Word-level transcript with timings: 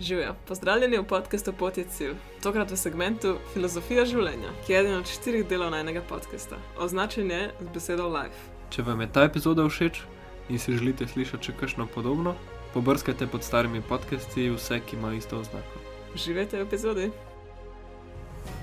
Živijo, 0.00 0.34
pozdravljeni 0.48 0.98
v 0.98 1.04
podkastu 1.04 1.52
Pot 1.52 1.78
je 1.78 1.84
cilj, 1.84 2.14
tokrat 2.42 2.70
v 2.70 2.76
segmentu 2.76 3.34
Filozofija 3.52 4.06
življenja, 4.08 4.48
ki 4.64 4.72
je 4.72 4.78
eden 4.78 4.94
od 4.96 5.10
štirih 5.12 5.42
delov 5.44 5.74
najnega 5.74 6.00
podcasta. 6.08 6.56
Označen 6.80 7.28
je 7.28 7.40
z 7.60 7.66
besedo 7.74 8.06
Life. 8.08 8.46
Če 8.72 8.86
vam 8.86 9.02
je 9.04 9.10
ta 9.12 9.26
epizoda 9.28 9.66
všeč 9.68 10.00
in 10.48 10.58
si 10.58 10.78
želite 10.78 11.04
slišati 11.04 11.50
še 11.50 11.56
kakšno 11.60 11.84
podobno, 11.92 12.32
pobrskajte 12.72 13.28
pod 13.28 13.44
starimi 13.44 13.82
podcasti 13.84 14.48
vse, 14.54 14.80
ki 14.80 14.96
imajo 14.96 15.20
isto 15.20 15.42
oznako. 15.44 15.84
Živite 16.16 16.56
v 16.56 16.64
epizodi. 16.64 17.10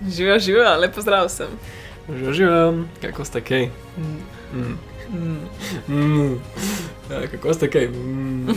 Živijo, 0.09 0.39
živijo, 0.39 0.73
lepo 0.81 1.05
zdrav 1.05 1.29
sem. 1.29 1.53
Že 2.07 2.33
živim, 2.33 2.87
kako 3.01 3.25
ste 3.25 3.41
kaj? 3.41 3.67
Mm. 3.97 4.23
Mm. 4.53 4.77
Mm. 5.87 6.39
Ja, 7.11 7.27
kako 7.27 7.53
ste 7.53 7.67
kaj? 7.69 7.87
Mm. 7.87 8.47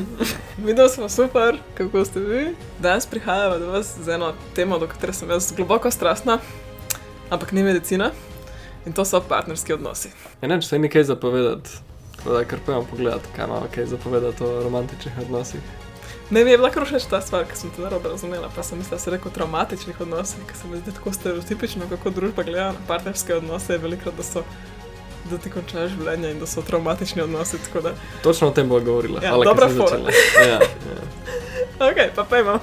Videli 0.66 0.88
smo 0.88 1.08
super, 1.08 1.56
kako 1.74 2.04
ste 2.04 2.20
vi. 2.20 2.54
Danes 2.78 3.06
prihajamo 3.06 3.58
do 3.58 3.70
vas 3.72 3.96
z 4.04 4.08
eno 4.08 4.32
temo, 4.54 4.78
do 4.78 4.86
katere 4.86 5.12
sem 5.12 5.30
jaz 5.30 5.52
globoko 5.56 5.90
strastna, 5.90 6.38
ampak 7.30 7.52
ni 7.52 7.62
medicina. 7.62 8.10
In 8.86 8.92
to 8.92 9.04
so 9.04 9.20
partnerski 9.20 9.72
odnosi. 9.72 10.12
Ja, 10.42 10.48
ne, 10.48 10.60
če 10.60 10.68
se 10.68 10.78
mi 10.78 10.88
kaj 10.92 11.08
zapovedati, 11.08 11.70
da 12.24 12.44
kar 12.44 12.60
pojmo 12.66 12.84
pogledati, 12.90 13.32
kaj 13.36 13.48
ima 13.48 13.62
kaj 13.74 13.86
zapovedati 13.86 14.44
o 14.44 14.62
romantičnih 14.62 15.18
odnosih. 15.24 15.60
Ne, 16.30 16.44
mi 16.44 16.50
je 16.50 16.58
bila 16.58 16.70
všeč 16.72 17.04
ta 17.10 17.20
stvar, 17.20 17.44
ki 17.44 17.56
sem 17.56 17.70
te 17.70 17.82
narobe 17.82 18.08
razumela, 18.08 18.48
pa 18.56 18.62
sem 18.62 18.78
mislila, 18.78 18.96
da 18.96 19.02
se 19.02 19.10
reko 19.10 19.30
traumatičnih 19.30 20.00
odnosih, 20.00 20.46
ker 20.48 20.56
se 20.56 20.68
mi 20.68 20.78
zdi 20.80 20.94
tako 20.96 21.12
stereotipično, 21.12 21.88
kako 21.90 22.10
družba 22.10 22.42
gleda 22.42 22.72
na 22.72 22.86
partnerske 22.88 23.34
odnose, 23.34 23.78
velikrat, 23.78 24.16
da 24.16 24.22
so 24.22 24.44
da 25.30 25.38
ti 25.38 25.50
končaš 25.50 25.94
življenje 25.96 26.30
in 26.34 26.40
da 26.40 26.46
so 26.46 26.62
traumatični 26.62 27.22
odnosi. 27.22 27.58
Da... 27.82 27.94
Točno 28.22 28.48
o 28.48 28.52
tem 28.56 28.68
bo 28.68 28.80
govorila. 28.80 29.20
Ja, 29.22 29.32
Hvala, 29.32 29.44
dobra 29.44 29.68
ker 29.68 29.76
fora. 29.76 29.98
začela. 29.98 30.10
Ja, 30.44 30.60
ja. 30.60 31.04
Ok, 31.88 32.00
pa 32.14 32.24
pojmo. 32.24 32.58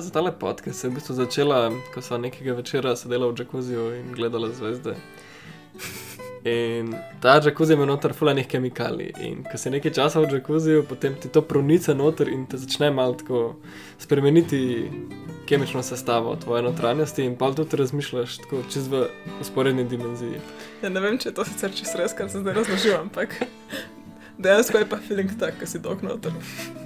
Ideja 0.00 0.06
za 0.06 0.12
tale 0.12 0.38
podcast 0.38 0.80
se 0.80 0.86
je 0.86 0.90
v 0.90 0.94
bistvu 0.94 1.14
začela, 1.14 1.72
ko 1.94 2.00
sem 2.00 2.22
nekega 2.22 2.54
večera 2.56 2.94
sedela 2.96 3.26
v 3.28 3.34
džakuziju 3.36 3.82
in 3.98 4.14
gledala 4.16 4.48
zvezde. 4.48 4.94
In 6.44 6.94
ta 7.20 7.34
džakuzi 7.40 7.76
ima 7.76 7.84
noter 7.84 8.14
fulanih 8.16 8.48
kemikalij. 8.48 9.12
In 9.20 9.44
ko 9.44 9.60
si 9.60 9.70
nekaj 9.70 9.92
časa 9.92 10.22
v 10.24 10.30
džakuziju, 10.30 10.86
potem 10.88 11.18
ti 11.20 11.28
to 11.28 11.42
pronica 11.42 11.92
noter 11.94 12.32
in 12.32 12.46
te 12.46 12.56
začne 12.56 12.88
malo 12.90 13.12
tako 13.12 13.42
spremeniti 13.98 14.88
kemično 15.46 15.82
sestavo 15.82 16.32
tvoje 16.36 16.62
notranjosti 16.62 17.28
in 17.28 17.36
pa 17.36 17.52
tudi 17.52 17.76
razmišljaš 17.76 18.38
tako 18.46 18.64
čez 18.72 18.88
v 18.88 19.04
usporedni 19.40 19.84
dimenziji. 19.84 20.40
Ja, 20.82 20.88
ne 20.88 21.00
vem, 21.00 21.20
če 21.20 21.28
je 21.28 21.36
to 21.36 21.44
sicer 21.44 21.76
čisto 21.76 22.00
res, 22.00 22.16
kar 22.16 22.32
se 22.32 22.40
zdaj 22.40 22.62
razložim, 22.62 22.96
ampak 23.02 23.36
dejansko 24.40 24.78
je 24.78 24.88
pa 24.88 24.98
feeling 25.08 25.30
tak, 25.38 25.58
ki 25.60 25.68
si 25.68 25.80
dolg 25.82 26.02
noter. 26.06 26.32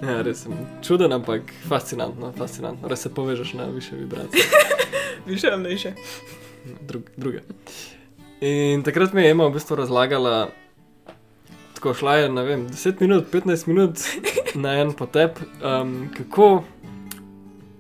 Ja, 0.03 0.21
res 0.27 0.45
sem 0.45 0.57
čuden, 0.83 1.15
ampak 1.15 1.55
fascinantno, 1.69 2.33
fascinantno. 2.39 2.91
Res 2.91 3.07
se 3.07 3.13
povežeš 3.15 3.55
na 3.59 3.71
više 3.71 3.97
vibracije. 3.97 4.45
Više 5.27 5.49
ali 5.53 5.63
niže. 5.71 5.95
drug, 6.81 7.11
druge. 7.17 7.41
In 8.41 8.83
takrat 8.83 9.13
mi 9.13 9.23
je 9.23 9.31
Ema 9.31 9.47
v 9.47 9.55
bistvu 9.57 9.77
razlagala, 9.77 10.49
tako 11.75 11.95
šla 11.95 12.17
je, 12.17 12.29
ne 12.29 12.43
vem, 12.43 12.67
10 12.69 13.01
minut, 13.01 13.25
15 13.33 13.69
minut 13.69 13.99
na 14.55 14.75
en 14.81 14.93
potep, 14.93 15.39
um, 15.63 16.11
kako 16.17 16.65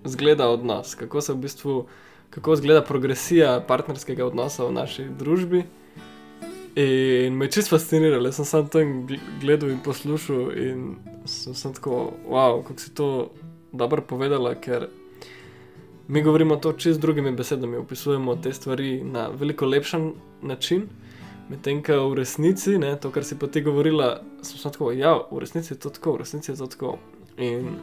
izgleda 0.04 0.48
odnos, 0.48 0.94
kako 0.94 1.20
se 1.20 1.32
v 1.32 1.36
bistvu, 1.36 1.86
kako 2.30 2.54
izgleda 2.54 2.82
progresija 2.82 3.60
partnerskega 3.68 4.26
odnosa 4.26 4.64
v 4.64 4.72
naši 4.72 5.04
družbi. 5.18 5.64
In 6.76 7.36
me 7.36 7.44
je 7.44 7.50
čisto 7.50 7.76
fasciniralo, 7.76 8.32
sem 8.32 8.44
samo 8.44 8.64
gl- 8.64 9.20
gledal 9.40 9.70
in 9.70 9.78
poslušal 9.84 10.58
in 10.58 10.96
sem, 11.24 11.54
sem 11.54 11.74
tako, 11.74 12.12
wow, 12.28 12.62
kako 12.62 12.80
si 12.80 12.94
to 12.94 13.30
dobro 13.72 14.02
povedala, 14.02 14.54
ker 14.54 14.88
mi 16.08 16.22
govorimo 16.22 16.56
to 16.56 16.72
čist 16.72 16.98
z 16.98 17.00
drugimi 17.00 17.32
besedami, 17.32 17.76
opisujemo 17.76 18.36
te 18.36 18.52
stvari 18.52 19.04
na 19.04 19.28
veliko 19.28 19.66
lepšen 19.66 20.12
način. 20.42 20.88
Medtem 21.48 21.82
ko 21.82 22.08
v 22.08 22.14
resnici, 22.14 22.78
ne, 22.78 22.96
to, 22.96 23.10
kar 23.12 23.24
si 23.24 23.38
pa 23.38 23.46
ti 23.46 23.60
govorila, 23.60 24.22
sem 24.42 24.58
samo 24.58 24.72
tako, 24.72 24.92
ja, 24.92 25.14
v 25.30 25.38
resnici 25.38 25.74
je 25.74 25.78
to 25.78 25.90
tako, 25.90 26.16
v 26.16 26.24
resnici 26.24 26.50
je 26.50 26.56
to 26.56 26.66
tako. 26.66 26.98
In 27.36 27.76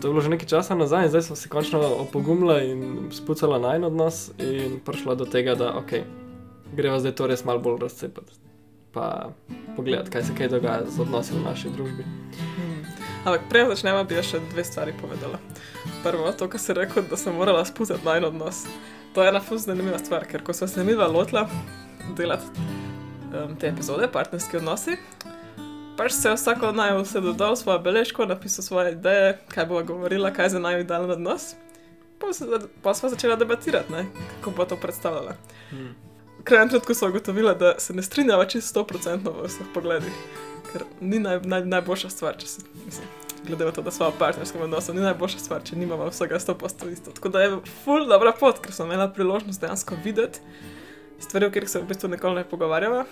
to 0.00 0.08
je 0.08 0.12
bilo 0.12 0.20
že 0.20 0.32
nekaj 0.32 0.48
časa 0.48 0.74
nazaj, 0.74 1.04
in 1.04 1.10
zdaj 1.10 1.22
smo 1.22 1.36
se 1.36 1.48
končno 1.48 1.80
opogumila 2.02 2.62
in 2.62 3.10
spucala 3.12 3.58
na 3.58 3.74
en 3.76 3.84
odnos 3.84 4.30
in 4.38 4.80
prišla 4.84 5.14
do 5.14 5.24
tega, 5.24 5.54
da 5.54 5.76
ok, 5.78 5.92
greva 6.72 6.98
zdaj 7.00 7.14
to 7.14 7.26
res 7.26 7.44
malo 7.44 7.62
bolj 7.62 7.80
razcepati. 7.82 8.32
Pa 8.92 9.30
pogledati, 9.76 10.10
kaj 10.10 10.22
se 10.24 10.34
kaj 10.38 10.48
dogaja 10.48 10.86
z 10.88 11.00
odnosi 11.04 11.34
v 11.36 11.44
naši 11.44 11.70
družbi. 11.70 12.04
Hmm. 12.56 12.84
Ampak 13.26 13.48
prej 13.50 13.68
začnemo, 13.74 14.04
bi 14.08 14.22
še 14.22 14.40
dve 14.52 14.64
stvari 14.64 14.94
povedala. 15.00 15.40
Prvo, 16.02 16.32
to, 16.32 16.48
kar 16.48 16.62
si 16.62 16.76
rekel, 16.76 17.04
da 17.10 17.18
sem 17.20 17.34
morala 17.36 17.64
spustiti 17.68 18.06
na 18.06 18.16
en 18.16 18.30
odnos. 18.30 18.64
To 19.14 19.22
je 19.22 19.28
ena 19.28 19.40
fuz 19.40 19.66
zanimiva 19.66 19.98
stvar, 19.98 20.24
ker 20.28 20.42
ko 20.44 20.52
smo 20.52 20.68
se 20.68 20.84
mi 20.84 20.94
dva 20.96 21.06
lotila 21.08 21.48
delati 22.16 22.46
um, 23.32 23.56
te 23.56 23.68
epizode, 23.68 24.08
partnerski 24.12 24.56
odnosi, 24.56 24.96
pač 25.96 26.12
se 26.12 26.28
je 26.28 26.34
vsako 26.34 26.68
od 26.68 26.76
naju 26.76 27.02
vse 27.02 27.20
dodal 27.20 27.56
svojo 27.56 27.78
beležko, 27.78 28.26
napisal 28.26 28.64
svoje 28.64 28.92
ideje, 28.92 29.38
kaj 29.48 29.66
bo 29.66 29.82
govorila, 29.82 30.32
kaj 30.32 30.48
za 30.48 30.58
naju 30.58 30.84
idealen 30.84 31.10
odnos. 31.10 31.54
Pa, 32.18 32.32
se, 32.32 32.44
pa 32.82 32.94
smo 32.94 33.08
začela 33.08 33.36
debatirati, 33.36 33.92
ne, 33.92 34.06
kako 34.38 34.50
bo 34.56 34.64
to 34.64 34.76
predstavljala. 34.76 35.36
Hmm. 35.70 35.94
Krajem 36.46 36.68
trenutku 36.68 36.94
smo 36.94 37.08
ugotovili, 37.08 37.54
da 37.58 37.74
se 37.78 37.94
ne 37.94 38.02
strinjava 38.02 38.44
čisto 38.46 38.84
100% 38.84 39.32
v 39.42 39.46
vseh 39.48 39.66
pogledih, 39.74 40.12
ker 40.72 40.84
ni 41.00 41.18
naj, 41.18 41.40
naj, 41.42 41.64
najboljša 41.66 42.10
stvar, 42.10 42.36
če 42.38 42.46
se 42.46 42.62
mislim. 42.84 43.08
Glede 43.46 43.64
na 43.64 43.72
to, 43.74 43.82
da 43.82 43.90
smo 43.90 44.08
v 44.10 44.18
partnerskem 44.18 44.62
odnosu, 44.62 44.94
ni 44.94 45.02
najboljša 45.02 45.38
stvar, 45.38 45.64
če 45.66 45.76
nimamo 45.76 46.06
vsega 46.10 46.38
100% 46.38 46.92
isto. 46.92 47.10
Tako 47.14 47.34
da 47.34 47.42
je 47.42 47.58
full 47.84 48.06
dobra 48.06 48.32
pot, 48.38 48.62
ker 48.62 48.74
sem 48.74 48.86
imela 48.86 49.08
priložnost 49.10 49.60
dejansko 49.60 49.98
videti 50.04 50.42
stvari, 51.18 51.46
o 51.46 51.50
katerih 51.50 51.70
se 51.70 51.80
v 51.80 51.88
bistvu 51.88 52.08
nikoli 52.08 52.40
ne 52.40 52.44
pogovarjava, 52.44 53.04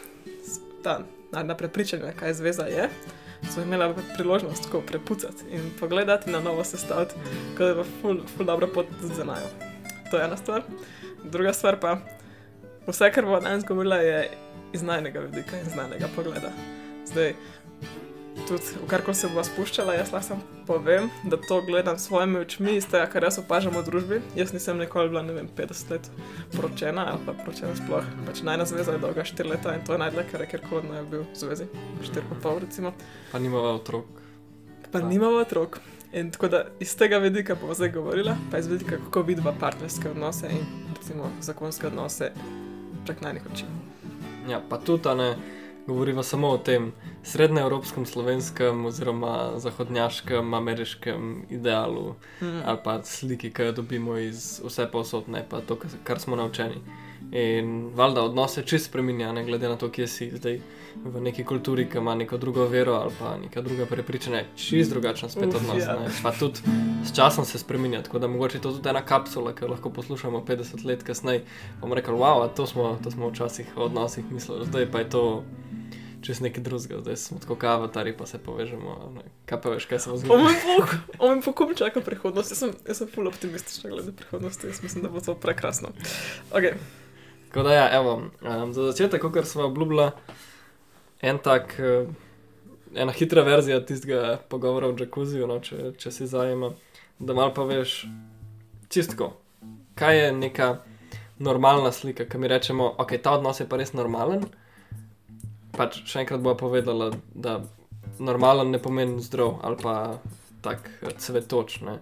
ta 0.82 1.00
na 1.32 1.56
prepričanje, 1.56 2.12
kaj 2.18 2.34
zveza 2.34 2.66
je. 2.70 2.88
Smo 3.50 3.62
imela 3.62 3.94
priložnost 4.16 4.64
tako 4.64 4.80
prepucati 4.80 5.44
in 5.50 5.70
pogledati 5.80 6.30
na 6.30 6.40
novo 6.40 6.64
sestaviti, 6.64 7.14
tako 7.52 7.62
da 7.62 7.68
je 7.68 7.74
pa 7.74 7.84
full, 8.00 8.20
full 8.36 8.46
dobra 8.46 8.66
pot 8.66 8.86
za 9.02 9.24
najo. 9.24 9.48
To 10.10 10.16
je 10.16 10.24
ena 10.24 10.36
stvar. 10.36 10.62
Druga 11.24 11.52
stvar 11.52 11.80
pa, 11.80 11.98
vse, 12.86 13.10
kar 13.12 13.26
bo 13.26 13.40
danes 13.40 13.64
govorila, 13.64 13.96
je 13.96 14.30
iz 14.74 14.82
najnega 14.82 15.20
vidika 15.20 15.58
in 15.58 15.70
znanega 15.70 16.08
pogleda. 16.16 16.50
Zdaj, 17.06 17.34
tudi 18.48 18.62
v 18.82 18.88
kar 18.88 19.14
se 19.14 19.28
bo 19.30 19.44
spuščala, 19.44 19.94
jaz 19.94 20.10
lahko 20.12 20.36
povem, 20.66 21.08
da 21.24 21.36
to 21.36 21.60
gledam 21.62 21.98
svojimi 21.98 22.40
očmi, 22.42 22.76
iz 22.76 22.88
tega, 22.90 23.06
kar 23.10 23.24
jaz 23.24 23.38
opažam 23.38 23.76
v 23.78 23.84
družbi. 23.86 24.20
Jaz 24.36 24.52
nisem 24.52 24.78
nikoli 24.78 25.12
bila, 25.12 25.22
ne 25.22 25.36
vem, 25.36 25.48
50 25.56 25.94
let 25.94 26.10
poročena 26.56 27.06
ali 27.12 27.22
pa 27.26 27.36
poročena 27.38 27.76
sploh. 27.78 28.10
Pač 28.26 28.42
najna 28.42 28.66
zveza 28.68 28.96
je 28.96 29.02
dolga 29.04 29.24
4 29.24 29.50
leta 29.54 29.74
in 29.76 29.86
to 29.86 29.94
je 29.94 30.02
najdlje, 30.02 30.26
kar 30.32 30.44
je 30.44 30.50
kjerkoli 30.52 30.90
naj 30.90 31.08
bil 31.12 31.24
v 31.24 31.40
zvezi. 31.44 31.70
4,5 32.02 32.58
recimo. 32.66 32.94
Pa 33.32 33.38
nimava 33.38 33.74
otrok. 33.78 34.22
Pa 34.92 35.00
nimamo 35.00 35.44
otrok. 35.44 35.80
In 36.14 36.30
tako 36.30 36.48
da 36.48 36.66
iz 36.80 36.92
tega 36.96 37.18
vidika 37.18 37.56
bomo 37.58 37.74
zdaj 37.74 37.90
govorila, 37.90 38.36
pa 38.50 38.58
iz 38.58 38.68
vidika, 38.70 39.00
kako 39.06 39.22
vidva 39.26 39.54
partnerske 39.60 40.10
odnose 40.10 40.46
in 40.46 40.62
recimo 40.94 41.30
zakonske 41.42 41.86
odnose 41.86 42.30
prek 43.04 43.20
najnih 43.20 43.42
oči. 43.52 43.64
Ja, 44.48 44.60
pa 44.68 44.78
tudi 44.78 45.08
a 45.08 45.14
ne 45.14 45.36
govorimo 45.86 46.22
samo 46.22 46.48
o 46.48 46.58
tem 46.58 46.92
srednjeevropskem, 47.22 48.06
slovenskem 48.06 48.84
oziroma 48.86 49.52
zahodnjaškem, 49.56 50.54
ameriškem 50.54 51.44
idealu 51.50 52.14
Mm. 52.40 52.60
ali 52.64 52.78
pa 52.84 53.02
sliki, 53.02 53.52
ki 53.52 53.62
jo 53.62 53.72
dobimo 53.72 54.16
iz 54.16 54.60
vse 54.64 54.86
posod, 54.92 55.28
ne 55.28 55.44
pa 55.48 55.60
to, 55.60 55.78
kar 56.04 56.20
smo 56.20 56.36
naučeni. 56.36 56.80
In 57.32 57.90
valjda 57.94 58.22
odnose 58.22 58.62
čist 58.62 58.86
spremenja, 58.86 59.32
ne 59.32 59.44
glede 59.44 59.68
na 59.68 59.76
to, 59.76 59.90
kje 59.90 60.06
si 60.08 60.30
zdaj 60.36 60.60
v 61.04 61.20
neki 61.20 61.44
kulturi, 61.44 61.88
ki 61.90 61.98
ima 61.98 62.14
neko 62.14 62.38
drugo 62.38 62.66
vero 62.70 62.92
ali 62.94 63.12
pa 63.18 63.36
neka 63.36 63.62
druga 63.62 63.86
prepričanja, 63.86 64.44
čist 64.56 64.90
drugačen 64.90 65.30
spet 65.30 65.54
odnos. 65.54 65.82
ja. 65.82 65.96
Ne. 66.00 66.08
Pa 66.22 66.32
tudi 66.32 66.60
s 67.04 67.14
časom 67.16 67.44
se 67.44 67.58
spremenja, 67.58 68.02
tako 68.02 68.18
da 68.18 68.28
mogoče 68.28 68.60
to 68.60 68.72
tudi 68.72 68.88
ena 68.88 69.02
kapsula, 69.02 69.54
ki 69.54 69.64
jo 69.64 69.68
lahko 69.68 69.90
poslušamo 69.90 70.44
50 70.48 70.84
let 70.84 71.02
kasneje. 71.02 71.44
Bomo 71.80 71.94
rekli, 71.94 72.14
wow, 72.14 72.48
to 72.56 72.66
smo, 72.66 72.98
to 73.04 73.10
smo 73.10 73.28
včasih 73.28 73.66
o 73.76 73.84
odnosih 73.84 74.24
mislili, 74.30 74.66
zdaj 74.66 74.90
pa 74.90 74.98
je 74.98 75.10
to. 75.10 75.44
Čez 76.24 76.40
nekaj 76.40 76.62
drugega, 76.64 77.02
zdaj 77.02 77.16
smo 77.16 77.38
tako 77.38 77.54
kavatari, 77.60 78.14
pa 78.16 78.26
se 78.26 78.38
povežemo. 78.38 79.12
Ne. 79.14 79.22
Kaj 79.44 79.60
pa 79.60 79.70
veš, 79.70 79.84
kaj 79.84 79.98
se 79.98 80.10
bo 80.10 80.16
zgodilo? 80.16 80.38
moj 80.38 80.54
bog, 80.78 80.94
o 81.18 81.26
moj 81.28 81.42
bog, 81.44 81.54
kom 81.54 81.74
čaka 81.76 82.00
prihodnost. 82.00 82.50
Jaz 82.50 82.58
sem, 82.58 82.72
jaz 82.88 83.02
sem 83.02 83.10
full 83.12 83.28
optimistična 83.28 83.90
glede 83.90 84.12
prihodnosti, 84.16 84.66
jaz 84.66 84.80
mislim, 84.82 85.04
da 85.04 85.10
bo 85.12 85.20
to 85.20 85.34
prekrasno. 85.34 85.92
Ok, 86.50 86.72
Tako 87.54 87.68
da, 87.68 87.74
ja, 87.74 87.84
evo, 87.94 88.14
um, 88.42 88.72
za 88.74 88.88
začetek, 88.90 89.22
kot 89.22 89.46
smo 89.46 89.68
obljubili, 89.68 90.08
en 91.22 91.38
tak, 91.38 91.76
uh, 91.78 92.08
ena 92.94 93.12
hitra 93.14 93.44
verzija 93.46 93.78
tistega 93.86 94.40
pogovora 94.48 94.90
v 94.90 94.96
Džakuziju, 94.98 95.46
no, 95.46 95.60
če, 95.62 95.92
če 95.98 96.10
si 96.10 96.26
zajema, 96.26 96.72
da 97.22 97.36
malo 97.38 97.54
pa 97.54 97.62
veš 97.68 98.00
čistko, 98.90 99.36
kaj 99.94 100.18
je 100.18 100.32
neka 100.34 100.68
normalna 101.38 101.94
slika, 101.94 102.26
ki 102.26 102.42
mi 102.42 102.50
rečemo, 102.50 102.90
ok, 102.98 103.14
ta 103.22 103.36
odnos 103.38 103.62
je 103.62 103.68
pa 103.70 103.78
res 103.78 103.94
normalen. 103.94 104.42
Pač 105.78 106.02
še 106.10 106.24
enkrat 106.24 106.42
bo 106.42 106.56
povedala, 106.58 107.12
da 107.34 107.60
normalen 108.18 108.74
ne 108.74 108.82
pomeni 108.82 109.22
zdrav 109.22 109.60
ali 109.62 109.78
pa 109.78 109.94
tak 110.66 110.90
eh, 111.02 111.14
cvetoč. 111.22 111.80
Ne 111.86 111.98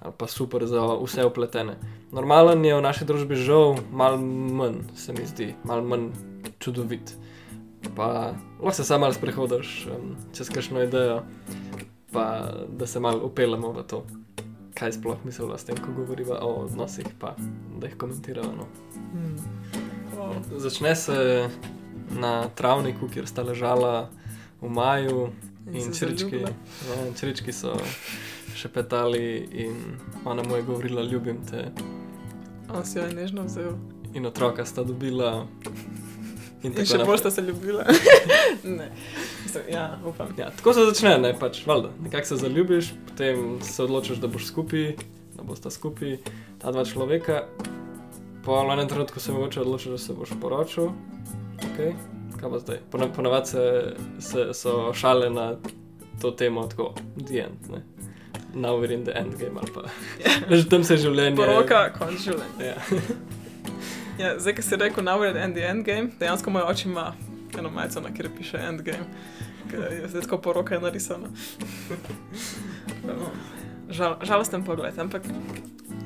ali 0.00 0.14
pa 0.16 0.26
super 0.26 0.66
za 0.66 0.80
vse 1.02 1.24
upletene. 1.24 1.76
Normalen 2.12 2.64
je 2.64 2.74
v 2.74 2.82
naši 2.82 3.06
družbi 3.06 3.38
žal 3.38 3.78
malo 3.94 4.18
manj, 4.18 4.82
se 4.98 5.12
mi 5.14 5.26
zdi, 5.26 5.54
malo 5.64 5.82
manj 5.86 6.10
čudovit. 6.58 7.14
Pa 7.96 8.34
lahko 8.58 8.72
se 8.76 8.84
samo 8.84 9.12
sprehodiš 9.12 9.86
um, 9.86 10.16
čez 10.36 10.50
kakšno 10.50 10.82
idejo, 10.82 11.22
pa 12.12 12.50
da 12.68 12.86
se 12.86 13.00
malo 13.00 13.22
upeljemo 13.24 13.72
v 13.72 13.84
to, 13.86 14.02
kaj 14.74 14.98
sploh 14.98 15.22
mislimo 15.24 15.58
s 15.58 15.64
tem, 15.64 15.78
ko 15.78 15.94
govorimo 15.96 16.34
o 16.34 16.66
odnosih, 16.66 17.06
pa 17.18 17.34
da 17.78 17.86
jih 17.86 17.96
komentiramo. 17.96 18.52
No. 18.58 18.66
Hmm. 19.12 19.36
Wow. 20.18 20.34
Začne 20.56 20.96
se 20.96 21.48
na 22.18 22.48
travniku, 22.48 23.08
kjer 23.08 23.26
sta 23.26 23.42
ležala 23.42 24.10
v 24.60 24.68
maju 24.68 25.30
in, 25.70 25.78
in 25.78 25.94
črčki. 25.94 26.42
Ja, 26.42 27.06
črčki 27.20 27.52
so 27.52 27.78
šepetali 28.54 29.48
in 29.52 29.76
ona 30.24 30.42
mu 30.42 30.56
je 30.56 30.62
govorila, 30.62 31.02
ljubim 31.02 31.38
te. 31.50 31.70
On 32.74 32.84
si 32.86 32.98
jo 32.98 33.04
je 33.04 33.14
nežno 33.14 33.44
vzel. 33.44 33.72
In 34.14 34.26
otroka 34.26 34.64
sta 34.64 34.84
dobila. 34.84 35.46
In, 36.62 36.74
in 36.76 36.86
še 36.86 37.00
bolj 37.08 37.22
sta 37.22 37.30
se 37.32 37.42
ljubila. 37.42 37.86
ja, 39.74 39.84
ja, 40.36 40.50
tako 40.58 40.74
se 40.76 40.84
začne, 40.90 41.14
ne 41.22 41.32
pač, 41.38 41.62
valjda. 41.66 41.92
Nekako 42.04 42.28
se 42.28 42.36
zaljubiš, 42.42 42.92
potem 43.08 43.44
se 43.64 43.82
odločiš, 43.86 44.20
da 44.20 44.28
boš 44.28 44.50
skupaj, 44.50 44.90
da 45.38 45.46
boš 45.46 45.64
skupaj, 45.72 46.18
ta 46.60 46.72
dva 46.74 46.84
človeka. 46.84 47.46
Po 48.44 48.60
enem 48.60 48.88
trenutku 48.88 49.20
se 49.20 49.32
mogoče 49.32 49.60
odločiš, 49.64 49.96
da 49.96 49.98
se 49.98 50.16
boš 50.16 50.34
poročil. 50.40 50.92
Okay. 51.70 51.94
Kaj 52.40 52.50
pa 52.50 52.58
zdaj? 52.58 52.82
Ponavadi 52.92 53.46
se, 53.46 53.64
se 54.20 54.48
so 54.56 54.92
šale 54.96 55.30
na 55.30 55.54
to 56.20 56.30
temo, 56.36 56.66
tako, 56.68 56.92
dient 57.16 57.72
now 58.54 58.76
we're 58.76 58.92
in 58.92 59.04
the 59.04 59.16
end 59.16 59.38
game 59.38 59.58
ali 59.60 59.72
pa. 59.74 59.88
Že 60.50 60.68
tam 60.70 60.84
se 60.84 60.96
življenje. 60.96 61.36
Poroka, 61.36 61.90
konc 61.98 62.20
življenja. 62.20 62.74
Ja. 62.74 62.76
ja, 64.22 64.32
zdaj, 64.38 64.56
ki 64.58 64.62
si 64.66 64.80
rekel 64.80 65.06
now 65.06 65.18
we're 65.20 65.36
in 65.44 65.54
the 65.54 65.66
end 65.66 65.86
game, 65.86 66.12
dejansko 66.20 66.50
moj 66.50 66.68
oči 66.70 66.88
ima 66.88 67.12
eno 67.58 67.70
majico, 67.70 68.00
na 68.00 68.14
kjer 68.14 68.30
piše 68.36 68.58
end 68.68 68.82
game. 68.82 69.06
Zdaj 70.06 70.22
tako 70.22 70.38
poroka 70.38 70.74
je 70.74 70.80
narisana. 70.80 71.30
Žal, 73.90 74.18
žalosten 74.22 74.64
pogled, 74.64 74.98
ampak 74.98 75.26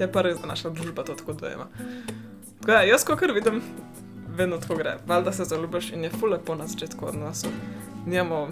je 0.00 0.08
pa 0.12 0.23
res, 0.25 0.41
da 0.41 0.49
naša 0.49 0.73
družba 0.73 1.05
to 1.05 1.14
tako 1.14 1.32
dojema. 1.32 1.69
Ja, 2.69 2.81
jaz, 2.82 3.05
ko 3.05 3.17
kar 3.17 3.32
vidim, 3.37 3.61
vedno 4.34 4.58
tako 4.58 4.76
gre. 4.82 4.98
Valjda 5.06 5.32
se 5.32 5.44
zaljubiš 5.44 5.92
in 5.92 6.04
je 6.04 6.10
fule 6.10 6.38
po 6.44 6.54
na 6.54 6.66
začetku 6.66 7.08
odnosov 7.08 7.50
njemu, 8.06 8.48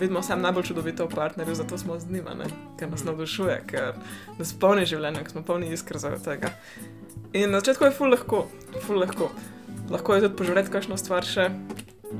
vidimo 0.00 0.22
sam 0.22 0.40
najbolj 0.40 0.62
čudovito 0.62 1.04
v 1.06 1.14
partnerju, 1.14 1.54
zato 1.54 1.78
smo 1.78 1.98
z 1.98 2.10
njim, 2.10 2.24
ker 2.78 2.90
nas 2.90 3.04
navdušuje, 3.04 3.62
ker 3.66 3.94
nas 4.38 4.52
polni 4.52 4.86
življenje, 4.86 5.22
ker 5.22 5.30
smo 5.30 5.42
polni 5.42 5.72
iskr 5.72 5.98
za 5.98 6.14
tega. 6.24 6.52
In 7.32 7.50
na 7.50 7.60
začetku 7.60 7.84
je 7.84 7.96
ful 7.96 8.12
lahko, 8.12 8.46
ful 8.86 9.00
lahko. 9.00 9.30
Lahko 9.90 10.14
je 10.14 10.26
tudi 10.26 10.36
požreti 10.36 10.70
kakšno 10.70 10.96
stvar 10.96 11.26
še, 11.26 11.48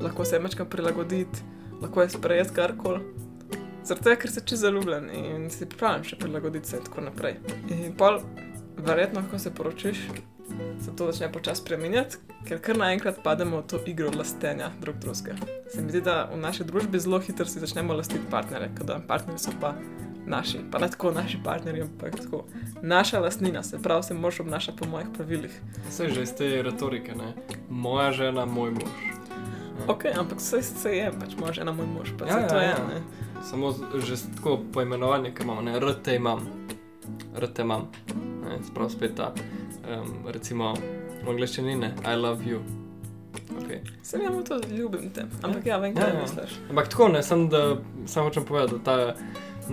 lahko 0.01 0.25
se 0.25 0.41
mečkam 0.41 0.67
prilagoditi, 0.67 1.45
lahko 1.83 2.03
je 2.03 2.15
sprejeti 2.17 2.57
karkoli. 2.57 3.03
Zato 3.85 4.11
je, 4.11 4.17
ker 4.17 4.31
si 4.31 4.43
čez 4.47 4.63
zaljubljen 4.63 5.11
in 5.11 5.51
si 5.51 5.67
pripravljen 5.67 6.05
še 6.07 6.19
prilagoditi 6.19 6.71
se 6.71 6.79
in 6.79 6.87
tako 6.87 7.07
naprej. 7.09 7.39
In 7.71 7.95
pol, 7.99 8.21
verjetno, 8.77 9.23
ko 9.31 9.39
se 9.39 9.55
poročiš, 9.55 9.99
se 10.85 10.97
to 10.97 11.13
začne 11.13 11.33
počasi 11.33 11.63
spremenjati, 11.63 12.17
ker 12.49 12.61
kar 12.61 12.79
naenkrat 12.79 13.23
pademo 13.25 13.63
v 13.63 13.67
to 13.67 13.81
igro 13.87 14.11
lastenja 14.17 14.71
drug 14.81 14.97
drugega. 14.97 15.37
Se 15.73 15.83
mi 15.83 15.91
zdi, 15.91 16.01
da 16.01 16.29
v 16.33 16.41
naši 16.41 16.65
družbi 16.65 17.01
zelo 17.01 17.21
hitro 17.21 17.47
si 17.47 17.61
začnemo 17.61 17.95
lastiti 17.95 18.25
partnerje, 18.31 18.71
da 18.85 19.01
partnerji 19.09 19.39
so 19.39 19.55
pa 19.61 19.75
naši, 20.27 20.59
pa 20.71 20.79
ne 20.79 20.91
tako 20.91 21.13
naši 21.13 21.39
partnerji, 21.45 21.83
ampak 21.83 22.21
tako 22.21 22.45
naša 22.83 23.21
lastnina, 23.21 23.63
se 23.63 23.83
pravi, 23.83 24.03
se 24.03 24.15
moraš 24.15 24.41
obnašati 24.41 24.79
po 24.79 24.89
mojih 24.89 25.09
pravilih. 25.15 25.61
Vse 25.89 26.09
že 26.09 26.23
iz 26.23 26.35
te 26.35 26.63
retorike, 26.63 27.15
ne? 27.15 27.35
moja 27.71 28.13
žena, 28.13 28.47
moj 28.47 28.71
mož. 28.71 28.93
Ok, 29.89 30.05
ampak 30.19 30.39
vse 30.39 30.63
se 30.63 30.97
je, 30.97 31.13
pač 31.21 31.37
moja 31.41 31.53
žena, 31.53 31.73
moj 31.73 31.87
mož, 31.87 32.13
pa 32.19 32.27
ja, 32.27 32.39
ja, 32.39 32.49
to 32.49 32.57
je. 32.57 32.69
Ja. 32.69 33.01
Samo 33.43 33.75
že 34.07 34.17
tako 34.37 34.61
poimenovanje, 34.73 35.35
ki 35.35 35.43
imamo, 35.43 35.63
ne, 35.63 35.81
rte 35.81 36.15
imam, 36.17 36.47
rte 37.39 37.63
imam, 37.63 37.89
sprav 38.69 38.91
spet 38.91 39.17
ta 39.17 39.33
um, 39.89 40.15
recimo 40.27 40.75
v 41.23 41.31
angleščini, 41.31 41.77
ne, 41.79 41.95
I 42.05 42.17
love 42.17 42.45
you. 42.47 42.63
Okay. 43.63 43.81
Sem 44.03 44.23
jim 44.23 44.43
to 44.45 44.59
ljubim, 44.71 45.11
te. 45.11 45.25
ampak 45.43 45.67
ja, 45.67 45.79
vem, 45.79 45.95
kaj 45.95 46.09
ja, 46.09 46.15
ja. 46.15 46.23
misliš. 46.23 46.57
Ampak 46.71 46.89
tako 46.89 47.09
ne, 47.09 47.23
samo 47.23 48.29
hočem 48.29 48.45
povedati, 48.45 48.79
da 48.79 48.85
ta 48.85 49.15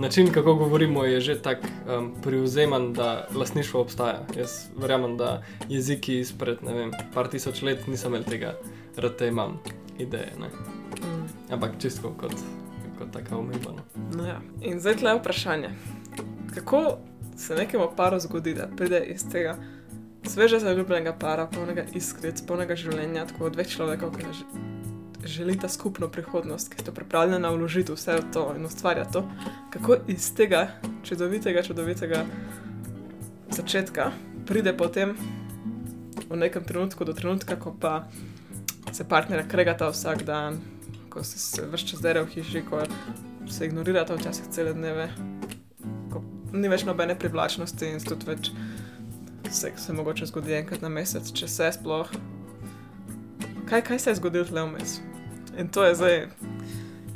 način, 0.00 0.32
kako 0.32 0.54
govorimo, 0.54 1.04
je 1.04 1.20
že 1.20 1.42
tako 1.42 1.66
um, 1.98 2.12
privzeman, 2.22 2.92
da 2.92 3.26
lasništvo 3.34 3.80
obstaja. 3.80 4.26
Jaz 4.36 4.68
verjamem, 4.76 5.16
da 5.16 5.42
jeziki 5.68 6.20
izpred, 6.20 6.62
ne 6.62 6.74
vem, 6.74 6.92
par 7.14 7.28
tisoč 7.28 7.62
let 7.62 7.86
nisem 7.86 8.14
imel 8.14 8.24
tega, 8.24 8.54
da 8.96 9.16
te 9.16 9.28
imam 9.28 9.58
ideje. 9.98 10.32
Mm. 10.38 11.52
Ampak 11.52 11.70
čisto 11.78 12.14
kot, 12.20 12.34
kot 12.98 13.12
taka 13.12 13.38
umemba. 13.38 13.72
No. 13.76 13.82
no 14.16 14.26
ja. 14.26 14.40
In 14.60 14.80
zdaj 14.80 14.96
tle 15.02 15.14
vprašanje. 15.18 15.70
Kako 16.54 16.98
se 17.40 17.56
nekemu 17.56 17.88
paru 17.96 18.20
zgodi, 18.20 18.54
da 18.54 18.68
pride 18.76 19.00
iz 19.14 19.24
tega? 19.32 19.56
sveže 20.28 20.58
zaljubljenega 20.58 21.12
para, 21.18 21.46
polnega 21.46 21.84
iskric, 21.96 22.42
polnega 22.46 22.76
življenja, 22.78 23.26
tako 23.30 23.50
dveh 23.50 23.68
človekov, 23.68 24.14
ki 24.18 25.28
želita 25.30 25.68
skupno 25.68 26.08
prihodnost, 26.12 26.70
ki 26.72 26.84
sta 26.84 26.92
pripravljena 26.96 27.50
vložiti 27.54 27.92
vse 27.92 28.18
v 28.20 28.26
to 28.34 28.44
in 28.56 28.64
ustvarjati 28.66 29.12
to, 29.12 29.24
kako 29.74 29.98
iz 30.08 30.30
tega 30.36 30.66
čudovitega, 31.06 31.62
čudovitega 31.66 32.24
začetka 33.50 34.10
pride 34.48 34.72
potem 34.76 35.16
v 36.30 36.38
nekem 36.38 36.64
trenutku 36.64 37.04
do 37.04 37.12
trenutka, 37.16 37.58
ko 37.58 37.74
pa 37.80 38.06
se 38.92 39.04
partnerja 39.04 39.48
kregata 39.48 39.90
vsak 39.90 40.24
dan, 40.24 40.60
ko 41.10 41.24
se, 41.24 41.38
se 41.38 41.66
vršča 41.66 42.00
zdaj 42.00 42.22
v 42.22 42.32
hiši, 42.38 42.64
ko 42.70 42.86
se 43.50 43.66
ignorirata 43.66 44.14
včasih 44.14 44.50
cele 44.50 44.74
dneve. 44.74 45.10
Ni 46.52 46.68
več 46.68 46.84
nobene 46.88 47.14
privlačnosti 47.18 47.92
in 47.94 48.02
tudi 48.04 48.26
več 48.26 48.50
se, 49.50 49.72
se 49.76 49.92
mogoče 49.92 50.26
zgodi 50.26 50.56
enkrat 50.58 50.82
na 50.82 50.90
mesec, 50.92 51.30
če 51.34 51.48
se 51.48 51.70
sploh. 51.78 52.10
Kaj, 53.70 53.84
kaj 53.86 54.02
se 54.02 54.10
je 54.10 54.18
zgodilo 54.18 54.48
tle 54.48 54.66
vmes? 54.66 54.98
In 55.58 55.68
to 55.70 55.84
je 55.86 55.94
zdaj, 55.94 56.16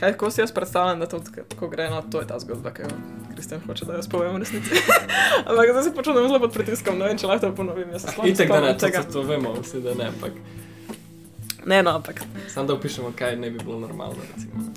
kaj 0.00 0.17
ko 0.19 0.31
si 0.31 0.43
jaz 0.43 0.53
predstavljam, 0.55 1.03
da 1.03 1.11
to 1.11 1.21
tako 1.35 1.69
gre, 1.69 1.88
no 1.91 2.03
to 2.11 2.23
je 2.23 2.31
ta 2.31 2.38
zgodba, 2.38 2.71
ki 2.75 2.87
jo 2.87 2.91
Kristjan 3.35 3.61
hoče, 3.67 3.85
da 3.85 3.95
jo 3.99 4.03
spovem 4.03 4.35
v 4.35 4.43
resnici. 4.45 4.83
Ampak 5.49 5.71
zdaj 5.71 5.83
se 5.83 5.95
počutim 5.95 6.29
zelo 6.29 6.41
pod 6.41 6.53
pritiskom, 6.55 6.99
ne 6.99 7.11
vem, 7.11 7.19
če 7.19 7.26
lahko 7.26 7.49
to 7.49 7.55
ponovim. 7.55 7.91
Jaz 7.97 8.07
sem 8.07 8.29
itek, 8.31 8.53
da 8.53 8.61
ne, 8.62 8.75
tega. 8.79 9.03
to 9.12 9.23
vemo, 9.26 9.57
vsi 9.62 9.83
da 9.83 9.95
ne, 9.99 10.11
ampak. 10.14 10.38
Ne, 11.67 11.83
no, 11.83 11.97
ampak. 11.99 12.23
Sam 12.53 12.67
da 12.67 12.75
opišemo, 12.75 13.11
kaj 13.19 13.37
ne 13.37 13.50
bi 13.50 13.59
bilo 13.59 13.81
normalno, 13.81 14.23
recimo. 14.35 14.69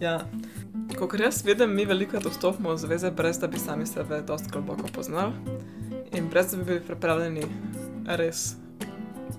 Ja. 0.00 0.20
Ko 0.98 1.08
jaz 1.18 1.44
vidim, 1.46 1.74
mi 1.74 1.84
veliko 1.84 2.18
dostopimo 2.18 2.72
v 2.74 2.78
zveze, 2.78 3.10
brez 3.10 3.38
da 3.38 3.46
bi 3.46 3.58
sami 3.58 3.86
sebe 3.86 4.20
dosti 4.26 4.50
globoko 4.52 4.88
poznali 4.94 5.32
in 6.12 6.28
brez 6.28 6.50
da 6.50 6.56
bi 6.56 6.64
bili 6.64 6.80
pripravljeni 6.80 7.42
res 8.06 8.56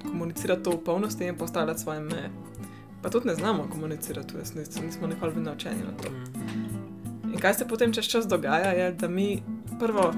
komunicirati 0.04 0.64
to 0.64 0.72
v 0.72 0.84
polnosti 0.84 1.28
in 1.28 1.38
postavljati 1.38 1.82
svoje 1.82 2.00
meje. 2.00 2.30
Pa 3.02 3.10
tudi 3.10 3.28
ne 3.28 3.36
znamo 3.36 3.68
komunicirati 3.72 4.34
v 4.34 4.40
resnici, 4.40 4.82
nismo 4.86 5.08
nikoli 5.08 5.34
bili 5.34 5.46
naučeni 5.46 5.84
na 5.84 6.04
to. 6.04 6.10
Mm. 6.10 7.34
In 7.34 7.40
kaj 7.40 7.54
se 7.54 7.68
potem 7.68 7.94
čez 7.94 8.08
čas 8.08 8.28
dogaja, 8.28 8.72
je, 8.72 8.92
da 8.92 9.08
mi 9.08 9.44
prvo 9.80 10.14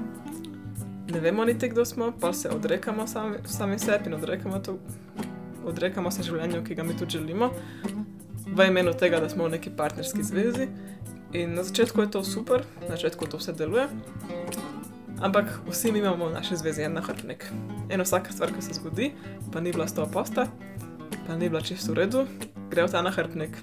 ne 1.11 1.19
vemo 1.19 1.45
niti, 1.45 1.69
kdo 1.69 1.85
smo, 1.85 2.13
pa 2.21 2.33
se 2.33 2.49
odrekamo 2.49 3.07
sami, 3.07 3.37
sami 3.45 3.79
sebi 3.79 4.05
in 4.05 4.13
odrekamo, 4.13 4.59
to, 4.59 4.77
odrekamo 5.65 6.11
se 6.11 6.23
življenju, 6.23 6.63
ki 6.63 6.75
ga 6.75 6.83
mi 6.83 6.97
tudi 6.97 7.11
želimo, 7.11 7.51
v 8.55 8.67
imenu 8.67 8.93
tega, 8.93 9.19
da 9.19 9.29
smo 9.29 9.45
v 9.45 9.57
neki 9.57 9.69
partnerski 9.77 10.23
zvezi. 10.23 10.67
In 11.33 11.55
na 11.55 11.63
začetku 11.63 12.01
je 12.01 12.07
to 12.07 12.23
super, 12.23 12.65
na 12.81 12.95
začetku 12.95 13.27
to 13.27 13.37
vse 13.37 13.53
deluje, 13.53 13.87
Ampak 15.21 15.61
vsi 15.69 15.93
imamo 15.93 16.29
v 16.29 16.33
naši 16.33 16.57
zvezi 16.57 16.81
en 16.81 16.97
nahrbnik. 16.97 17.45
Eno 17.93 18.03
vsaka 18.03 18.33
stvar, 18.33 18.49
ki 18.49 18.61
se 18.61 18.73
zgodi, 18.73 19.13
pa 19.53 19.61
ni 19.61 19.69
bila 19.71 19.85
sto 19.87 20.05
posta, 20.09 20.47
pa 21.27 21.35
ni 21.37 21.49
bila 21.49 21.61
čisto 21.61 21.93
v 21.93 22.01
redu, 22.01 22.25
gre 22.73 22.89
v 22.89 22.89
ta 22.89 23.05
nahrbnik. 23.05 23.53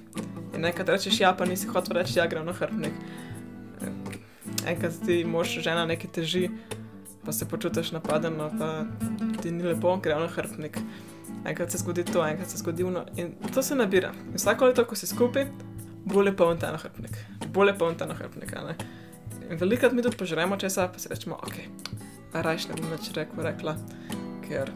In 0.55 0.63
enkrat 0.63 0.87
rečeš, 0.87 1.19
ja, 1.19 1.35
pa 1.35 1.51
nisi 1.51 1.67
hotel 1.67 1.99
reči, 1.99 2.23
ja, 2.23 2.31
gre 2.31 2.47
v 2.47 2.47
nahrbnik. 2.47 2.95
Enkrat 4.71 5.03
ti 5.03 5.27
mož, 5.27 5.59
žena 5.59 5.83
nekaj 5.83 6.15
teži, 6.15 6.47
pa 7.27 7.35
se 7.35 7.43
počutiš 7.43 7.91
napadeno, 7.91 8.55
pa 8.55 8.87
ti 9.43 9.51
ni 9.51 9.67
lepo, 9.67 9.99
gre 9.99 10.15
v 10.15 10.31
nahrbnik. 10.31 10.79
enkrat 11.43 11.75
se 11.75 11.83
zgodi 11.83 12.07
to, 12.07 12.23
enkrat 12.23 12.55
se 12.55 12.63
zgodi 12.63 12.87
ono. 12.87 13.03
In 13.19 13.35
to 13.51 13.67
se 13.67 13.75
nabira. 13.75 14.15
In 14.31 14.39
vsako 14.39 14.71
leto, 14.71 14.87
ko 14.87 14.95
si 14.95 15.11
skupaj, 15.11 15.51
bolje 16.05 16.37
pa 16.37 16.45
on 16.45 16.59
ta 16.59 16.73
nahrbnik. 16.73 17.17
Bolje 17.53 17.79
pa 17.79 17.87
on 17.87 17.97
ta 17.97 18.07
nahrbnik. 18.07 18.55
velikrat 19.51 19.93
mi 19.93 20.03
tudi 20.03 20.17
požremo 20.17 20.57
česa, 20.57 20.89
pa 20.89 20.99
si 20.99 21.09
rečemo, 21.09 21.37
ok, 21.37 21.57
rajš 22.33 22.69
ne 22.69 22.75
bom 22.77 22.91
več 22.91 23.11
rekel, 23.17 23.43
rekla, 23.45 23.77
ker 24.49 24.73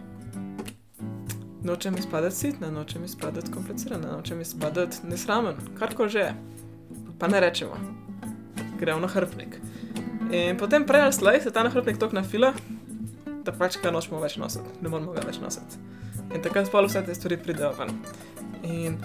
nočem 1.63 1.97
izpadati 1.99 2.37
sitna, 2.37 2.71
nočem 2.71 3.05
izpadati 3.05 3.53
komplicirana, 3.53 4.17
nočem 4.17 4.41
izpadati 4.41 5.07
nesramen, 5.07 5.57
karkoli 5.79 6.11
že 6.11 6.19
je. 6.19 6.35
Pa 7.19 7.29
ne 7.29 7.41
rečemo, 7.41 7.77
gre 8.81 8.95
v 8.95 9.05
nahrbnik. 9.05 9.59
In 10.33 10.57
potem 10.59 10.87
prej 10.87 11.07
ali 11.07 11.13
slej 11.13 11.41
se 11.45 11.53
ta 11.53 11.63
nahrbnik 11.63 12.01
tok 12.01 12.17
nafila, 12.17 12.53
da 13.45 13.53
pač 13.53 13.79
ga 13.83 13.93
nočemo 13.95 14.21
več 14.23 14.39
nositi, 14.41 14.79
ne 14.83 14.89
moramo 14.89 15.13
ga 15.13 15.23
več 15.27 15.39
nositi. 15.43 15.79
In 16.33 16.43
takrat 16.43 16.71
pa 16.73 16.81
vse 16.83 17.03
te 17.05 17.15
stvari 17.15 17.37
pridejo 17.37 17.75
ven. 17.79 17.93
In 18.63 18.99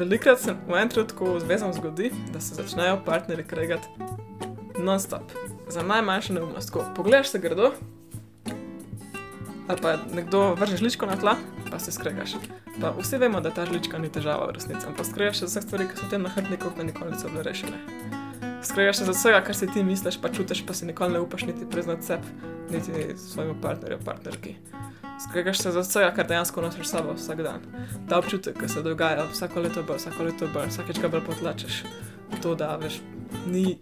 velikrat 0.00 0.40
se 0.40 0.52
v 0.52 0.74
enem 0.74 0.88
trenutku 0.88 1.38
z 1.40 1.44
vezom 1.44 1.72
zgodi, 1.76 2.10
da 2.32 2.40
se 2.40 2.54
začnejo 2.54 3.00
partnerji 3.04 3.44
kregati 3.44 3.88
non-stop. 4.78 5.32
Za 5.68 5.82
najmanjšo 5.82 6.32
neumnost. 6.32 6.70
Ko 6.70 6.84
pogledaš 6.96 7.28
se 7.28 7.38
grdo, 7.38 7.72
ali 9.68 9.78
pa 9.82 9.96
nekdo 10.14 10.54
vrže 10.54 10.76
žličko 10.76 11.06
na 11.06 11.16
tla, 11.16 11.36
pa 11.70 11.78
se 11.78 11.92
skregaš. 11.92 12.34
Pa 12.80 12.94
vsi 12.98 13.20
vemo, 13.20 13.40
da 13.40 13.50
ta 13.50 13.66
žlička 13.66 13.98
ni 13.98 14.08
težava 14.08 14.48
v 14.48 14.56
resnici, 14.56 14.86
ampak 14.88 15.06
skregaš 15.06 15.38
se 15.38 15.46
za 15.46 15.60
vse 15.60 15.66
stvari, 15.68 15.88
ki 15.90 16.00
so 16.00 16.06
v 16.06 16.10
tem 16.16 16.24
nahrbniku, 16.24 16.72
pa 16.76 16.82
nikoli 16.82 17.12
niso 17.12 17.28
bile 17.28 17.44
rešene. 17.44 17.76
Skregaš 18.64 19.02
se 19.02 19.04
za 19.04 19.12
vse, 19.12 19.36
kar 19.46 19.56
si 19.56 19.68
ti 19.68 19.84
misliš, 19.84 20.20
pa 20.22 20.32
čutiš, 20.32 20.64
pa 20.66 20.74
si 20.74 20.88
nikoli 20.88 21.12
ne 21.12 21.20
upaš 21.20 21.44
niti 21.46 21.68
priznati 21.70 22.06
sebe, 22.06 22.24
niti 22.72 23.18
svojemu 23.18 23.60
partnerju, 23.62 23.98
partnerki. 24.04 24.56
Skregaš 25.28 25.58
se 25.58 25.72
za 25.72 25.80
vse, 25.80 26.12
kar 26.16 26.26
dejansko 26.26 26.62
nosiš 26.62 26.88
sabo 26.88 27.12
vsak 27.12 27.42
dan. 27.42 27.60
Ta 28.08 28.18
občutek, 28.18 28.56
ki 28.60 28.68
se 28.68 28.82
dogaja 28.82 29.26
vsako 29.32 29.60
leto 29.60 29.82
bolj, 29.82 29.98
vsako 30.00 30.22
leto 30.24 30.48
bolj, 30.54 30.70
vsakeč 30.72 31.00
ga 31.00 31.08
bolj 31.08 31.24
potlačeš. 31.26 31.82
To, 32.42 32.54
da 32.54 32.76
veš, 32.80 33.00
ni 33.46 33.78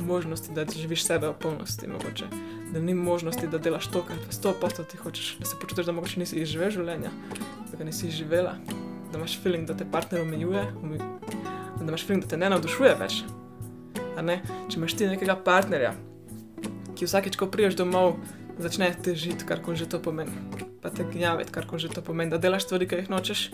možnosti, 0.00 0.54
da 0.54 0.64
živiš 0.66 1.04
sebe 1.04 1.28
v 1.28 1.36
polnosti, 1.38 1.86
mogoče. 1.86 2.26
Da 2.72 2.80
ni 2.80 2.94
možnosti, 2.94 3.46
da 3.46 3.58
delaš 3.58 3.86
to, 3.86 4.02
kar 4.02 4.16
v 4.16 4.32
100% 4.34 4.86
ti 4.90 4.96
hočeš, 4.96 5.36
da 5.38 5.46
se 5.46 5.56
počutiš, 5.60 5.86
da 5.86 5.92
mogoče 5.92 6.20
nisi 6.20 6.40
izživel 6.42 6.70
življenja, 6.70 7.10
da 7.70 7.78
ga 7.78 7.84
nisi 7.84 8.10
živela, 8.10 8.56
da 9.12 9.18
imaš 9.18 9.38
feeling, 9.42 9.68
da 9.68 9.76
te 9.76 9.86
partner 9.92 10.22
omejuje, 10.22 10.64
omeju- 10.82 11.10
da 11.78 11.86
imaš 11.88 12.06
feeling, 12.06 12.24
da 12.24 12.30
te 12.30 12.36
ne 12.36 12.50
navdušuje 12.50 12.94
več. 12.98 13.22
Ne? 14.22 14.42
Če 14.68 14.76
imaš 14.78 14.94
ti 14.94 15.06
nekega 15.06 15.36
partnerja, 15.36 15.94
ki 16.96 17.06
vsakeč, 17.06 17.36
ko 17.36 17.46
priješ 17.46 17.78
domov, 17.78 18.16
začne 18.58 18.90
težiti, 19.02 19.46
kar 19.46 19.62
koli 19.62 19.76
že 19.76 19.88
to 19.88 19.98
pomeni, 20.02 20.32
pa 20.82 20.90
te 20.90 21.04
gnjaviti, 21.04 21.52
kar 21.52 21.66
koli 21.66 21.86
že 21.86 21.94
to 21.94 22.02
pomeni, 22.02 22.30
da 22.30 22.38
delaš 22.38 22.66
stvari, 22.66 22.88
ki 22.88 23.02
jih 23.02 23.10
nočeš, 23.12 23.50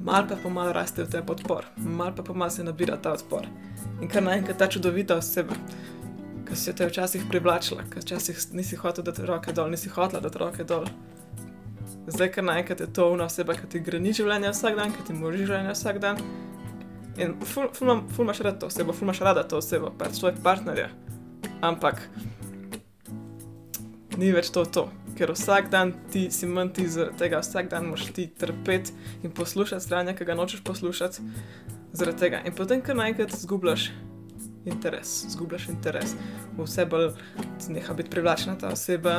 mal 0.00 0.26
pa 0.28 0.36
pomal 0.40 0.72
raste 0.72 1.04
v 1.04 1.12
tebi 1.12 1.34
odpor, 1.34 1.68
mal 1.76 2.14
pa 2.16 2.22
pomal 2.22 2.50
se 2.50 2.64
nabira 2.64 2.96
ta 2.96 3.12
odpor. 3.12 3.46
In 4.00 4.08
kar 4.08 4.24
naenkrat 4.24 4.58
ta 4.58 4.68
čudovita 4.68 5.18
oseba, 5.20 5.56
ki 6.48 6.56
si 6.56 6.70
jo 6.70 6.76
te 6.76 6.88
včasih 6.88 7.26
privlačila, 7.28 7.84
ki 7.92 8.02
včasih 8.02 8.38
nisi 8.56 8.76
hotel 8.80 9.04
dati 9.04 9.26
roke 9.28 9.52
dol, 9.52 9.70
nisi 9.70 9.92
hotela 9.92 10.22
dati 10.24 10.40
roke 10.40 10.64
dol. 10.64 10.88
Zdaj, 12.06 12.30
ker 12.34 12.44
naenkrat 12.44 12.80
je 12.80 12.88
to 12.92 13.10
una 13.12 13.28
oseba, 13.28 13.54
ki 13.54 13.68
ti 13.70 13.82
greni 13.84 14.14
življenje 14.16 14.54
vsak 14.54 14.78
dan, 14.78 14.94
ki 14.94 15.04
ti 15.06 15.14
mori 15.14 15.44
življenje 15.44 15.76
vsak 15.76 16.00
dan. 16.02 16.18
In 17.20 17.36
ful, 17.44 17.68
ful, 17.76 17.92
ful 18.08 18.24
imaš 18.24 18.40
rad 18.46 18.58
to 18.62 18.70
osebo, 18.70 18.96
ful 18.96 19.06
imaš 19.06 19.20
rada 19.26 19.44
to 19.44 19.60
osebo, 19.60 19.92
pač 19.98 20.16
svoj 20.16 20.32
partnerja. 20.42 20.88
Ampak 21.60 22.00
ni 24.16 24.32
več 24.32 24.50
to 24.54 24.64
to, 24.64 24.88
ker 25.20 25.34
vsak 25.36 25.68
dan 25.68 25.92
ti 26.12 26.30
si 26.32 26.48
manj 26.48 26.70
ti 26.78 26.86
zaradi 26.88 27.18
tega, 27.20 27.42
vsak 27.44 27.68
dan 27.68 27.90
moraš 27.92 28.06
ti 28.16 28.24
trpeti 28.40 28.94
in 29.22 29.34
poslušati 29.36 29.84
stranje, 29.84 30.14
ki 30.16 30.24
ga 30.24 30.36
nočeš 30.38 30.62
poslušati 30.64 31.20
zaradi 31.92 32.18
tega. 32.22 32.40
In 32.48 32.56
potem, 32.56 32.80
kar 32.80 32.96
naenkrat 32.96 33.34
zgubljaš 33.36 33.90
interes, 34.64 35.12
zgubljaš 35.34 35.68
interes, 35.68 36.14
vse 36.56 36.86
bolj 36.88 37.10
neha 37.68 37.96
biti 37.98 38.10
privlačna 38.10 38.56
ta 38.58 38.72
oseba, 38.72 39.18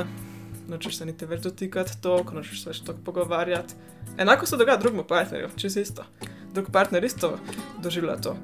nočeš 0.72 0.98
se 0.98 1.06
niti 1.06 1.30
več 1.30 1.46
dotikati 1.46 2.00
to, 2.02 2.18
ko 2.26 2.40
nočeš 2.40 2.64
se 2.64 2.74
več 2.74 2.82
tako 2.88 3.06
pogovarjati. 3.06 3.78
Enako 4.18 4.50
se 4.50 4.58
dogaja 4.58 4.82
drugemu 4.82 5.06
partnerju, 5.06 5.54
čisto 5.56 5.86
isto. 5.86 6.08
Drug 6.54 6.74
partner 6.74 7.06
isto 7.06 7.36
doživlja 7.84 8.18
to. 8.26 8.36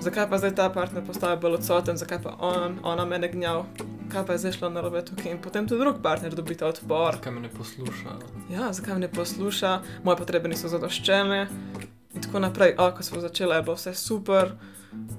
Zakaj 0.00 0.28
pa 0.30 0.38
zdaj 0.38 0.54
ta 0.54 0.68
partner 0.70 1.02
postaja 1.06 1.36
bolj 1.36 1.54
odsoten, 1.58 1.96
zakaj 1.96 2.20
pa 2.22 2.36
on, 2.38 2.78
ona 2.82 3.04
mene 3.04 3.28
gnjav, 3.32 3.64
kaj 4.12 4.26
pa 4.26 4.32
je 4.32 4.38
zdaj 4.38 4.52
šlo 4.52 4.70
narobe 4.70 5.02
tukaj 5.04 5.32
in 5.32 5.40
potem 5.42 5.68
tudi 5.68 5.80
drug 5.80 6.02
partner 6.02 6.34
dobi 6.34 6.54
ta 6.54 6.66
odpor. 6.66 7.18
Kaj 7.20 7.32
me 7.32 7.40
ne 7.40 7.50
posluša. 7.50 8.16
Ja, 8.50 8.72
zakaj 8.72 8.94
me 8.94 9.00
ne 9.00 9.10
posluša, 9.12 9.72
moje 10.04 10.20
potrebe 10.20 10.48
niso 10.48 10.68
zadoščene 10.68 11.40
in 12.14 12.22
tako 12.22 12.40
naprej. 12.44 12.76
O, 12.78 12.90
ko 12.96 13.02
smo 13.02 13.20
začeli, 13.20 13.56
je 13.56 13.62
bilo 13.62 13.76
vse 13.76 13.94
super, 13.94 14.52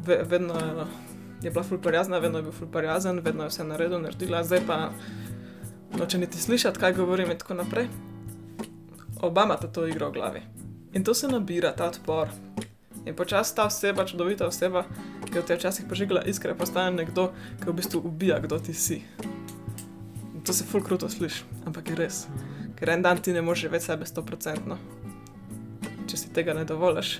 ve, 0.06 0.22
vedno 0.24 0.54
je, 0.54 0.86
je 1.42 1.52
bila 1.52 1.64
ful 1.64 1.82
prijazna, 1.82 2.22
vedno 2.24 2.40
je 2.40 2.48
bil 2.50 2.56
ful 2.56 2.72
prijazen, 2.72 3.20
vedno 3.26 3.44
je 3.44 3.54
vse 3.54 3.64
naredil, 3.64 4.00
naredila, 4.02 4.44
zdaj 4.44 4.62
pa 4.68 4.80
noče 5.98 6.18
niti 6.18 6.42
slišati, 6.42 6.80
kaj 6.80 6.94
govorim 6.94 7.32
in 7.32 7.38
tako 7.38 7.54
naprej. 7.54 7.90
Oba 9.22 9.44
imata 9.44 9.68
to 9.68 9.88
igro 9.88 10.10
v 10.10 10.14
glavi. 10.14 10.42
In 10.94 11.04
to 11.04 11.14
se 11.14 11.28
nabira, 11.28 11.76
ta 11.76 11.86
odpor. 11.86 12.30
In 13.08 13.16
počasi 13.16 13.56
ta 13.56 13.66
oseba, 13.72 14.04
čudovita 14.04 14.48
oseba, 14.48 14.84
ki 15.24 15.40
v 15.40 15.46
te 15.48 15.56
včasih 15.56 15.88
požigla 15.88 16.26
iskre, 16.28 16.52
postane 16.52 16.92
nekdo, 16.92 17.32
ki 17.64 17.70
v 17.72 17.76
bistvu 17.80 18.02
ubija, 18.04 18.42
kdo 18.44 18.60
ti 18.60 18.76
si. 18.76 19.00
In 20.36 20.44
to 20.44 20.52
se 20.52 20.68
ful 20.68 20.84
kruto 20.84 21.08
sliši, 21.08 21.48
ampak 21.64 21.88
je 21.88 21.96
res. 21.96 22.26
Ker 22.76 22.92
en 22.92 23.02
dan 23.02 23.24
ti 23.24 23.32
ne 23.32 23.40
moreš 23.40 23.64
živeti 23.68 23.88
sebe 23.88 24.04
100%, 24.04 24.76
če 26.04 26.20
si 26.20 26.34
tega 26.36 26.52
ne 26.52 26.68
dovoliš, 26.68 27.14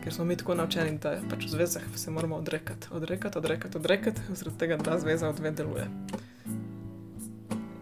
ker 0.00 0.16
smo 0.16 0.24
mi 0.24 0.36
tako 0.40 0.56
naučeni, 0.56 0.96
da 0.96 1.18
pač 1.28 1.44
v 1.44 1.52
zvezah 1.58 1.84
se 1.92 2.10
moramo 2.10 2.40
odrekati, 2.40 2.88
odrekati, 2.96 3.38
odrekati, 3.38 3.76
odrekati, 3.76 4.24
zaradi 4.32 4.58
tega, 4.64 4.80
da 4.80 4.96
zveza 4.98 5.28
odve 5.28 5.52
deluje. 5.52 5.84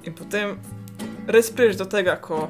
In 0.03 0.19
potem 0.19 0.59
res 1.31 1.55
priješ 1.55 1.79
do 1.79 1.87
tega, 1.87 2.19
ko 2.19 2.49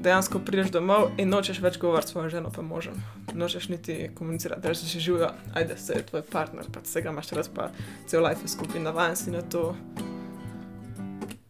dejansko 0.00 0.38
priješ 0.38 0.70
domov 0.70 1.08
in 1.18 1.28
nočeš 1.28 1.60
več 1.60 1.78
govoriti 1.78 2.08
s 2.08 2.12
svojo 2.12 2.28
ženo, 2.28 2.50
pa 2.54 2.62
možem. 2.62 2.94
Nočeš 3.34 3.68
niti 3.68 4.10
komunicirati, 4.14 4.62
da 4.62 4.74
si 4.74 5.00
živijo, 5.00 5.30
ajde, 5.54 5.76
se 5.76 5.92
je 5.92 6.06
tvoj 6.06 6.22
partner, 6.22 6.64
pa 6.72 6.80
vsega 6.80 7.10
imaš 7.10 7.32
res, 7.32 7.48
pa 7.48 7.70
cel 8.06 8.26
life 8.26 8.48
skupaj, 8.48 8.80
navajen 8.82 9.16
si 9.16 9.30
na 9.30 9.42
to. 9.42 9.76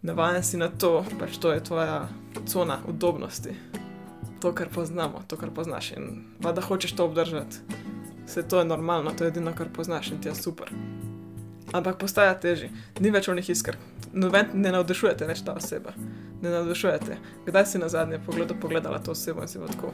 Navajen 0.02 0.42
si 0.42 0.56
na 0.56 0.68
to, 0.68 1.04
pač 1.18 1.38
to 1.38 1.52
je 1.52 1.64
tvoja 1.64 2.08
cona 2.46 2.78
udobnosti. 2.88 3.56
To, 4.40 4.52
kar 4.54 4.68
poznamo, 4.68 5.22
to, 5.28 5.36
kar 5.36 5.50
poznaš 5.50 5.92
in 5.96 6.24
pa 6.42 6.52
da 6.52 6.62
hočeš 6.62 6.92
to 6.92 7.04
obdržati. 7.04 7.56
Vse 8.26 8.42
to 8.42 8.58
je 8.58 8.64
normalno, 8.64 9.10
to 9.10 9.24
je 9.24 9.28
edino, 9.28 9.54
kar 9.54 9.68
poznaš 9.72 10.10
in 10.10 10.20
ti 10.20 10.28
je 10.28 10.34
super. 10.34 10.70
Ampak 11.72 11.98
postaja 11.98 12.34
težje, 12.38 12.70
ni 13.00 13.10
več 13.10 13.28
onih 13.28 13.48
isker. 13.50 13.76
Noben 14.14 14.52
ne 14.54 14.70
navdušujete 14.72 15.26
več 15.26 15.42
ta 15.44 15.56
oseba, 15.58 15.92
ne 16.42 16.52
navdušujete. 16.52 17.18
Kdaj 17.48 17.66
si 17.66 17.80
na 17.82 17.88
zadnje 17.92 18.20
pogledu 18.26 18.54
pogledala 18.60 19.00
to 19.02 19.16
osebo 19.16 19.42
in 19.42 19.50
si 19.50 19.58
bila 19.58 19.72
tako, 19.74 19.90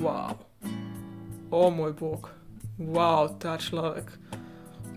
wow, 0.00 0.38
o 1.50 1.70
moj 1.70 1.92
bog, 1.98 2.30
wow, 2.78 3.26
ta 3.38 3.58
človek. 3.58 4.12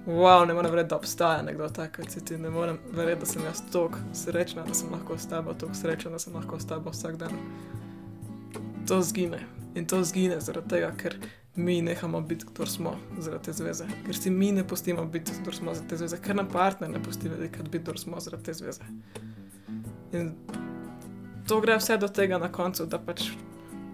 Wow, 0.07 0.45
ne 0.47 0.53
morem 0.53 0.71
verjeti, 0.71 0.89
da 0.89 0.95
obstaja 0.95 1.41
nekdo 1.43 1.67
tak, 1.69 1.97
kot 1.97 2.13
si 2.13 2.21
ti. 2.25 2.37
Ne 2.39 2.49
morem 2.49 2.77
verjeti, 2.95 3.19
da 3.19 3.25
sem 3.25 3.43
jaz 3.43 3.59
tako 3.73 3.99
srečna, 4.15 4.63
da 4.63 4.73
sem 4.73 4.91
lahko 4.91 5.17
s 5.17 5.27
tabo, 5.27 5.53
tako 5.53 5.75
srečna, 5.75 6.13
da 6.13 6.19
sem 6.19 6.35
lahko 6.37 6.59
s 6.59 6.67
tabo 6.67 6.93
vsak 6.93 7.17
dan. 7.19 7.33
To 8.87 9.01
zgine. 9.03 9.41
In 9.75 9.85
to 9.85 9.99
zgine 10.07 10.39
zaradi 10.39 10.77
tega, 10.77 10.93
ker 10.95 11.17
mi 11.57 11.81
nehamo 11.81 12.21
biti, 12.21 12.45
kdo 12.53 12.65
smo 12.65 12.95
zaradi 13.19 13.45
te 13.45 13.53
zveze. 13.53 13.85
Ker 14.05 14.15
si 14.15 14.29
mi 14.29 14.51
ne 14.51 14.67
pustimo 14.67 15.05
biti, 15.05 15.31
kdo 15.41 15.51
smo 15.51 15.73
zaradi 15.73 15.89
te 15.89 15.97
zveze, 15.97 16.19
ker 16.21 16.35
nam 16.35 16.49
partner 16.51 16.89
ne 16.89 17.03
pusti 17.03 17.29
biti, 17.29 17.79
kdo 17.79 17.97
smo 17.97 18.19
zaradi 18.19 18.43
te 18.43 18.53
zveze. 18.53 18.85
In 20.13 20.31
to 21.47 21.61
gre 21.61 21.77
vse 21.77 21.97
do 21.97 22.07
tega 22.07 22.37
na 22.37 22.51
koncu, 22.51 22.85
da 22.85 22.99
pač 22.99 23.31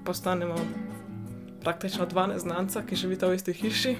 postanemo 0.05 0.55
praktično 1.63 2.05
dva 2.05 2.27
neznanca, 2.27 2.83
ki 2.83 2.99
živita 2.99 3.27
v 3.27 3.39
isti 3.39 3.53
hiši. 3.53 3.95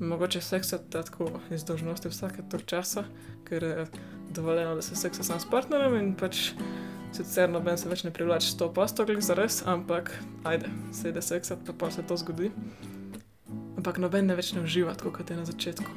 Mogoče 0.00 0.40
seksati 0.40 0.90
tako 0.90 1.28
iz 1.52 1.64
dožnosti 1.64 2.08
vsake 2.08 2.42
tog 2.50 2.62
časa, 2.64 3.04
ker 3.44 3.62
je 3.62 3.86
dovoljeno, 4.30 4.74
da 4.74 4.82
se 4.82 4.96
seksa 4.96 5.22
sam 5.22 5.40
s 5.40 5.50
partnerjem 5.50 5.98
in 6.00 6.14
pač 6.16 6.52
sicer 7.12 7.50
noben 7.50 7.78
se 7.78 7.88
več 7.88 8.04
ne 8.04 8.12
privlači 8.14 8.52
s 8.52 8.56
to 8.60 8.70
postoglih 8.74 9.20
za 9.24 9.34
res, 9.38 9.62
ampak 9.66 10.12
ajde, 10.44 10.70
se 10.92 11.10
ide 11.10 11.22
seksati, 11.22 11.66
pa 11.66 11.72
pa 11.72 11.90
se 11.90 12.02
to 12.06 12.16
zgodi. 12.16 12.52
Ampak 13.80 13.98
noben 13.98 14.26
ne 14.28 14.36
več 14.38 14.52
ne 14.54 14.64
uživa 14.64 14.94
tako, 14.94 15.12
kot 15.18 15.30
je 15.30 15.36
na 15.36 15.44
začetku. 15.48 15.90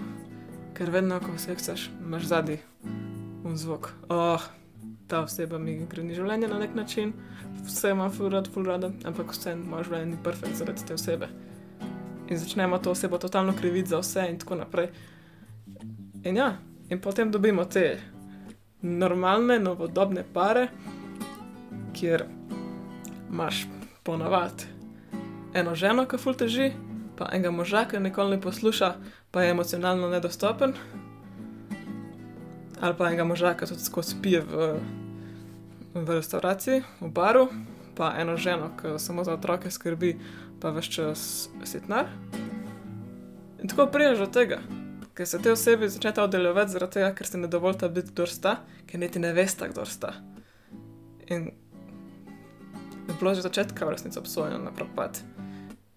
Ker 0.74 0.90
vedno, 0.90 1.20
ko 1.22 1.36
seksaš, 1.38 1.90
imaš 2.02 2.30
zadnji 2.32 2.60
un 3.44 3.58
zvok. 3.60 3.92
Oh, 4.10 4.42
ta 5.08 5.24
oseba 5.28 5.60
mi 5.62 5.76
greni 5.90 6.16
življenje 6.18 6.50
na 6.50 6.60
nek 6.62 6.76
način, 6.76 7.14
vse 7.68 7.94
rad, 7.94 8.48
ful 8.48 8.66
rada, 8.66 8.90
ampak 9.06 9.36
vse 9.36 9.56
moje 9.60 9.90
življenje 9.90 10.12
ni 10.14 10.22
perfekt 10.24 10.58
zaradi 10.58 10.86
te 10.88 10.96
osebe. 10.98 11.30
In 12.30 12.40
začnemo 12.40 12.80
to 12.80 12.92
osebo 12.96 13.20
totalno 13.20 13.54
kriviti 13.54 13.90
za 13.90 14.00
vse 14.00 14.26
in 14.32 14.40
tako 14.40 14.56
naprej. 14.56 14.90
In 16.24 16.38
ja, 16.40 16.58
in 16.90 17.02
potem 17.04 17.32
dobimo 17.32 17.66
te 17.66 18.00
normalne, 18.82 19.60
novodobne 19.60 20.24
pare, 20.34 20.68
kjer 21.94 22.26
imaš 23.30 23.66
ponavadi 24.04 24.74
eno 25.54 25.76
ženo, 25.76 26.06
ki 26.10 26.18
ful 26.18 26.36
teži, 26.38 26.72
pa 27.18 27.30
enega 27.32 27.52
moža, 27.52 27.86
ki 27.90 28.02
nikoli 28.02 28.36
ne 28.36 28.42
posluša, 28.42 28.94
pa 29.32 29.44
je 29.44 29.52
emocionalno 29.52 30.10
nedostopen, 30.10 30.74
ali 32.82 32.98
pa 32.98 33.08
enega 33.08 33.24
moža, 33.24 33.54
ki 33.58 33.70
tudi 33.70 33.86
skozi 33.86 34.16
pije 34.22 34.42
v, 34.42 34.70
v 35.94 36.08
restavraciji, 36.10 36.82
v 37.02 37.12
baru, 37.14 37.48
pa 37.96 38.14
eno 38.18 38.38
ženo, 38.38 38.72
ki 38.82 38.98
samo 38.98 39.24
za 39.24 39.38
otroke 39.38 39.72
skrbi, 39.72 40.16
pa 40.62 40.74
več 40.74 40.90
čas 40.96 41.50
sitnar. 41.64 42.10
In 43.62 43.70
tako 43.70 43.88
prijaš 43.94 44.26
do 44.26 44.28
tega, 44.28 44.60
ker 45.14 45.30
se 45.30 45.40
te 45.42 45.52
osebe 45.54 45.88
začnejo 45.90 46.26
oddeljevati 46.26 46.74
zaradi 46.74 46.98
tega, 46.98 47.14
ker 47.16 47.30
se 47.30 47.38
ne 47.38 47.48
dovolite 47.48 47.90
biti 47.90 48.12
kdo 48.12 48.26
sta, 48.28 48.58
ker 48.90 49.00
niti 49.00 49.22
ne 49.22 49.34
veste, 49.38 49.70
kdo 49.70 49.86
sta. 49.86 50.16
In 51.32 51.52
je 53.08 53.14
bilo 53.20 53.34
že 53.36 53.42
začetka 53.42 53.86
v 53.86 53.90
resnici 53.90 54.20
obsojeno 54.20 54.58
na 54.58 54.72
propad. 54.72 55.20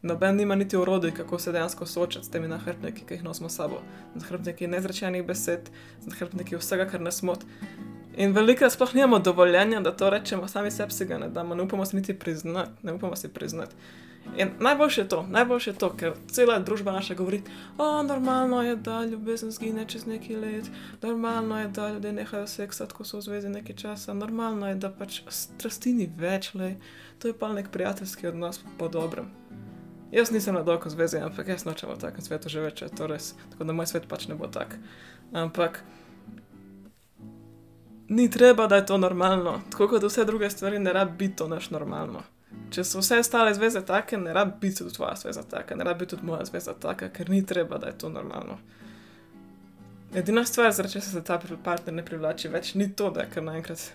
Noben 0.03 0.37
nima 0.37 0.55
niti 0.55 0.77
urodij, 0.77 1.11
kako 1.11 1.39
se 1.39 1.53
dejansko 1.53 1.87
soočati 1.87 2.27
s 2.27 2.31
temi 2.31 2.49
nahrbtniki, 2.49 3.05
ki 3.07 3.15
jih 3.15 3.25
nosimo 3.25 3.49
s 3.49 3.57
sabo. 3.57 3.81
Nahrbtniki 4.15 4.67
nezrečenih 4.67 5.25
besed, 5.27 5.71
nahrbtniki 6.07 6.57
vsega, 6.57 6.87
kar 6.87 7.01
nas 7.01 7.23
moti. 7.23 7.47
In 8.17 8.33
veliko 8.33 8.71
sploh 8.71 8.95
nimamo 8.95 9.19
dovoljenja, 9.19 9.81
da 9.81 9.93
to 9.97 10.11
rečemo, 10.11 10.49
sami 10.49 10.71
sebi 10.71 10.93
si 10.93 11.05
ga 11.05 11.19
ne 11.19 11.29
damo, 11.29 11.55
ne 11.55 11.63
upamo 11.63 11.85
si 11.85 11.97
niti 11.97 12.15
priznati, 12.15 12.71
ne 12.83 12.93
upamo 12.93 13.17
si 13.17 13.29
priznati. 13.29 13.75
In 14.37 14.51
najboljše 14.61 15.01
je 15.01 15.09
to, 15.09 15.27
najboljše 15.31 15.71
je 15.71 15.79
to, 15.79 15.91
ker 15.97 16.13
cela 16.31 16.59
družba 16.59 16.93
naša 16.93 17.15
govori, 17.15 17.43
normalno 18.09 18.63
je, 18.63 18.77
da 18.77 19.05
ljubezen 19.05 19.51
zgine 19.51 19.85
čez 19.89 20.07
neki 20.07 20.37
let, 20.37 20.65
normalno 21.03 21.61
je, 21.61 21.69
da 21.69 21.93
ljudje 21.93 22.13
nehajo 22.13 22.47
seksati, 22.47 22.95
ko 22.95 23.05
so 23.05 23.17
v 23.17 23.23
zvezi 23.23 23.49
nekaj 23.49 23.77
časa, 23.77 24.15
normalno 24.15 24.69
je, 24.69 24.75
da 24.75 24.91
pač 24.91 25.23
strasti 25.29 25.93
ni 25.93 26.11
več, 26.19 26.55
le, 26.55 26.77
to 27.19 27.29
je 27.29 27.39
pa 27.39 27.53
nek 27.53 27.71
prijateljski 27.73 28.27
odnos 28.27 28.61
po 28.79 28.89
dobrem. 28.89 29.31
Jaz 30.13 30.31
nisem 30.31 30.55
na 30.55 30.63
dolgo 30.63 30.91
zvezi, 30.91 31.19
ampak 31.19 31.49
jaz 31.49 31.65
nočem 31.65 31.91
v 31.91 31.99
takem 31.99 32.25
svetu 32.25 32.49
že 32.49 32.61
več, 32.61 32.85
to 32.97 33.07
res, 33.07 33.35
tako 33.51 33.65
da 33.65 33.73
moj 33.73 33.89
svet 33.91 34.07
pač 34.09 34.29
ne 34.29 34.37
bo 34.37 34.47
tak. 34.47 34.77
Ampak 35.33 35.83
ni 38.09 38.31
treba, 38.31 38.67
da 38.67 38.77
je 38.77 38.87
to 38.87 38.99
normalno, 38.99 39.61
tako 39.71 39.89
kot 39.89 40.03
vse 40.03 40.25
druge 40.25 40.51
stvari, 40.51 40.79
ne 40.79 40.93
rabi 40.93 41.17
biti 41.19 41.37
to 41.37 41.49
naš 41.49 41.71
normalno. 41.71 42.23
Če 42.71 42.85
so 42.85 43.01
vse 43.01 43.21
ostale 43.23 43.55
zveze 43.55 43.81
take, 43.87 44.19
ne 44.19 44.33
rabi 44.33 44.53
biti 44.61 44.83
tudi 44.83 44.95
tvoja 44.95 45.15
zveza 45.17 45.43
taka, 45.43 45.77
ne 45.77 45.85
rabi 45.85 46.05
biti 46.05 46.17
tudi 46.17 46.27
moja 46.27 46.45
zveza 46.45 46.75
taka, 46.75 47.09
ker 47.09 47.31
ni 47.31 47.47
treba, 47.47 47.79
da 47.79 47.87
je 47.93 47.99
to 47.99 48.09
normalno. 48.09 48.59
Edina 50.15 50.45
stvar, 50.45 50.73
zaradi 50.73 50.93
česa 50.93 51.11
se 51.11 51.25
ta 51.25 51.41
partner 51.65 51.95
ne 51.95 52.05
privlači 52.05 52.49
več, 52.49 52.75
ni 52.75 52.89
to, 52.97 53.11
da 53.11 53.27
kar 53.31 53.43
naenkrat 53.43 53.93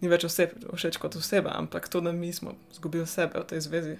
ni 0.00 0.08
več 0.08 0.24
oseb, 0.24 0.52
všeč 0.72 0.98
kot 1.02 1.16
oseba, 1.16 1.54
ampak 1.58 1.88
to, 1.88 2.00
da 2.00 2.12
mi 2.12 2.32
smo 2.32 2.54
izgubili 2.72 3.06
sebe 3.06 3.40
v 3.40 3.46
tej 3.52 3.60
zvezi 3.60 3.96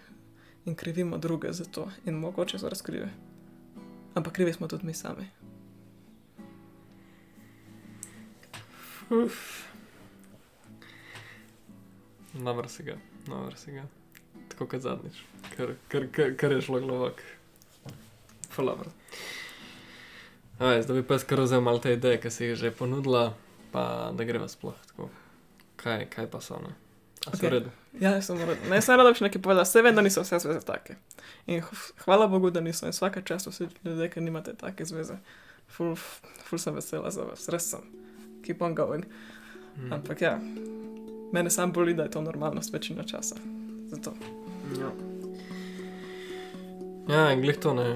in 0.64 0.74
krivimo 0.74 1.18
druge 1.18 1.52
za 1.52 1.64
to 1.64 1.88
in 2.06 2.14
mogoče 2.14 2.58
so 2.58 2.68
razkrive. 2.68 3.10
Ampak 4.14 4.32
krivi 4.32 4.52
smo 4.52 4.68
tudi 4.68 4.86
mi 4.86 4.94
sami. 4.94 5.26
Namr 12.34 12.68
si 12.68 12.82
ga, 12.82 12.96
namr 13.28 13.56
si 13.56 13.72
ga. 13.72 14.03
Tako 14.54 14.68
kot 14.70 14.84
zadnjič, 14.86 15.16
kar, 15.56 15.74
kar, 15.90 16.06
kar, 16.14 16.36
kar 16.38 16.52
je 16.54 16.60
šlo 16.62 16.78
glovak. 16.80 17.18
Falabr. 18.54 18.86
Zdaj 20.58 20.94
bi 20.94 21.02
pa 21.02 21.18
skoro 21.18 21.42
vzel 21.42 21.60
malo 21.60 21.82
te 21.82 21.92
ideje, 21.92 22.20
ki 22.22 22.30
si 22.30 22.44
jih 22.44 22.54
že 22.54 22.70
ponudila, 22.70 23.32
pa 23.74 24.12
da 24.14 24.24
greva 24.24 24.46
sploh 24.48 24.78
tako. 24.86 25.10
Kaj, 25.76 26.06
kaj 26.14 26.30
pa 26.30 26.40
so, 26.40 26.60
ne? 26.62 26.70
A 27.26 27.34
so 27.34 27.36
Okej. 27.36 27.48
v 27.48 27.52
redu? 27.52 27.70
Ja, 28.00 28.22
sem 28.22 28.38
rada. 28.38 28.54
Ne, 28.70 28.78
sem 28.78 28.94
rada, 28.94 29.08
da 29.08 29.10
bi 29.10 29.18
še 29.18 29.26
nekaj 29.26 29.42
povedala. 29.42 29.66
Vse 29.66 29.82
vem, 29.82 29.96
da 29.98 30.04
niso 30.06 30.22
vse 30.22 30.38
zveze 30.44 30.62
take. 30.62 31.00
In 31.50 31.66
hvala 32.04 32.30
Bogu, 32.30 32.52
da 32.54 32.62
niso. 32.62 32.86
In 32.86 32.94
vsaka 32.94 33.24
čast 33.26 33.50
vsi 33.50 33.66
ljudje, 33.82 34.10
ki 34.14 34.22
nimate 34.22 34.54
take 34.60 34.86
zveze. 34.86 35.18
Ful, 35.66 35.96
ful 36.46 36.62
sem 36.62 36.78
vesela 36.78 37.10
za 37.10 37.26
vas, 37.26 37.48
res 37.50 37.66
sem. 37.74 37.82
Keep 38.46 38.62
on 38.62 38.78
going. 38.78 39.10
Mm. 39.74 39.92
Ampak 39.98 40.22
ja, 40.22 40.38
mene 41.34 41.50
sam 41.50 41.72
boli, 41.72 41.98
da 41.98 42.06
je 42.06 42.14
to 42.14 42.22
normalnost 42.22 42.72
večino 42.72 43.02
časa. 43.08 43.40
Zato. 43.90 44.14
Ja. 44.80 44.90
Ja, 47.08 47.32
in 47.32 47.40
glih 47.40 47.56
to 47.60 47.74
ne. 47.74 47.88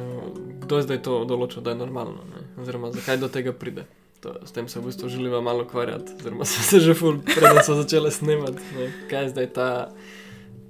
Kdo 0.62 0.82
zdaj 0.84 1.00
to 1.02 1.22
določil, 1.28 1.62
da 1.64 1.72
je 1.72 1.80
normalno? 1.80 2.26
Ne? 2.28 2.44
Oziroma, 2.60 2.92
zakaj 2.92 3.20
do 3.22 3.30
tega 3.32 3.54
pride? 3.56 3.86
To, 4.20 4.34
s 4.44 4.52
tem 4.52 4.66
se 4.68 4.80
v 4.80 4.90
bistvu 4.90 5.08
želiva 5.08 5.40
malo 5.40 5.62
ukvarjati, 5.62 6.18
oziroma 6.18 6.44
so 6.50 6.62
se 6.66 6.80
že 6.84 6.94
ful, 6.98 7.20
preden 7.24 7.62
so 7.64 7.78
začele 7.78 8.10
snemati. 8.12 8.60
Ne? 8.76 8.90
Kaj 9.10 9.22
je 9.22 9.32
zdaj 9.32 9.48
ta. 9.56 9.68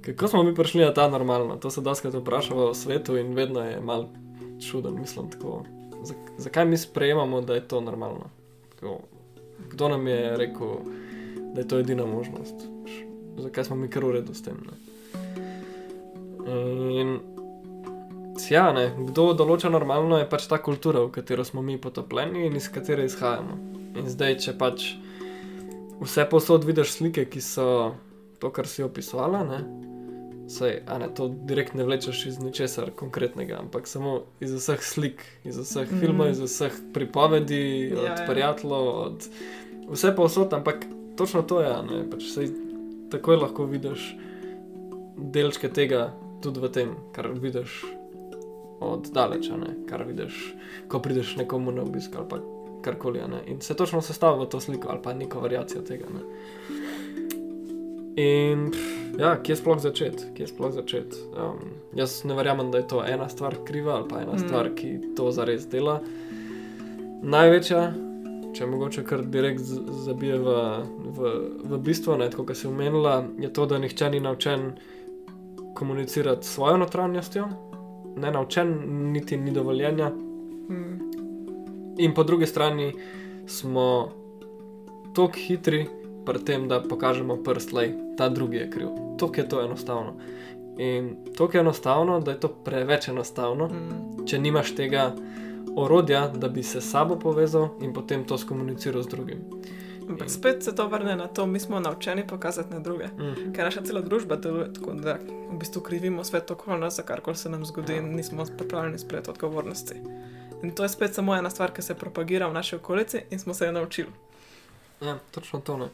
Kako 0.05 0.27
smo 0.31 0.43
mi 0.47 0.55
prišli 0.55 0.85
na 0.85 0.93
ta 0.95 1.09
normalno? 1.11 1.57
To 1.59 1.69
se 1.69 1.83
doskrat 1.83 2.15
vprašamo 2.15 2.69
v 2.71 2.77
svetu 2.77 3.17
in 3.19 3.33
vedno 3.35 3.65
je 3.65 3.81
mal 3.81 4.07
čuden, 4.63 4.95
mislim 5.01 5.31
tako. 5.33 5.65
Zak, 6.03 6.17
zakaj 6.37 6.65
mi 6.65 6.77
sprejemamo, 6.77 7.41
da 7.41 7.59
je 7.59 7.67
to 7.67 7.81
normalno? 7.81 8.29
Tako, 8.75 9.01
kdo 9.69 9.89
nam 9.89 10.07
je 10.07 10.37
rekel, 10.37 10.79
da 11.53 11.61
je 11.61 11.67
to 11.67 11.79
edina 11.79 12.05
možnost? 12.05 12.55
Zakaj 13.37 13.63
smo 13.63 13.75
mi 13.75 13.89
kar 13.89 14.05
v 14.05 14.21
redu 14.21 14.33
s 14.33 14.43
tem? 14.43 14.55
Ne? 14.63 14.88
In 16.49 17.19
ja, 18.49 18.69
ne, 18.73 18.89
kdo 19.09 19.33
določa 19.37 19.71
normalno, 19.71 20.17
je 20.19 20.27
pač 20.29 20.47
ta 20.49 20.59
kultura, 20.63 21.03
v 21.05 21.13
katero 21.19 21.43
smo 21.45 21.61
mi 21.65 21.77
potopljeni 21.81 22.47
in 22.47 22.55
iz 22.57 22.69
katere 22.71 23.05
izhajamo. 23.09 23.57
In 23.99 24.07
zdaj, 24.09 24.37
če 24.45 24.55
pač 24.59 24.85
vse 25.99 26.25
posod 26.31 26.65
vidiš 26.67 26.95
slike, 26.99 27.27
ki 27.29 27.43
so 27.43 27.67
to, 28.39 28.51
kar 28.55 28.69
si 28.69 28.85
opisovala, 28.85 29.43
ne, 29.43 29.59
sej, 30.49 30.79
a 30.87 30.97
ne, 31.01 31.09
to 31.13 31.27
direkt 31.49 31.75
ne 31.77 31.85
vlečeš 31.85 32.23
iz 32.31 32.39
ničesar 32.41 32.93
konkretnega, 32.97 33.59
ampak 33.59 33.89
samo 33.91 34.23
iz 34.41 34.55
vseh 34.55 34.81
slik, 34.85 35.25
iz 35.43 35.59
vseh 35.59 35.91
mm. 35.91 35.99
Filmov, 36.01 36.31
iz 36.31 36.41
vseh 36.45 36.79
pripovedi, 36.95 37.65
Ja, 37.91 37.99
od 37.99 38.07
ja. 38.07 38.15
prijateljev, 38.29 38.87
od 39.03 39.29
vse 39.91 40.15
posod, 40.15 40.55
ampak 40.55 40.87
točno 41.19 41.43
to 41.43 41.61
je, 41.61 41.75
ne, 41.91 42.01
pač 42.09 42.31
sej 42.31 42.49
takoj 43.11 43.41
lahko 43.41 43.67
vidiš 43.69 44.13
delčke 45.19 45.67
tega 45.73 46.09
tudi 46.41 46.59
v 46.59 46.71
tem, 46.71 46.95
kar 47.15 47.27
vidiš 47.33 47.85
od 48.79 49.09
daleča, 49.11 49.57
ne? 49.57 49.75
kar 49.89 50.03
vidiš, 50.07 50.53
ko 50.87 50.99
prideš 50.99 51.35
nekomu 51.35 51.71
na 51.71 51.81
obisk 51.81 52.15
ali 52.15 52.25
pa 52.29 52.39
karkoli. 52.81 53.19
In 53.47 53.61
se 53.61 53.73
točno 53.73 54.01
sestavlja 54.01 54.45
v 54.45 54.49
to 54.49 54.59
sliko 54.59 54.89
ali 54.89 54.99
pa 55.03 55.13
neko 55.13 55.39
variacijo 55.39 55.81
tega. 55.81 56.05
Ne? 56.13 56.21
In 58.15 58.71
ja, 59.19 59.35
kje 59.43 59.55
sploh 59.55 59.79
začeti? 59.79 60.23
Kje 60.35 60.47
sploh 60.47 60.71
začeti? 60.73 61.17
Um, 61.35 61.59
jaz 61.95 62.23
ne 62.23 62.35
verjamem, 62.35 62.71
da 62.71 62.77
je 62.77 62.87
to 62.87 63.03
ena 63.05 63.29
stvar 63.29 63.55
kriva 63.65 63.95
ali 63.95 64.07
pa 64.09 64.21
ena 64.21 64.33
Mm. 64.33 64.39
stvar, 64.47 64.69
ki 64.75 64.99
to 65.15 65.31
zares 65.31 65.67
dela. 65.67 65.99
Največja, 67.23 67.93
če 68.53 68.65
mogoče 68.65 69.03
kar 69.03 69.21
direkt 69.25 69.61
zabije 70.05 70.37
v, 70.39 70.55
v, 71.17 71.33
v 71.63 71.77
bistvo, 71.77 72.17
ne, 72.17 72.29
tako 72.29 72.45
kot 72.45 72.57
si 72.57 72.67
omenila, 72.67 73.25
je 73.39 73.53
to, 73.53 73.65
da 73.65 73.77
nihče 73.79 74.09
ni 74.09 74.19
naučen 74.19 74.71
komunicirati 75.79 76.47
s 76.47 76.53
svojo 76.53 76.77
notranjostjo, 76.77 77.47
ne 78.15 78.31
naučen, 78.31 78.75
niti 79.11 79.37
ni 79.37 79.51
dovoljenja. 79.51 80.09
Mm. 80.09 80.99
In 81.97 82.13
po 82.13 82.23
drugi 82.23 82.45
strani 82.45 82.93
smo 83.47 84.09
tako 85.15 85.33
hitri 85.47 85.85
pri 86.25 86.39
tem, 86.45 86.67
da 86.67 86.81
pokažemo 86.81 87.37
prst, 87.43 87.71
da 87.73 87.81
ta 88.17 88.29
drugi 88.29 88.57
je 88.57 88.69
kriv. 88.69 88.87
Tako 89.19 89.33
je 89.37 89.49
to 89.49 89.61
enostavno. 89.61 90.13
In 90.77 91.15
tako 91.37 91.57
je 91.57 91.61
enostavno, 91.61 92.19
da 92.19 92.31
je 92.31 92.39
to 92.39 92.47
preveč 92.47 93.07
enostavno, 93.07 93.67
Mm. 93.67 94.25
če 94.25 94.39
nimaš 94.39 94.75
tega 94.75 95.15
orodja, 95.75 96.27
da 96.27 96.47
bi 96.47 96.63
se 96.63 96.81
s 96.81 96.91
sabo 96.91 97.15
povezal 97.19 97.69
in 97.81 97.93
potem 97.93 98.23
to 98.23 98.37
skomuniciral 98.37 99.03
z 99.03 99.07
drugim. 99.07 99.37
Ampak 100.09 100.29
spet 100.29 100.63
se 100.63 100.75
to 100.75 100.87
vrne 100.87 101.15
na 101.15 101.27
to, 101.27 101.45
mi 101.45 101.59
smo 101.59 101.79
naučeni 101.79 102.27
pokazati 102.27 102.73
na 102.73 102.79
druge. 102.79 103.07
Mm. 103.07 103.53
Ker 103.53 103.65
naša 103.65 103.81
cela 103.81 104.01
družba 104.01 104.35
deluje 104.35 104.73
tako, 104.73 104.93
da 104.93 105.17
v 105.51 105.57
bistvu 105.59 105.81
krivimo 105.81 106.23
svet 106.23 106.51
okoli 106.51 106.79
nas 106.79 106.95
za 106.95 107.03
karkoli 107.03 107.37
se 107.37 107.49
nam 107.49 107.65
zgodi 107.65 107.97
in 107.97 108.15
nismo 108.15 108.45
pripravljeni 108.57 108.99
sprejeti 108.99 109.29
odgovornosti. 109.29 109.95
In 110.63 110.71
to 110.71 110.83
je 110.83 110.89
spet 110.89 111.13
samo 111.13 111.35
ena 111.35 111.49
stvar, 111.49 111.71
ki 111.71 111.81
se 111.81 111.95
propagira 111.95 112.47
v 112.47 112.53
naši 112.53 112.75
okolici 112.75 113.21
in 113.29 113.39
smo 113.39 113.53
se 113.53 113.65
jo 113.65 113.71
naučili. 113.71 114.09
Ja, 115.01 115.19
točno 115.31 115.59
to 115.59 115.77
ne. 115.77 115.89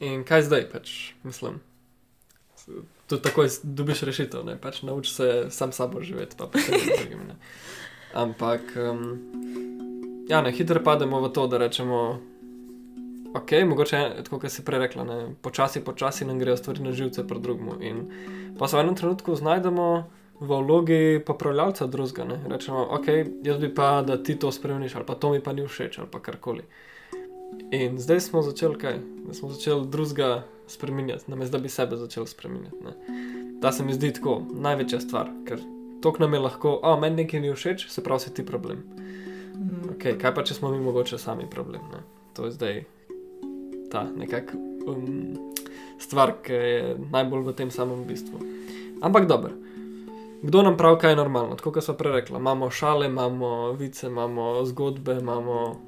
In 0.00 0.24
kaj 0.24 0.42
zdaj, 0.42 0.68
pač, 0.72 1.12
mislim. 1.22 1.60
Tu 3.06 3.16
takoj 3.22 3.48
dobiš 3.62 4.02
rešitev, 4.02 4.44
ne 4.44 4.58
pač 4.60 4.82
nauči 4.82 5.14
se 5.14 5.46
sam 5.50 5.72
sabo 5.72 6.02
živeti, 6.02 6.36
pa 6.36 6.46
potem 6.46 6.80
z 6.80 6.98
drugim. 6.98 7.18
Ne. 7.28 7.36
Ampak, 8.14 8.60
um, 8.76 9.18
ja, 10.28 10.40
ne, 10.42 10.52
hitro 10.52 10.82
pademo 10.84 11.20
v 11.20 11.32
to, 11.32 11.46
da 11.46 11.58
rečemo, 11.58 12.18
ok, 13.34 13.52
mogoče, 13.66 14.02
tako 14.24 14.38
kot 14.38 14.52
si 14.52 14.64
prej 14.64 14.78
rekla, 14.86 15.04
ne, 15.04 15.18
počasi, 15.42 15.84
počasi 15.84 16.24
nam 16.24 16.38
grejo 16.38 16.56
stvari 16.56 16.82
na 16.82 16.92
živce 16.92 17.26
pred 17.26 17.42
drugim. 17.42 17.72
In 17.80 18.04
pa 18.58 18.68
se 18.68 18.76
v 18.76 18.80
enem 18.80 18.96
trenutku 18.96 19.34
znajdemo 19.34 19.88
v 20.40 20.58
vlogi 20.60 21.22
popravljalca 21.26 21.86
drugega. 21.86 22.40
Rečemo, 22.48 22.86
ok, 22.98 23.06
jaz 23.44 23.60
bi 23.60 23.74
pa, 23.74 24.02
da 24.02 24.22
ti 24.22 24.36
to 24.38 24.52
spremeniš, 24.52 24.94
ali 24.94 25.06
pa 25.06 25.14
to 25.14 25.32
mi 25.32 25.40
pa 25.40 25.52
ni 25.52 25.66
všeč, 25.66 25.98
ali 25.98 26.08
pa 26.12 26.20
karkoli. 26.20 26.64
In 27.70 27.98
zdaj 27.98 28.20
smo 28.20 28.42
začeli 28.42 28.78
kaj? 28.78 28.98
Zdaj 29.24 29.34
smo 29.34 29.50
začeli 29.50 29.86
drugega 29.86 30.44
spremenjati, 30.66 31.30
namesto 31.30 31.56
da 31.56 31.62
bi 31.62 31.68
sebe 31.68 31.96
začel 31.96 32.26
spremenjati. 32.26 32.76
Ne. 32.84 32.92
Ta 33.62 33.72
se 33.72 33.84
mi 33.84 33.94
zdi 33.94 34.12
tako 34.12 34.42
največja 34.52 35.00
stvar, 35.00 35.30
ker 35.48 35.62
to 36.02 36.12
nam 36.18 36.34
je 36.34 36.40
lahko, 36.40 36.80
a 36.82 36.96
meni 37.00 37.24
nekaj 37.24 37.40
ni 37.40 37.54
všeč, 37.54 37.88
se 37.88 38.04
pravi, 38.04 38.20
si 38.20 38.34
ti 38.34 38.46
problem. 38.46 38.82
Mm. 39.56 39.96
Okay, 39.96 40.18
kaj 40.20 40.34
pa, 40.34 40.44
če 40.44 40.54
smo 40.54 40.70
mi 40.70 40.80
mogoče 40.80 41.18
sami 41.18 41.48
problem? 41.50 41.82
Ne? 41.92 42.02
To 42.36 42.44
je 42.44 42.50
zdaj 42.52 42.84
ta 43.90 44.06
nekakšna 44.16 44.60
um, 44.86 45.36
stvar, 45.98 46.32
ki 46.42 46.52
je 46.52 46.96
najbolj 47.12 47.46
v 47.46 47.54
tem 47.56 47.70
samem 47.70 48.04
bistvu. 48.06 48.40
Ampak 49.02 49.26
dobro. 49.26 49.52
Kdo 50.42 50.62
nam 50.62 50.76
pravi, 50.76 50.98
kaj 51.00 51.10
je 51.10 51.16
normalno? 51.16 51.56
Tako 51.56 51.72
kot 51.72 51.84
smo 51.84 51.94
prej 51.94 52.12
rekli, 52.12 52.36
imamo 52.36 52.70
šale, 52.70 53.06
imamo 53.06 53.72
vice, 53.72 54.06
imamo 54.06 54.64
zgodbe, 54.64 55.18
imamo. 55.20 55.80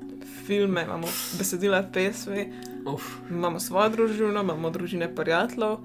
Filme, 0.47 0.83
imamo 0.85 1.07
besedila, 1.39 1.83
pesmi, 1.93 2.53
Uf, 2.95 3.03
imamo 3.31 3.61
svojo 3.61 3.89
družino, 3.89 4.41
imamo 4.41 4.71
družine 4.71 5.15
prijateljev, 5.15 5.77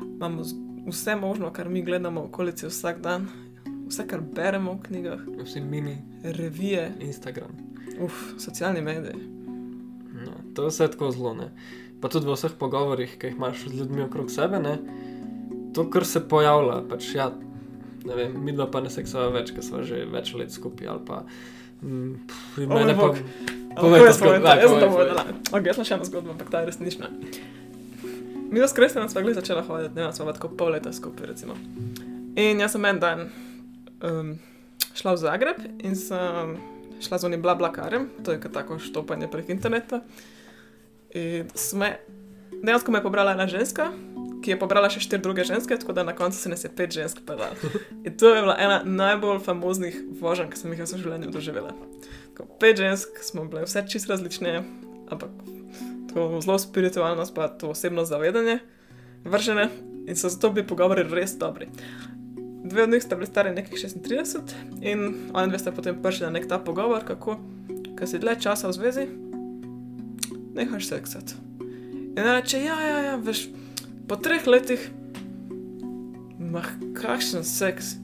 imamo 0.00 0.42
vse 0.86 1.16
možno, 1.16 1.52
kar 1.52 1.68
mi 1.68 1.82
gledamo 1.82 2.20
v 2.20 2.24
okolici 2.24 2.66
vsak 2.66 3.00
dan, 3.00 3.26
vse, 3.88 4.06
kar 4.06 4.20
beremo 4.20 4.72
v 4.72 4.82
knjigah, 4.82 5.20
vsi 5.44 5.60
mini, 5.60 5.98
revije, 6.22 6.92
Instagram. 7.00 7.50
uf, 8.00 8.22
socialni 8.38 8.82
mediji. 8.82 9.33
To 10.54 10.66
je 10.66 10.72
vse 10.72 10.88
tako 10.92 11.10
zelo. 11.14 11.34
Ne? 11.34 11.50
Pa 12.00 12.10
tudi 12.12 12.28
v 12.28 12.36
vseh 12.36 12.54
pogovorih, 12.58 13.18
ki 13.18 13.32
jih 13.32 13.36
imaš 13.38 13.66
z 13.66 13.80
ljudmi 13.80 14.06
okrog 14.06 14.30
sebe, 14.30 14.60
ne? 14.62 14.78
to, 15.74 15.90
kar 15.90 16.06
se 16.06 16.22
pojavlja, 16.28 16.76
pač 16.90 17.10
ja, 17.16 17.28
ne 18.04 18.16
vem, 18.16 18.36
mi 18.44 18.54
dva 18.54 18.68
pa 18.70 18.82
ne 18.84 18.92
seksava 18.92 19.32
več, 19.34 19.50
ker 19.54 19.64
smo 19.66 19.82
že 19.86 20.04
več 20.10 20.30
let 20.38 20.54
skupaj 20.54 20.90
ali 20.92 21.02
pa. 21.08 21.24
Mm, 21.82 22.12
pf, 22.30 22.60
O 22.62 22.70
mene 22.70 22.94
pa. 22.96 23.10
Povej 23.74 24.04
daj, 24.44 24.60
Jaz 24.62 24.70
sem 24.70 24.78
to 24.78 24.88
povedala. 24.92 25.24
Ok, 25.50 25.66
jaz 25.66 25.80
sem 25.80 25.88
še 25.88 25.96
ena 25.98 26.06
zgodba, 26.06 26.36
ampak 26.36 26.52
ta 26.52 26.62
je 26.62 26.70
resnična. 26.70 27.10
Mi 28.54 28.60
smo 28.60 28.68
s 28.70 28.76
Kristjanom 28.76 29.10
sva 29.10 29.24
glih 29.24 29.34
začela 29.34 29.64
hoditi, 29.66 29.96
ne 29.98 30.06
vem, 30.06 30.12
smo 30.14 30.30
tako 30.30 30.52
pol 30.54 30.76
leta 30.76 30.92
skupaj, 30.94 31.32
recimo. 31.32 31.58
In 32.38 32.62
jaz 32.62 32.76
sem 32.76 32.86
en 32.86 33.00
dan 33.02 33.24
um, 33.98 34.36
šla 34.94 35.16
v 35.16 35.22
Zagreb 35.24 35.58
in 35.82 35.98
sem 35.98 36.54
šla 37.02 37.18
z 37.18 37.26
onim 37.26 37.42
blablakarjem, 37.42 38.06
to 38.22 38.36
je 38.36 38.52
tako 38.54 38.78
štopanje 38.78 39.26
prek 39.32 39.50
interneta. 39.50 40.04
In 41.14 41.48
sme, 41.54 41.94
dejansko 42.62 42.92
me 42.92 42.98
je 42.98 43.06
pobrala 43.06 43.32
ena 43.32 43.46
ženska, 43.46 43.92
ki 44.44 44.52
je 44.52 44.58
pobrala 44.60 44.90
še 44.92 45.00
štiri 45.00 45.22
druge 45.22 45.46
ženske, 45.46 45.78
tako 45.80 45.94
da 45.96 46.04
na 46.04 46.12
koncu 46.16 46.36
se 46.36 46.50
nas 46.52 46.64
je 46.66 46.70
pet 46.74 46.92
žensk 46.92 47.22
pedal. 47.24 47.54
In 48.04 48.12
to 48.18 48.34
je 48.34 48.42
bila 48.42 48.56
ena 48.60 48.82
najbolj 48.84 49.40
famoznih 49.46 49.96
voženj, 50.20 50.50
ki 50.52 50.60
sem 50.60 50.74
jih 50.74 50.84
v 50.84 51.00
življenju 51.00 51.32
doživela. 51.32 51.72
Tako, 52.34 52.48
pet 52.60 52.82
žensk 52.82 53.22
smo 53.24 53.46
bile 53.48 53.64
vse 53.64 53.86
čist 53.88 54.10
različne, 54.10 54.60
ampak 55.14 55.30
to 56.12 56.28
zelo 56.44 56.58
spiritualnost, 56.58 57.34
pa 57.34 57.48
to 57.48 57.72
osebno 57.72 58.04
zavedanje 58.04 58.60
vržene 59.24 59.68
in 60.06 60.16
so 60.16 60.28
zato 60.28 60.50
bili 60.50 60.66
pogovori 60.66 61.06
res 61.08 61.38
dobri. 61.38 61.70
Dve 62.64 62.82
od 62.82 62.90
njih 62.90 63.02
sta 63.02 63.16
bili 63.16 63.26
stari 63.26 63.54
nekih 63.54 63.74
36 63.78 64.52
in 64.82 65.30
oni 65.32 65.48
dve 65.48 65.58
sta 65.58 65.72
potem 65.72 66.02
prišli 66.02 66.26
na 66.26 66.34
nek 66.36 66.48
ta 66.48 66.58
pogovor, 66.58 67.04
kako, 67.04 67.38
ko 67.98 68.06
si 68.06 68.18
dlje 68.18 68.40
časa 68.40 68.68
v 68.68 68.76
zvezi, 68.76 69.06
nehaš 70.54 70.88
seksati. 70.88 71.34
In 72.16 72.22
reče, 72.24 72.62
ja, 72.62 72.80
ja, 72.80 72.98
ja, 73.02 73.16
veš, 73.16 73.48
po 74.08 74.16
treh 74.16 74.46
letih, 74.46 74.90
mah, 76.38 76.68
kakšen 76.94 77.44
seks. 77.44 77.96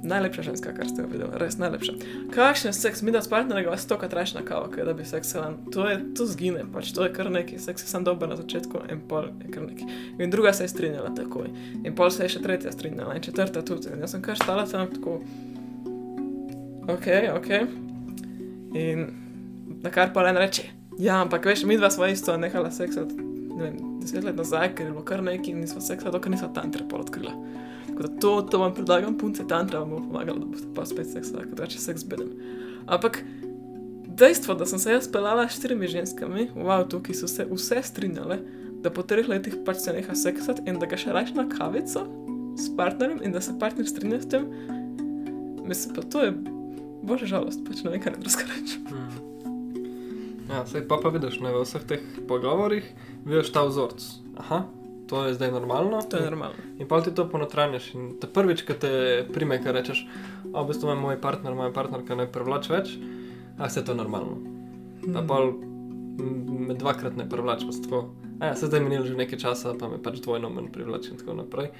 Najlepša 0.00 0.42
ženska, 0.42 0.72
kar 0.72 0.88
ste 0.88 1.02
jo 1.02 1.08
videli, 1.12 1.36
res 1.36 1.58
najlepša. 1.60 1.92
Kakšen 2.32 2.72
seks, 2.72 3.02
mi 3.04 3.12
da 3.12 3.20
s 3.20 3.28
partnerjem 3.28 3.68
vas 3.68 3.84
to 3.84 3.98
krat 4.00 4.14
rečeš 4.16 4.38
na 4.38 4.44
kavo, 4.48 4.70
kaj 4.72 4.88
da 4.88 4.94
bi 4.96 5.04
seksala. 5.04 5.50
To 5.76 5.84
je, 5.90 5.98
to 6.16 6.24
zgine, 6.26 6.64
pač 6.72 6.94
to 6.96 7.04
je 7.04 7.12
kar 7.12 7.28
neki, 7.30 7.60
seks 7.60 7.84
je 7.84 7.92
sam 7.92 8.06
dober 8.08 8.32
na 8.32 8.40
začetku 8.40 8.86
in 8.88 9.04
pol 9.08 9.28
je 9.44 9.52
kar 9.52 9.68
neki. 9.68 9.90
In 10.16 10.32
druga 10.32 10.54
se 10.56 10.64
je 10.64 10.72
strinjala 10.72 11.12
takoj. 11.14 11.52
In 11.84 11.92
pol 11.92 12.08
se 12.10 12.24
je 12.24 12.32
še 12.32 12.40
tretja 12.40 12.72
strinjala 12.72 13.18
in 13.18 13.28
četrta 13.28 13.60
tudi. 13.60 13.92
In 13.92 14.00
jaz 14.00 14.16
sem 14.16 14.24
kar 14.24 14.40
stala 14.40 14.64
tam 14.64 14.88
tako. 14.88 15.20
Ok, 16.88 17.12
ok. 17.36 17.50
In 18.80 19.08
na 19.84 19.92
kar 19.92 20.14
pa 20.16 20.24
en 20.32 20.40
reče, 20.40 20.79
ja, 20.98 21.20
ampak 21.20 21.46
veš, 21.46 21.64
mi 21.68 21.78
dva 21.78 21.90
sva 21.90 22.08
isto 22.10 22.36
nehala 22.36 22.70
seksati, 22.74 23.14
ne 23.20 23.62
vem, 23.62 23.76
deset 24.00 24.24
let 24.24 24.38
nazaj, 24.38 24.72
ker 24.74 24.88
je 24.88 24.94
bilo 24.94 25.04
kar 25.06 25.22
neki 25.24 25.54
in 25.54 25.62
nisva 25.64 25.82
seksala, 25.84 26.14
dokler 26.16 26.36
nisva 26.36 26.50
tantre 26.56 26.86
pol 26.88 27.04
odkrila. 27.04 27.34
Tako 27.86 28.02
da 28.02 28.10
to, 28.20 28.32
to 28.50 28.62
vam 28.62 28.74
predlagam, 28.74 29.18
punce 29.18 29.46
tantra 29.48 29.82
vam 29.82 29.94
bo 29.94 30.00
pomagalo, 30.04 30.44
da 30.44 30.50
boste 30.54 30.72
pa 30.74 30.86
spet 30.88 31.12
seksali, 31.12 31.44
ker 31.44 31.54
drugače 31.58 31.82
seks 31.82 32.06
beden. 32.08 32.32
Ampak 32.90 33.20
dejstvo, 34.20 34.54
da 34.54 34.66
sem 34.66 34.78
se 34.78 34.92
jaz 34.92 35.08
pelala 35.12 35.48
s 35.48 35.58
štirimi 35.58 35.88
ženskami, 35.88 36.48
wow, 36.56 36.84
tukaj 36.88 37.16
so 37.20 37.28
se 37.28 37.46
vse 37.50 37.82
strinjale, 37.82 38.40
da 38.80 38.92
po 38.92 39.04
treh 39.04 39.28
letih 39.28 39.58
pač 39.66 39.84
se 39.84 39.92
neha 39.92 40.14
seksati 40.16 40.64
in 40.68 40.80
da 40.80 40.88
ga 40.88 40.96
še 41.00 41.12
raš 41.12 41.34
na 41.36 41.44
kavico 41.48 42.06
s 42.56 42.70
partnerjem 42.76 43.20
in 43.24 43.32
da 43.32 43.40
se 43.44 43.52
partner 43.60 43.88
strinja 43.88 44.20
s 44.20 44.28
tem, 44.28 44.48
mislim 45.68 45.94
pa 45.94 46.02
to 46.02 46.24
je 46.24 46.32
bože 47.02 47.28
žalost, 47.28 47.64
pač 47.66 47.84
ne 47.84 47.94
vem, 47.94 48.02
kaj 48.02 48.16
drugega 48.16 48.48
reči. 48.54 48.80
Mm. 48.88 49.09
Ja, 50.50 50.66
sej 50.66 50.82
pa 50.88 50.98
pa 51.02 51.08
vidiš, 51.14 51.38
ne, 51.40 51.52
v 51.54 51.62
vseh 51.62 51.84
teh 51.86 52.02
pogovorih 52.28 52.84
vidiš 53.24 53.52
ta 53.54 53.62
vzorc. 53.68 54.02
Aha, 54.42 54.64
to 55.06 55.24
je 55.26 55.34
zdaj 55.34 55.52
normalno. 55.54 56.02
To 56.10 56.18
je 56.18 56.26
normalno. 56.26 56.58
In 56.78 56.88
pa 56.88 57.00
ti 57.00 57.14
to 57.14 57.28
ponotranjaš. 57.30 57.94
In 57.94 58.16
te 58.20 58.26
prvič, 58.26 58.64
ko 58.66 58.74
te 58.74 58.90
prime, 59.32 59.60
kaj 59.62 59.72
rečeš, 59.72 60.06
a 60.50 60.62
v 60.62 60.66
bistvu 60.72 60.90
ima 60.90 60.98
moj 60.98 61.20
partner, 61.22 61.54
moja 61.54 61.70
partnerka 61.74 62.18
ne 62.18 62.26
privlač 62.26 62.70
več, 62.70 62.96
a 63.58 63.70
se 63.70 63.84
to 63.84 63.94
normalno. 63.94 64.40
Pa 65.00 65.22
Mm. 65.22 65.26
pol 65.26 65.52
me 66.66 66.74
dvakrat 66.74 67.16
ne 67.16 67.28
privlač, 67.28 67.64
pa 67.66 67.72
se 67.72 67.82
tako. 67.82 68.10
A 68.40 68.46
ja, 68.46 68.56
se 68.56 68.66
zdaj 68.66 68.80
minilo 68.80 69.06
že 69.06 69.14
nekaj 69.16 69.38
časa, 69.38 69.74
pa 69.78 69.88
me 69.88 70.02
pač 70.02 70.20
dvojno 70.20 70.50
manj 70.50 70.72
privlači 70.72 71.10
in 71.12 71.16
tako 71.16 71.34
naprej. 71.34 71.70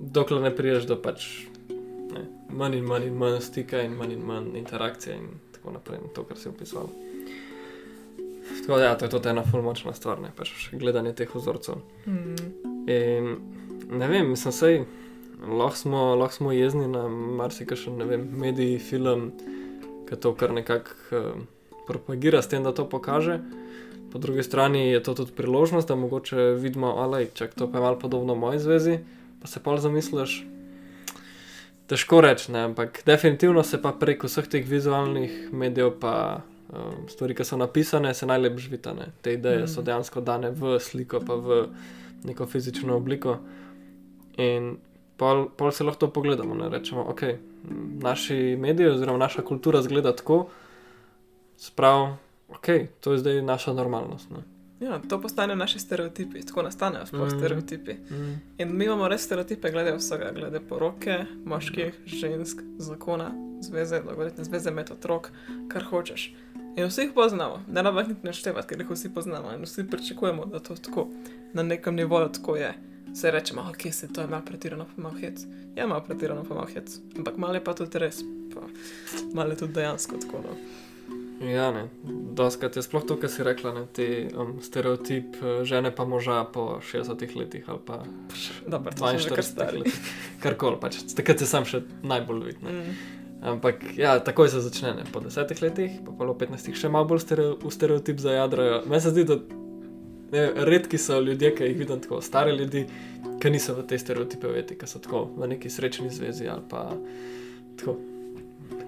Dokler 0.00 0.40
ne 0.42 0.50
priješ 0.56 0.86
do 0.88 0.96
pač 0.96 1.46
ne, 2.12 2.26
manj 2.48 2.78
in 2.80 2.84
manj 2.84 3.06
in 3.06 3.16
manj 3.16 3.40
stika 3.40 3.82
in 3.82 3.96
manj 3.96 4.12
in 4.16 4.24
manj 4.26 4.56
interakcije 4.58 5.16
in 5.16 5.28
tako 5.52 5.76
naprej, 5.76 6.00
in 6.02 6.12
to, 6.14 6.24
kar 6.24 6.36
si 6.36 6.48
opisoval. 6.48 6.88
Tako 8.70 8.78
da, 8.78 8.86
ja, 8.86 8.98
to 8.98 9.04
je 9.04 9.10
tudi 9.10 9.28
ena 9.28 9.42
fulmočna 9.42 9.92
stvar, 9.92 10.20
ne 10.22 10.28
pač 10.36 10.68
gledanje 10.78 11.10
teh 11.18 11.30
vzorcev. 11.34 11.80
Mm. 12.06 12.50
In 12.86 13.30
ne 13.98 14.08
vem, 14.08 14.28
mislim, 14.30 14.52
sej, 14.54 14.76
lahko 15.42 15.76
smo, 15.76 16.02
lahko 16.14 16.36
smo 16.36 16.52
jezni 16.54 16.86
na 16.86 17.08
marsikšen, 17.10 17.96
ne 17.98 18.06
vem, 18.06 18.28
medij, 18.38 18.76
film, 18.78 19.32
ki 20.06 20.18
to 20.22 20.30
kar 20.38 20.54
nekako 20.54 20.94
uh, 21.18 21.40
propagira 21.88 22.44
s 22.46 22.52
tem, 22.52 22.62
da 22.62 22.70
to 22.70 22.84
pokaže. 22.86 23.40
Po 24.12 24.22
drugi 24.22 24.46
strani 24.46 24.84
je 24.92 25.02
to 25.02 25.16
tudi 25.18 25.34
priložnost, 25.34 25.90
da 25.90 25.98
mogoče 25.98 26.52
vidimo, 26.62 26.92
ali 27.02 27.26
če 27.34 27.50
to 27.56 27.66
pa 27.66 27.80
je 27.80 27.86
malo 27.88 27.98
podobno 27.98 28.38
moji 28.38 28.62
zvezi, 28.62 29.00
pa 29.42 29.50
se 29.50 29.64
pa 29.64 29.74
zamisliš. 29.82 30.44
Težko 31.90 32.22
reči, 32.22 32.54
ampak 32.54 33.02
definitivno 33.02 33.66
se 33.66 33.82
pa 33.82 33.90
prek 33.90 34.22
vseh 34.30 34.46
teh 34.46 34.62
vizualnih 34.62 35.50
medijev, 35.50 35.96
pa 35.98 36.46
um, 36.72 37.08
stvari, 37.08 37.34
ki 37.34 37.44
so 37.44 37.56
napisane, 37.56 38.14
se 38.14 38.26
najlepše 38.26 38.64
živita. 38.64 38.94
Te 39.22 39.32
ideje 39.32 39.68
so 39.68 39.80
Mm. 39.80 39.84
dejansko 39.84 40.20
dane 40.20 40.50
v 40.50 40.78
sliko, 40.80 41.20
pa 41.20 41.34
v 41.34 41.68
neko 42.24 42.46
fizično 42.46 42.96
obliko. 42.96 43.38
In 44.36 44.76
pol, 45.16 45.48
pol 45.50 45.70
se 45.70 45.84
lahko 45.84 45.98
to 45.98 46.12
pogledamo 46.12 46.54
in 46.54 46.72
rečemo, 46.72 47.02
ok, 47.02 47.22
naši 48.00 48.56
mediji 48.56 48.86
oziroma 48.88 49.18
naša 49.18 49.42
kultura 49.42 49.82
zgleda 49.82 50.16
tako, 50.16 50.46
sprav, 51.56 52.16
ok, 52.48 52.66
to 53.00 53.12
je 53.12 53.18
zdaj 53.18 53.42
naša 53.42 53.72
normalnost. 53.72 54.30
Ne? 54.30 54.36
Ja, 54.80 55.00
to 55.08 55.20
postanejo 55.20 55.56
naši 55.56 55.78
stereotipi, 55.78 56.42
tako 56.42 56.62
nastanejo 56.62 57.06
sploh 57.06 57.26
Mhm. 57.26 57.34
mm. 57.34 57.38
stereotipi. 57.38 57.92
Mm. 57.92 58.40
In 58.58 58.76
mi 58.76 58.84
imamo 58.84 59.08
res 59.08 59.22
stereotipe 59.22 59.70
glede 59.70 59.92
vsega, 59.92 60.30
glede 60.32 60.60
poroke, 60.60 61.24
moških, 61.44 61.94
žensk, 62.06 62.62
zakona, 62.78 63.30
zveze, 63.60 64.00
dolgoletne 64.02 64.44
zveze 64.44 64.70
med 64.70 64.90
otrok, 64.90 65.30
kar 65.68 65.84
hočeš. 65.84 66.32
In 66.76 66.86
vsi 66.86 67.00
jih 67.00 67.10
poznamo, 67.14 67.62
ne 67.68 67.82
rabimo 67.82 68.00
jih 68.00 68.24
naštevati, 68.24 68.68
ker 68.68 68.80
jih 68.80 68.90
vsi 68.90 69.10
poznamo 69.14 69.52
in 69.52 69.62
vsi 69.62 69.86
pričakujemo, 69.90 70.46
da 70.46 70.58
to 70.58 70.76
tako 70.76 71.08
na 71.52 71.62
nekem 71.62 71.94
nivoju 71.94 72.28
tako 72.32 72.56
je. 72.56 72.74
Se 73.14 73.30
rečemo, 73.30 73.66
ok, 73.70 73.92
se 73.92 74.12
to 74.12 74.20
je 74.20 74.26
malo 74.26 74.42
pretirano, 74.46 74.86
pa 74.96 75.02
malo 75.02 75.14
hec. 75.18 75.40
Je 75.76 75.86
malo 75.86 76.00
pretirano, 76.00 76.44
pa 76.48 76.54
malo 76.54 76.66
hec. 76.74 76.98
Ampak 77.16 77.36
malo 77.36 77.54
je 77.54 77.64
pa 77.64 77.74
tudi 77.74 77.98
res, 77.98 78.22
pa 78.54 78.60
malo 79.34 79.50
je 79.50 79.56
tudi 79.56 79.72
dejansko 79.72 80.16
tako. 80.16 80.42
No. 80.46 80.56
Ja, 81.48 81.70
ne. 81.72 81.88
Doskrat 82.32 82.76
je 82.76 82.82
sploh 82.82 83.04
to, 83.08 83.16
kar 83.16 83.30
si 83.32 83.44
rekla, 83.44 83.72
ne, 83.74 83.86
ti 83.92 84.28
um, 84.36 84.58
stereotip 84.62 85.40
eh, 85.40 85.64
žene 85.64 85.90
pa 85.96 86.04
moža 86.04 86.44
po 86.44 86.80
60 86.92 87.36
letih 87.36 87.64
ali 87.66 87.78
pa 87.86 88.02
kar 88.70 88.80
42 88.94 89.42
stari. 89.42 89.78
letih. 89.78 90.00
Karkoli, 90.42 90.76
pač 90.80 91.00
takrat 91.16 91.40
se 91.40 91.46
sam 91.46 91.64
še 91.64 91.82
najbolj 92.02 92.44
vidi. 92.44 92.64
ne. 92.64 92.72
Mm. 92.72 93.19
Ampak 93.42 93.96
ja, 93.96 94.18
takoj 94.18 94.48
se 94.48 94.60
začne, 94.60 94.94
ne. 94.94 95.04
po 95.06 95.20
desetih 95.20 95.62
letih, 95.62 95.90
pa 96.04 96.12
po 96.12 96.34
15 96.34 96.74
še 96.74 96.88
malo 96.88 97.04
bolj 97.06 97.20
stereo, 97.20 97.56
v 97.56 97.70
stereotip 97.70 98.18
zajadrajo. 98.18 98.82
Meni 98.84 99.00
se 99.00 99.10
zdi, 99.10 99.24
da 99.24 99.38
ne, 100.30 100.42
redki 100.62 100.98
so 100.98 101.16
ljudje, 101.18 101.54
ki 101.54 101.64
jih 101.64 101.78
vidim 101.78 102.00
tako, 102.00 102.20
stare 102.20 102.52
ljudi, 102.52 102.84
ki 103.38 103.50
niso 103.50 103.74
v 103.74 103.82
te 103.82 103.96
stereotipe 103.96 104.46
ujeti, 104.46 104.76
ki 104.76 104.86
so 104.86 104.98
tako 104.98 105.24
v 105.34 105.48
neki 105.48 105.70
srečni 105.70 106.10
zvezi 106.10 106.48
ali 106.48 106.62
pa 106.68 106.90
tako, 107.76 107.96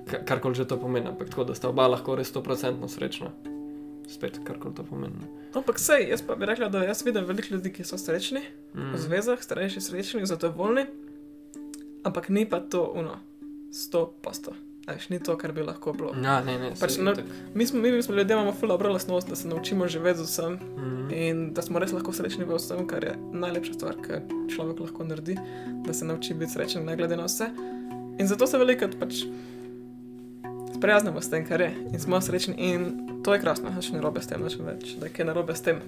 ka- 0.06 0.20
karkoli 0.24 0.54
že 0.54 0.64
to 0.64 0.76
pomeni, 0.76 1.08
ampak 1.08 1.30
tako, 1.30 1.44
da 1.44 1.54
sta 1.54 1.68
oba 1.68 1.88
lahko 1.88 2.14
res 2.14 2.28
100% 2.28 2.88
srečna. 2.88 3.32
spet 4.04 4.40
karkoli 4.44 4.74
to 4.74 4.84
pomeni. 4.84 5.14
ne. 5.16 5.26
Ampak 5.54 5.78
sej, 5.78 6.10
jaz 6.10 6.20
pa 6.20 6.34
bi 6.34 6.44
rekla, 6.44 6.68
da 6.68 6.84
jaz 6.84 7.00
vidim 7.02 7.24
veliko 7.24 7.54
ljudi, 7.54 7.72
ki 7.72 7.84
so 7.84 7.96
srečni 7.96 8.42
Mm. 8.74 8.92
v 8.92 8.98
zvezah, 8.98 9.38
starejši 9.40 9.80
srečni, 9.80 10.26
zadovoljni, 10.26 10.84
ampak 12.04 12.28
ni 12.28 12.44
pa 12.44 12.60
to 12.60 12.92
uno, 12.92 13.16
sto 13.72 14.12
posto. 14.22 14.52
Veš, 14.84 15.08
ni 15.08 15.18
to, 15.18 15.36
kar 15.36 15.52
bi 15.52 15.62
lahko 15.62 15.92
bilo. 15.92 16.10
Ja, 16.16 16.40
ne, 16.40 16.58
ne, 16.58 16.72
Pač 16.74 16.96
ne- 16.98 17.12
itak. 17.12 17.24
Mi 17.54 17.66
smo, 17.66 17.80
mi 17.80 18.02
smo 18.02 18.14
ljudje, 18.14 18.32
imamo 18.32 18.52
ful 18.52 18.68
dobro 18.68 18.90
lastnost, 18.90 19.28
da 19.28 19.36
se 19.36 19.48
naučimo 19.48 19.86
živeti 19.88 20.18
z 20.18 20.22
vsem 20.24 20.52
Mm. 20.52 21.10
in 21.12 21.52
da 21.54 21.62
smo 21.62 21.78
res 21.78 21.92
lahko 21.92 22.12
srečni 22.12 22.44
v 22.44 22.56
vsem, 22.56 22.86
kar 22.86 23.04
je 23.04 23.14
najlepša 23.32 23.74
stvar, 23.74 23.94
kar 23.98 24.20
človek 24.48 24.80
lahko 24.80 25.04
naredi, 25.04 25.36
da 25.78 25.94
se 25.94 26.04
nauči 26.04 26.34
biti 26.34 26.52
srečen, 26.52 26.84
ne 26.84 26.96
glede 26.96 27.16
na 27.16 27.24
vse. 27.24 27.46
In 28.18 28.26
zato 28.26 28.46
se 28.46 28.58
veliko 28.58 28.88
pač 29.00 29.22
sprijaznimo 30.74 31.20
s 31.20 31.30
tem, 31.30 31.46
kar 31.46 31.60
je 31.60 31.70
in 31.86 32.00
smo 32.00 32.20
srečni 32.20 32.54
in 32.56 32.86
to 33.22 33.34
je 33.34 33.40
krasno, 33.40 33.70
nič 33.70 33.90
ni 33.90 33.96
narobe 33.96 34.18
s 34.18 34.26
tem, 34.26 34.42
nič 34.42 34.56
več, 34.58 34.96
da 34.96 35.06
je 35.06 35.12
kaj 35.12 35.24
narobe 35.24 35.54
s 35.54 35.62
tem. 35.62 35.78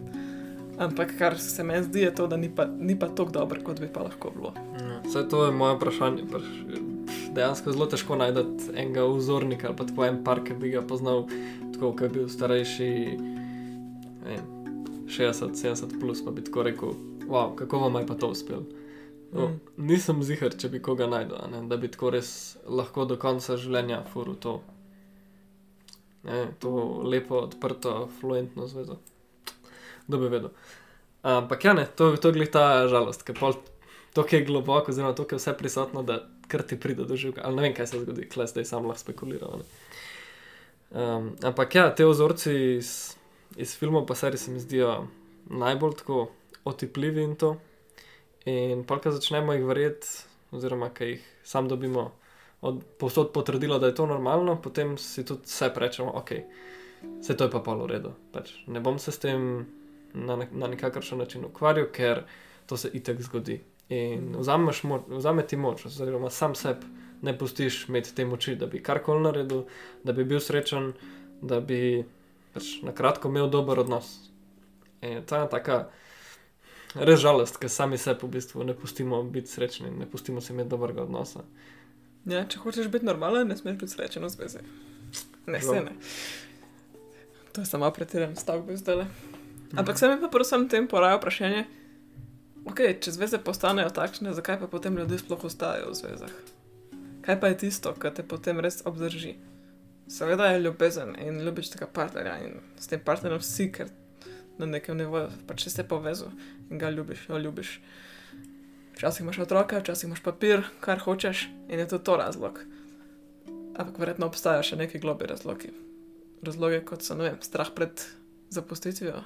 Ampak 0.78 1.18
kar 1.18 1.38
se 1.38 1.62
meni 1.62 1.82
zdi, 1.82 2.00
je 2.00 2.14
to, 2.14 2.26
da 2.26 2.36
ni 2.36 2.48
pa, 2.48 2.66
ni 2.68 2.98
pa 2.98 3.08
tako 3.08 3.30
dobro, 3.32 3.60
kot 3.60 3.80
bi 3.80 3.86
pa 3.88 4.02
lahko 4.02 4.30
bilo. 4.30 4.52
Ja, 4.74 5.00
Vse 5.04 5.28
to 5.28 5.44
je 5.44 5.52
moje 5.52 5.76
vprašanje. 5.76 6.22
Pač, 6.32 6.42
dejansko 7.34 7.72
zelo 7.74 7.86
težko 7.90 8.16
najti 8.16 8.70
enega 8.74 9.04
vzornika 9.10 9.68
ali 9.68 9.76
pa 9.76 9.86
tako 9.88 10.06
en 10.06 10.22
par, 10.24 10.42
ki 10.44 10.56
bi 10.60 10.70
ga 10.74 10.82
poznal, 10.82 11.26
tako 11.74 11.92
kot 11.92 12.06
je 12.06 12.12
bil 12.18 12.28
starejši, 12.28 12.90
ne 13.18 14.30
vem, 14.30 14.46
60-70 15.10 15.98
plus, 16.00 16.22
pa 16.24 16.32
bi 16.34 16.44
tako 16.44 16.64
rekel, 16.66 16.94
wow, 17.28 17.54
kako 17.56 17.84
vam 17.84 18.00
je 18.00 18.06
pa 18.06 18.14
to 18.14 18.32
uspelo. 18.34 18.64
No, 19.34 19.48
Mm. 19.48 19.86
nisem 19.88 20.22
zihar, 20.22 20.54
če 20.54 20.68
bi 20.70 20.78
koga 20.78 21.08
najdel, 21.10 21.40
ne, 21.50 21.64
da 21.66 21.76
bi 21.76 21.88
tako 21.90 22.12
res 22.14 22.56
lahko 22.70 23.02
do 23.04 23.16
konca 23.18 23.56
življenja 23.58 24.04
furu 24.12 24.36
to, 24.38 24.52
ne, 26.22 26.44
to 26.62 26.70
lepo, 27.02 27.40
odprto, 27.48 27.96
fluentno 28.20 28.68
zvezo. 28.70 29.00
Kdo 30.06 30.20
bi 30.22 30.30
vedel. 30.30 30.52
Ampak 31.24 31.64
ja, 31.64 31.72
ne, 31.74 31.88
to, 31.96 32.12
to 32.14 32.30
je 32.30 32.36
glih 32.36 32.52
ta 32.52 32.86
žalost, 32.86 33.24
ker 33.26 33.34
pol 33.34 33.56
to 34.14 34.22
je 34.30 34.44
globoko, 34.46 34.92
oziroma 34.92 35.16
to 35.18 35.26
je 35.26 35.40
vse 35.40 35.56
prisotno, 35.58 36.04
da 36.06 36.20
kar 36.48 36.62
ti 36.62 36.80
pride 36.80 37.04
do 37.04 37.16
živega. 37.16 37.42
Ali 37.44 37.56
ne 37.56 37.62
vem, 37.62 37.74
kaj 37.74 37.86
se 37.86 38.00
zgodi, 38.00 38.28
klej 38.28 38.50
zdaj 38.52 38.64
sam 38.68 38.86
lahko 38.88 39.00
spekuliram. 39.00 39.64
Um, 40.90 41.32
ampak 41.42 41.74
ja, 41.74 41.88
te 41.94 42.06
ozorci 42.06 42.54
iz, 42.76 42.90
iz 43.56 43.76
filmov 43.78 44.06
pa 44.06 44.14
serij 44.14 44.38
se 44.38 44.50
mi 44.50 44.60
zdijo 44.60 45.06
najbolj 45.50 45.96
tako 46.02 46.28
otipljivi 46.64 47.22
in 47.22 47.36
to. 47.36 47.56
In 48.44 48.84
pa, 48.84 49.00
ko 49.00 49.10
začnemo 49.10 49.56
jih 49.56 49.64
verjeti, 49.64 50.08
oziroma 50.52 50.90
ki 50.94 51.14
jih 51.14 51.24
sam 51.44 51.68
dobimo 51.68 52.12
od 52.64 52.80
povsod 52.98 53.32
potrdilo, 53.32 53.78
da 53.78 53.86
je 53.86 53.94
to 53.94 54.06
normalno, 54.06 54.56
potem 54.62 54.98
si 54.98 55.24
tudi 55.24 55.44
vse 55.44 55.72
rečemo, 55.76 56.12
ok, 56.16 56.30
vse 57.20 57.36
to 57.36 57.44
je 57.44 57.50
pa 57.50 57.60
pol 57.60 57.82
v 57.84 57.90
redu. 57.90 58.12
Pač 58.32 58.54
ne 58.66 58.80
bom 58.80 58.98
se 58.98 59.12
s 59.12 59.20
tem 59.20 59.66
na, 60.14 60.38
na 60.50 60.68
nikakršen 60.72 61.18
način 61.18 61.44
ukvarjal, 61.44 61.90
ker 61.92 62.22
to 62.66 62.76
se 62.76 62.88
itek 62.92 63.20
zgodi. 63.22 63.60
In 63.88 64.36
vzameš 64.38 64.82
moč, 64.88 65.02
vzame 65.08 65.46
ti 65.46 65.56
moč, 65.56 65.86
oziroma 65.86 66.30
sam 66.30 66.54
sebi 66.54 66.86
ne 67.24 67.38
pustiš 67.38 67.88
imeti 67.88 68.14
te 68.14 68.24
moči, 68.24 68.54
da 68.56 68.66
bi 68.66 68.82
karkoli 68.82 69.22
naredil, 69.22 69.64
da 70.04 70.12
bi 70.12 70.24
bil 70.24 70.40
srečen, 70.40 70.92
da 71.42 71.60
bi 71.60 72.04
pač 72.54 72.78
na 72.82 72.92
kratko 72.92 73.28
imel 73.28 73.48
dober 73.50 73.80
odnos. 73.80 74.10
In 75.00 75.22
to 75.26 75.40
je 75.40 75.48
taka 75.50 75.78
res 76.94 77.20
žalost, 77.20 77.58
ker 77.60 77.72
sami 77.72 77.98
sebi 77.98 78.26
v 78.26 78.36
bistvu 78.36 78.64
ne 78.64 78.76
pustimo 78.76 79.22
biti 79.22 79.52
srečni, 79.52 79.90
ne 79.90 80.08
pustimo 80.10 80.40
si 80.40 80.52
imeti 80.52 80.72
dobrega 80.72 81.04
odnosa. 81.04 81.44
Ja, 82.24 82.44
če 82.48 82.60
hočeš 82.62 82.88
biti 82.92 83.04
normalen, 83.08 83.48
ne 83.48 83.56
smeš 83.56 83.80
biti 83.80 83.92
srečen 83.92 84.24
v 84.24 84.32
zvezi. 84.32 84.64
Ne, 85.46 85.60
Žal. 85.60 85.74
se 85.74 85.80
ne. 85.84 85.96
To 87.52 87.60
je 87.60 87.66
samo 87.68 87.90
pretiran 87.92 88.36
stavek 88.36 88.76
zdaj. 88.80 89.04
Ampak 89.76 89.98
se 89.98 90.08
mi 90.08 90.20
pa 90.20 90.28
predvsem 90.32 90.68
tem 90.68 90.88
poraja 90.88 91.18
vprašanje, 91.18 91.66
okay, 92.70 92.94
če 93.00 93.14
zveze 93.16 93.38
postanejo 93.38 93.90
takšne, 93.94 94.34
zakaj 94.36 94.60
pa 94.62 94.68
potem 94.70 94.96
ljudje 94.98 95.20
sploh 95.22 95.44
ostajajo 95.44 95.90
v 95.92 95.98
zvezah? 96.00 96.36
Kaj 97.24 97.40
pa 97.40 97.50
je 97.52 97.58
tisto, 97.64 97.94
kar 97.96 98.12
te 98.12 98.22
potem 98.26 98.60
res 98.60 98.82
obdrži? 98.84 99.36
Seveda 100.08 100.50
je 100.52 100.60
ljubezen 100.60 101.14
in 101.20 101.40
ljubiš 101.44 101.70
tega 101.72 101.86
partnerja 101.88 102.34
in 102.44 102.58
s 102.76 102.90
tem 102.90 103.00
partnerjem 103.00 103.40
si, 103.40 103.70
ker 103.72 103.88
na 104.58 104.66
nekem 104.68 104.98
nivoju 104.98 105.30
pač 105.48 105.68
se 105.68 105.84
povezal 105.88 106.34
in 106.70 106.78
ga 106.78 106.90
ljubiš, 106.90 107.28
jo 107.28 107.38
ljubiš. 107.38 107.78
Včasih 108.94 109.24
imaš 109.24 109.38
otroka, 109.42 109.80
včasih 109.80 110.06
imaš 110.08 110.22
papir, 110.22 110.62
kar 110.80 111.00
hočeš 111.02 111.48
in 111.68 111.80
je 111.80 111.88
to 111.88 111.98
to 111.98 112.16
razlog. 112.16 112.60
Ampak 113.74 113.98
verjetno 113.98 114.28
obstajajo 114.30 114.62
še 114.62 114.78
neki 114.84 115.00
globi 115.02 115.26
razlogi. 115.26 115.72
Razloge 116.44 116.84
kot 116.86 117.02
so, 117.02 117.16
ne 117.18 117.30
vem, 117.30 117.40
strah 117.42 117.72
pred 117.74 118.04
zapustitvijo, 118.54 119.24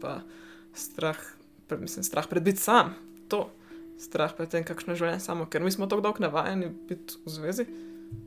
pa 0.00 0.20
strah, 0.76 1.18
mislim, 1.76 2.04
strah 2.04 2.26
pred 2.28 2.42
biti 2.42 2.62
sam, 2.62 2.94
to, 3.28 3.50
strah 3.98 4.32
pred 4.36 4.48
tem, 4.48 4.64
kakšno 4.64 4.94
je 4.94 5.02
življenje 5.02 5.20
samo, 5.20 5.46
ker 5.50 5.62
mi 5.62 5.72
smo 5.74 5.86
tako 5.86 6.06
dolgo 6.06 6.24
navajeni 6.24 6.70
biti 6.88 7.18
v 7.24 7.34
zvezi, 7.34 7.66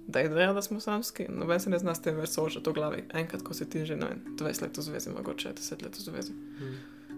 da 0.08 0.19
je 0.19 0.30
ideja, 0.30 0.54
da 0.54 0.62
smo 0.62 0.80
samski, 0.80 1.25
noben 1.30 1.60
se 1.60 1.69
ne 1.69 1.80
zna 1.80 1.95
s 1.95 2.04
tem 2.06 2.17
več 2.19 2.36
soočati 2.36 2.69
v 2.69 2.73
glavi. 2.73 3.04
Enkrat, 3.17 3.41
ko 3.41 3.56
si 3.58 3.65
ti 3.69 3.86
že, 3.86 3.95
ne 3.97 4.12
vem, 4.12 4.21
20 4.38 4.65
let 4.67 4.77
v 4.77 4.86
zvezi, 4.86 5.13
mogoče 5.15 5.54
10 5.58 5.86
let 5.86 5.97
v 5.97 6.06
zvezi. 6.06 6.36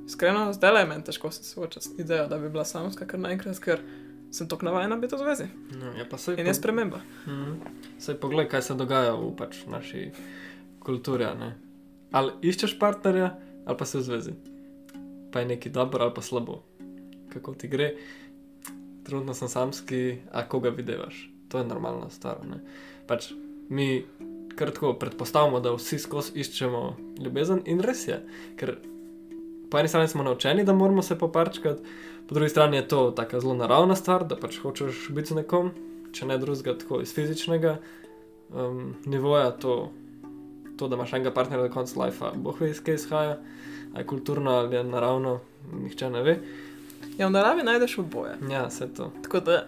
Iskreno, 0.05 0.53
zdaj 0.53 0.79
je 0.79 0.87
meni 0.87 1.03
težko 1.03 1.31
se 1.31 1.43
soočati 1.43 1.89
z 1.89 1.99
idejo, 2.05 2.27
da 2.27 2.37
bi 2.37 2.49
bila 2.49 2.65
samska 2.65 3.07
kar 3.07 3.19
naenkrat, 3.19 3.59
ker 3.63 3.83
sem 4.31 4.47
tako 4.47 4.65
navajena 4.65 4.97
biti 5.01 5.15
v 5.15 5.19
zvezi. 5.19 5.47
No, 5.79 5.93
ja, 5.97 6.05
pa 6.09 6.17
saj 6.17 6.39
In 6.41 6.47
je 6.47 6.53
sprememba. 6.53 7.01
Mhm. 7.27 7.53
Saj 7.99 8.19
poglej, 8.21 8.49
kaj 8.49 8.61
se 8.61 8.77
dogaja 8.79 9.13
v 9.15 9.29
pač 9.37 9.65
naši 9.67 10.11
kulturi. 10.83 11.27
Ali 12.11 12.33
iščeš 12.41 12.77
partnerja, 12.79 13.33
ali 13.65 13.77
pa 13.77 13.85
si 13.85 13.97
v 13.97 14.07
zvezi. 14.07 14.33
Pa 15.33 15.41
je 15.41 15.45
nekaj 15.55 15.71
dobro 15.71 16.03
ali 16.05 16.13
pa 16.15 16.21
slabo. 16.21 16.61
Kako 17.33 17.53
ti 17.53 17.67
gre, 17.67 17.95
trenutno 19.03 19.33
sem 19.33 19.49
samski, 19.49 20.17
a 20.31 20.47
koga 20.47 20.69
vidiš. 20.69 21.29
To 21.49 21.57
je 21.57 21.65
normalna 21.65 22.09
stvar. 22.09 22.45
Ne? 22.45 22.61
Pač 23.07 23.31
mi 23.69 24.05
kar 24.55 24.71
tako 24.71 24.93
predpostavljamo, 24.93 25.59
da 25.59 25.73
vsi 25.73 25.99
skozi 25.99 26.31
iščemo 26.39 26.81
ljubezen 27.19 27.61
in 27.65 27.81
res 27.81 28.07
je. 28.07 28.19
Ker 28.57 28.75
po 29.71 29.79
eni 29.79 29.89
strani 29.89 30.07
smo 30.07 30.23
naučeni, 30.23 30.63
da 30.63 30.73
moramo 30.73 31.01
se 31.01 31.17
poparčkati, 31.19 31.81
po 32.27 32.35
drugi 32.35 32.49
strani 32.49 32.77
je 32.77 32.87
to 32.87 33.11
tako 33.11 33.39
zelo 33.39 33.53
naravna 33.53 33.95
stvar, 33.95 34.27
da 34.27 34.37
pač 34.37 34.59
hočeš 34.61 35.07
biti 35.09 35.33
z 35.33 35.41
nekom, 35.41 35.71
če 36.13 36.29
ne 36.29 36.37
drugega, 36.37 36.77
tako 36.77 37.01
iz 37.01 37.13
fizičnega 37.13 37.77
um, 38.53 38.93
nivoja, 39.05 39.51
to, 39.51 39.91
to, 40.77 40.87
da 40.87 40.95
imaš 40.95 41.13
enega 41.13 41.33
partnerja 41.33 41.67
do 41.67 41.73
konca 41.73 42.03
life, 42.03 42.31
boh 42.35 42.61
ve, 42.61 42.69
iz 42.69 42.83
kje 42.83 42.99
izhaja, 42.99 43.39
ali 43.93 44.01
je 44.03 44.07
kulturno 44.07 44.51
ali 44.51 44.75
je 44.75 44.83
naravno, 44.83 45.39
nihče 45.73 46.09
ne 46.09 46.23
ve. 46.23 46.37
Ja, 47.17 47.27
v 47.27 47.31
naravi 47.31 47.63
najdeš 47.63 47.97
oboje. 48.01 48.35
Ja, 48.49 48.65
vse 48.67 48.87
to. 48.93 49.11
Tako 49.23 49.39
da, 49.39 49.67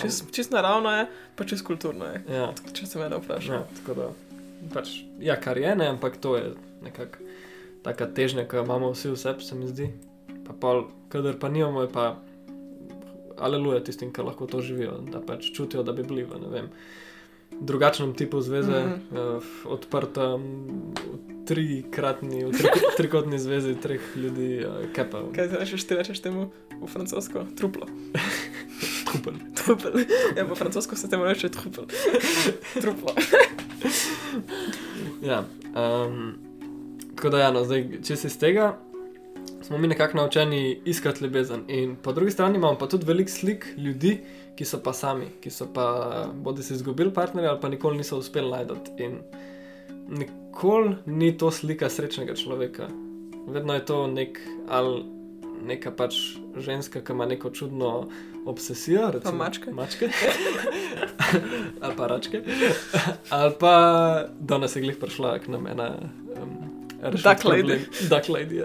čist, 0.00 0.30
čist 0.32 0.52
naravno 0.52 0.90
je, 0.96 1.06
pa 1.36 1.44
čist 1.44 1.66
kulturno 1.66 2.04
je. 2.04 2.22
Ja, 2.30 2.52
Če 2.72 2.86
se 2.86 2.98
me 2.98 3.08
vprašaš. 3.16 3.48
ja, 3.48 3.64
tako 3.80 3.94
da. 4.00 4.08
Pač, 4.74 5.00
ja, 5.20 5.36
kar 5.40 5.58
je 5.58 5.74
ne, 5.76 5.88
ampak 5.92 6.16
to 6.16 6.36
je 6.36 6.54
nekako 6.82 7.18
taka 7.84 8.06
težnja, 8.06 8.46
ki 8.48 8.56
jo 8.56 8.64
imamo 8.64 8.92
vsi 8.94 9.10
v 9.10 9.16
sebi, 9.20 9.44
se 9.44 9.54
mi 9.54 9.66
zdi. 9.68 9.90
Pa 10.46 10.54
pol, 10.60 10.86
kadar 11.12 11.36
pa 11.40 11.48
nimamo, 11.48 11.82
je 11.84 11.90
pa 11.92 12.16
aleluja 13.36 13.82
tistim, 13.84 14.12
ki 14.12 14.22
lahko 14.22 14.46
to 14.46 14.62
živijo, 14.64 15.00
da 15.10 15.20
pač 15.20 15.50
čutijo, 15.52 15.82
da 15.82 15.92
bi 15.92 16.02
bili 16.06 16.24
v 16.24 16.38
ne 16.40 16.48
vem. 16.48 16.70
Drugačnem 17.60 18.14
tipu 18.14 18.40
zveze, 18.40 18.84
mm. 18.84 19.00
-hmm. 19.12 19.36
uh, 19.36 19.42
odprta, 19.72 20.34
v 20.36 21.44
trikratni, 21.46 22.44
v 22.44 22.52
tri, 22.52 22.68
trikotni 22.98 23.38
zvezi 23.38 23.74
treh 23.74 24.00
ljudi, 24.16 24.64
uh, 24.66 24.92
kepa. 24.92 25.22
Kaj 25.34 25.48
ti 25.48 25.56
rečeš, 25.56 25.84
ti 25.84 25.94
rečeš 25.94 26.20
temu 26.20 26.50
v 26.82 26.86
francosko? 26.86 27.46
Truplo. 27.56 27.86
Kupel. 29.12 29.34
Trupel. 29.54 29.92
Ja, 30.36 30.46
po 30.46 30.54
francosko 30.54 30.96
se 30.96 31.10
temu 31.10 31.24
reče 31.24 31.48
trupel. 31.48 31.84
Truplo. 32.82 33.14
Ja, 35.22 35.44
um, 35.76 36.34
tako 37.16 37.30
da, 37.30 37.38
ja, 37.38 37.50
no, 37.52 37.64
zdaj, 37.64 37.86
če 38.04 38.16
si 38.16 38.26
iz 38.26 38.38
tega, 38.38 38.74
smo 39.62 39.78
mi 39.78 39.88
nekako 39.88 40.16
naučeni 40.16 40.80
iskati 40.84 41.24
ljubezen. 41.24 41.64
In 41.68 41.96
po 41.96 42.12
drugi 42.12 42.30
strani 42.30 42.58
imamo 42.58 42.78
pa 42.78 42.88
tudi 42.88 43.06
veliko 43.06 43.30
slik 43.30 43.66
ljudi, 43.76 44.18
ki 44.56 44.64
so 44.64 44.78
pa 44.82 44.92
sami, 44.92 45.26
ki 45.40 45.50
so 45.50 45.66
pa 45.74 45.86
bodi 46.34 46.62
si 46.62 46.74
izgubili 46.74 47.12
partnerja 47.14 47.50
ali 47.50 47.60
pa 47.60 47.68
nikoli 47.68 47.98
niso 47.98 48.18
uspeli 48.18 48.50
najti. 48.50 48.92
In 49.04 49.18
nikoli 50.08 50.96
ni 51.06 51.32
to 51.38 51.50
slika 51.50 51.90
srečnega 51.90 52.34
človeka. 52.34 52.88
Vedno 53.48 53.74
je 53.74 53.84
to 53.84 54.06
nek 54.06 54.40
ali 54.68 55.04
neka 55.64 55.90
pač 55.90 56.14
ženska, 56.56 57.00
ki 57.00 57.12
ima 57.12 57.26
neko 57.26 57.50
čudno 57.50 58.08
obsesijo. 58.46 59.10
Recimo, 59.10 59.38
mačke. 59.38 59.72
mačke. 59.72 60.08
ali 61.82 61.96
pa 61.96 62.06
račke. 62.06 62.42
ali 63.30 63.52
pa 63.60 63.74
danes 64.40 64.76
je 64.76 64.82
glih 64.82 64.96
prišla 65.00 65.38
k 65.38 65.48
nam 65.48 65.66
ena. 65.66 65.90
Um, 66.36 66.70
Duck 67.12 67.44
lady. 67.44 67.84
Duck 68.08 68.28
lady. 68.28 68.64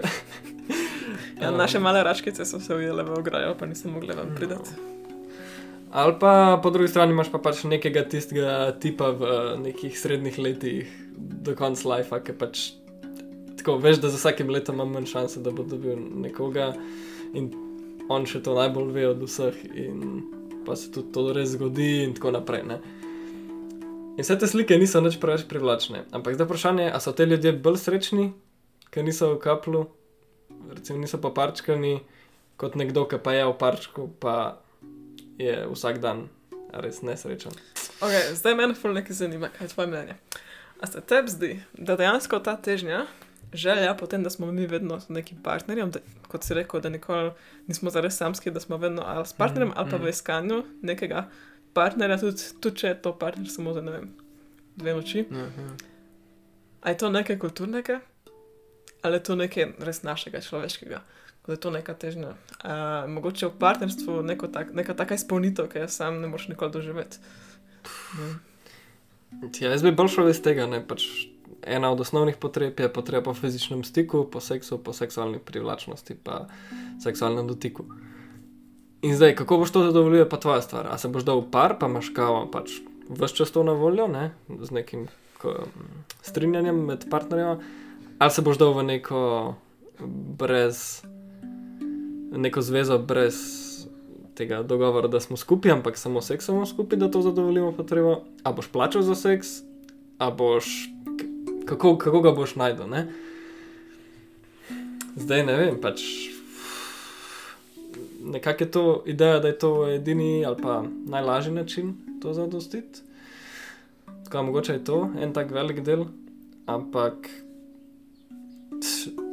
Ja, 1.40 1.50
naše 1.50 1.78
male 1.78 2.02
račkice 2.02 2.44
so 2.44 2.60
se 2.60 2.74
ujele 2.74 3.02
v 3.02 3.18
ograjo, 3.18 3.54
pa 3.58 3.66
nisem 3.66 3.92
mogla 3.92 4.14
vam 4.14 4.34
pridati. 4.36 4.70
Ali 5.90 6.14
pa 6.20 6.60
po 6.62 6.70
drugi 6.70 6.88
strani 6.88 7.12
imaš 7.12 7.32
pa 7.32 7.38
pač 7.42 7.64
nekega 7.66 8.04
tistega 8.06 8.72
tipa 8.78 9.10
v 9.10 9.30
nekih 9.58 9.98
srednjih 9.98 10.38
letih, 10.38 10.92
do 11.18 11.54
konca 11.58 11.88
life, 11.96 12.14
ki 12.24 12.34
pač 12.38 12.70
tako 13.58 13.76
veš, 13.82 13.98
da 14.00 14.08
za 14.08 14.16
vsakim 14.16 14.50
letom 14.50 14.78
imam 14.78 14.94
manj 14.94 15.10
šanse, 15.10 15.42
da 15.42 15.50
bo 15.50 15.66
dobil 15.66 15.98
nekoga 15.98 16.70
in 17.34 17.50
on 18.10 18.24
še 18.26 18.40
to 18.42 18.54
najbolj 18.56 18.94
ve 18.94 19.08
od 19.10 19.26
vseh, 19.26 19.58
in 19.74 20.22
pa 20.66 20.76
se 20.78 20.90
tudi 20.94 21.12
to 21.14 21.26
res 21.34 21.52
zgodi, 21.54 21.90
in 22.06 22.14
tako 22.14 22.32
naprej. 22.38 22.64
Ne? 22.70 22.78
In 24.16 24.22
vse 24.22 24.38
te 24.38 24.48
slike 24.50 24.78
niso 24.78 25.02
nič 25.02 25.18
preveč 25.22 25.46
privlačne. 25.50 26.06
Ampak 26.14 26.38
zdaj 26.38 26.48
vprašanje 26.48 26.86
je, 26.86 26.94
ali 26.94 27.04
so 27.04 27.14
te 27.16 27.26
ljudje 27.26 27.52
bolj 27.66 27.78
srečni, 27.82 28.30
ker 28.94 29.06
niso 29.06 29.34
v 29.34 29.42
kaplu, 29.42 29.84
recimo 30.70 30.98
niso 31.02 31.20
pa 31.22 31.30
parčkani, 31.34 32.00
kot 32.60 32.78
nekdo, 32.78 33.06
ki 33.10 33.22
pa 33.22 33.36
je 33.36 33.46
v 33.46 33.54
parčku, 33.58 34.10
pa 34.22 34.60
je 35.40 35.56
vsak 35.72 35.98
dan 36.04 36.28
res 36.72 37.00
nesrečen. 37.02 37.52
Okay, 38.00 38.34
zdaj 38.36 38.54
me 38.56 38.70
ful 38.74 38.94
nekaj 38.96 39.16
zanima, 39.16 39.48
kaj 39.48 39.66
je 39.66 39.72
tvoje 39.74 39.90
mnenje. 39.90 40.16
A 40.80 40.86
se 40.86 41.00
tebi 41.00 41.30
zdi, 41.30 41.50
da 41.76 41.96
dejansko 41.96 42.38
ta 42.40 42.56
težnja, 42.56 43.04
želja 43.52 43.94
potem, 43.94 44.22
da 44.22 44.30
smo 44.30 44.52
mi 44.52 44.66
vedno 44.66 45.00
z 45.00 45.08
nekim 45.08 45.42
partnerjem, 45.42 45.90
da, 45.90 46.00
kot 46.28 46.44
si 46.44 46.54
rekel, 46.54 46.80
da 46.80 46.88
nikoli 46.88 47.32
nismo 47.66 47.90
zares 47.90 48.16
samski, 48.16 48.50
da 48.50 48.60
smo 48.60 48.76
vedno 48.76 49.02
ali 49.06 49.26
s 49.26 49.32
partnerjem, 49.32 49.68
Mhm, 49.68 49.78
ali 49.78 49.90
pa 49.90 49.96
mhm. 49.96 50.04
v 50.04 50.08
iskanju 50.08 50.64
nekega 50.82 51.28
partnerja, 51.74 52.18
tudi, 52.18 52.42
tudi 52.60 52.76
če 52.76 52.88
je 52.88 53.02
to 53.02 53.18
partner 53.18 53.50
samo 53.50 53.74
za 53.74 53.80
ne 53.80 53.92
vem, 53.92 54.10
dve 54.76 54.94
noči. 54.94 55.26
A 56.80 56.90
je 56.90 56.98
to 56.98 57.10
nekaj 57.10 57.38
kulturnega, 57.38 58.00
ali 59.02 59.16
je 59.16 59.22
to 59.22 59.36
nekaj 59.36 59.72
res 59.78 60.02
našega 60.02 60.40
človeškega, 60.40 61.02
da 61.46 61.52
je 61.52 61.60
to 61.60 61.70
neka 61.70 61.94
težnja. 61.94 62.34
A, 62.62 63.06
mogoče 63.08 63.48
v 63.48 63.58
partnerstvu 63.58 64.22
neko 64.22 64.48
tak, 64.48 64.74
neka 64.74 64.94
taka 64.94 65.18
izpolnitev, 65.18 65.70
ki 65.72 65.84
jo 65.84 65.88
sam 65.88 66.20
ne 66.20 66.28
moreš 66.28 66.48
nikoli 66.52 66.72
doživeti. 66.72 67.22
Ja, 69.60 69.70
jaz 69.70 69.82
bi 69.82 69.92
bolj 69.94 70.14
šel 70.16 70.30
iz 70.32 70.42
tega. 70.42 70.66
Pač 70.88 71.06
ena 71.62 71.90
od 71.92 72.00
osnovnih 72.00 72.36
potreb 72.40 72.80
je 72.80 72.92
potreba 72.92 73.30
po 73.30 73.34
fizičnem 73.34 73.84
stiku, 73.84 74.24
po 74.30 74.40
seksu, 74.40 74.78
po 74.78 74.92
seksualni 74.92 75.38
privlačnosti, 75.38 76.16
pa 76.24 76.46
seksualnem 77.02 77.48
dotiku. 77.48 77.86
In 79.02 79.16
zdaj, 79.16 79.34
kako 79.34 79.62
boš 79.62 79.72
to 79.72 79.84
zadovoljil, 79.86 80.24
je 80.24 80.28
pa 80.28 80.36
tvoja 80.36 80.60
stvar. 80.62 80.90
A 80.92 80.98
se 80.98 81.08
boš 81.08 81.24
dal 81.24 81.40
v 81.40 81.50
par, 81.50 81.78
pa 81.80 81.88
imaš 81.88 82.12
kavo, 82.12 82.44
pač 82.52 82.82
vse 83.08 83.34
čas 83.34 83.50
to 83.50 83.64
na 83.64 83.72
voljo, 83.72 84.06
ne? 84.08 84.30
z 84.60 84.70
nekim 84.70 85.08
strinjanjem 86.22 86.84
med 86.84 87.06
partnerjem, 87.10 87.62
ali 88.18 88.30
se 88.30 88.42
boš 88.42 88.58
dal 88.60 88.74
v 88.76 88.84
neko 88.84 89.22
brez, 90.38 91.02
neko 92.30 92.62
zvezo 92.62 92.98
brez 92.98 93.60
tega 94.34 94.62
dogovora, 94.62 95.08
da 95.08 95.20
smo 95.20 95.36
skupaj, 95.36 95.72
ampak 95.72 95.98
samo 95.98 96.20
seks 96.20 96.44
samo 96.44 96.66
skupaj, 96.66 96.98
da 96.98 97.10
to 97.10 97.22
zadovoljimo 97.22 97.72
potrebo. 97.72 98.22
A 98.42 98.52
boš 98.52 98.68
plačal 98.72 99.02
za 99.02 99.14
seks, 99.14 99.48
a 100.18 100.30
boš. 100.30 100.88
Kako, 101.64 101.98
kako 101.98 102.20
ga 102.20 102.32
boš 102.32 102.54
najdel? 102.56 102.88
Ne? 102.88 103.06
Zdaj 105.16 105.44
ne 105.46 105.56
vem, 105.56 105.76
pač. 105.80 106.02
Nekako 108.24 108.64
je 108.64 108.70
to 108.70 108.84
ideja, 109.06 109.38
da 109.38 109.48
je 109.48 109.58
to 109.58 109.88
edini 109.88 110.44
ali 110.46 110.56
pa 110.62 110.84
najlažji 111.06 111.52
način 111.52 111.94
to 112.22 112.32
zadostiti. 112.32 113.00
Tako 114.24 114.42
mogoče 114.42 114.72
je 114.72 114.84
to 114.84 115.08
en 115.20 115.32
tak 115.32 115.50
velik 115.50 115.80
del, 115.80 116.04
ampak. 116.66 117.28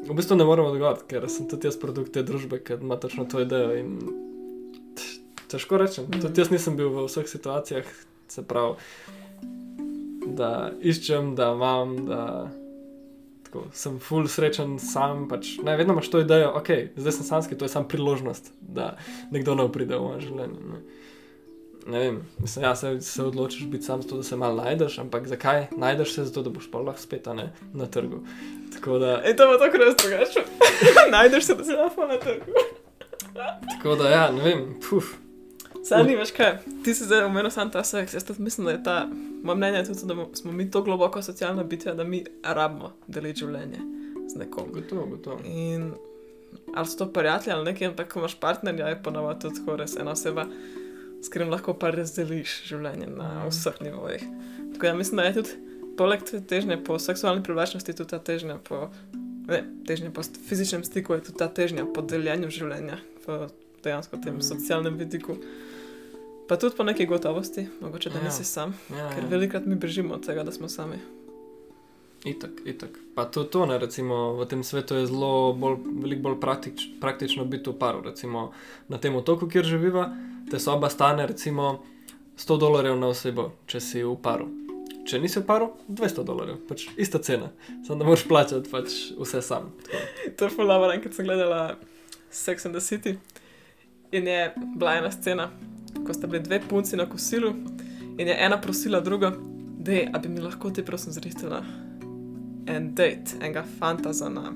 V 0.08 0.15
bistvu 0.15 0.38
ne 0.39 0.46
moremo 0.48 0.72
odgovoriti, 0.72 1.08
ker 1.12 1.28
sem 1.32 1.50
tudi 1.52 1.67
jaz 1.67 1.76
produkt 1.80 2.13
te 2.15 2.24
družbe, 2.24 2.62
ki 2.63 2.80
ima 2.82 2.96
točno 2.96 3.26
to 3.28 3.41
idejo. 3.43 3.76
In 3.76 3.98
težko 5.52 5.78
rečem. 5.78 6.08
Mhm. 6.08 6.22
Tudi 6.22 6.41
jaz 6.41 6.52
nisem 6.52 6.78
bil 6.78 6.89
v 6.89 7.08
vseh 7.08 7.28
situacijah, 7.28 7.88
se 8.28 8.43
pravi, 8.43 8.76
da 10.38 10.72
iščem, 10.82 11.36
da 11.36 11.54
imam, 11.56 11.93
da 12.06 12.22
tako, 13.48 13.67
sem 13.72 14.00
full 14.04 14.28
srečen 14.28 14.78
sam. 14.80 15.28
Pač, 15.32 15.56
ne, 15.63 15.78
vedno 15.80 15.96
imaš 15.96 16.12
to 16.12 16.22
idejo, 16.24 16.52
ok, 16.60 16.72
zdaj 17.00 17.20
sem 17.20 17.30
samski, 17.32 17.58
to 17.58 17.65
je 17.65 17.74
samo 17.74 17.88
priložnost, 17.88 18.52
da 18.62 18.96
nekdo 19.32 19.56
nov 19.56 19.72
pride 19.76 19.96
v 19.96 20.04
moje 20.04 20.28
življenje. 20.28 20.63
Ne. 20.74 20.82
Ne 21.88 22.00
vem, 22.00 22.21
mislim, 22.39 22.65
ja, 22.65 22.76
se, 22.76 23.02
se 23.02 23.23
odločiš 23.23 23.67
biti 23.67 23.84
sam, 23.84 24.02
zato 24.02 24.17
da 24.17 24.23
se 24.23 24.36
malo 24.36 24.63
najdeš, 24.63 24.97
ampak 25.00 25.28
zakaj 25.28 25.67
najdeš 25.78 26.13
se, 26.15 26.23
zato 26.23 26.41
da 26.43 26.50
boš 26.50 26.71
pa 26.71 26.80
lahko 26.80 27.02
spet 27.02 27.26
ne, 27.26 27.54
na 27.73 27.86
trgu. 27.86 28.19
Tako 28.73 28.97
da, 29.00 29.21
In 29.30 29.38
to 29.38 29.47
bo 29.47 29.58
tako 29.58 29.78
res 29.78 29.95
drugače. 29.95 30.43
Najdeš 31.15 31.45
se, 31.45 31.56
da 31.56 31.63
si 31.63 31.71
lahko 31.71 32.08
na 32.08 32.19
trgu. 32.19 32.52
tako 33.76 33.95
da 33.95 34.10
ja, 34.10 34.32
ne 34.32 34.43
vem, 34.43 34.65
puf. 34.89 35.13
Saj 35.88 36.04
ni 36.04 36.17
več 36.19 36.34
kaj. 36.36 36.58
Ti 36.84 36.93
si 36.93 37.06
zdaj 37.08 37.23
omenil 37.30 37.52
sam 37.54 37.71
ta 37.71 37.84
seks. 37.88 38.17
Jaz 38.17 38.26
tudi 38.28 38.43
mislim, 38.43 38.67
da 38.67 38.73
je 38.73 38.84
ta, 38.84 38.95
moje 39.43 39.56
mnenje 39.56 39.78
je 39.78 39.86
tudi, 39.86 40.08
da 40.10 40.26
smo 40.36 40.52
mi 40.52 40.71
to 40.71 40.82
globoko 40.84 41.21
socialna 41.21 41.63
bitja, 41.63 41.93
da 41.93 42.04
mi 42.04 42.26
rabimo 42.43 42.91
deliti 43.08 43.45
življenje 43.45 43.80
z 44.28 44.41
nekom. 44.41 44.71
Gotovo, 44.73 45.06
gotovo. 45.13 45.39
In 45.45 45.93
ali 46.76 46.88
so 46.88 46.97
to 46.97 47.08
prijatelji 47.13 47.54
ali 47.54 47.71
nekaj, 47.71 47.88
ampak 47.88 48.12
ko 48.13 48.19
imaš 48.19 48.36
partnerja, 48.39 48.88
je 48.88 49.04
ponovadi 49.04 49.41
tudi 49.41 49.60
tako 49.60 49.76
res 49.80 49.95
ena 49.95 50.12
oseba, 50.12 50.45
s 51.20 51.28
katerim 51.28 51.50
lahko 51.50 51.74
pa 51.74 51.90
razdeliš 51.90 52.64
življenje 52.66 53.08
na 53.10 53.40
Mhm. 53.40 53.50
vseh 53.50 53.82
nivojih. 53.82 54.24
Tako 54.74 54.84
da 54.84 54.94
mislim, 54.94 55.18
da 55.18 55.24
je 55.24 55.34
tudi 55.34 55.50
poleg 55.98 56.24
te 56.24 56.42
težnje 56.42 56.78
po 56.80 57.00
seksualni 57.00 57.44
privlačnosti 57.44 57.94
tudi 57.94 58.10
ta 58.10 58.20
težnja 58.20 58.58
po, 58.60 58.90
ne, 59.48 59.60
težnja 59.84 60.12
po 60.12 60.22
fizičnem 60.24 60.84
stiku, 60.84 61.14
je 61.14 61.24
tudi 61.24 61.38
ta 61.38 61.48
težnja 61.50 61.86
po 61.88 62.02
deljenju 62.04 62.50
življenja 62.50 62.98
v 63.26 63.48
dejansko 63.84 64.18
tem 64.18 64.34
Mhm. 64.34 64.42
socialnem 64.44 64.96
vidiku. 64.96 65.38
Pa 66.48 66.56
tudi 66.56 66.76
po 66.76 66.84
neki 66.84 67.06
gotovosti, 67.06 67.68
mogoče 67.82 68.10
da 68.10 68.18
Ja. 68.18 68.24
nisi 68.24 68.44
sam, 68.46 68.74
Ja, 68.90 69.10
ker 69.10 69.24
ja. 69.24 69.30
velikrat 69.30 69.66
mi 69.66 69.76
bežimo 69.76 70.14
od 70.14 70.26
tega, 70.26 70.44
da 70.44 70.52
smo 70.52 70.70
sami. 70.70 70.96
Itak, 72.24 72.50
itak. 72.66 72.90
Pa 73.16 73.26
tudi 73.26 73.50
to, 73.50 73.66
ne, 73.66 73.78
recimo, 73.78 74.16
v 74.34 74.46
tem 74.46 74.62
svetu 74.62 74.96
je 74.96 75.06
zelo 75.06 75.54
bolj, 75.54 75.76
veliko 75.96 76.22
bolj 76.24 76.40
praktič, 76.40 76.88
praktično 77.00 77.46
biti 77.46 77.70
v 77.70 77.74
paru. 77.76 78.02
Recimo, 78.02 78.52
na 78.90 78.98
tem 78.98 79.16
otoku, 79.16 79.48
kjer 79.48 79.64
živiva, 79.64 80.10
te 80.52 80.60
soba 80.60 80.90
stane 80.90 81.28
recimo 81.28 81.84
100 82.38 82.60
dolarjev 82.60 82.98
na 83.00 83.08
osebo, 83.08 83.52
če 83.66 83.82
si 83.82 84.04
v 84.04 84.16
paru. 84.22 84.48
Če 85.08 85.20
nisi 85.24 85.40
v 85.40 85.46
paru, 85.48 85.72
200 85.88 86.24
dolarjev, 86.28 86.60
pač 86.68 86.86
ista 87.00 87.20
cena. 87.24 87.50
Samo 87.88 88.00
da 88.00 88.08
moraš 88.08 88.26
plačati 88.28 88.70
pač 88.70 88.96
vse 89.18 89.42
sam. 89.42 89.72
Tako. 89.86 90.04
To 90.38 90.50
je 90.50 90.54
fulano, 90.54 90.92
enkrat 90.94 91.16
sem 91.16 91.26
gledala 91.26 91.78
Sex 92.30 92.68
and 92.68 92.76
the 92.76 92.84
City 92.84 93.18
in 94.12 94.28
je 94.28 94.54
bila 94.76 94.98
ena 95.00 95.12
scena, 95.12 95.50
ko 96.06 96.14
sta 96.14 96.28
bili 96.28 96.44
dve 96.44 96.62
punci 96.70 96.96
na 96.96 97.08
kosilu 97.10 97.54
in 98.18 98.28
je 98.28 98.36
ena 98.40 98.62
prosila 98.62 99.00
drugo, 99.00 99.32
da 99.80 99.92
je, 99.92 100.10
a 100.14 100.20
bi 100.20 100.30
mi 100.30 100.44
lahko 100.44 100.70
ti 100.72 100.86
prosim 100.86 101.14
zrihtela 101.14 101.64
en 102.68 102.92
date, 102.96 103.40
enega 103.42 103.64
fanta 103.80 104.14
za 104.14 104.30
na 104.30 104.52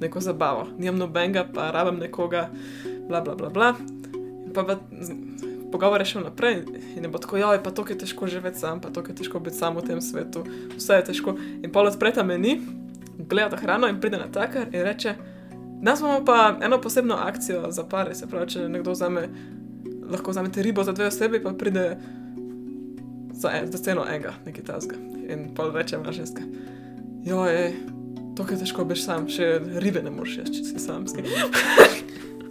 neko 0.00 0.20
zabavo. 0.20 0.66
Nimam 0.78 0.98
nobenega, 0.98 1.46
pa 1.54 1.70
rabim 1.70 2.00
nekoga, 2.00 2.50
bla 3.08 3.20
bla 3.20 3.34
bla 3.34 3.50
bla. 3.50 3.74
Pa, 4.56 4.64
pa 4.64 4.78
z- 4.96 5.16
pogovor 5.68 6.00
je 6.00 6.08
šel 6.08 6.24
naprej 6.24 6.62
in 6.96 7.02
je 7.02 7.08
bilo 7.08 7.20
tako, 7.20 7.36
ja, 7.36 7.52
pa 7.60 7.70
to 7.70 7.84
je 7.84 7.98
težko 7.98 8.26
živeti 8.26 8.58
sam, 8.58 8.80
pa 8.80 8.88
to 8.88 9.02
je 9.02 9.14
težko 9.14 9.40
biti 9.40 9.56
sam 9.56 9.76
v 9.76 9.84
tem 9.84 10.00
svetu, 10.00 10.46
vse 10.72 10.94
je 10.94 11.04
težko. 11.04 11.34
In 11.60 11.68
pol 11.68 11.86
odpreta 11.86 12.24
meni, 12.24 12.56
gleda 13.18 13.56
hrano 13.56 13.88
in 13.88 14.00
pride 14.00 14.16
na 14.16 14.28
takar 14.28 14.70
in 14.72 14.82
reče, 14.82 15.14
Danes 15.76 16.00
imamo 16.00 16.24
pa 16.24 16.56
eno 16.62 16.80
posebno 16.80 17.14
akcijo 17.14 17.66
za 17.68 17.84
pare, 17.84 18.14
se 18.14 18.26
pravi, 18.26 18.48
če 18.48 18.68
nekdo 18.68 18.90
vzame, 18.90 19.26
lahko 20.08 20.32
vzamete 20.32 20.62
ribo 20.62 20.80
za 20.84 20.92
dve 20.92 21.06
osebi, 21.06 21.42
pa 21.42 21.52
pride 21.52 21.98
za, 23.32 23.50
en, 23.50 23.68
za 23.68 23.78
ceno 23.78 24.06
enega, 24.08 24.32
nekaj 24.46 24.64
tasga. 24.64 24.96
In 25.28 25.50
pol 25.54 25.74
reče 25.76 25.96
ima 25.96 26.12
ženska. 26.12 26.42
Joj, 27.24 27.74
to 28.36 28.46
je 28.50 28.58
težko, 28.58 28.84
biš 28.84 29.04
sam, 29.04 29.28
še 29.28 29.50
ribe 29.76 30.00
ne 30.02 30.10
moreš 30.10 30.38
jesti, 30.38 30.56
če 30.56 30.64
si 30.64 30.78
samski. 30.80 31.26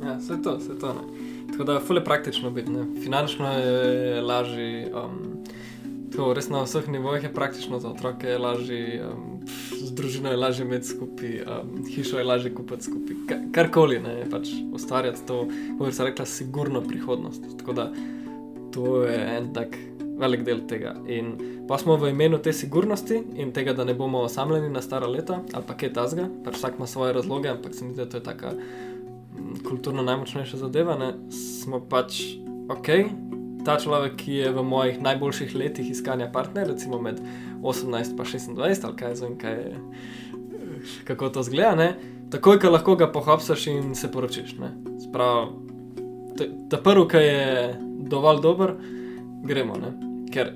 Ja, 0.03 0.19
vse 0.19 0.37
to, 0.43 0.57
vse 0.59 0.77
to. 0.79 0.93
Ne. 0.93 1.24
Tako 1.55 1.63
da, 1.63 1.79
fule 1.79 2.03
praktično 2.03 2.49
biti. 2.51 2.71
Ne. 2.71 2.85
Finančno 3.03 3.51
je 3.51 4.21
lažje, 4.21 4.91
um, 4.91 5.43
tako 6.11 6.33
res 6.35 6.49
na 6.51 6.65
vseh 6.65 6.89
nivojih 6.91 7.23
je 7.23 7.33
praktično 7.33 7.79
za 7.79 7.93
otroke 7.93 8.27
je 8.27 8.37
lažje, 8.37 9.05
um, 9.07 9.37
z 9.71 9.93
družino 9.95 10.33
je 10.33 10.37
lažje 10.37 10.65
imeti 10.65 10.87
skupaj, 10.87 11.37
um, 11.45 11.85
hišo 11.87 12.19
je 12.19 12.25
lažje 12.27 12.51
kupiti 12.55 12.89
skupaj. 12.89 13.15
Ka 13.29 13.37
karkoli, 13.55 14.01
ne, 14.03 14.17
pač 14.31 14.51
ustvarjati 14.75 15.23
to, 15.27 15.45
kot 15.79 15.95
se 15.95 16.09
rekla, 16.09 16.25
sigurno 16.25 16.81
prihodnost. 16.83 17.47
Tako 17.61 17.73
da, 17.73 17.87
to 18.75 19.05
je 19.07 19.21
en 19.37 19.53
tak 19.55 19.77
velik 20.19 20.43
del 20.43 20.65
tega. 20.67 20.91
In 21.07 21.37
pa 21.69 21.79
smo 21.79 21.95
v 21.95 22.11
imenu 22.11 22.41
te 22.43 22.51
sigurnosti 22.53 23.21
in 23.39 23.55
tega, 23.55 23.71
da 23.73 23.87
ne 23.87 23.95
bomo 23.95 24.25
osamljeni 24.27 24.73
na 24.75 24.83
stara 24.83 25.07
leta 25.07 25.39
ali 25.53 25.63
pa 25.67 25.79
kaj 25.79 25.93
tasga, 25.95 26.27
pač 26.43 26.59
vsak 26.59 26.75
ima 26.75 26.87
svoje 26.87 27.15
razloge, 27.15 27.49
ampak 27.55 27.75
se 27.75 27.85
mi 27.85 27.95
zdi, 27.95 28.03
da 28.03 28.09
to 28.11 28.19
je 28.19 28.27
taka 28.27 28.51
kulturno 29.67 30.03
najmočnejša 30.03 30.57
zadeva, 30.57 30.97
ne, 30.99 31.13
smo 31.31 31.79
pač 31.89 32.21
ok. 32.71 32.89
Ta 33.65 33.79
človek, 33.81 34.19
ki 34.21 34.33
je 34.43 34.49
v 34.53 34.63
mojih 34.63 34.99
najboljših 35.01 35.55
letih 35.57 35.87
iskanja 35.89 36.29
partnerja, 36.33 36.75
recimo 36.75 36.99
med 37.01 37.17
18 37.65 38.13
in 38.13 38.57
26, 38.57 38.85
ali 38.85 38.97
kaj 38.99 39.15
zvem, 39.15 39.37
kaj 39.41 39.55
je, 39.57 39.71
kako 41.07 41.29
to 41.29 41.43
zgleda, 41.43 41.73
ne, 41.75 41.89
takoj, 42.29 42.59
ko 42.61 42.69
lahko 42.69 42.95
ga 42.95 43.09
pohapsaš 43.11 43.67
in 43.73 43.95
se 43.95 44.11
poročiš. 44.11 44.57
ne. 44.61 44.69
Sprav, 45.07 45.49
ta 46.69 46.77
prvi, 46.77 47.07
ki 47.09 47.17
je 47.17 47.79
dovolj 48.09 48.41
dober, 48.41 48.75
gremo. 49.45 49.77
Ne. 49.81 49.93
Ker 50.33 50.53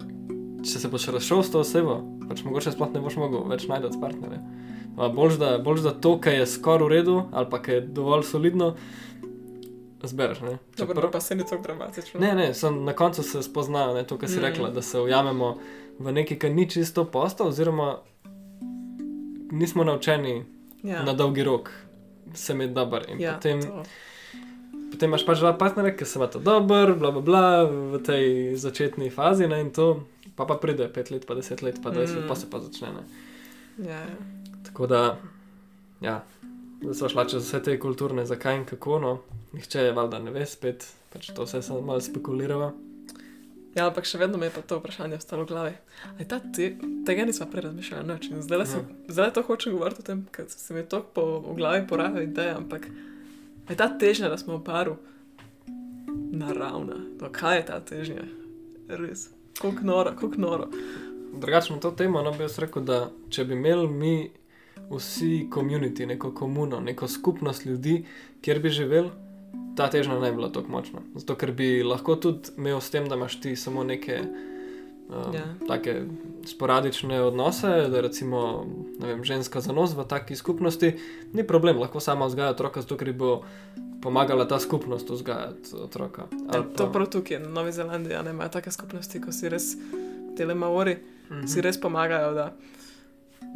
če 0.65 0.79
se 0.79 0.91
boš 0.91 1.07
razšel 1.15 1.43
s 1.43 1.53
to 1.53 1.63
osebo, 1.63 2.01
pač 2.29 2.43
mogoče 2.45 2.73
sploh 2.75 2.91
ne 2.93 3.01
boš 3.03 3.17
mogel 3.21 3.45
več 3.49 3.67
najti 3.69 4.01
partnerja. 4.01 4.41
Boljš 4.95 5.33
da, 5.35 5.57
boljš 5.57 5.81
da 5.81 5.91
to, 5.93 6.19
kar 6.19 6.33
je 6.33 6.45
skoraj 6.47 6.83
v 6.83 6.89
redu, 6.89 7.23
ali 7.31 7.47
pa 7.49 7.61
kar 7.61 7.73
je 7.73 7.81
dovolj 7.83 8.23
solidno, 8.23 8.75
zbereš. 10.03 10.39
Ne, 10.41 10.57
Dobro, 10.77 10.95
Čeprav- 10.95 11.11
pa 11.11 11.19
se 11.19 11.35
ni 11.35 11.43
tako 11.43 11.63
dramatično. 11.63 12.19
ne, 12.19 12.35
ne 12.35 12.53
sem, 12.53 12.83
na 12.83 12.93
koncu 12.93 13.23
se 13.23 13.43
spoznajo, 13.43 13.93
ne, 13.93 14.03
to, 14.03 14.17
kar 14.17 14.29
si 14.29 14.37
Mm. 14.37 14.41
rekla, 14.41 14.69
da 14.69 14.81
se 14.81 14.99
ujamemo 14.99 15.57
v 15.99 16.11
nekaj, 16.11 16.37
kar 16.37 16.51
ni 16.51 16.69
čisto 16.69 17.05
posto, 17.05 17.45
oziroma 17.45 17.97
nismo 19.51 19.83
naučeni 19.83 20.45
ja. 20.83 21.03
na 21.03 21.13
dolgi 21.13 21.43
rok 21.43 21.71
se 22.33 22.53
imeti 22.53 22.73
dober. 22.73 23.05
In 23.09 23.19
ja, 23.19 23.33
potem, 23.33 23.61
to. 23.61 23.83
potem 24.91 25.09
imaš 25.09 25.25
pač 25.25 25.39
dva 25.39 25.53
partnerja, 25.53 25.95
ki 25.95 26.05
se 26.05 26.19
imata 26.19 26.39
dober, 26.39 26.93
bla, 26.93 27.11
bla, 27.11 27.21
bla, 27.21 27.43
v 27.63 27.99
tej 27.99 28.25
začetni 28.55 29.09
fazi, 29.09 29.47
ne, 29.47 29.69
to 29.69 30.03
pa, 30.35 30.45
pa 30.45 30.55
pride 30.55 30.87
pet 30.89 31.11
let, 31.11 31.25
pa 31.25 31.35
deset 31.35 31.61
let, 31.61 31.79
pa 31.83 31.89
dvajset 31.89 32.17
Mm. 32.17 32.27
pa 32.27 32.35
se 32.35 32.47
pa 32.47 32.59
začne. 32.59 32.87
Ne. 32.89 33.03
Ja, 33.81 33.95
ja. 33.97 34.15
Tako 34.79 34.87
da, 34.87 35.17
ja, 36.01 36.23
da 36.81 36.93
so 36.93 37.09
šla 37.09 37.25
čez 37.27 37.43
vse 37.43 37.59
te 37.63 37.73
kulturne, 37.79 38.23
zakaj 38.25 38.55
in 38.55 38.61
kako, 38.65 38.99
no, 38.99 39.09
nihče 39.51 39.79
je 39.79 39.91
valjda 39.91 40.21
ne 40.23 40.31
ve, 40.31 40.45
spet 40.47 40.85
pač 41.11 41.27
to 41.35 41.43
vse 41.43 41.59
samo 41.61 41.81
malo 41.81 41.99
spekuliramo. 42.01 42.69
ja, 43.75 43.89
ampak 43.89 44.07
še 44.07 44.21
vedno 44.21 44.39
mi 44.39 44.47
je 44.47 44.53
pa 44.55 44.61
to 44.61 44.77
vprašanje 44.79 45.19
ostalo 45.19 45.43
v 45.43 45.49
glavi. 45.51 45.73
Aj 46.15 46.29
ta 46.31 46.39
te, 46.39 46.69
tega 47.05 47.27
nismo 47.27 47.49
prej 47.51 47.67
razmišljali 47.67 48.07
noč. 48.07 48.29
in 48.31 48.39
Zdaj 48.41 48.63
Ja. 48.63 49.25
ja. 49.25 49.29
to 49.31 49.43
hočem 49.43 49.75
govoriti 49.75 49.99
o 49.99 50.07
tem, 50.07 50.23
ker 50.31 50.47
se 50.47 50.73
mi 50.73 50.79
je 50.79 50.85
to 50.95 51.03
po, 51.03 51.43
v 51.43 51.57
glavi 51.59 51.83
porajala 51.87 52.23
ideja, 52.23 52.55
ampak 52.57 52.87
je 53.69 53.75
ta 53.75 53.91
težnja, 53.99 54.29
da 54.29 54.37
smo 54.37 54.57
v 54.57 54.63
paru 54.63 54.95
naravna. 56.31 57.03
No, 57.19 57.27
kaj 57.31 57.57
je 57.57 57.65
ta 57.65 57.83
težnja? 57.83 58.23
Res. 58.87 59.27
Kako 59.59 59.83
noro, 59.83 60.15
kako 60.15 60.39
noro. 60.39 60.71
Drugače 61.35 61.73
na 61.73 61.79
to 61.79 61.91
temo, 61.91 62.23
no 62.23 62.31
bi 62.31 62.47
jaz 62.47 62.61
rekel, 62.63 62.87
da 62.87 63.09
če 63.29 63.43
bi 63.43 63.59
imeli 63.59 63.87
mi 63.87 64.38
vsi 64.89 65.47
komunity, 65.49 66.05
neko 66.05 66.31
komuno, 66.31 66.79
neko 66.79 67.07
skupnost 67.07 67.65
ljudi, 67.65 68.05
kjer 68.41 68.59
bi 68.59 68.69
živeli, 68.69 69.09
ta 69.75 69.87
težnja 69.87 70.19
ne 70.19 70.29
bi 70.29 70.35
bila 70.35 70.49
tako 70.49 70.67
močna. 70.69 70.99
Zato 71.15 71.35
ker 71.35 71.51
bi 71.51 71.83
lahko 71.83 72.15
tudi 72.17 72.49
imel 72.57 72.81
s 72.81 72.89
tem, 72.89 73.05
da 73.05 73.15
imaš 73.15 73.39
ti 73.39 73.55
samo 73.55 73.83
neke 73.83 74.21
um, 75.09 75.33
Ja. 75.33 75.41
yeah. 75.41 75.67
take 75.67 76.01
sporadične 76.45 77.21
odnose, 77.21 77.67
da 77.87 78.01
recimo 78.01 78.65
vem, 78.99 79.23
ženska 79.23 79.61
za 79.61 79.73
nos 79.73 79.93
v 79.93 80.03
taki 80.05 80.35
skupnosti, 80.35 80.93
ni 81.33 81.43
problem, 81.43 81.77
lahko 81.77 81.99
sama 81.99 82.25
vzgaja 82.25 82.49
otroka, 82.49 82.81
zato 82.81 82.97
ker 82.97 83.13
bo 83.13 83.41
pomagala 84.01 84.45
ta 84.45 84.59
skupnost 84.59 85.09
vzgajati 85.09 85.75
otroka. 85.75 86.21
Ja, 86.23 86.37
Ali 86.49 86.65
to 86.71 86.85
pa- 86.85 86.91
prav 86.91 87.07
tukaj, 87.07 87.39
na 87.39 87.49
Novi 87.49 87.71
Zelandiji, 87.71 88.15
ne 88.23 88.31
imajo 88.31 88.49
take 88.49 88.71
skupnosti, 88.71 89.21
ko 89.21 89.31
si 89.31 89.49
res, 89.49 89.75
tele 90.37 90.53
maori, 90.55 90.97
Mhm. 91.29 91.47
si 91.47 91.61
res 91.61 91.77
pomagajo, 91.77 92.33
da 92.33 92.53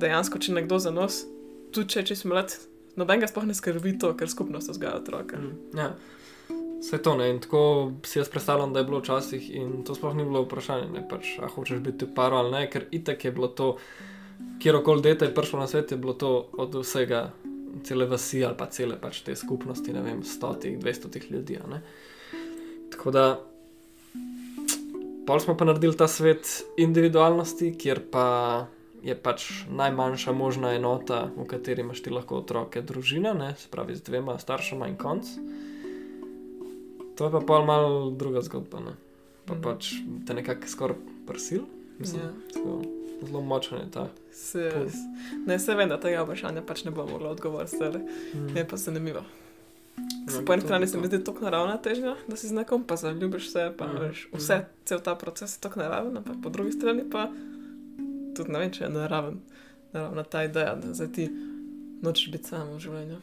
dejansko, 0.01 0.39
če 0.39 0.55
nekdo 0.57 0.79
za 0.79 0.91
nos, 0.93 1.23
tudi 1.73 1.95
če 1.95 2.05
čist 2.11 2.25
mlad, 2.29 2.55
noben 2.99 3.23
ga 3.23 3.29
sploh 3.29 3.45
ne 3.49 3.55
skrbi 3.57 3.97
to, 4.01 4.13
ker 4.17 4.29
skupnost 4.29 4.73
vzgaja 4.73 4.99
otroka. 5.01 5.39
Mm, 5.39 5.77
Ja. 5.77 5.93
Vse 6.83 6.97
to 6.99 7.13
ne. 7.15 7.29
In 7.31 7.37
tako 7.39 7.93
si 8.03 8.19
jaz 8.19 8.27
predstavljam, 8.29 8.73
da 8.75 8.81
je 8.81 8.85
bilo 8.89 8.99
včasih 8.99 9.45
in 9.55 9.85
to 9.87 9.95
sploh 9.95 10.15
ni 10.15 10.25
bilo 10.27 10.41
vprašanje, 10.43 10.89
ne 10.91 11.05
pač, 11.07 11.37
a 11.39 11.47
hočeš 11.47 11.79
biti 11.79 12.03
v 12.03 12.15
paru 12.15 12.41
ali 12.41 12.51
ne, 12.51 12.63
ker 12.67 12.89
itek 12.91 13.23
je 13.23 13.31
bilo 13.31 13.47
to, 13.47 13.69
kjerkoli 14.59 15.01
dete 15.01 15.29
je 15.29 15.35
prišlo 15.35 15.61
na 15.63 15.67
svet, 15.71 15.91
je 15.95 15.97
bilo 15.97 16.13
to 16.19 16.33
od 16.59 16.75
vsega, 16.75 17.29
cele 17.87 18.05
vasi 18.05 18.43
ali 18.43 18.57
pa 18.59 18.67
cele 18.67 18.99
pač 18.99 19.21
te 19.23 19.35
skupnosti, 19.35 19.95
ne 19.95 20.03
vem, 20.03 20.19
stotih, 20.27 20.75
dvestotih 20.79 21.31
ljudi. 21.31 21.57
Tako 22.91 23.11
da, 23.15 23.25
pol 25.25 25.39
smo 25.39 25.55
pa 25.57 25.65
naredili 25.65 25.95
ta 25.97 26.07
svet 26.07 26.65
individualnosti, 26.77 27.71
kjer 27.79 28.03
pa 28.11 28.27
je 29.03 29.15
pač 29.15 29.45
najmanjša 29.69 30.31
možna 30.31 30.71
enota, 30.71 31.29
v 31.33 31.45
kateri 31.45 31.81
imaš 31.81 31.99
ti 31.99 32.09
lahko 32.09 32.37
otroke, 32.37 32.81
družina, 32.81 33.33
ne, 33.33 33.55
se 33.55 33.67
pravi 33.69 33.95
z 33.95 34.01
dvema 34.01 34.37
staršema 34.37 34.87
in 34.87 34.95
konc. 34.95 35.25
To 37.15 37.25
je 37.25 37.31
pa 37.31 37.39
pol 37.41 37.63
malo 37.63 38.09
druga 38.11 38.41
zgodba. 38.41 38.79
Ne. 38.81 38.93
Pa 39.45 39.53
Mhm. 39.53 39.61
pač 39.61 39.93
te 40.25 40.33
nekako 40.33 40.67
skoraj 40.67 40.97
prsil. 41.27 41.61
Mislim, 41.99 42.21
Ja. 42.21 42.31
tako 42.49 42.81
Zelo 43.23 43.41
močen 43.41 43.77
je 43.77 43.91
ta. 43.91 44.07
Se, 44.31 44.67
Pol. 44.69 44.87
ne, 45.45 45.59
se 45.59 45.75
vem, 45.75 45.87
da 45.87 45.95
tega 45.97 46.23
vprašanja 46.23 46.61
pač 46.61 46.83
ne 46.83 46.91
bom 46.91 47.07
mogla 47.09 47.29
odgovoriti. 47.29 47.77
Mm. 48.33 48.57
je 48.57 48.67
pa 48.67 48.75
zanimivo. 48.77 49.21
Ja, 50.27 50.41
Po 50.45 50.53
eni 50.53 50.61
strani 50.61 50.87
se 50.87 50.97
mi 50.97 51.07
zdi 51.07 51.23
to 51.23 51.31
naravna 51.33 51.77
težnja, 51.77 52.15
da 52.27 52.35
si 52.35 52.47
z 52.47 52.53
nekom, 52.53 52.83
pa 52.83 52.95
zaljubiš 52.95 53.51
se, 53.51 53.73
pa 53.77 53.87
Mhm. 53.87 53.97
veš, 53.97 54.27
vse, 54.33 54.57
cel 54.85 54.99
ta 54.99 55.15
proces 55.15 55.55
je 55.55 55.61
tako 55.61 55.79
naraven, 55.79 56.17
ampak 56.17 56.35
po 56.43 56.49
drugi 56.49 56.71
strani 56.71 57.03
pa 57.07 57.29
tudi 58.37 58.51
ne 58.51 58.59
vem, 58.59 58.71
če 58.71 58.85
je 58.85 58.89
naraven, 58.93 59.39
naravna 59.93 60.23
ta 60.23 60.43
ideja, 60.43 60.75
da 60.75 60.93
zdaj 60.93 61.11
ti 61.15 61.29
nočeš 62.03 62.31
biti 62.31 62.51
sam 62.51 62.73
v 62.75 62.79
življenju. 62.83 63.21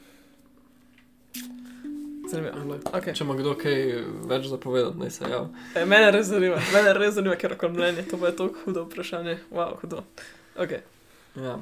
Zanimivo. 2.30 2.78
Okay. 2.94 3.14
Če 3.16 3.24
ima 3.24 3.34
kdo 3.34 3.56
kaj 3.58 3.80
več 4.30 4.46
zapovedati, 4.50 4.98
naj 5.00 5.10
se 5.10 5.30
javi. 5.30 5.64
E, 5.74 5.84
mene 5.88 6.10
res 6.14 6.28
zanima, 6.30 6.60
mene 6.74 6.92
res 6.94 7.16
zanima, 7.16 7.34
ker 7.40 7.56
je 7.56 7.70
mnenje, 7.72 8.06
to 8.10 8.20
bo 8.20 8.30
tako 8.30 8.64
hudo 8.64 8.84
vprašanje. 8.86 9.38
Wow, 9.50 9.74
hudo. 9.82 10.04
Okay. 10.54 10.84
Ja. 11.34 11.58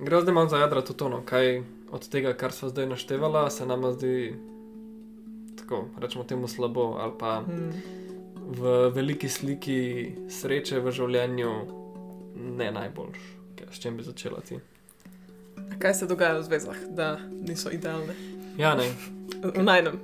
Gre 0.00 0.22
zdaj 0.24 0.34
malo 0.34 0.50
za 0.50 0.58
jadra 0.58 0.82
to 0.82 0.96
tono, 0.98 1.22
kaj 1.26 1.62
od 1.92 2.08
tega, 2.10 2.32
kar 2.34 2.52
so 2.52 2.72
zdaj 2.72 2.88
naštevala, 2.90 3.50
se 3.50 3.66
nam 3.66 3.86
zdi 3.94 4.34
tako, 5.60 5.84
rečemo 6.00 6.24
temu 6.24 6.48
slabo, 6.48 6.96
ali 6.98 7.12
pa 7.18 7.42
Hmm. 7.46 7.72
v 8.52 8.90
veliki 8.90 9.28
sliki 9.28 9.80
sreče 10.28 10.80
v 10.80 10.90
življenju 10.90 11.81
ne 12.36 12.72
najboljš. 12.72 13.18
S 13.72 13.80
čim 13.80 13.96
bi 13.96 14.02
začela 14.02 14.40
ti? 14.40 14.58
Kaj 15.78 15.94
se 15.94 16.06
dogaja 16.06 16.38
v 16.38 16.42
zvezah, 16.42 16.76
da 16.90 17.18
niso 17.30 17.70
idealne? 17.70 18.14
Ja, 18.58 18.74
ne. 18.74 18.88
V 19.54 19.62
najnem, 19.62 20.00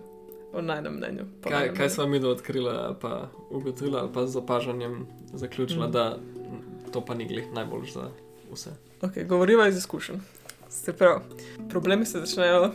v 0.53 0.63
najnem 0.63 0.95
mnenju. 0.97 1.25
Kaj, 1.43 1.53
najnem 1.53 1.77
kaj 1.77 1.91
smo 1.91 2.07
mi 2.07 2.19
odkrili, 2.25 2.71
ali 2.71 2.97
pa 3.01 3.29
ugotovili, 3.51 3.97
ali 3.97 4.13
pa 4.13 4.27
z 4.27 4.37
opažanjem 4.37 5.07
zaključila, 5.33 5.87
Mm. 5.87 5.89
mm. 5.89 5.93
da 5.93 6.19
to 6.93 7.05
pa 7.05 7.15
ni 7.15 7.27
glih 7.29 7.53
najboljš 7.53 7.93
za 7.93 8.09
vse. 8.53 8.71
Okay, 9.03 9.27
govoriva 9.27 9.69
iz 9.69 9.77
izkušenj. 9.77 10.17
Se 10.69 10.93
pravi, 10.93 11.21
problemi 11.69 12.07
se 12.07 12.21
začnejo 12.21 12.71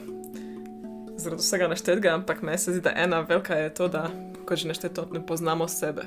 zaradi 1.18 1.42
vsega 1.42 1.68
naštetega, 1.68 2.10
ampak 2.10 2.42
meni 2.42 2.58
se 2.58 2.72
zdi, 2.72 2.82
da 2.82 2.94
ena 2.96 3.20
velika 3.20 3.56
je 3.56 3.74
to, 3.74 3.88
da, 3.88 4.10
kot 4.46 4.58
že 4.58 4.68
našteto, 4.68 5.08
ne 5.12 5.26
poznamo 5.26 5.68
sebe. 5.68 6.02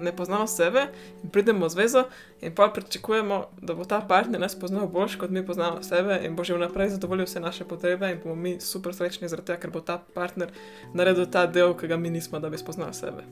Ne 0.00 0.12
poznamo 0.16 0.46
sebe 0.46 0.86
in 1.22 1.30
pridemo 1.30 1.66
v 1.66 1.70
zvezo, 1.70 2.04
in 2.40 2.54
pa 2.54 2.68
pričakujemo, 2.68 3.44
da 3.62 3.74
bo 3.74 3.84
ta 3.84 4.00
partner 4.00 4.40
nas 4.40 4.58
poznal 4.58 4.88
boljš, 4.88 5.16
kot 5.16 5.30
mi 5.30 5.46
poznamo 5.46 5.82
sebe, 5.82 6.20
in 6.24 6.36
bo 6.36 6.44
že 6.44 6.54
vnaprej 6.54 6.88
zadovoljil 6.88 7.26
vse 7.26 7.40
naše 7.40 7.64
potrebe, 7.64 8.10
in 8.12 8.20
bomo 8.24 8.34
mi 8.34 8.60
super 8.60 8.94
srečni 8.94 9.28
zaradi 9.28 9.46
tega, 9.46 9.60
ker 9.60 9.70
bo 9.70 9.80
ta 9.80 9.98
partner 10.14 10.50
naredil 10.94 11.26
ta 11.26 11.46
del, 11.46 11.74
ki 11.76 11.86
ga 11.86 11.96
mi 11.96 12.10
nismo, 12.10 12.40
da 12.40 12.50
bi 12.50 12.58
spoznal 12.58 12.92
sebe. 12.92 13.24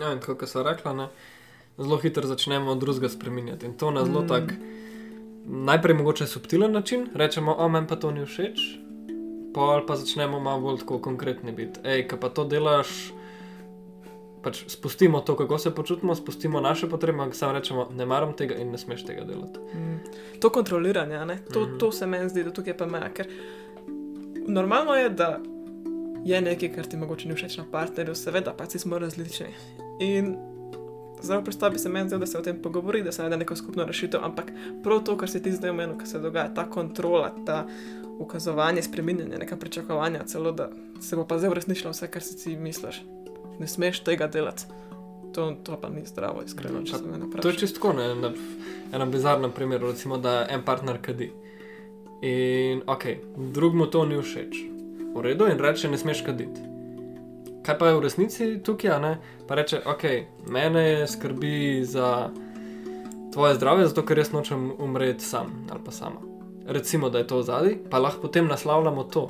Ja, 0.00 0.12
in 0.12 0.20
kot 0.20 0.48
so 0.48 0.62
rekla, 0.66 0.92
ne, 0.92 1.08
zelo 1.78 1.96
hitro 1.96 2.26
začnemo 2.26 2.74
drugega 2.74 3.08
spremenjati. 3.08 3.66
In 3.66 3.76
to 3.78 3.90
na 3.90 4.04
zelo 4.04 4.22
Mm. 4.22 4.28
tak, 4.28 4.54
najprej 5.46 5.94
mogoče 5.96 6.26
subtilen 6.26 6.72
način, 6.72 7.08
rečemo, 7.14 7.54
o 7.58 7.68
meni 7.68 7.86
pa 7.86 7.96
to 7.96 8.10
ni 8.10 8.26
všeč, 8.26 8.58
pol 9.54 9.86
pa 9.86 9.96
začnemo 9.96 10.40
malo 10.40 10.60
bolj 10.60 10.78
tako 10.78 10.98
konkretni 10.98 11.52
biti. 11.52 11.80
Ej, 11.84 12.08
kaj 12.08 12.20
pa 12.20 12.28
to 12.28 12.44
delaš, 12.44 13.12
pač 14.42 14.64
spustimo 14.68 15.20
to, 15.20 15.36
kako 15.36 15.58
se 15.58 15.74
počutimo, 15.74 16.14
spustimo 16.14 16.60
naše 16.60 16.88
potrebe, 16.88 17.18
ampak 17.18 17.34
samo 17.36 17.52
rečemo, 17.52 17.88
ne 17.96 18.06
maram 18.06 18.32
tega 18.32 18.54
in 18.54 18.70
ne 18.70 18.78
smeš 18.78 19.04
tega 19.04 19.24
delati. 19.24 19.60
Mm. 19.74 19.98
To 20.40 20.50
kontroliranje, 20.50 21.24
ne? 21.26 21.38
to, 21.52 21.60
Mhm. 21.60 21.78
to 21.78 21.92
se 21.92 22.06
meni 22.06 22.28
zdi, 22.28 22.44
da 22.44 22.50
tukaj 22.50 22.76
pa 22.76 22.86
meja. 22.86 23.08
Ker 23.14 23.28
normalno 24.48 24.94
je, 24.94 25.08
da 25.08 25.40
je 26.24 26.40
nekaj, 26.40 26.72
kar 26.72 26.86
ti 26.86 26.96
mogoče 26.96 27.28
ni 27.28 27.34
všeč 27.34 27.58
na 27.58 27.64
partnerju, 27.72 28.14
seveda, 28.14 28.52
pa 28.56 28.66
si 28.66 28.78
smo 28.78 28.98
različni. 28.98 29.46
In 30.00 30.36
zelo 31.22 31.42
pristopi 31.44 31.78
se 31.78 31.88
meni 31.88 32.18
da 32.18 32.26
se 32.26 32.38
o 32.38 32.42
tem 32.42 32.62
pogovori, 32.62 33.02
da 33.02 33.12
se 33.12 33.22
najde 33.22 33.36
neko 33.36 33.56
skupno 33.56 33.84
rešitev, 33.84 34.20
ampak 34.24 34.52
prav 34.82 35.04
to, 35.04 35.16
kar 35.16 35.30
se 35.30 35.42
ti 35.42 35.52
zdaj 35.52 35.70
omenil, 35.70 35.98
kar 35.98 36.08
se 36.08 36.18
dogaja, 36.18 36.54
ta 36.54 36.70
kontrola, 36.70 37.34
ta 37.46 37.66
ukazovanje, 38.18 38.82
spreminjanje, 38.82 39.38
neka 39.38 39.56
pričakovanja, 39.56 40.24
celo 40.26 40.52
da 40.52 40.70
se 41.00 41.16
bo 41.16 41.24
pa 41.26 41.38
zdaj 41.38 41.50
uresničilo 41.50 41.90
vse, 41.90 42.08
kar 42.10 42.22
si 42.22 42.36
ti 42.44 42.56
misliš. 42.56 43.02
Ne 43.58 43.66
smeš 43.66 44.04
tega 44.06 44.26
delati. 44.26 44.64
To, 45.34 45.52
to 45.62 45.76
pa 45.80 45.88
ni 45.88 46.02
zdravo, 46.06 46.42
iskreno, 46.42 46.82
če 46.82 46.98
se 46.98 47.06
mene 47.06 47.28
To 47.42 47.48
je 47.48 47.56
čisto 47.56 47.92
ne, 47.92 48.14
na 48.14 48.32
enem 48.92 49.10
bizarnem 49.10 49.52
primeru, 49.54 49.92
recimo, 49.92 50.18
da 50.18 50.46
en 50.50 50.64
partner 50.66 50.98
kadi. 51.02 51.30
In 52.26 52.82
ok, 52.86 53.04
drugmu 53.54 53.86
to 53.86 54.04
ni 54.04 54.18
všeč. 54.18 54.58
V 55.14 55.22
redu 55.22 55.46
in 55.50 55.58
reče, 55.58 55.90
ne 55.90 55.98
smeš 55.98 56.24
kaditi. 56.26 56.66
Kaj 57.66 57.78
pa 57.78 57.90
je 57.90 57.96
v 57.96 58.02
resnici 58.02 58.48
tukaj, 58.64 58.98
ne? 59.00 59.12
Pa 59.46 59.54
reče, 59.54 59.82
ok, 59.86 60.04
mene 60.50 61.06
skrbi 61.06 61.84
za 61.84 62.30
tvoje 63.32 63.54
zdravje, 63.54 63.86
zato 63.92 64.02
ker 64.06 64.18
jaz 64.18 64.32
nočem 64.32 64.72
umreti 64.78 65.24
sam 65.24 65.66
ali 65.70 65.80
pa 65.84 65.92
sama. 65.92 66.20
Recimo, 66.66 67.10
da 67.10 67.18
je 67.18 67.26
to 67.26 67.42
zadaj, 67.42 67.78
pa 67.90 67.98
lahko 67.98 68.22
potem 68.22 68.46
naslavljamo 68.46 69.04
to. 69.04 69.28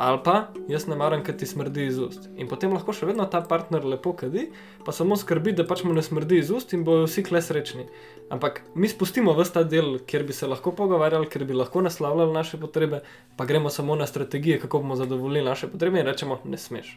Ali 0.00 0.18
pa 0.24 0.48
jaz 0.68 0.86
ne 0.88 0.96
maram, 0.96 1.20
ker 1.20 1.34
ti 1.36 1.44
smrdi 1.44 1.82
iz 1.84 1.98
ust. 2.00 2.30
In 2.40 2.48
potem 2.48 2.72
lahko 2.72 2.94
še 2.96 3.04
vedno 3.04 3.26
ta 3.28 3.42
partner 3.44 3.84
lepo 3.84 4.14
kadi, 4.16 4.46
pa 4.86 4.94
samo 4.96 5.12
skrbi, 5.20 5.52
da 5.52 5.66
pač 5.68 5.82
mu 5.84 5.92
ne 5.92 6.00
smrdi 6.00 6.38
iz 6.40 6.48
ust 6.56 6.72
in 6.72 6.86
bojo 6.86 7.02
vsi 7.04 7.20
kle 7.26 7.42
srečni. 7.44 7.84
Ampak 8.32 8.62
mi 8.72 8.88
spustimo 8.88 9.34
vse 9.36 9.58
ta 9.58 9.62
del, 9.68 9.98
kjer 10.08 10.24
bi 10.24 10.32
se 10.32 10.48
lahko 10.48 10.72
pogovarjali, 10.78 11.28
kjer 11.28 11.44
bi 11.44 11.58
lahko 11.58 11.82
naslavljali 11.84 12.32
naše 12.32 12.56
potrebe, 12.62 13.02
pa 13.36 13.44
gremo 13.44 13.68
samo 13.68 13.92
na 14.00 14.06
strategije, 14.08 14.62
kako 14.62 14.80
bomo 14.80 14.96
zadovoljili 14.96 15.44
naše 15.44 15.68
potrebe 15.68 16.00
in 16.00 16.08
rečemo, 16.08 16.38
ne 16.48 16.56
smeš. 16.56 16.94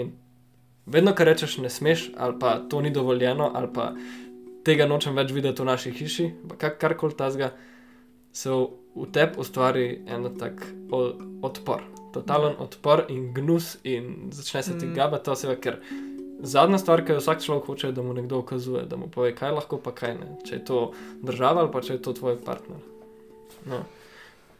In 0.00 0.14
vedno, 0.86 1.12
kar 1.12 1.28
rečeš, 1.28 1.58
ne 1.60 1.68
smeš, 1.68 2.06
ali 2.16 2.38
pa 2.40 2.54
to 2.70 2.80
ni 2.80 2.94
dovoljeno, 2.94 3.50
ali 3.52 3.68
pa 3.74 3.90
tega 4.64 4.86
nočem 4.88 5.12
več 5.12 5.36
videti 5.36 5.60
v 5.60 5.68
naši 5.68 5.92
hiši, 5.92 6.30
kar, 6.56 6.72
karkoli 6.80 7.20
tazga, 7.20 7.52
se 8.32 8.48
v, 8.48 9.10
tebi 9.12 9.44
ustvari 9.44 9.90
en 10.08 10.32
tak 10.40 10.64
odpor 11.44 11.93
totalen 12.14 12.56
odpor 12.62 13.04
in 13.12 13.32
gnus, 13.34 13.74
in 13.84 14.30
začne 14.32 14.62
se 14.62 14.78
ti 14.78 14.86
mm. 14.86 14.94
gabati 14.94 15.26
ta 15.26 15.34
oseba, 15.34 15.56
ker 15.60 15.80
zadnja 16.44 16.78
stvar, 16.78 17.04
ki 17.04 17.16
jo 17.16 17.20
vsak 17.22 17.42
človek 17.42 17.66
hoče, 17.66 17.86
je, 17.88 17.92
da 17.92 18.02
mu 18.02 18.14
nekdo 18.14 18.38
ukazuje, 18.38 18.84
da 18.88 18.96
mu 18.96 19.08
pove, 19.10 19.34
kaj 19.36 19.54
lahko, 19.58 19.78
pa 19.82 19.94
kaj 19.94 20.16
ne. 20.20 20.30
Če 20.46 20.56
je 20.56 20.64
to 20.64 20.80
država 21.22 21.64
ali 21.64 21.72
pa 21.72 21.82
če 21.84 21.98
je 21.98 22.02
to 22.02 22.12
tvoj 22.12 22.38
partner. 22.44 22.80
No. 23.68 23.84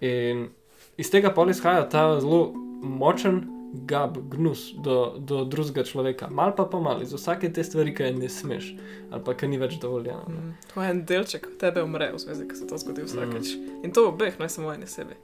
In 0.04 0.48
iz 0.96 1.10
tega 1.12 1.32
pol 1.34 1.52
izhaja 1.52 1.88
ta 1.90 2.06
zelo 2.20 2.46
močen. 2.82 3.44
Gab, 3.74 4.14
gnus 4.30 4.68
do, 4.78 5.16
do 5.18 5.40
drugega 5.50 5.82
človeka, 5.82 6.28
mal 6.30 6.52
pa 6.54 6.62
pa 6.70 6.78
mal, 6.78 7.00
iz 7.02 7.10
vsake 7.10 7.48
te 7.50 7.64
stvari, 7.66 7.90
ki 7.90 8.12
ne 8.14 8.28
smeš, 8.30 8.68
ali 9.10 9.22
pa 9.26 9.34
ki 9.34 9.48
ni 9.50 9.58
več 9.58 9.80
dovoljeno. 9.82 10.30
Mm, 10.30 10.52
to 10.70 10.84
je 10.84 10.92
en 10.92 11.00
delček 11.10 11.48
tebe 11.58 11.82
umre, 11.82 12.12
v 12.14 12.20
zvezi, 12.22 12.46
ki 12.46 12.60
se 12.60 12.68
to 12.70 12.78
zgodi 12.78 13.02
vsakeč. 13.08 13.56
Mm. 13.58 13.80
In 13.82 13.96
to 13.96 14.06
obeh, 14.12 14.38
ne 14.38 14.46
samo 14.46 14.70
eni 14.70 14.86
sebi. 14.86 15.18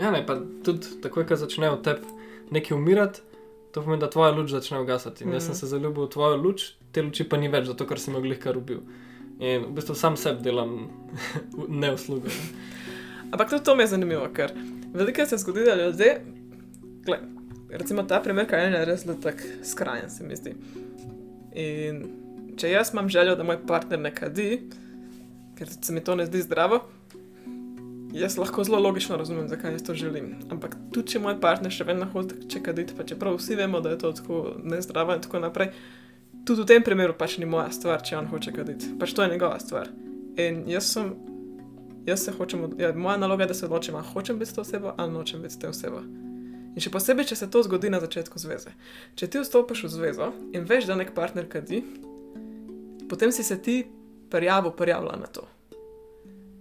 Ja, 0.00 0.10
ne, 0.10 0.20
pa 0.26 0.36
tudi 0.64 1.00
takoj, 1.02 1.24
ko 1.28 1.36
začne 1.40 1.70
v 1.72 1.80
tebi 1.82 2.16
nekaj 2.50 2.76
umirati, 2.76 3.20
to 3.72 3.82
pomeni, 3.82 4.00
da 4.00 4.10
tvoja 4.10 4.30
luč 4.36 4.50
začne 4.50 4.80
ugasati. 4.80 5.24
Mm 5.24 5.28
-hmm. 5.30 5.34
Jaz 5.34 5.42
sem 5.42 5.52
mhm. 5.52 5.58
se 5.58 5.66
zaljubil 5.66 6.04
v 6.04 6.08
tvojo 6.08 6.36
luč, 6.36 6.72
te 6.92 7.02
luči 7.02 7.28
pa 7.28 7.36
ni 7.36 7.48
več, 7.48 7.66
zato 7.66 7.86
ker 7.86 8.00
sem 8.00 8.14
jo 8.14 8.20
glih 8.20 8.38
kar 8.38 8.56
ubil. 8.56 8.80
In 9.40 9.62
v 9.62 9.72
bistvu 9.76 9.94
sam 9.94 10.16
sebi 10.16 10.42
delam 10.42 10.88
ne 11.80 11.92
usluge. 11.92 12.28
Ampak 13.32 13.50
tudi 13.50 13.64
to 13.64 13.74
mi 13.76 13.82
je 13.82 13.86
zanimivo, 13.86 14.28
ker 14.34 14.52
veliko 14.94 15.26
se 15.26 15.36
zgodi, 15.36 15.64
da 15.64 15.74
ljudje, 15.74 16.20
gled, 17.04 17.20
recimo 17.70 18.02
ta 18.02 18.20
primer, 18.20 18.46
kaj 18.46 18.72
je 18.72 18.84
res 18.84 19.04
tako 19.04 19.42
skrajen, 19.62 20.10
se 20.10 20.24
mi 20.24 20.36
zdi. 20.36 20.54
In 21.52 22.04
če 22.56 22.70
jaz 22.70 22.92
imam 22.92 23.08
željo, 23.08 23.36
da 23.36 23.44
moj 23.44 23.66
partner 23.66 23.98
ne 23.98 24.14
kadi, 24.14 24.70
ker 25.58 25.68
se 25.68 25.92
mi 25.92 26.04
to 26.04 26.14
ne 26.14 26.26
zdi 26.26 26.42
zdravo, 26.42 26.80
Jaz 28.16 28.38
lahko 28.38 28.64
zelo 28.64 28.78
logično 28.80 29.16
razumem, 29.16 29.48
zakaj 29.48 29.72
jaz 29.72 29.82
to 29.82 29.94
želim. 29.94 30.34
Ampak 30.50 30.76
tudi, 30.92 31.12
če 31.12 31.20
moj 31.20 31.34
partner 31.40 31.72
še 31.72 31.84
vedno 31.84 32.06
hoče 32.12 32.46
čekati, 32.48 32.86
pa 32.96 33.04
čeprav 33.04 33.34
vsi 33.36 33.58
vemo, 33.58 33.80
da 33.84 33.90
je 33.92 33.98
to 34.00 34.12
tako 34.16 34.38
nezdravo 34.64 35.12
in 35.14 35.20
tako 35.20 35.40
naprej, 35.42 35.68
tudi 36.48 36.62
v 36.62 36.66
tem 36.70 36.84
primeru 36.86 37.12
pač 37.18 37.36
ni 37.36 37.44
moja 37.44 37.68
stvar, 37.76 38.00
če 38.00 38.16
on 38.16 38.30
hoče 38.30 38.54
kaditi. 38.56 38.94
Pač 38.96 39.12
to 39.12 39.24
je 39.24 39.34
njegova 39.34 39.58
stvar. 39.60 39.90
In 40.40 40.62
jaz 40.70 40.88
sem, 40.94 41.10
jaz 42.06 42.24
se 42.24 42.32
hočem, 42.38 42.64
ja, 42.80 42.94
moja 42.96 43.18
naloga 43.20 43.44
je, 43.44 43.50
da 43.52 43.56
se 43.58 43.66
odločim, 43.68 43.98
ali 44.00 44.08
hočem 44.14 44.38
biti 44.40 44.50
s 44.50 44.56
to 44.56 44.64
osebo 44.64 44.94
ali 44.96 45.12
nočem 45.12 45.42
biti 45.44 45.54
s 45.54 45.60
to 45.60 45.72
osebo. 45.74 46.00
In 46.72 46.84
še 46.84 46.92
posebej, 46.92 47.28
če 47.32 47.36
se 47.42 47.50
to 47.52 47.62
zgodi 47.68 47.90
na 47.92 48.00
začetku 48.00 48.40
zveze. 48.40 48.72
Če 49.16 49.28
ti 49.28 49.44
vstopiš 49.44 49.84
v 49.84 49.92
zvezo 49.92 50.30
in 50.56 50.64
veš, 50.64 50.88
da 50.88 50.96
nek 50.96 51.12
partner 51.16 51.48
kadi, 51.52 51.82
potem 53.12 53.32
si 53.32 53.44
se 53.44 53.60
ti 53.60 53.82
prijavil, 54.32 54.72
prijavila 54.72 55.20
na 55.20 55.28
to 55.28 55.44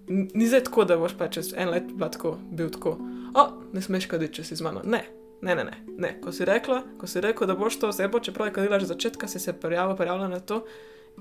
ni 0.08 0.48
zdaj 0.48 0.64
tako, 0.70 0.86
da 0.86 0.98
boš 0.98 1.18
pa 1.18 1.28
čez 1.28 1.54
en 1.58 1.70
let 1.70 1.92
tako, 2.12 2.38
bil 2.52 2.70
tako, 2.70 2.98
o, 3.36 3.46
ne 3.74 3.82
smeš 3.82 4.08
kaditi, 4.12 4.40
če 4.40 4.44
si 4.44 4.56
z 4.56 4.66
mano. 4.66 4.82
Ne, 4.84 5.04
ne, 5.42 5.56
ne. 5.56 5.64
ne. 5.64 5.78
ne. 5.98 6.12
Ko, 6.22 6.32
si 6.32 6.46
rekla, 6.46 6.84
ko 7.00 7.08
si 7.08 7.22
rekel, 7.22 7.48
da 7.48 7.56
boš 7.56 7.80
to 7.80 7.90
osebo, 7.90 8.20
čeprav 8.20 8.50
je 8.50 8.58
kadila 8.60 8.80
že 8.80 8.92
začetka, 8.92 9.28
si 9.28 9.40
se 9.40 9.54
prijavila, 9.54 9.96
prijavila 9.96 10.28
na 10.28 10.40
to. 10.40 10.66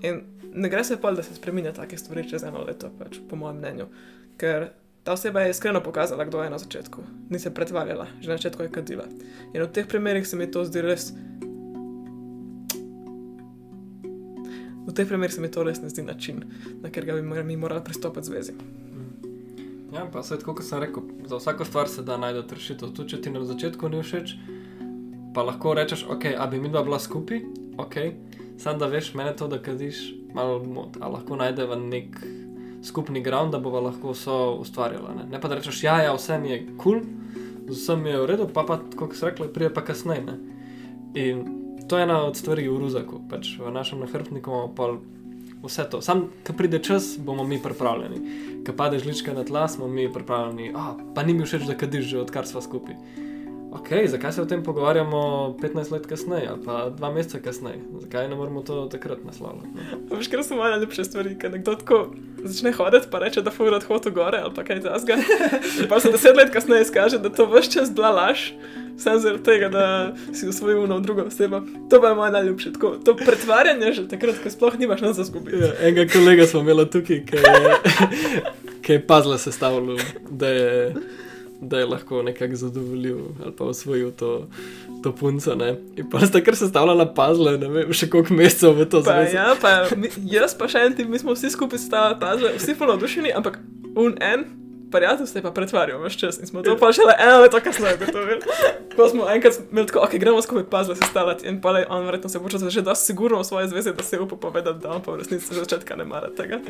In 0.03 0.23
ne 0.55 0.69
gre 0.69 0.85
se 0.85 1.01
pa, 1.01 1.13
da 1.15 1.23
se 1.23 1.35
spremenja 1.35 1.73
take 1.73 1.99
stvari 1.99 2.29
čez 2.29 2.43
eno 2.43 2.65
leto, 2.67 2.91
pač, 2.99 3.19
po 3.31 3.37
mojem 3.37 3.61
mnenju. 3.63 3.87
Ker 4.39 4.73
ta 5.05 5.13
oseba 5.13 5.45
je 5.45 5.51
iskreno 5.51 5.81
pokazala, 5.81 6.25
kdo 6.25 6.43
je 6.43 6.51
na 6.51 6.59
začetku. 6.59 7.03
Ni 7.31 7.39
se 7.39 7.55
pretvarjala, 7.55 8.07
že 8.21 8.31
na 8.31 8.37
začetku 8.37 8.63
je 8.63 8.73
kadila. 8.73 9.05
In 9.53 9.63
v 9.63 9.71
teh 9.71 9.87
primerih 9.87 10.27
se 10.27 10.37
mi 10.37 10.51
to 10.51 10.65
zdi 10.65 10.83
res. 10.83 11.13
V 14.87 14.93
tej 14.93 15.07
primeru 15.09 15.33
se 15.33 15.41
mi 15.41 15.51
to 15.51 15.63
res 15.63 15.83
ne 15.83 15.89
zdi 15.89 16.03
način, 16.03 16.43
na 16.83 16.89
katerega 16.89 17.21
bi 17.21 17.45
mi 17.45 17.57
morali 17.57 17.85
pristopiti 17.85 18.27
zvezi. 18.27 18.53
Ja, 19.95 20.09
pa 20.13 20.23
se 20.23 20.39
tako, 20.39 20.57
kot 20.59 20.67
sem 20.67 20.81
rekel, 20.83 21.03
za 21.27 21.37
vsako 21.37 21.65
stvar 21.65 21.89
se 21.89 22.03
da 22.03 22.17
najti 22.17 22.55
rešitev. 22.55 22.91
Tudi 22.97 23.15
če 23.15 23.21
ti 23.23 23.31
na 23.31 23.45
začetku 23.47 23.89
ni 23.89 24.03
všeč, 24.03 24.35
pa 25.35 25.45
lahko 25.47 25.75
rečeš, 25.79 26.03
ok, 26.11 26.33
a 26.39 26.47
bi 26.51 26.59
mi 26.59 26.69
dva 26.69 26.83
bila 26.83 26.99
skupaj, 26.99 27.45
ok, 27.79 27.95
samo 28.59 28.79
da 28.83 28.89
veš, 28.91 29.13
mene 29.15 29.37
to, 29.39 29.47
da 29.49 29.61
kadiš, 29.63 30.03
malo 30.35 30.59
mod, 30.67 30.99
a 30.99 31.13
lahko 31.15 31.39
najdeva 31.39 31.79
nek 31.79 32.19
skupni 32.85 33.23
ground, 33.23 33.55
da 33.55 33.63
bova 33.63 33.81
lahko 33.87 34.13
vse 34.13 34.35
ustvarjala. 34.61 35.15
Ne? 35.15 35.29
ne 35.31 35.41
pa 35.41 35.49
da 35.49 35.61
rečeš, 35.61 35.85
ja, 35.87 36.01
ja, 36.03 36.15
vse 36.15 36.39
mi 36.43 36.51
je 36.51 36.65
kul, 36.75 36.99
cool, 36.99 37.71
vse 37.71 37.97
mi 37.97 38.11
je 38.11 38.21
v 38.21 38.31
redu, 38.35 38.49
pa 38.51 38.67
pa, 38.67 38.81
kot 38.99 39.15
si 39.15 39.25
rekla, 39.25 39.49
prije 39.55 39.71
pa 39.75 39.85
kasneje. 39.87 40.39
In 41.15 41.64
to 41.89 41.97
je 41.97 42.03
ena 42.03 42.25
od 42.25 42.37
stvari 42.37 42.69
v 42.69 42.79
Ruzaku, 42.79 43.21
pač 43.31 43.57
v 43.59 43.71
našem 43.71 44.01
nahrbtniku 44.01 44.51
imamo 44.51 44.75
pa 44.75 44.89
vse 45.65 45.85
to. 45.91 46.01
Sam, 46.03 46.29
ko 46.47 46.53
pride 46.53 46.79
čas, 46.79 47.17
bomo 47.19 47.45
mi 47.45 47.63
pripravljeni. 47.63 48.21
Ko 48.67 48.73
pade 48.77 48.99
žlička 48.99 49.33
na 49.33 49.45
tla, 49.45 49.69
smo 49.69 49.89
mi 49.89 50.13
pripravljeni. 50.13 50.73
Oh, 50.77 50.97
pa 51.15 51.23
ni 51.23 51.35
mi 51.35 51.45
všeč, 51.45 51.65
da 51.69 51.77
kadiš 51.77 52.05
že 52.05 52.21
odkar 52.21 52.47
smo 52.47 52.61
skupaj. 52.61 52.97
Ok, 53.75 53.89
zakaj 54.07 54.33
se 54.33 54.43
o 54.43 54.45
tem 54.47 54.63
pogovarjamo 54.63 55.19
15 55.63 55.93
let 55.93 56.07
kasneje 56.07 56.49
ali 56.49 56.61
pa 56.65 56.91
2 56.99 57.15
meseca 57.15 57.39
kasneje? 57.39 57.79
Zakaj 58.01 58.29
ne 58.29 58.37
moramo 58.37 58.63
to 58.63 58.87
takrat 58.93 59.25
naslavljati? 59.25 59.69
No? 59.75 60.17
Veš, 60.17 60.29
ker 60.31 60.45
so 60.45 60.55
malo 60.55 60.77
lepše 60.77 61.05
stvari, 61.05 61.35
ker 61.39 61.53
nekdo 61.53 61.75
tako 61.75 62.15
začne 62.45 62.73
hoditi, 62.73 63.11
pa 63.11 63.19
reče, 63.19 63.43
da 63.43 63.51
fura 63.51 63.77
odhod 63.77 64.07
v 64.07 64.13
gore 64.15 64.39
ali 64.39 64.55
pa 64.55 64.65
kaj 64.65 64.81
tasga. 64.85 65.17
pa 65.91 66.01
se 66.01 66.13
10 66.13 66.37
let 66.37 66.53
kasneje 66.53 66.83
izkaže, 66.83 67.19
da 67.19 67.33
to 67.35 67.49
vse 67.51 67.71
čas 67.71 67.91
bila 67.95 68.11
laž 68.11 68.53
samo 68.99 69.19
zaradi 69.19 69.43
tega, 69.43 69.69
da 69.69 70.15
si 70.33 70.49
usvojil 70.49 70.87
na 70.87 71.01
drugo 71.01 71.23
osebo. 71.23 71.61
To 71.91 72.01
pa 72.01 72.09
je 72.09 72.15
moja 72.15 72.31
najljubša. 72.31 72.73
Tako, 72.73 72.95
to 73.05 73.17
pretvarjanje 73.17 73.93
že 73.93 74.09
takrat, 74.09 74.39
ko 74.43 74.51
sploh 74.51 74.79
nimaš 74.79 75.01
na 75.01 75.13
za 75.13 75.25
skupaj. 75.25 75.59
Ja, 75.61 75.73
enega 75.83 76.13
kolega 76.13 76.47
smo 76.47 76.61
imeli 76.61 76.87
tukaj, 76.91 77.25
ki 77.27 77.37
je, 77.37 78.95
je 78.95 79.07
pazla 79.07 79.39
sestavljal, 79.39 79.99
da 80.31 80.49
je. 80.49 80.95
Da 81.61 81.79
je 81.79 81.87
lahko 81.87 82.23
nekako 82.23 82.57
zadovoljil 82.57 83.19
ali 83.45 83.53
pa 83.57 83.65
osvojil 83.65 84.11
to, 84.19 84.49
to 85.03 85.13
punco. 85.13 85.55
Ne? 85.55 85.77
In 85.97 86.11
pa 86.11 86.21
ste 86.27 86.43
kar 86.45 86.57
sestavljali 86.57 87.07
puzzle, 87.17 87.59
ne 87.59 87.69
vem, 87.69 87.93
še 87.93 88.11
koliko 88.11 88.35
mesecev 88.35 88.75
v 88.79 88.89
to 88.91 89.01
zdaj. 89.05 89.31
Ja, 89.33 89.55
pa 89.61 89.87
mi, 89.97 90.11
jaz 90.29 90.57
pa 90.59 90.69
še 90.69 90.85
en 90.89 90.99
tim, 90.99 91.11
mi 91.11 91.21
smo 91.23 91.37
vsi 91.37 91.53
skupaj 91.55 91.81
sestavljali 91.85 92.21
puzzle, 92.21 92.53
vsi 92.59 92.77
pa 92.79 92.91
navdušeni, 92.91 93.33
ampak 93.39 93.59
un 93.95 94.19
en 94.21 94.45
prijatelj 94.95 95.27
se 95.27 95.39
je 95.39 95.43
pa 95.43 95.51
pretvarjal 95.55 96.01
več 96.03 96.17
čas 96.21 96.39
in 96.39 96.47
smo 96.47 96.63
to 96.63 96.77
pa 96.79 96.93
šele 96.95 97.15
eno 97.19 97.41
leto 97.43 97.61
kasneje 97.65 97.99
ugotovili. 97.99 98.41
Ko 98.97 99.09
smo 99.11 99.27
enkrat 99.31 99.59
imeli 99.71 99.91
tako, 99.91 100.05
ok, 100.07 100.15
gremo 100.23 100.43
skupaj 100.43 100.67
puzzle 100.71 100.97
sestavljati 100.97 101.49
in 101.51 101.61
pa 101.61 101.75
je 101.79 101.87
on 101.91 102.07
verjetno 102.07 102.31
se 102.31 102.43
počutil 102.43 102.71
že 102.71 102.85
dosti 102.87 103.11
sigurno 103.11 103.41
v 103.41 103.49
svoje 103.49 103.69
zveze, 103.69 103.93
da 103.93 104.03
se 104.03 104.17
je 104.17 104.21
upal 104.23 104.39
povedati, 104.39 104.79
da 104.83 104.95
on 104.95 105.03
pa 105.03 105.13
v 105.13 105.23
resnici 105.23 105.55
za 105.55 105.65
začetka 105.65 105.97
ne 105.97 106.05
mara 106.05 106.31
tega. 106.37 106.61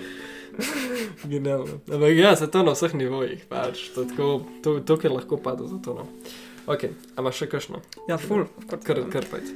Genialno. 1.24 1.80
Ampak 1.92 2.16
ja, 2.16 2.36
se 2.36 2.50
to 2.50 2.62
na 2.62 2.72
vseh 2.72 2.94
nivojih, 2.94 3.44
pač, 3.48 3.88
to, 3.94 4.04
tako, 4.08 4.28
to, 4.64 4.78
to, 4.80 4.96
kar 4.96 5.12
lahko 5.12 5.36
pada 5.36 5.68
za 5.68 5.78
to. 5.84 5.94
No. 6.00 6.08
Ok, 6.66 6.88
a 6.88 7.20
imaš 7.20 7.42
še 7.42 7.50
kakšno? 7.52 7.82
Ja, 8.08 8.18
full. 8.18 8.48
Kar, 8.70 9.04
kar 9.12 9.28
pojdi. 9.28 9.52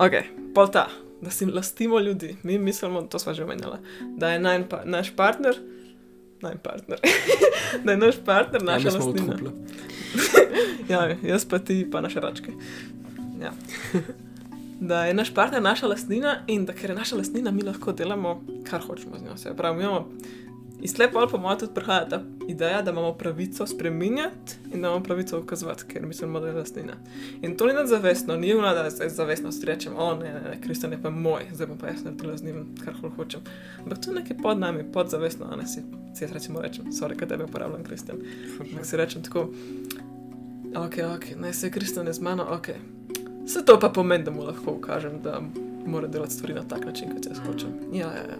Ok, 0.00 0.20
pol 0.56 0.70
ta, 0.72 0.88
da 1.20 1.32
si 1.32 1.48
lastimo 1.48 2.00
ljudi. 2.00 2.36
Mi 2.42 2.58
mislimo, 2.58 3.02
to 3.10 3.18
smo 3.18 3.34
že 3.34 3.44
omenjali, 3.44 3.80
da 4.16 4.32
je 4.32 4.40
naj, 4.40 4.64
pa, 4.70 4.84
naš 4.88 5.12
partner 5.16 5.58
naj 6.42 6.56
partner. 6.62 6.98
da 7.84 7.92
je 7.92 7.98
naš 7.98 8.14
partner, 8.24 8.62
ja, 8.62 8.66
naša 8.66 8.88
ja, 8.88 8.94
lastnina. 8.94 9.36
ja, 10.92 11.16
jaz 11.22 11.44
pa 11.44 11.58
ti, 11.58 11.88
pa 11.92 12.00
naše 12.00 12.20
račke. 12.20 12.52
Ja. 13.40 13.52
Da 14.80 15.04
je 15.04 15.14
naš 15.14 15.34
partner 15.34 15.62
naša 15.62 15.86
lastnina 15.86 16.34
in 16.46 16.66
da 16.68 16.72
ker 16.76 16.90
je 16.90 16.96
naša 16.96 17.16
lastnina, 17.16 17.50
mi 17.50 17.62
lahko 17.62 17.92
delamo, 17.92 18.42
kar 18.70 18.80
hočemo 18.80 19.18
z 19.18 19.24
njo. 19.24 19.36
Se 19.36 19.54
pravi, 19.56 19.82
imamo 19.82 20.08
Iz 20.80 20.98
lepo 20.98 21.18
ali 21.18 21.28
pa 21.30 21.38
malo 21.38 21.56
tudi 21.56 21.74
prihaja 21.74 22.08
ta 22.08 22.22
ideja, 22.48 22.82
da 22.82 22.90
imamo 22.90 23.12
pravico 23.12 23.66
spremenjati 23.66 24.56
in 24.64 24.82
da 24.82 24.88
imamo 24.88 25.02
pravico 25.02 25.40
ukazovati, 25.40 25.84
ker 25.88 26.06
mislimo, 26.06 26.40
da 26.40 26.46
je 26.46 26.52
lastnina. 26.52 26.92
In 27.42 27.56
to 27.56 27.66
ni 27.66 27.72
nadzavestno, 27.72 28.36
ni 28.36 28.54
vna, 28.54 28.74
da 28.74 28.90
zdaj 28.90 29.08
zavestno 29.08 29.50
rečem, 29.64 29.92
o 29.96 30.14
ne, 30.14 30.32
ne, 30.32 30.40
ne 30.40 30.60
Kristjan 30.60 30.92
je 30.92 31.02
pa 31.02 31.10
moj, 31.10 31.42
zdaj 31.52 31.68
pa 31.80 31.86
jaz 31.86 32.04
naredila 32.04 32.36
z 32.36 32.44
njim, 32.44 32.74
kar 32.84 32.94
hočem. 33.16 33.40
Ampak 33.78 33.98
to 34.04 34.10
je 34.10 34.14
nekaj 34.14 34.36
pod 34.42 34.58
nami, 34.58 34.92
podzavestno, 34.92 35.46
a 35.50 35.56
ne 35.56 35.66
si, 35.66 35.80
si 36.14 36.24
jaz 36.24 36.32
rečem, 36.32 36.56
rečem, 36.60 36.84
sorry, 36.92 37.16
kaj 37.16 37.28
tebe 37.28 37.44
uporabljam, 37.44 37.84
Kristjan. 37.84 38.18
Ampak 38.60 38.86
si 38.86 38.96
rečem 38.96 39.22
tako, 39.22 39.48
ok, 40.76 40.94
ok, 41.16 41.24
naj 41.36 41.52
se 41.52 41.70
Kristjan 41.70 42.06
je 42.06 42.12
z 42.12 42.20
mano, 42.20 42.46
ok. 42.50 42.68
Vse 43.46 43.64
to 43.64 43.80
pa 43.80 43.88
pomeni, 43.88 44.24
da 44.24 44.30
mu 44.30 44.44
lahko 44.44 44.72
ukažem, 44.72 45.22
da 45.22 45.40
mora 45.86 46.06
delati 46.06 46.34
stvari 46.34 46.54
na 46.54 46.62
tak 46.68 46.84
način, 46.84 47.14
kot 47.14 47.26
jaz 47.26 47.38
hočem. 47.46 47.70
Ja, 47.92 48.06
ja, 48.06 48.26
ja. 48.30 48.38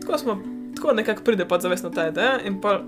Tako 0.00 0.18
smo 0.18 0.57
tako 0.78 0.94
nekako 0.94 1.22
pride 1.22 1.48
pa 1.48 1.58
zavestno 1.58 1.90
ta 1.90 2.08
ideja 2.08 2.38
in 2.46 2.60
pa 2.60 2.80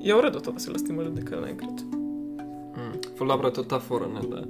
je 0.00 0.14
v 0.14 0.20
redu 0.20 0.40
to, 0.40 0.52
da 0.52 0.58
se 0.58 0.70
lastimo 0.70 1.02
ljudi 1.02 1.24
kar 1.24 1.40
naenkrat. 1.40 1.82
Mm. 2.76 3.18
fulabra 3.18 3.48
je 3.48 3.54
to 3.54 3.62
ta 3.62 3.80
fora, 3.80 4.06
ne, 4.06 4.20
da 4.28 4.42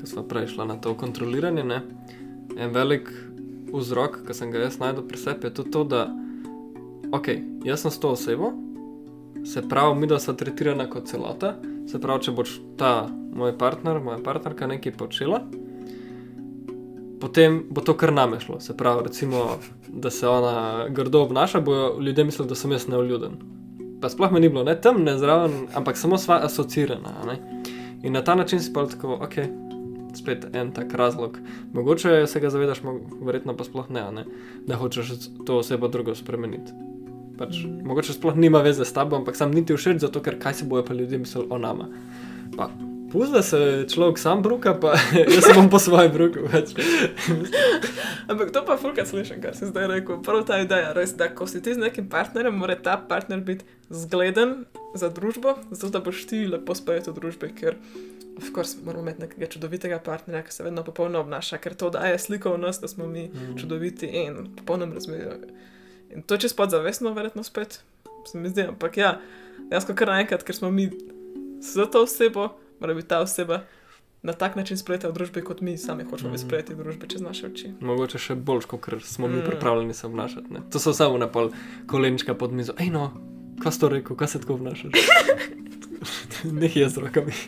ko 0.00 0.06
smo 0.06 0.22
prej 0.22 0.46
šla 0.46 0.64
na 0.64 0.76
to 0.80 0.94
kontroliranje, 0.94 1.64
ne, 1.64 1.80
en 2.58 2.70
velik 2.70 3.08
vzrok, 3.72 4.18
ki 4.26 4.34
sem 4.34 4.50
ga 4.50 4.66
jaz 4.66 4.78
najdel 4.78 5.06
pri 5.08 5.18
sebi, 5.18 5.46
je 5.46 5.54
tudi 5.54 5.70
to, 5.70 5.84
da, 5.84 6.02
ok, 7.12 7.28
jaz 7.64 7.86
sem 7.86 7.90
s 7.90 8.00
to 8.00 8.12
osebo, 8.12 8.52
se 9.46 9.62
pravi, 9.68 10.00
mi 10.00 10.06
da 10.06 10.18
smo 10.18 10.34
tretirana 10.34 10.90
kot 10.90 11.08
celota, 11.08 11.54
se 11.88 12.00
pravi, 12.00 12.26
če 12.26 12.34
boš 12.36 12.58
ta 12.76 13.08
moj 13.08 13.56
partner, 13.58 14.02
moja 14.02 14.18
partnerka 14.24 14.66
nekaj 14.66 14.92
počela, 14.98 15.40
potem 17.20 17.64
bo 17.70 17.80
to 17.80 17.94
kar 17.96 18.12
name 18.12 18.40
šlo. 18.40 18.60
Se 18.60 18.76
pravi, 18.76 19.02
recimo, 19.04 19.58
da 19.88 20.10
se 20.10 20.28
ona 20.28 20.86
grdo 20.88 21.22
obnaša, 21.22 21.60
bojo 21.60 22.00
ljudje 22.00 22.24
mislili, 22.24 22.48
da 22.48 22.54
sem 22.54 22.72
jaz 22.72 22.88
neuljuden. 22.88 23.38
Pa 24.00 24.08
sploh 24.08 24.32
me 24.32 24.40
ni 24.40 24.48
bilo, 24.48 24.64
ne 24.64 24.80
tam, 24.80 25.02
ne 25.04 25.18
zraven, 25.18 25.66
ampak 25.74 25.96
samo 25.96 26.18
sva 26.18 26.40
asocirana. 26.44 27.14
Ne? 27.26 27.38
In 28.02 28.12
na 28.12 28.24
ta 28.24 28.34
način 28.34 28.60
si 28.60 28.72
pa 28.72 28.86
tako, 28.86 29.18
ok, 29.24 29.34
spet 30.16 30.46
en 30.52 30.72
tak 30.72 30.94
razlog. 30.94 31.38
Mogoče 31.72 32.26
se 32.26 32.40
ga 32.40 32.50
zavedaš, 32.50 32.82
verjetno 33.22 33.56
pa 33.56 33.64
sploh 33.64 33.90
ne, 33.90 34.04
ne? 34.12 34.24
da 34.66 34.76
hočeš 34.76 35.12
to 35.46 35.58
osebo 35.58 35.88
drugo 35.88 36.14
spremeniti. 36.14 36.72
Pač. 37.38 37.64
Mogoče 37.84 38.12
sploh 38.12 38.36
nima 38.36 38.60
veze 38.64 38.84
s 38.84 38.92
tabo, 38.92 39.16
ampak 39.16 39.36
sam 39.36 39.52
niti 39.52 39.76
všeč, 39.76 40.00
zato 40.00 40.20
ker 40.24 40.38
kaj 40.40 40.60
si 40.60 40.68
bojo 40.68 40.84
pa 40.84 40.94
ljudje 40.94 41.18
mislili 41.18 41.46
o 41.50 41.58
nama. 41.58 41.88
Pa, 42.56 42.70
Pusti, 43.12 43.32
da 43.32 43.42
se 43.42 43.86
človek 43.94 44.18
sam 44.18 44.42
bruka, 44.42 44.74
pa 44.80 44.94
jaz 45.34 45.44
se 45.44 45.54
bom 45.54 45.70
po 45.70 45.78
svoje 45.78 46.08
bruku. 46.08 46.38
Pač. 46.52 46.74
Ampak 48.28 48.50
to 48.50 48.64
pa 48.66 48.76
fulka 48.76 49.06
slišim, 49.06 49.38
kar 49.42 49.54
si 49.56 49.66
zdaj 49.66 49.86
rekel. 49.86 50.18
Prvo 50.22 50.42
ta 50.42 50.58
ideja, 50.60 50.90
res, 50.96 51.14
da 51.14 51.28
ko 51.30 51.46
si 51.46 51.62
ti 51.62 51.74
z 51.74 51.78
nekim 51.78 52.08
partnerjem, 52.10 52.56
mora 52.58 52.74
ta 52.74 52.96
partner 52.98 53.40
biti 53.40 53.64
zgleden 53.90 54.64
za 54.98 55.08
družbo, 55.08 55.54
zato 55.70 55.92
da 55.94 56.02
boš 56.02 56.26
ti 56.26 56.42
lepo 56.50 56.74
sprejet 56.74 57.06
v 57.06 57.14
družbi, 57.14 57.52
ker 57.54 57.78
of 58.36 58.50
course 58.52 58.76
moramo 58.84 59.06
imeti 59.06 59.22
nekega 59.22 59.46
čudovitega 59.54 59.98
partnerja, 60.04 60.42
ki 60.42 60.52
se 60.52 60.66
vedno 60.66 60.82
popolno 60.84 61.22
obnaša, 61.22 61.60
ker 61.62 61.78
to 61.78 61.90
daje 61.94 62.18
sliko 62.18 62.56
o 62.56 62.60
nas, 62.60 62.80
da 62.82 62.88
smo 62.90 63.06
mi 63.06 63.28
Mm. 63.30 63.56
čudoviti 63.60 64.06
in 64.06 64.34
v 64.34 64.56
popolnem 64.58 64.92
razmerju. 64.92 65.30
In 66.10 66.22
to 66.22 66.36
čez 66.36 66.52
podzavestno, 66.54 67.14
verjetno 67.14 67.42
spet, 67.42 67.80
se 68.26 68.38
mi 68.38 68.48
zdi, 68.48 68.66
ampak 68.68 68.96
ja, 68.96 69.20
dejansko 69.70 69.94
kar 69.94 70.08
naenkrat, 70.08 70.42
ker 70.42 70.54
smo 70.56 70.70
mi 70.70 70.90
za 71.62 71.86
to 71.86 72.02
osebo, 72.02 72.48
mora 72.80 72.94
biti 72.94 73.08
ta 73.08 73.20
oseba 73.20 73.60
na 74.22 74.32
tak 74.32 74.56
način 74.56 74.76
sprejeta 74.76 75.08
v 75.08 75.12
družbi, 75.12 75.42
kot 75.42 75.60
mi 75.60 75.78
sami 75.78 76.04
hočemo 76.04 76.30
biti 76.30 76.38
Mhm. 76.38 76.48
sprejeti 76.48 76.74
v 76.74 76.78
družbi 76.78 77.08
čez 77.08 77.20
naše 77.20 77.46
oči. 77.46 77.70
Mogoče 77.80 78.18
še 78.18 78.34
bolj, 78.36 78.60
kot 78.62 78.80
smo 79.02 79.28
mi 79.28 79.36
Mm. 79.36 79.44
pripravljeni 79.44 79.94
se 79.94 80.06
obnašati. 80.06 80.46
Ne? 80.50 80.60
To 80.70 80.78
so 80.78 80.92
samo 80.92 81.18
na 81.18 81.28
pol 81.28 81.50
kolenčka 81.86 82.34
pod 82.34 82.52
mizo. 82.52 82.72
Ej, 82.76 82.86
no, 82.88 83.12
kaj 83.60 83.72
si 83.72 83.80
to 83.80 83.88
rekel, 83.88 84.16
kaj 84.16 84.28
se 84.28 84.40
tako 84.40 84.54
obnašaš? 84.54 84.92
Nekaj 86.52 86.82
je 86.82 86.88
z 86.88 86.98
rokami. 86.98 87.32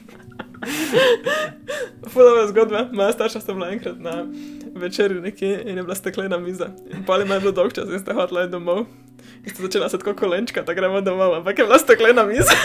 Fulova 2.08 2.46
zgodba, 2.46 2.88
moja 2.92 3.12
starša 3.12 3.40
sta 3.40 3.52
bila 3.52 3.68
enkrat 3.68 3.98
na 3.98 4.26
večerji 4.74 5.20
nekje 5.20 5.62
in 5.62 5.76
je 5.76 5.82
bila 5.82 5.94
steklena 5.94 6.38
miza. 6.38 6.68
In 6.88 7.04
pol 7.04 7.22
ima 7.22 7.38
bilo 7.38 7.52
dolg 7.52 7.72
čas 7.72 7.88
in 7.88 7.98
sta 7.98 8.14
hodila 8.14 8.46
domov. 8.46 8.86
In 9.38 9.48
sta 9.48 9.62
začela 9.62 9.88
se 9.88 9.98
tako 9.98 10.14
kolenčka, 10.16 10.62
da 10.62 10.74
gremo 10.74 11.00
domov, 11.00 11.34
ampak 11.34 11.58
je 11.58 11.64
bila 11.64 11.78
steklena 11.78 12.24
miza. 12.24 12.52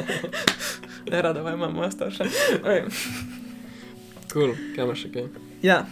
ne 1.10 1.22
rada, 1.22 1.40
ima 1.52 1.68
moja 1.68 1.90
starša. 1.90 2.24
Okay. 2.62 2.84
Kul, 4.32 4.42
cool. 4.42 4.54
kaj 4.76 4.84
imaš 4.84 5.04
še 5.04 5.12
kaj? 5.12 5.28
Ja. 5.62 5.82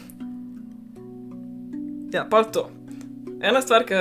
Ja, 2.12 2.24
pa 2.30 2.42
to. 2.44 2.70
Ena 3.40 3.62
stvar, 3.62 3.84
ki 3.86 4.00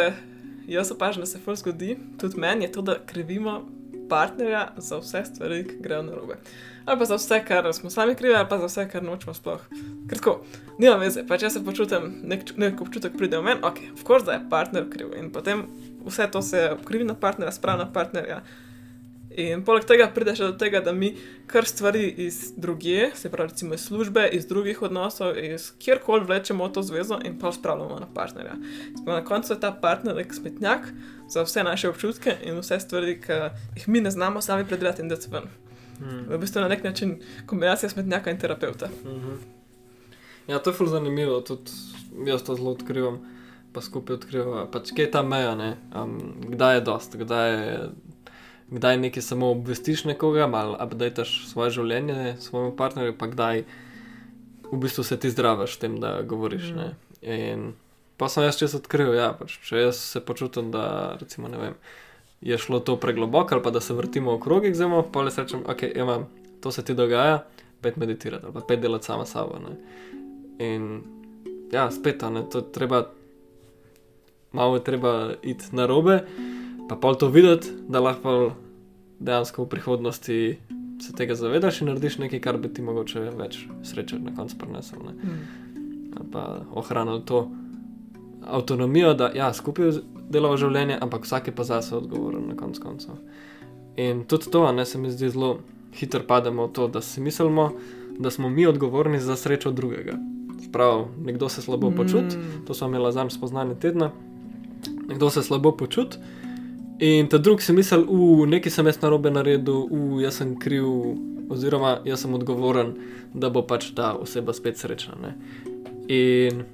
jaz 0.70 0.92
opažam, 0.92 1.22
da 1.22 1.30
se 1.30 1.40
ful 1.44 1.56
zgodi, 1.56 1.98
tudi 2.20 2.40
meni, 2.40 2.66
je 2.66 2.72
to, 2.72 2.82
da 2.82 2.98
krivimo 3.06 3.62
partnerja 4.10 4.68
za 4.78 4.98
vse 4.98 5.24
stvari, 5.26 5.64
ki 5.68 5.76
grejo 5.80 6.02
na 6.04 6.16
robe. 6.16 6.40
Ali 6.86 7.00
pa 7.00 7.06
za 7.06 7.16
vse, 7.16 7.44
kar 7.48 7.74
smo 7.74 7.90
sami 7.90 8.16
krivi, 8.16 8.36
ali 8.36 8.50
pa 8.50 8.58
za 8.58 8.66
vse, 8.66 8.88
kar 8.90 9.04
nočemo 9.04 9.34
sploh. 9.34 9.62
Ker 10.10 10.18
tako, 10.18 10.40
nima 10.78 10.96
veze, 10.96 11.24
pač 11.28 11.46
jaz 11.46 11.54
se 11.54 11.64
počutim, 11.66 12.10
nek, 12.24 12.50
nek 12.58 12.82
občutek 12.82 13.18
pride 13.18 13.38
v 13.38 13.46
meni, 13.46 13.62
ok, 13.64 13.84
v 14.00 14.08
course, 14.08 14.26
da 14.26 14.40
je 14.40 14.48
partner 14.50 14.90
kriv 14.90 15.14
in 15.18 15.30
potem 15.32 15.68
vse 16.06 16.28
to 16.32 16.42
se 16.42 16.64
krivi 16.86 17.06
na 17.06 17.14
partnerja, 17.14 17.52
sprav 17.52 17.78
na 17.78 17.86
partnerja. 17.94 18.42
In 19.40 19.62
poleg 19.64 19.86
tega 19.88 20.10
pride 20.12 20.34
še 20.36 20.50
do 20.50 20.56
tega, 20.60 20.82
da 20.84 20.92
mi 20.96 21.14
kar 21.48 21.68
stvari 21.68 22.04
iz 22.26 22.52
druge, 22.60 23.12
se 23.16 23.32
pravi, 23.32 23.54
recimo 23.54 23.78
iz 23.78 23.86
službe, 23.88 24.26
iz 24.36 24.48
drugih 24.50 24.82
odnosov, 24.90 25.38
iz 25.38 25.70
kjerkoli 25.80 26.28
vlečemo 26.28 26.68
to 26.76 26.84
zvezo 26.84 27.20
in 27.26 27.38
pa 27.40 27.52
spravljamo 27.56 28.00
na 28.00 28.10
partnerja. 28.14 28.58
Smo 28.98 29.14
na 29.14 29.24
koncu 29.26 29.54
je 29.54 29.60
ta 29.60 29.72
partner 29.72 30.16
nek 30.16 30.34
smetnjak 30.36 30.92
za 31.30 31.46
vse 31.48 31.64
naše 31.64 31.90
občutke 31.90 32.36
in 32.44 32.60
vse 32.60 32.80
stvari, 32.84 33.16
ki 33.22 33.40
jih 33.80 33.88
mi 33.88 34.02
ne 34.02 34.12
znamo 34.12 34.42
sami 34.42 34.68
predelati 34.68 35.02
in 35.02 35.10
dati 35.10 35.32
ven. 35.32 35.48
Hmm. 36.00 36.26
V 36.28 36.38
bistvu 36.40 36.62
na 36.62 36.68
nek 36.68 36.84
način 36.84 37.18
kombinacija 37.46 37.90
smetnjaka 37.90 38.32
in 38.32 38.40
terapeuta. 38.40 38.90
Mhm. 39.06 39.40
Ja, 40.48 40.60
to 40.60 40.70
je 40.70 40.74
ful 40.74 40.88
zanimivo, 40.88 41.42
tudi 41.42 41.72
jaz 42.26 42.44
to 42.44 42.56
zelo 42.56 42.72
odkrivam, 42.72 43.20
pa 43.74 43.82
skupaj 43.82 44.16
odkrivam, 44.16 44.68
pač 44.72 44.90
kje 44.96 45.06
je 45.06 45.12
ta 45.12 45.22
meja, 45.24 45.54
ne? 45.56 45.76
Um, 45.94 46.16
kdaj 46.50 46.76
je 46.76 46.82
dost, 46.82 47.16
kdaj 47.16 47.52
je. 47.52 47.90
Kdaj 48.70 48.98
nekaj 48.98 49.24
samo 49.26 49.50
obvestiš 49.52 50.04
nekoga, 50.06 50.48
malo 50.48 50.78
updateš 50.78 51.48
svoje 51.50 51.74
življenje 51.80 52.36
svojemu 52.40 52.76
partnerju, 52.78 53.16
pa 53.18 53.28
kdaj 53.28 53.64
v 54.72 54.78
bistvu 54.78 55.04
se 55.04 55.18
ti 55.18 55.32
zdraviš 55.34 55.76
s 55.76 55.82
tem, 55.82 55.98
da 55.98 56.20
govoriš. 56.22 56.70
Mm. 56.74 56.80
Mm. 56.80 56.92
In 57.34 57.64
pa 58.18 58.30
sem 58.30 58.44
jaz 58.44 58.60
čez 58.60 58.76
odkril, 58.78 59.14
ja, 59.18 59.32
pač, 59.34 59.58
če 59.66 59.88
jaz 59.88 60.02
se 60.14 60.22
počutim, 60.22 60.70
da 60.72 61.16
recimo, 61.20 61.50
ne 61.50 61.58
vem, 61.58 61.80
je 62.46 62.58
šlo 62.60 62.80
to 62.80 62.96
pregloboko 63.00 63.56
ali 63.56 63.64
pa 63.64 63.72
da 63.72 63.82
se 63.82 63.94
vrtimo 63.94 64.36
v 64.36 64.44
krogih 64.44 64.76
zelo, 64.76 65.02
pa 65.04 65.24
le 65.26 65.32
rečem, 65.36 65.64
ok, 65.66 65.84
ima, 65.96 66.20
to 66.62 66.72
se 66.72 66.86
ti 66.86 66.94
dogaja, 66.94 67.44
pet 67.82 67.98
meditirati 67.98 68.46
ali 68.46 68.54
pa 68.54 68.62
pet 68.68 68.84
delati 68.84 69.06
sama 69.06 69.26
sabo. 69.26 69.60
Ne. 69.60 69.76
In 70.60 71.02
ja, 71.72 71.90
spet, 71.92 72.22
ne, 72.32 72.44
to 72.52 72.62
treba, 72.62 73.08
malo 74.52 74.80
treba 74.80 75.34
iti 75.42 75.72
na 75.72 75.86
robe, 75.86 76.22
pa 76.90 76.96
pol 76.96 77.16
to 77.16 77.30
videti, 77.30 77.70
da 77.88 78.00
lahko 78.00 78.52
dejansko 79.20 79.64
v 79.64 79.70
prihodnosti 79.70 80.58
se 81.02 81.14
tega 81.16 81.36
zavedaš 81.36 81.82
in 81.82 81.88
narediš 81.88 82.18
nekaj, 82.18 82.40
kar 82.44 82.58
bi 82.58 82.68
ti 82.74 82.82
mogoče 82.82 83.20
več 83.38 83.62
sreče 83.84 84.20
na 84.20 84.34
koncu 84.36 84.58
prinesel. 84.60 85.00
Ne. 85.06 85.14
Ali 86.18 86.28
pa 86.32 86.66
ohranil 86.76 87.22
to 87.26 87.48
avtonomijo, 88.48 89.14
da 89.14 89.32
ja, 89.36 89.54
skupaj 89.54 89.92
delamo 90.30 90.58
življenje, 90.58 90.98
ampak 91.02 91.24
vsak 91.28 91.48
je 91.48 91.56
pa 91.56 91.64
zase 91.64 91.96
odgovoren 91.96 92.48
na 92.50 92.56
koncu 92.56 92.82
koncev. 92.82 93.16
In 94.00 94.26
tudi 94.28 94.52
to, 94.52 94.66
a 94.66 94.72
ne 94.72 94.86
se 94.86 94.98
mi 94.98 95.12
zdi 95.12 95.30
zelo 95.30 95.60
hitro 95.96 96.22
pademo 96.28 96.68
v 96.68 96.74
to, 96.74 96.88
da 96.88 97.02
si 97.02 97.22
mislimo, 97.22 97.72
da 98.20 98.32
smo 98.32 98.50
mi 98.50 98.66
odgovorni 98.68 99.20
za 99.20 99.36
srečo 99.36 99.72
drugega. 99.72 100.18
Sprav, 100.68 101.06
nekdo 101.26 101.50
se 101.50 101.62
slabo 101.62 101.92
počuti, 101.92 102.38
Mm. 102.38 102.66
to 102.68 102.74
smo 102.74 102.88
imeli 102.88 103.12
zadnjič 103.14 103.34
spoznanje 103.34 103.76
tedna, 103.76 104.12
nekdo 105.08 105.30
se 105.30 105.44
slabo 105.44 105.72
počuti. 105.72 106.18
In 107.00 107.30
ta 107.32 107.38
drug 107.38 107.62
si 107.62 107.74
misli, 107.74 107.98
da 108.04 108.46
nekaj 108.52 108.74
sem 108.76 108.88
jaz 108.90 108.98
narobe 109.02 109.32
naredil, 109.32 109.86
da 109.88 110.24
jaz 110.26 110.42
sem 110.42 110.52
kriv, 110.60 110.88
oziroma 111.50 112.00
jaz 112.06 112.26
sem 112.26 112.34
odgovoren, 112.36 112.92
da 113.34 113.50
bo 113.50 113.64
pač 113.64 113.94
ta 113.96 114.12
oseba 114.20 114.54
spet 114.54 114.82
srečna. 114.82 115.16
Ne? 115.24 115.32
In 116.12 116.66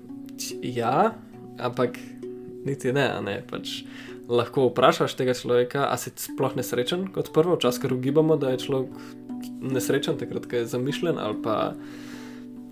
ja, 0.65 1.13
ampak 1.61 1.99
niti 2.65 2.93
ne, 2.95 3.05
ne. 3.21 3.37
Pač 3.45 3.83
lahko 4.25 4.71
vprašaš 4.71 5.13
tega 5.13 5.37
človeka, 5.37 5.85
a 5.93 5.99
si 6.01 6.09
sploh 6.09 6.57
nesrečen 6.57 7.05
kot 7.13 7.29
prvo, 7.35 7.59
včasih 7.59 7.85
kar 7.85 7.93
ugibamo, 7.93 8.39
da 8.41 8.55
je 8.55 8.63
človek 8.65 8.97
nesrečen, 9.61 10.17
takrat, 10.17 10.49
ko 10.49 10.57
je 10.57 10.65
zamišljen 10.73 11.21
ali 11.21 11.37
pa 11.43 11.73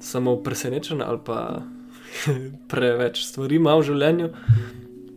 samo 0.01 0.35
presenečen 0.43 1.01
ali 1.05 1.21
pa 1.25 1.61
preveč 2.71 3.27
stvari 3.29 3.61
ima 3.61 3.77
v 3.77 3.85
življenju. 3.93 4.33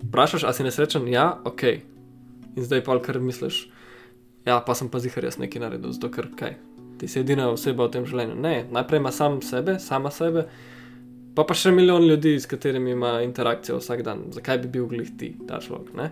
Vprašaš, 0.06 0.44
a 0.44 0.52
si 0.52 0.68
nesrečen? 0.68 1.08
Ja, 1.08 1.32
ok. 1.48 1.95
In 2.56 2.64
zdaj 2.64 2.84
pa 2.84 2.96
kar 3.04 3.20
misliš, 3.20 3.66
ja, 4.46 4.60
pa 4.60 4.74
sem 4.74 4.88
pa 4.88 4.98
zihar 4.98 5.24
jaz 5.28 5.36
nekaj 5.38 5.60
naredil, 5.60 5.92
zato 5.92 6.10
ker 6.12 6.30
kaj. 6.36 6.56
Ti 6.96 7.08
si 7.08 7.20
edina 7.20 7.50
oseba 7.52 7.86
v 7.86 7.92
tem 7.98 8.06
življenju. 8.08 8.38
Ne, 8.40 8.54
najprej 8.72 9.02
ima 9.02 9.12
sam 9.12 9.42
sebe, 9.44 9.76
sama 9.82 10.10
sebe, 10.14 10.46
pa 11.36 11.44
pa 11.44 11.56
še 11.56 11.74
milijon 11.76 12.06
ljudi, 12.08 12.38
s 12.40 12.48
katerimi 12.48 12.94
ima 12.96 13.18
interakcijo 13.26 13.76
vsak 13.82 14.00
dan. 14.06 14.30
Zakaj 14.32 14.62
bi 14.64 14.72
bil 14.78 14.88
glih 14.88 15.10
ti, 15.20 15.34
ta 15.48 15.60
človek? 15.60 15.92
Ne? 15.98 16.08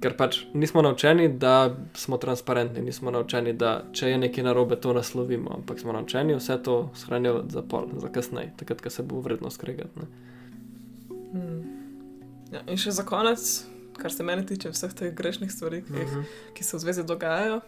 Ker 0.00 0.14
pač 0.16 0.38
nismo 0.56 0.80
naučeni, 0.80 1.26
da 1.28 1.74
smo 1.92 2.16
transparentni, 2.16 2.80
nismo 2.80 3.12
naučeni, 3.12 3.52
da 3.52 3.82
če 3.92 4.14
je 4.14 4.22
nekaj 4.22 4.46
narobe, 4.46 4.80
to 4.80 4.94
naslovimo, 4.96 5.52
ampak 5.58 5.82
smo 5.82 5.92
naučeni 5.92 6.38
vse 6.38 6.56
to 6.64 6.78
shranjevati 6.96 7.52
za 7.52 7.60
pol, 7.60 7.90
za 8.00 8.08
kasneje, 8.08 8.54
takrat, 8.56 8.80
ko 8.80 8.94
se 8.94 9.04
bo 9.04 9.20
vredno 9.20 9.52
skregati. 9.52 10.00
ne. 10.00 10.08
Hmm. 11.34 11.60
Ja, 12.50 12.64
in 12.64 12.80
še 12.80 12.96
za 12.96 13.04
konec, 13.06 13.44
kar 14.02 14.12
se 14.12 14.24
mene 14.26 14.46
tiče 14.46 14.72
vseh 14.72 14.92
teh 14.96 15.14
grešnih 15.14 15.52
stvari, 15.52 15.82
ki, 15.86 16.02
jih, 16.02 16.36
ki 16.56 16.64
se 16.64 16.76
v 16.76 16.80
zvezi 16.80 17.04
dogajajo, 17.06 17.60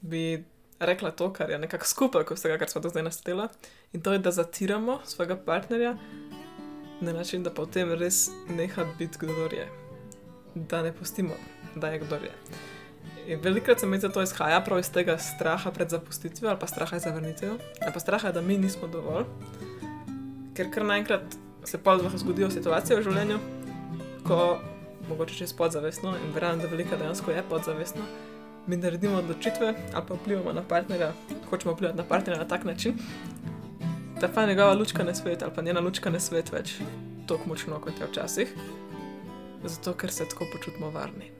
bi 0.00 0.44
rekla 0.80 1.10
to, 1.10 1.32
kar 1.32 1.50
je 1.50 1.58
nekako 1.58 1.86
skupaj 1.86 2.24
kot 2.24 2.38
vsega, 2.38 2.58
kar 2.58 2.70
smo 2.70 2.80
do 2.84 2.92
zdaj 2.92 3.02
naštela. 3.02 3.48
In 3.92 4.02
to 4.02 4.12
je, 4.12 4.18
da 4.18 4.30
zatiramo 4.30 5.00
svojega 5.04 5.36
partnerja 5.36 5.96
na 7.00 7.12
način, 7.12 7.42
da 7.42 7.50
potem 7.50 7.92
res 7.92 8.28
neha 8.48 8.84
biti 8.98 9.18
kdo 9.20 9.48
je. 9.52 9.68
Da 10.54 10.82
ne 10.82 10.92
pustimo, 10.92 11.34
da 11.74 11.88
je 11.88 11.98
kdo 11.98 12.14
je. 12.14 12.32
In 13.26 13.40
velikrat 13.42 13.80
se 13.80 13.86
mi 13.86 13.98
zdi, 13.98 14.08
da 14.08 14.14
to 14.14 14.22
izhaja 14.22 14.60
prav 14.60 14.78
iz 14.78 14.90
tega 14.92 15.18
straha 15.18 15.70
pred 15.70 15.90
zapustitvijo 15.90 16.50
ali 16.50 16.60
pa 16.60 16.66
straha 16.66 16.98
za 16.98 17.10
vrnitev, 17.10 17.52
ali 17.82 17.92
pa 17.92 18.00
straha, 18.00 18.32
da 18.32 18.40
mi 18.40 18.58
nismo 18.58 18.88
dovolj. 18.88 19.24
Ker 20.54 20.70
kar 20.70 20.84
naenkrat 20.84 21.36
se 21.64 21.78
pa 21.82 21.98
zgodijo 22.16 22.50
situacije 22.50 22.96
v 22.98 23.02
življenju, 23.02 23.38
ko 24.26 24.58
mogoče 25.08 25.34
čez 25.34 25.52
podzavestno 25.52 26.14
in 26.24 26.32
verjamem, 26.34 26.60
da 26.60 26.66
velika 26.66 26.96
dejansko 26.96 27.30
je 27.30 27.42
podzavestno, 27.48 28.02
mi 28.66 28.76
naredimo 28.76 29.18
odločitve 29.18 29.74
ali 29.94 30.04
pa 30.08 30.14
vplivamo 30.14 30.52
na 30.52 30.62
partnerja, 30.62 31.12
hočemo 31.50 31.74
vplivati 31.74 31.98
na 31.98 32.04
partnerja 32.04 32.42
na 32.42 32.48
tak 32.48 32.64
način, 32.64 32.94
da 34.20 34.28
pa 34.28 34.46
njegova 34.46 34.74
lučka 34.74 35.04
ne 35.04 35.14
sveti 35.14 35.44
ali 35.44 35.54
pa 35.54 35.62
njena 35.62 35.80
lučka 35.80 36.10
ne 36.10 36.20
sveti 36.20 36.52
več 36.52 36.78
tako 37.26 37.48
močno 37.48 37.80
kot 37.80 38.00
je 38.00 38.06
včasih, 38.06 38.54
zato 39.64 39.94
ker 39.94 40.12
se 40.12 40.28
tako 40.28 40.46
počutimo 40.52 40.90
varni. 40.90 41.30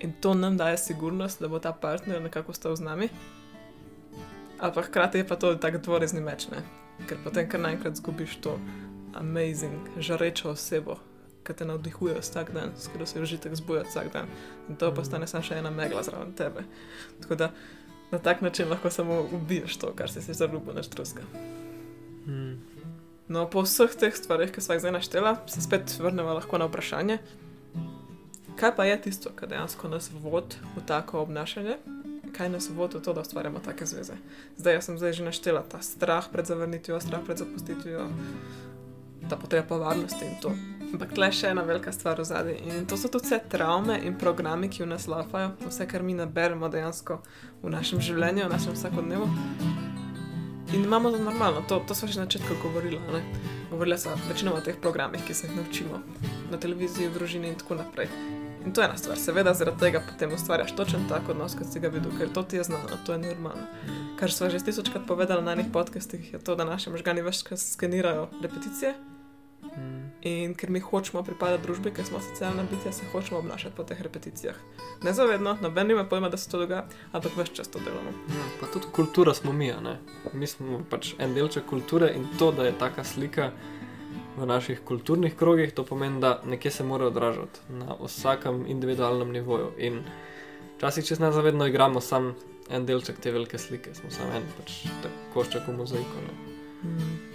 In 0.00 0.12
to 0.20 0.34
nam 0.34 0.56
daje 0.56 0.78
sigurnost, 0.78 1.40
da 1.40 1.48
bo 1.48 1.58
ta 1.58 1.72
partner 1.72 2.22
nekako 2.22 2.52
ostal 2.52 2.76
z 2.76 2.80
nami. 2.80 3.08
Ampak 4.60 4.86
hkrati 4.86 5.18
je 5.18 5.28
pa 5.28 5.36
to 5.36 5.54
tako 5.54 5.78
dvorezni 5.78 6.20
meč, 6.20 6.48
ne? 6.48 6.62
ker 7.08 7.18
potem 7.24 7.48
kar 7.48 7.60
naenkrat 7.60 7.96
zgubiš 7.96 8.36
to 8.36 8.58
amazing, 9.14 9.88
žarečo 9.98 10.50
osebo, 10.50 10.96
ki 11.44 11.54
te 11.54 11.64
navdihuje 11.68 12.18
vsak 12.20 12.52
dan, 12.54 12.72
s 12.76 12.88
katero 12.88 13.06
se 13.06 13.20
užitek 13.20 13.54
zbuja 13.54 13.84
vsak 13.84 14.12
dan. 14.12 14.30
In 14.68 14.76
to 14.80 14.90
postane 14.94 15.26
samo 15.26 15.44
še 15.44 15.58
ena 15.60 15.70
megla 15.70 16.02
zraven 16.02 16.32
tebe. 16.32 16.64
Tako 17.22 17.34
da 17.34 17.50
na 18.10 18.18
tak 18.18 18.40
način 18.40 18.68
lahko 18.68 18.90
samo 18.90 19.20
ubiješ 19.32 19.76
to, 19.76 19.92
kar 19.96 20.10
si 20.10 20.22
si 20.22 20.34
zarubil, 20.34 20.74
naš 20.74 20.88
truska. 20.88 21.22
Mm. 22.26 22.54
No, 23.28 23.46
po 23.50 23.64
vseh 23.64 23.92
teh 23.96 24.12
stvarih, 24.16 24.52
ki 24.52 24.60
smo 24.60 24.76
jih 24.76 24.84
zdaj 24.84 24.92
naštela, 24.92 25.36
se 25.48 25.62
spet 25.64 25.98
vrnemo 25.98 26.34
lahko 26.36 26.58
na 26.60 26.68
vprašanje, 26.68 27.18
kaj 28.60 28.74
pa 28.76 28.84
je 28.84 29.00
tisto, 29.08 29.32
kar 29.36 29.48
dejansko 29.48 29.88
nas 29.88 30.10
vodi 30.12 30.60
v 30.76 30.84
tako 30.86 31.22
obnašanje, 31.24 31.78
kaj 32.36 32.52
nas 32.52 32.68
vodi 32.68 32.98
v 32.98 33.02
to, 33.02 33.14
da 33.16 33.24
ustvarjamo 33.24 33.64
take 33.64 33.86
zveze. 33.86 34.18
Zdaj 34.56 34.76
jaz 34.76 34.84
sem 34.90 34.98
zdaj 34.98 35.12
že 35.12 35.24
naštela 35.24 35.64
ta 35.68 35.80
strah 35.82 36.28
pred 36.32 36.46
zavrnitvijo, 36.46 37.00
strah 37.00 37.24
pred 37.24 37.40
zapustitvijo, 37.40 38.08
ta 39.28 39.36
potreba 39.36 39.66
po 39.68 39.78
varnosti 39.78 40.24
in 40.24 40.40
to. 40.42 40.52
Ampak 40.94 41.14
tle 41.16 41.26
še 41.34 41.48
ena 41.50 41.64
velika 41.66 41.92
stvar 41.92 42.20
v 42.20 42.24
zadnji 42.28 42.54
in 42.70 42.84
to 42.86 42.96
so 42.96 43.08
tudi 43.10 43.26
vse 43.26 43.40
travme 43.50 43.96
in 44.06 44.14
programi, 44.18 44.68
ki 44.70 44.84
v 44.84 44.92
nas 44.92 45.08
lafajo, 45.10 45.56
vse, 45.66 45.88
kar 45.90 46.04
mi 46.06 46.14
naberemo 46.14 46.70
dejansko 46.70 47.18
v 47.62 47.72
našem 47.72 47.98
življenju, 47.98 48.46
v 48.46 48.52
našem 48.52 48.76
vsakodnevu. 48.76 49.26
In 50.74 50.84
imamo 50.84 51.10
to 51.10 51.18
normalno, 51.18 51.64
to, 51.68 51.80
to 51.88 51.94
smo 51.94 52.08
že 52.08 52.20
na 52.20 52.26
začetku 52.26 52.54
govorili. 52.62 52.98
Govorili 53.70 53.98
smo 53.98 54.14
večino 54.28 54.54
o 54.54 54.60
teh 54.60 54.76
programih, 54.80 55.24
ki 55.26 55.34
se 55.34 55.46
jih 55.46 55.56
naučimo 55.56 55.98
na 56.50 56.58
televiziji, 56.62 57.08
v 57.08 57.14
družini 57.18 57.48
in 57.48 57.58
tako 57.58 57.74
naprej. 57.82 58.08
In 58.66 58.72
to 58.72 58.80
je 58.80 58.86
ena 58.86 58.96
stvar, 58.96 59.18
seveda 59.18 59.54
zaradi 59.54 59.80
tega 59.80 60.00
potem 60.00 60.32
ustvarjaš 60.32 60.76
točen 60.76 61.08
tak 61.08 61.28
odnos, 61.28 61.54
kot 61.58 61.68
si 61.72 61.80
ga 61.80 61.90
videl, 61.92 62.14
ker 62.18 62.30
to 62.32 62.42
ti 62.42 62.56
je 62.56 62.64
znano, 62.64 63.02
to 63.06 63.12
je 63.12 63.18
normalno. 63.18 63.66
Kar 64.20 64.32
smo 64.32 64.50
že 64.50 64.62
tisočkrat 64.64 65.06
povedali 65.06 65.42
na 65.42 65.52
enih 65.52 65.66
podcastih, 65.72 66.32
je 66.32 66.38
to, 66.38 66.54
da 66.54 66.64
naše 66.64 66.90
možgani 66.90 67.22
večkrat 67.22 67.60
skenirajo 67.60 68.28
repeticije. 68.42 68.94
Mm. 69.76 70.10
In 70.22 70.54
ker 70.54 70.70
mi 70.70 70.80
hočemo 70.80 71.22
pripadati 71.26 71.62
družbi, 71.62 71.90
ker 71.94 72.06
smo 72.06 72.20
socialna 72.22 72.62
bitja, 72.70 72.92
se 72.92 73.06
hočemo 73.12 73.38
obnašati 73.38 73.76
po 73.76 73.84
teh 73.84 74.00
repeticijah. 74.02 74.56
Nezavedno, 75.02 75.56
noben 75.60 75.90
ima 75.90 76.04
pojma, 76.04 76.28
da 76.28 76.36
se 76.36 76.50
to 76.50 76.58
dogaja, 76.58 76.86
ampak 77.12 77.36
več 77.36 77.50
čas 77.58 77.68
to 77.68 77.82
delamo. 77.82 78.14
Ja, 78.30 78.44
pa 78.60 78.70
tudi 78.72 78.92
kultura 78.92 79.34
smo 79.34 79.52
mi, 79.52 79.72
ne? 79.82 79.98
Mi 80.32 80.46
smo 80.46 80.80
pač 80.90 81.14
en 81.18 81.34
delček 81.34 81.66
kulture 81.66 82.12
in 82.14 82.28
to, 82.38 82.52
da 82.52 82.68
je 82.68 82.78
taka 82.78 83.04
slika 83.04 83.50
v 84.36 84.46
naših 84.46 84.80
kulturnih 84.86 85.34
krogih, 85.36 85.74
to 85.74 85.84
pomeni, 85.84 86.20
da 86.20 86.40
nekje 86.46 86.70
se 86.70 86.84
mora 86.84 87.10
odražati 87.10 87.60
na 87.68 87.98
vsakem 88.00 88.64
individualnem 88.66 89.32
nivoju. 89.32 89.72
In 89.78 90.00
včasih, 90.76 91.06
če 91.06 91.18
se 91.18 91.26
nezavedno 91.26 91.66
igramo, 91.66 92.00
sam 92.00 92.34
en 92.70 92.86
delček 92.86 93.20
te 93.20 93.34
velike 93.34 93.58
slike, 93.58 93.94
smo 93.94 94.10
samo 94.10 94.38
en 94.38 94.50
pač 94.58 94.82
košček 95.34 95.68
v 95.68 95.78
mozaiku. 95.82 96.26
Ne? 96.26 97.33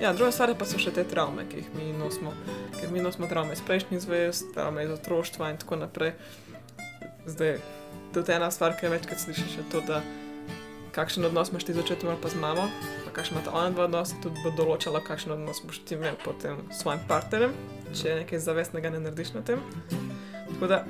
Ja, 0.00 0.12
druga 0.12 0.32
stvar 0.32 0.54
pa 0.56 0.64
so 0.64 0.78
še 0.80 0.94
te 0.96 1.02
travme, 1.04 1.44
ki 1.44 1.58
jih 1.60 1.66
mi 1.76 1.90
nosimo. 1.92 2.32
Ker 2.78 2.88
mi 2.88 3.02
nosimo 3.04 3.26
travme 3.28 3.52
iz 3.52 3.60
prejšnjih 3.60 4.00
zvez, 4.00 4.38
travme 4.54 4.86
iz 4.86 4.94
otroštva 4.94 5.50
in 5.52 5.58
tako 5.60 5.76
naprej. 5.76 6.14
Zdaj, 7.28 7.58
tudi 8.14 8.32
ena 8.32 8.48
stvar, 8.48 8.78
ki 8.78 8.86
je 8.86 8.92
večkrat 8.94 9.20
slišiš, 9.20 9.58
je 9.58 9.64
to, 9.72 9.82
da 9.84 10.00
kakšen 10.96 11.28
odnos 11.28 11.52
imaš 11.52 11.68
ti 11.68 11.76
z 11.76 11.84
očetom 11.84 12.14
ali 12.14 12.18
pa 12.22 12.32
z 12.32 12.40
mamo, 12.40 12.64
pa 13.04 13.12
kakšen 13.18 13.36
imate 13.36 13.52
ona 13.52 13.74
dva 13.76 13.84
odnosa, 13.90 14.16
tudi 14.24 14.40
bo 14.40 14.54
določala, 14.56 15.04
kakšen 15.04 15.36
odnos 15.36 15.60
boš 15.68 15.82
ti 15.84 15.98
imel 16.00 16.16
potem 16.24 16.64
s 16.72 16.80
svojim 16.80 17.04
partnerjem, 17.10 17.52
če 17.92 18.16
nekaj 18.22 18.42
zavestnega 18.46 18.94
ne 18.96 19.02
narediš 19.04 19.34
na 19.36 19.44
tem. 19.44 19.60
Tako 20.54 20.72
da 20.72 20.80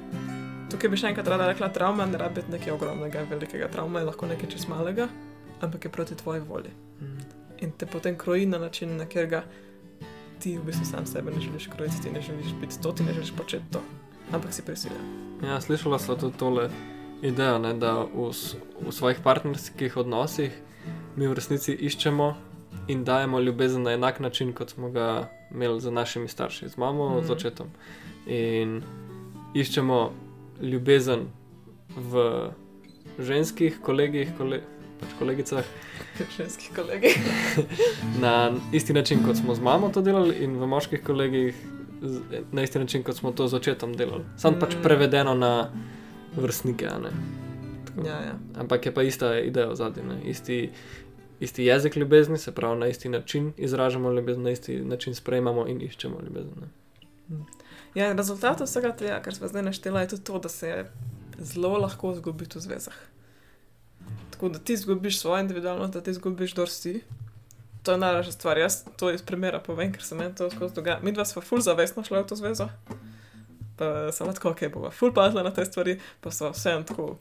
tukaj 0.71 0.95
bi 0.95 1.03
še 1.03 1.11
enkrat 1.11 1.35
rada 1.35 1.51
rekla, 1.51 1.73
travma 1.75 2.07
ne 2.07 2.23
rabi 2.23 2.45
biti 2.45 2.55
nekaj 2.55 2.79
ogromnega, 2.79 3.27
velikega. 3.35 3.73
Travma 3.75 4.05
je 4.05 4.13
lahko 4.13 4.31
nekaj 4.31 4.55
čez 4.55 4.71
malega, 4.71 5.11
ampak 5.59 5.91
je 5.91 5.95
proti 5.99 6.23
tvoji 6.23 6.47
volji. 6.47 6.73
Mm. 7.03 7.40
In 7.61 7.73
te 7.77 7.87
potem 7.87 8.19
kroji 8.19 8.47
na 8.47 8.59
način, 8.59 8.97
na 8.97 9.05
katerega 9.05 9.45
ti 10.41 10.59
v 10.59 10.65
bistvu 10.65 10.85
sam 10.85 11.07
sebe 11.07 11.31
ne 11.31 11.41
želiš 11.41 11.67
krojiti, 11.67 12.03
ti 12.03 12.11
ne 12.11 12.21
želiš 12.21 12.55
biti 12.61 12.83
to, 12.83 12.93
ti 12.93 13.03
ne 13.03 13.13
želiš 13.13 13.33
početi 13.37 13.65
to, 13.73 13.83
ampak 14.33 14.53
si 14.53 14.63
prisiljen. 14.63 15.01
Ja, 15.45 15.61
slišala 15.61 15.99
sem 15.99 16.17
tudi 16.19 16.37
tole 16.39 16.71
idejo, 17.23 17.59
ne, 17.59 17.75
da 17.75 17.93
v, 18.15 18.31
v 18.87 18.93
svojih 18.93 19.21
partnerskih 19.25 19.97
odnosih 19.97 20.53
mi 21.17 21.29
v 21.29 21.35
resnici 21.35 21.73
iščemo 21.73 22.35
in 22.89 23.05
dajemo 23.05 23.41
ljubezen 23.41 23.83
na 23.83 23.93
enak 23.93 24.21
način, 24.21 24.53
kot 24.53 24.71
smo 24.71 24.91
ga 24.91 25.29
imeli 25.51 25.81
z 25.81 25.91
našimi 25.91 26.29
starši, 26.29 26.69
z 26.69 26.77
mamo, 26.77 27.09
mm. 27.09 27.17
Mhm. 27.17 27.27
z 27.27 27.31
očetom. 27.31 27.67
In 28.27 28.83
iščemo 29.55 30.13
ljubezen 30.63 31.29
v 31.97 32.51
ženskih 33.19 33.81
kolegih, 33.83 34.33
kole, 34.39 34.63
pač 35.01 35.17
kolegicah, 35.19 35.65
Ženski 36.37 36.75
kolegi. 36.77 37.15
na 38.25 38.53
isti 38.73 38.93
način, 38.93 39.25
kot 39.27 39.37
smo 39.37 39.55
z 39.55 39.61
mamo 39.61 39.89
to 39.89 40.03
delali, 40.03 40.37
in 40.45 40.59
v 40.61 40.67
moških 40.67 41.05
kolegih 41.05 41.55
na 42.53 42.63
isti 42.63 42.79
način, 42.79 43.03
kot 43.03 43.17
smo 43.17 43.33
to 43.33 43.49
z 43.49 43.57
očetom 43.57 43.97
delali. 43.97 44.25
Sam 44.37 44.59
pač 44.61 44.75
Mm. 44.75 44.83
prevedeno 44.83 45.35
na 45.35 45.71
vrstnike. 46.37 46.85
Ja, 48.05 48.21
ja. 48.21 48.39
Ampak 48.57 48.87
je 48.87 48.95
pa 48.95 49.03
ista 49.03 49.39
ideja 49.39 49.75
zadnji. 49.75 50.03
Isti, 50.25 50.71
isti 51.41 51.65
jezik 51.65 51.97
ljubezni, 51.97 52.39
se 52.39 52.55
pravi 52.55 52.81
na 52.81 52.87
isti 52.87 53.09
način 53.09 53.53
izražamo 53.57 54.13
ljubezen, 54.13 54.43
na 54.43 54.51
isti 54.51 54.81
način 54.81 55.15
sprejemamo 55.15 55.67
in 55.67 55.81
iščemo 55.83 56.21
ljubezen. 56.25 56.53
Ne. 56.61 56.69
ja, 57.95 58.11
in 58.11 58.17
rezultat 58.17 58.61
vsega 58.61 58.93
tega, 58.97 59.21
kar 59.23 59.35
smo 59.35 59.49
zdaj 59.49 59.63
naštela, 59.63 60.01
je 60.01 60.09
tudi 60.09 60.25
to, 60.25 60.39
da 60.39 60.49
se 60.49 60.85
zelo 61.39 61.79
lahko 61.79 62.15
zgubiti 62.15 62.59
v 62.59 62.61
zvezah. 62.61 62.95
Tako 64.41 64.49
da 64.49 64.59
ti 64.59 64.73
izgubiš 64.73 65.21
svojo 65.21 65.41
individualnost, 65.41 65.93
da 65.93 66.01
ti 66.01 66.11
izgubiš, 66.11 66.53
kdo 66.53 66.67
si. 66.67 67.03
To 67.83 67.93
je 67.93 67.99
najlažja 67.99 68.33
stvar. 68.33 68.59
Jaz 68.59 68.85
to 68.97 69.11
iz 69.11 69.23
primera 69.23 69.59
povem, 69.61 69.93
ker 69.93 70.03
se 70.03 70.15
meni 70.15 70.35
to 70.35 70.51
skozi 70.51 70.75
dogaja. 70.75 71.01
Mi 71.03 71.13
dva 71.13 71.25
smo 71.25 71.43
ful 71.43 71.61
zavestno 71.61 72.05
šli 72.05 72.23
v 72.23 72.27
to 72.27 72.37
zvezo. 72.37 72.69
Pa 73.77 74.13
sem 74.13 74.33
tako, 74.33 74.55
ok, 74.55 74.63
bova 74.73 74.91
ful 74.91 75.13
padla 75.13 75.43
na 75.43 75.53
te 75.53 75.65
stvari, 75.65 75.99
pa 76.21 76.33
so 76.33 76.49
vseeno 76.57 76.87
tako 76.89 77.19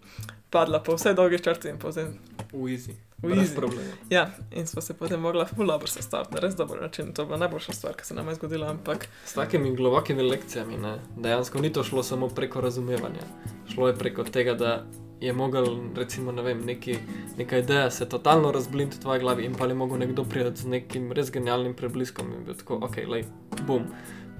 padla 0.49 0.79
po 0.79 0.95
vsej 0.95 1.13
dolgi 1.13 1.41
črti 1.43 1.67
in 1.73 1.79
potem 1.79 2.15
V 2.53 2.71
easy. 2.71 2.95
v 3.21 3.55
problema. 3.55 3.91
Ja, 4.09 4.29
in 4.51 4.67
smo 4.67 4.81
se 4.81 4.93
potem 4.93 5.19
mogla 5.19 5.45
ful 5.45 5.67
dobro 5.67 5.87
sestaviti 5.87 6.33
na 6.33 6.39
res 6.39 6.55
dober 6.55 6.81
način. 6.81 7.11
To 7.13 7.21
je 7.21 7.25
bila 7.25 7.37
najboljša 7.37 7.73
stvar, 7.73 7.99
ki 7.99 8.05
se 8.05 8.13
nam 8.13 8.27
je 8.27 8.35
zgodila, 8.35 8.69
ampak 8.69 9.09
S 9.25 9.33
takimi 9.33 9.75
globokimi 9.75 10.23
lekcijami, 10.23 10.77
ne, 10.77 10.95
dejansko 11.17 11.59
ni 11.59 11.73
to 11.73 11.83
šlo 11.83 12.03
samo 12.03 12.29
preko 12.29 12.61
razumevanja. 12.61 13.27
Šlo 13.73 13.87
je 13.87 13.95
preko 13.95 14.23
tega, 14.23 14.53
da 14.53 14.85
je 15.21 15.33
mogel, 15.33 15.65
recimo, 15.95 16.31
ne 16.31 16.41
vem, 16.41 16.61
neki, 16.65 16.97
neka 17.37 17.57
ideja 17.57 17.91
se 17.91 18.09
totalno 18.09 18.51
razbliniti 18.51 18.97
v 18.97 19.01
tvoji 19.01 19.19
glavi 19.19 19.45
in 19.45 19.55
pa 19.55 19.65
je 19.65 19.73
mogel 19.73 19.97
nekdo 19.97 20.23
priti 20.23 20.61
z 20.61 20.67
nekim 20.67 21.11
res 21.11 21.31
genialnim 21.31 21.73
prebliskom 21.73 22.33
in 22.33 22.45
bi 22.45 22.53
tako, 22.53 22.79
ok, 22.81 22.97
lej, 23.07 23.25
bum, 23.67 23.87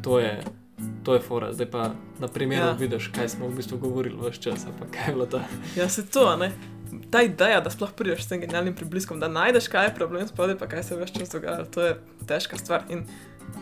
to 0.04 0.20
je. 0.20 0.40
To 1.04 1.14
je 1.14 1.20
fora, 1.20 1.54
zdaj 1.54 1.68
pa 1.72 1.92
na 2.20 2.28
primeru 2.28 2.62
Ja. 2.62 2.68
ja. 2.68 2.74
vidiš, 2.74 3.08
kaj 3.08 3.30
smo 3.30 3.48
v 3.48 3.56
bistvu 3.56 3.78
govorili 3.78 4.16
vse 4.16 4.42
čas, 4.42 4.66
pa 4.80 4.86
kaj 4.88 5.10
je 5.10 5.14
bilo 5.14 5.26
ta. 5.26 5.42
Ja, 5.76 5.90
se 5.90 6.06
to, 6.08 6.36
ne. 6.38 6.52
Ta 7.12 7.22
ideja, 7.22 7.60
da 7.62 7.70
sploh 7.70 7.92
prideš 7.92 8.24
s 8.24 8.28
tem 8.32 8.40
genialnim 8.40 8.76
pribliskom, 8.76 9.20
da 9.20 9.28
najdeš, 9.28 9.68
kaj 9.68 9.86
je 9.86 9.96
problem 9.96 10.28
spodaj, 10.28 10.56
pa 10.58 10.68
kaj 10.72 10.84
se 10.84 10.96
več 10.96 11.12
čas 11.18 11.36
dogaja, 11.36 11.66
to 11.66 11.84
je 11.84 11.98
težka 12.28 12.58
stvar. 12.58 12.88
In 12.90 13.04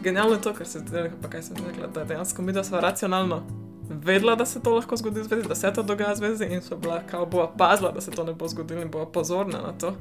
genialno 0.03 0.37
je 0.37 0.41
to, 0.41 0.53
kar 0.53 0.67
se 0.67 0.79
zdaj, 0.79 1.09
pa 1.21 1.29
kaj 1.29 1.49
sem 1.49 1.57
rekla, 1.67 1.87
da 1.87 2.05
dejansko 2.05 2.41
mi, 2.41 2.53
da 2.53 2.63
smo 2.63 2.81
racionalno 2.81 3.41
vedela, 3.89 4.35
da 4.35 4.45
se 4.45 4.61
to 4.63 4.75
lahko 4.75 4.97
zgodi 4.97 5.23
zvezi, 5.23 5.47
da 5.47 5.55
se 5.55 5.73
to 5.73 5.83
dogaja 5.83 6.15
zvezi 6.15 6.45
in 6.45 6.61
so 6.61 6.77
bila 6.77 7.01
kao 7.11 7.25
bova 7.25 7.51
pazila, 7.57 7.91
da 7.91 8.01
se 8.01 8.11
to 8.11 8.23
ne 8.23 8.33
bo 8.33 8.47
zgodilo 8.47 8.81
in 8.81 8.91
bova 8.91 9.05
pozorna 9.05 9.61
na 9.61 9.73
to, 9.73 9.95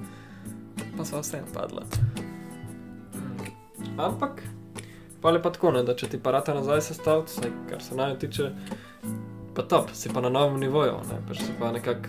pa 0.97 1.05
so 1.05 1.21
vseeno 1.21 1.47
padla. 1.55 1.83
Ampak, 3.99 4.43
pa 5.21 5.31
je 5.31 5.43
pa 5.43 5.51
tako, 5.51 5.71
ne, 5.71 5.83
da 5.83 5.97
če 5.97 6.09
ti 6.09 6.19
parata 6.23 6.55
nazaj 6.55 6.81
sestaviti, 6.81 7.33
vsaj 7.33 7.53
kar 7.71 7.83
se 7.83 7.97
naj 7.97 8.19
tiče, 8.19 8.51
pa 9.55 9.63
top, 9.63 9.91
si 9.93 10.13
pa 10.13 10.21
na 10.21 10.29
novem 10.29 10.61
nivoju, 10.61 10.99
ne, 11.11 11.21
pač 11.29 11.41
si 11.41 11.53
pa 11.61 11.73
nekako 11.73 12.09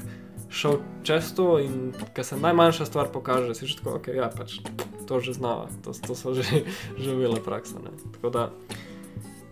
šel 0.49 0.79
čez 1.03 1.33
to 1.35 1.59
in 1.59 1.91
ker 2.15 2.25
se 2.25 2.37
najmanjša 2.39 2.85
stvar 2.85 3.11
pokaže, 3.13 3.55
si 3.55 3.67
že 3.67 3.79
tako, 3.79 3.97
ok, 3.99 4.07
ja, 4.15 4.29
pač 4.31 4.59
to 5.07 5.19
že 5.19 5.33
znava, 5.35 5.67
to, 5.83 5.91
to 5.91 6.15
so 6.15 6.33
že 6.33 6.63
živela 6.99 7.39
praksa. 7.43 7.79
Ne. 7.79 7.91
Tako 8.15 8.29
da, 8.29 8.43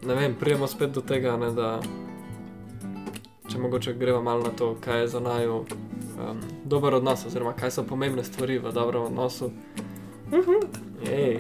ne 0.04 0.16
vem, 0.16 0.36
prijemo 0.40 0.68
spet 0.68 0.92
do 0.92 1.02
tega, 1.02 1.38
ne, 1.38 1.52
da 1.56 1.80
če 3.52 3.60
mogoče 3.60 3.94
gremo 3.94 4.22
malo 4.22 4.44
na 4.44 4.50
to, 4.50 4.76
kaj 4.82 5.02
je 5.02 5.08
za 5.08 5.20
naju 5.20 5.56
um, 5.56 6.40
dober 6.64 6.94
odnos, 6.94 7.26
oziroma 7.26 7.54
kaj 7.54 7.72
so 7.72 7.84
pomembne 7.84 8.24
stvari 8.24 8.60
v 8.60 8.72
dobrem 8.74 9.04
odnosu. 9.04 9.52
Ej, 11.12 11.40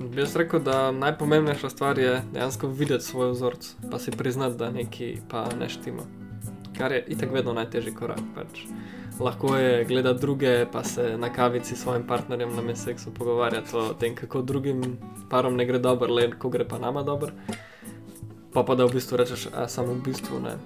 bi 0.00 0.20
jaz 0.20 0.36
rekel, 0.36 0.60
da 0.60 0.90
najpomembnejša 0.90 1.70
stvar 1.70 1.98
je 1.98 2.22
dejansko 2.32 2.68
videti 2.68 3.04
svoj 3.04 3.30
vzorec, 3.30 3.74
pa 3.90 3.98
si 3.98 4.10
priznati, 4.10 4.56
da 4.56 4.70
nekaj 4.70 5.16
pa 5.28 5.46
ne 5.58 5.68
štima. 5.68 6.02
Kar 6.78 6.92
je 6.92 7.04
itak 7.08 7.32
vedno 7.32 7.52
najtežji 7.56 7.94
korak. 7.94 8.20
Pač. 8.34 8.66
Lahko 9.20 9.56
je 9.56 9.84
gledati 9.84 10.20
druge, 10.20 10.66
pa 10.72 10.84
se 10.84 11.16
na 11.18 11.32
kavici 11.32 11.76
s 11.76 11.82
svojim 11.82 12.06
partnerjem 12.06 12.56
na 12.56 12.62
meseksu 12.62 13.14
pogovarjati 13.14 13.76
o 13.76 13.94
tem, 13.94 14.14
kako 14.14 14.42
drugim 14.42 14.98
parom 15.30 15.56
ne 15.56 15.64
gre 15.64 15.78
dobro, 15.78 16.14
le 16.14 16.30
ko 16.38 16.48
gre 16.48 16.68
pa 16.68 16.78
nama 16.78 17.02
dobro. 17.02 17.32
Pa 18.52 18.62
pa 18.62 18.74
da 18.74 18.84
v 18.84 18.92
bistvu 18.92 19.16
rečeš, 19.16 19.48
a 19.54 19.68
samo 19.68 19.94
v 19.94 20.02
bistvu 20.04 20.40
ne, 20.40 20.56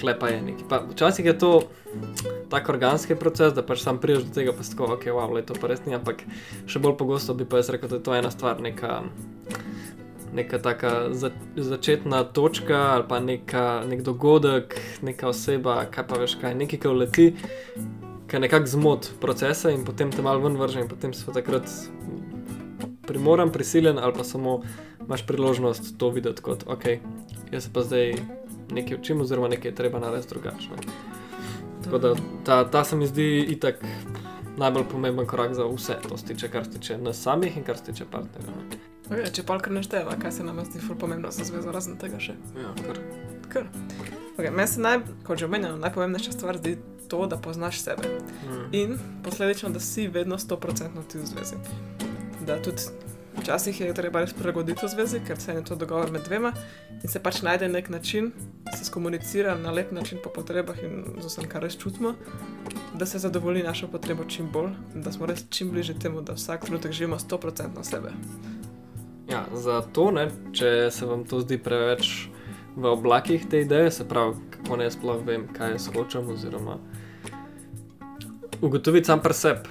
klepa 0.00 0.28
je 0.28 0.42
neki. 0.42 0.64
Pa 0.68 0.82
včasih 0.90 1.26
je 1.26 1.38
to 1.38 1.52
tako 2.50 2.72
organski 2.72 3.14
proces, 3.14 3.52
da 3.54 3.62
pač 3.66 3.82
sam 3.82 4.00
priješ 4.00 4.26
do 4.28 4.34
tega, 4.34 4.52
pa 4.52 4.64
tako, 4.64 4.92
ok, 4.96 5.06
wow, 5.12 5.32
le 5.34 5.44
to 5.46 5.54
pa 5.60 5.70
res 5.72 5.84
ni, 5.86 5.94
ampak 5.96 6.24
še 6.66 6.82
bolj 6.82 6.96
pogosto 7.00 7.34
bi 7.34 7.48
pa 7.48 7.60
jaz 7.62 7.72
rekel, 7.72 7.88
da 7.92 8.00
je 8.00 8.06
to 8.08 8.16
ena 8.16 8.30
stvar, 8.30 8.60
neka. 8.60 9.02
Neka 10.32 10.62
taka 10.64 11.12
za, 11.12 11.28
začetna 11.56 12.22
točka 12.24 12.78
ali 12.94 13.04
pa 13.04 13.18
neka, 13.20 13.64
nek 13.84 14.00
dogodek, 14.00 14.78
neka 15.04 15.28
oseba, 15.28 15.82
kaj 15.92 16.06
pa 16.08 16.20
veš, 16.22 16.38
kaj 16.40 16.56
nekaj, 16.56 16.80
ki 16.80 16.88
uleti, 16.88 17.26
ki 18.32 18.40
nekako 18.40 18.72
zmot 18.72 19.10
procesa 19.20 19.68
in 19.76 19.84
potem 19.84 20.08
te 20.08 20.24
malo 20.24 20.40
ven 20.40 20.56
vrže 20.56 20.80
in 20.80 20.88
potem 20.88 21.12
si 21.12 21.28
takrat 21.36 21.68
primoran, 23.04 23.52
prisiljen 23.52 24.00
ali 24.00 24.16
pa 24.16 24.24
samo 24.24 24.62
imaš 25.04 25.26
priložnost 25.26 25.98
to 25.98 26.08
videti 26.08 26.42
kot, 26.42 26.64
ok, 26.66 26.84
jaz 27.52 27.68
pa 27.68 27.84
zdaj 27.84 28.16
nekaj 28.72 28.98
učim 28.98 29.20
oziroma 29.20 29.48
nekaj 29.48 29.70
je 29.70 29.74
treba 29.74 29.98
narediti 29.98 30.34
drugače. 30.34 30.68
ne. 30.68 30.92
Tako 31.84 31.98
da 31.98 32.14
ta, 32.44 32.70
ta 32.70 32.84
se 32.84 32.96
mi 32.96 33.06
zdi 33.06 33.46
itak 33.48 33.84
najbolj 34.56 34.84
pomemben 34.90 35.26
korak 35.26 35.54
za 35.54 35.66
vse, 35.66 35.96
to 36.08 36.18
se 36.18 36.24
tiče, 36.26 36.48
kar 36.48 36.64
se 36.64 36.70
tiče 36.70 36.98
nas 36.98 37.22
samih 37.22 37.56
in 37.56 37.64
kar 37.64 37.78
se 37.78 37.84
tiče 37.84 38.04
partnerja. 38.10 38.50
ne. 38.50 38.78
Okay, 39.10 39.32
če 39.34 39.42
pa 39.42 39.58
kar 39.58 39.72
nešteva, 39.74 40.14
kaj 40.20 40.32
se 40.32 40.44
nam 40.44 40.60
zdi 40.64 40.80
ful 40.80 40.96
pomembno 40.96 41.30
za 41.30 41.44
zvezo, 41.44 41.72
razen 41.74 41.98
tega 42.00 42.20
še. 42.22 42.36
Ja, 42.56 42.70
kar. 42.86 43.00
Kar. 43.52 43.66
Okay, 44.38 44.50
meni 44.50 44.68
se 44.68 44.80
naj, 44.80 45.02
kot 45.26 45.42
že 45.42 45.48
omenjeno, 45.50 45.76
najpomembnejša 45.82 46.32
stvar 46.32 46.56
zdi 46.62 46.78
to, 47.12 47.26
da 47.26 47.36
poznaš 47.36 47.82
sebe. 47.82 48.08
Mm. 48.46 48.62
In 48.72 48.94
posledično, 49.24 49.68
da 49.74 49.80
si 49.80 50.06
vedno 50.08 50.38
100% 50.38 51.04
ti 51.12 51.18
v 51.18 51.26
zvezi. 51.28 51.58
Da 52.46 52.56
tudi 52.62 52.88
včasih 53.40 53.80
je 53.80 53.94
treba 53.94 54.20
res 54.20 54.32
prilagoditi 54.32 54.84
v 54.84 54.88
zvezi, 54.88 55.20
ker 55.26 55.40
se 55.40 55.52
je 55.52 55.64
to 55.64 55.76
dogovor 55.76 56.10
med 56.12 56.24
dvema 56.26 56.52
in 57.02 57.08
se 57.08 57.20
pač 57.22 57.42
najde 57.42 57.68
nek 57.68 57.88
način, 57.90 58.32
se 58.76 58.84
skomunicira 58.84 59.54
na 59.58 59.70
lep 59.70 59.92
način 59.92 60.18
po 60.24 60.30
potrebah 60.30 60.78
in 60.82 61.04
z 61.20 61.26
vsem, 61.26 61.48
kar 61.48 61.62
res 61.62 61.76
čutimo, 61.78 62.14
da 62.94 63.06
se 63.06 63.18
zadovolji 63.18 63.62
našo 63.62 63.88
potrebo 63.88 64.24
čim 64.24 64.50
bolj, 64.52 64.72
da 64.94 65.12
smo 65.12 65.26
res 65.26 65.44
čim 65.50 65.70
bližje 65.70 65.98
temu, 65.98 66.20
da 66.20 66.36
vsak 66.38 66.66
trenutek 66.66 66.92
živimo 66.92 67.18
100% 67.18 67.82
sebe. 67.82 68.12
Ja, 69.30 69.46
zato, 69.54 70.10
ne, 70.10 70.28
če 70.52 70.90
se 70.90 71.06
vam 71.06 71.24
to 71.24 71.40
zdi 71.40 71.58
preveč 71.58 72.28
v 72.76 72.88
oblakih 72.88 73.46
te 73.50 73.62
ideje, 73.64 73.90
se 73.90 74.08
pravi, 74.08 74.36
kako 74.50 74.76
ne 74.76 74.90
sploh 74.90 75.24
vem, 75.24 75.46
kaj 75.52 75.76
jaz 75.76 75.88
hočem, 75.94 76.28
oziroma 76.28 76.78
ugotoviti 78.62 79.06
sam 79.06 79.20
pri 79.20 79.34
sebi, 79.34 79.68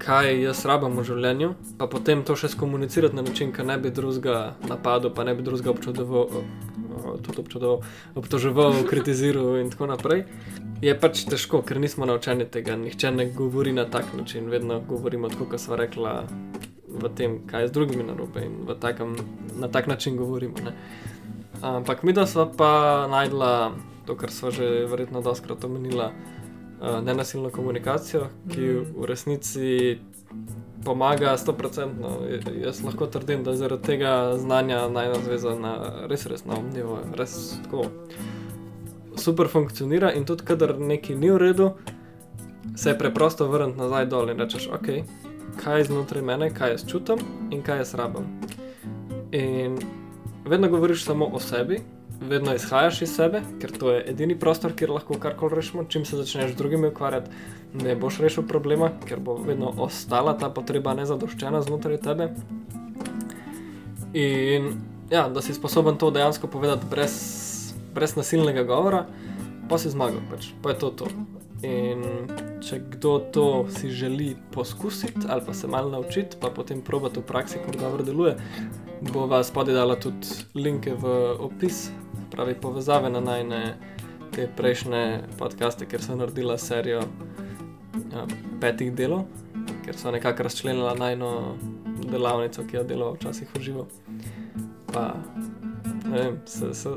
kaj 0.00 0.32
jaz 0.42 0.64
rabim 0.68 0.96
v 0.96 1.04
življenju, 1.04 1.52
pa 1.78 1.86
potem 1.90 2.24
to 2.24 2.36
še 2.38 2.50
skomunicirati 2.54 3.16
na 3.16 3.24
način, 3.26 3.52
ki 3.52 3.66
ne 3.68 3.76
bi 3.78 3.92
drugega 3.94 4.54
napadel, 4.68 5.12
pa 5.14 5.26
ne 5.28 5.34
bi 5.36 5.44
drugega 5.46 5.74
občudoval, 5.74 6.42
tudi 7.24 7.42
občudoval, 7.44 7.84
obtoževal, 8.16 8.80
kritiziral 8.90 9.60
in 9.60 9.70
tako 9.72 9.90
naprej. 9.92 10.24
Je 10.80 10.94
pač 10.96 11.26
težko, 11.28 11.60
ker 11.66 11.80
nismo 11.82 12.08
naučeni 12.08 12.48
tega. 12.48 12.78
Nihče 12.80 13.12
ne 13.12 13.28
govori 13.36 13.74
na 13.76 13.84
tak 13.84 14.14
način, 14.16 14.48
vedno 14.48 14.80
govorimo 14.88 15.28
tako, 15.28 15.50
kot 15.52 15.60
smo 15.60 15.76
rekla, 15.76 16.24
v 16.90 17.12
tem, 17.14 17.38
kaj 17.46 17.66
je 17.66 17.68
z 17.68 17.76
drugimi 17.76 18.04
narobe 18.08 18.42
in 18.44 18.64
takem, 18.80 19.14
na 19.60 19.68
tak 19.68 19.86
način 19.86 20.16
govorimo. 20.16 20.64
Ne. 20.64 20.74
Ampak 21.60 22.02
mi, 22.02 22.16
da 22.16 22.26
smo 22.26 22.48
pa 22.56 23.06
najdla 23.10 23.72
to, 24.06 24.16
kar 24.16 24.32
smo 24.32 24.50
že 24.50 24.86
verjetno 24.90 25.20
doskrat 25.20 25.64
omenila, 25.64 26.10
nenasilno 26.80 27.50
komunikacijo, 27.50 28.26
ki 28.52 28.68
v 28.96 29.06
resnici 29.06 29.98
pomaga 30.84 31.36
100%. 31.36 31.90
J- 32.30 32.64
Jaz 32.64 32.82
lahko 32.84 33.06
trdim, 33.06 33.44
da 33.44 33.54
zaradi 33.56 33.82
tega 33.82 34.36
znanja 34.38 34.88
najna 34.88 35.14
zveza 35.24 35.54
na 35.58 35.74
res, 36.08 36.26
res 36.26 36.44
novem 36.44 36.70
nivoju, 36.74 37.04
res 37.16 37.36
tako 37.64 37.84
super 39.16 39.48
funkcionira 39.48 40.12
in 40.12 40.24
tudi, 40.24 40.44
kadar 40.44 40.78
nekaj 40.78 41.16
ni 41.16 41.30
v 41.30 41.36
redu, 41.38 41.70
se 42.76 42.90
je 42.90 42.98
preprosto 42.98 43.48
vrniti 43.48 43.78
nazaj 43.78 44.06
dol 44.06 44.30
in 44.30 44.38
rečeš, 44.38 44.68
ok, 44.72 44.88
kaj 45.60 45.78
je 45.78 45.84
znotraj 45.84 46.22
mene, 46.22 46.50
kaj 46.54 46.70
jaz 46.70 46.86
čutim 46.88 47.18
in 47.50 47.62
kaj 47.62 47.82
jaz 47.82 47.94
rabim. 47.94 48.24
In 49.32 49.76
vedno 50.46 50.68
govoriš 50.68 51.04
samo 51.04 51.26
o 51.26 51.40
sebi, 51.40 51.80
vedno 52.20 52.54
izhajaš 52.54 53.02
iz 53.02 53.14
sebe, 53.14 53.40
ker 53.60 53.72
to 53.72 53.92
je 53.94 54.04
edini 54.12 54.38
prostor, 54.38 54.72
kjer 54.76 54.90
lahko 54.90 55.16
karkoli 55.18 55.56
rešimo. 55.56 55.84
Čim 55.88 56.04
se 56.04 56.16
začneš 56.16 56.52
z 56.52 56.56
drugimi 56.56 56.88
ukvarjati, 56.88 57.30
ne 57.74 57.96
boš 57.96 58.20
rešil 58.20 58.46
problema, 58.48 58.90
ker 59.08 59.20
bo 59.20 59.36
vedno 59.36 59.72
ostala 59.78 60.36
ta 60.38 60.50
potreba 60.50 60.94
nezadoščena 60.94 61.62
znotraj 61.64 62.00
tebe. 62.04 62.30
In 64.12 64.72
ja, 65.10 65.28
da 65.28 65.42
si 65.42 65.54
sposoben 65.54 65.96
to 65.96 66.10
dejansko 66.10 66.46
povedati 66.46 66.86
brez, 66.90 67.14
brez 67.94 68.16
nasilnega 68.16 68.64
govora, 68.68 69.04
pa 69.68 69.78
si 69.78 69.90
zmagal, 69.90 70.20
pač. 70.30 70.52
pa 70.62 70.74
je 70.74 70.78
to 70.78 70.90
to. 70.90 71.12
In 71.62 72.04
če 72.64 72.78
kdo 72.94 73.18
to 73.32 73.46
si 73.68 73.90
želi 73.92 74.32
poskusiti 74.52 75.28
ali 75.28 75.42
pa 75.46 75.52
se 75.54 75.68
malo 75.68 75.90
naučiti, 75.90 76.36
pa 76.40 76.50
potem 76.50 76.80
probati 76.80 77.20
v 77.20 77.22
praksi, 77.22 77.58
kako 77.64 77.78
dobro 77.78 78.04
deluje, 78.04 78.36
bova 79.12 79.42
spodaj 79.44 79.74
dala 79.74 79.96
tudi 79.96 80.28
linke 80.54 80.94
v 80.94 81.36
opis, 81.38 81.90
pravi 82.30 82.54
povezave 82.54 83.10
na 83.10 83.20
najne 83.20 83.76
te 84.34 84.48
prejšnje 84.56 85.22
podcaste, 85.38 85.86
ker 85.86 86.02
sem 86.02 86.18
naredila 86.18 86.58
serijo 86.58 87.02
ja, 88.12 88.26
petih 88.60 88.92
delov, 88.94 89.26
ker 89.84 89.98
so 89.98 90.10
nekako 90.14 90.46
razčlenila 90.46 90.94
najno 90.94 91.56
delavnico, 92.10 92.64
ki 92.66 92.76
jo 92.76 92.84
delava 92.84 93.16
včasih 93.18 93.48
v 93.54 93.62
živo. 93.62 93.86
Pa 94.92 95.14
vem, 96.04 96.40
se, 96.46 96.74
se, 96.74 96.90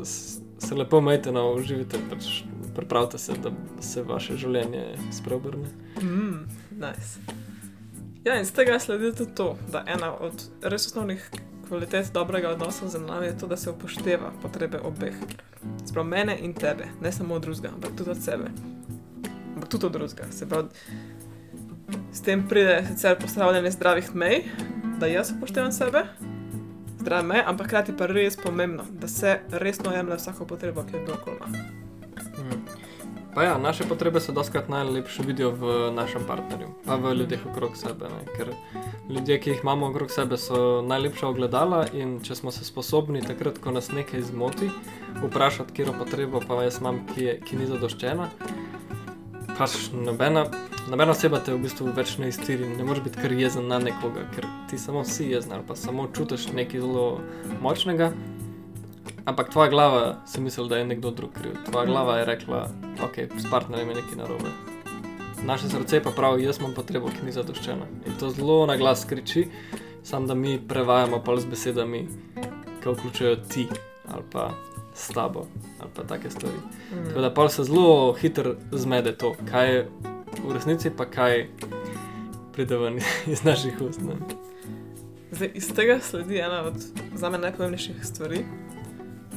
se, 0.58 0.76
lepo 0.76 1.02
majte 1.02 1.32
na 1.32 1.46
uživite, 1.50 1.98
pač 2.10 2.44
pripravite 2.76 3.18
se, 3.18 3.34
da 3.44 3.52
se 3.82 4.04
vaše 4.04 4.38
življenje 4.38 4.86
spreobrne. 5.12 5.70
Mm, 6.02 6.46
nice. 6.72 7.42
Ja, 8.24 8.38
in 8.40 8.46
z 8.46 8.56
tega 8.56 8.80
sledi 8.80 9.12
tudi 9.16 9.36
to, 9.36 9.54
da 9.72 9.84
ena 9.88 10.14
od 10.16 10.46
res 10.64 10.88
osnovnih 10.88 11.26
kvalitet 11.74 12.14
dobrega 12.14 12.50
odnosa 12.50 12.88
z 12.88 13.00
nami 13.02 13.26
je 13.26 13.38
to, 13.38 13.48
da 13.48 13.58
se 13.58 13.70
upošteva 13.70 14.32
potrebe 14.42 14.78
obeh. 14.80 15.16
Sprav 15.86 16.06
mene 16.06 16.38
in 16.40 16.54
tebe, 16.54 16.86
ne 17.02 17.12
samo 17.12 17.36
od 17.36 17.42
drugega, 17.42 17.70
ampak 17.74 17.92
tudi 17.98 18.10
od 18.10 18.22
sebe. 18.22 18.52
Ampak 19.56 19.70
tudi 19.70 19.86
od 19.86 19.92
drugega. 19.92 20.24
Se 20.32 20.50
pravi, 20.50 20.68
s 22.14 22.22
tem 22.22 22.48
pride 22.48 22.86
sicer 22.92 23.18
postavljanje 23.20 23.72
zdravih 23.72 24.16
mej, 24.16 24.44
da 25.00 25.08
jaz 25.08 25.34
upoštevam 25.38 25.72
sebe, 25.72 26.06
zdrave 27.00 27.24
meje, 27.24 27.44
ampak 27.46 27.68
hkrati 27.68 27.98
pa 27.98 28.06
res 28.06 28.38
pomembno, 28.38 28.86
da 28.92 29.08
se 29.08 29.40
resno 29.50 29.96
jemlje 29.96 30.16
vsako 30.16 30.46
potrebo, 30.46 30.84
ki 30.84 30.96
jo 30.96 31.04
kdorkoli 31.04 31.38
ima. 31.38 31.48
Mm. 32.38 32.83
Pa 33.36 33.44
ja, 33.44 33.58
naše 33.58 33.84
potrebe 33.84 34.20
se 34.20 34.32
doskrat 34.32 34.70
najlepše 34.70 35.24
vidijo 35.26 35.52
v 35.52 35.92
našem 35.92 36.22
partnerju, 36.28 36.68
pa 36.86 36.96
v 36.96 37.14
ljudeh 37.14 37.46
okrog 37.52 37.78
sebe. 37.78 38.06
Ne? 38.06 38.26
Ker 38.38 38.54
ljudje, 39.10 39.40
ki 39.40 39.50
jih 39.50 39.64
imamo 39.64 39.88
okrog 39.90 40.12
sebe, 40.12 40.38
so 40.38 40.82
najlepša 40.86 41.28
ogledala 41.28 41.86
in 41.94 42.20
če 42.22 42.36
smo 42.36 42.52
se 42.52 42.66
sposobni 42.66 43.22
takrat, 43.26 43.58
ko 43.58 43.72
nas 43.72 43.90
nekaj 43.92 44.22
zmoti, 44.30 44.70
vprašati, 45.24 45.74
kje 45.74 45.96
potrebo 45.98 46.42
pa 46.48 46.62
jaz 46.64 46.78
imam, 46.82 47.02
ki, 47.10 47.24
je, 47.24 47.40
ki 47.42 47.58
ni 47.58 47.66
zadoščena, 47.66 48.30
pač 49.58 49.90
nobena, 49.94 50.46
nobena 50.92 51.18
oseba 51.18 51.40
te 51.42 51.56
v 51.56 51.64
bistvu 51.66 51.90
več 51.98 52.20
ne 52.22 52.30
iztiri, 52.30 52.70
ne 52.78 52.86
moreš 52.86 53.08
biti 53.08 53.22
kar 53.22 53.34
jezen 53.34 53.66
na 53.70 53.80
nekoga, 53.82 54.28
ker 54.36 54.46
ti 54.70 54.78
samo 54.78 55.02
si 55.06 55.32
jezen 55.32 55.58
ali 55.58 55.66
pa 55.68 55.76
samo 55.76 56.06
čutiš 56.14 56.52
nekaj 56.54 56.86
zelo 56.86 57.08
močnega. 57.66 58.14
Ampak 59.26 59.50
tvoja 59.50 59.70
glava 59.70 60.16
si 60.28 60.42
misli, 60.42 60.68
da 60.70 60.78
je 60.78 60.86
nekdo 60.86 61.12
drug 61.12 61.32
kriv. 61.34 61.54
Tvoja 61.66 61.86
glava 61.86 62.18
je 62.18 62.26
rekla, 62.26 62.70
ok, 63.04 63.40
s 63.40 63.50
partnerjem 63.52 63.90
je 63.90 63.96
nekaj 63.96 64.18
narobe. 64.18 64.50
Naše 65.44 65.70
srce 65.70 66.02
pa 66.04 66.12
pravi, 66.12 66.44
jaz 66.44 66.60
imam 66.60 66.74
potrebo, 66.76 67.08
ki 67.08 67.26
ni 67.26 67.32
zadoščena. 67.32 67.88
In 68.08 68.18
to 68.20 68.30
zelo 68.30 68.66
na 68.66 68.76
glas 68.78 69.06
kriči, 69.06 69.48
samo 70.04 70.28
da 70.28 70.36
mi 70.36 70.60
prevajamo 70.68 71.22
pa 71.24 71.36
z 71.40 71.46
besedami, 71.46 72.08
ki 72.84 72.90
vključujejo 72.90 73.36
ti 73.36 73.68
ali 74.12 74.24
pa 74.32 74.50
s 74.94 75.08
tabo 75.08 75.46
ali 75.80 75.92
pa 75.96 76.04
take 76.04 76.30
stvari. 76.30 76.60
Tako 77.08 77.22
da 77.22 77.34
pa 77.34 77.50
se 77.50 77.64
zelo 77.64 78.14
hitro 78.14 78.56
zmede 78.72 79.18
to, 79.18 79.36
kaj 79.52 79.76
je 79.76 79.90
v 80.44 80.54
resnici, 80.54 80.92
pa 80.98 81.06
kaj 81.06 81.48
pride 82.54 82.78
ven 82.78 83.00
iz 83.34 83.44
naših 83.44 83.82
ust. 83.82 84.02
Ne? 84.02 84.20
Zdaj, 85.32 85.52
iz 85.54 85.74
tega 85.74 86.00
sledi 86.00 86.38
ena 86.38 86.62
od 86.62 86.76
za 87.16 87.30
me 87.30 87.38
najpomembnejših 87.38 88.06
stvari, 88.06 88.46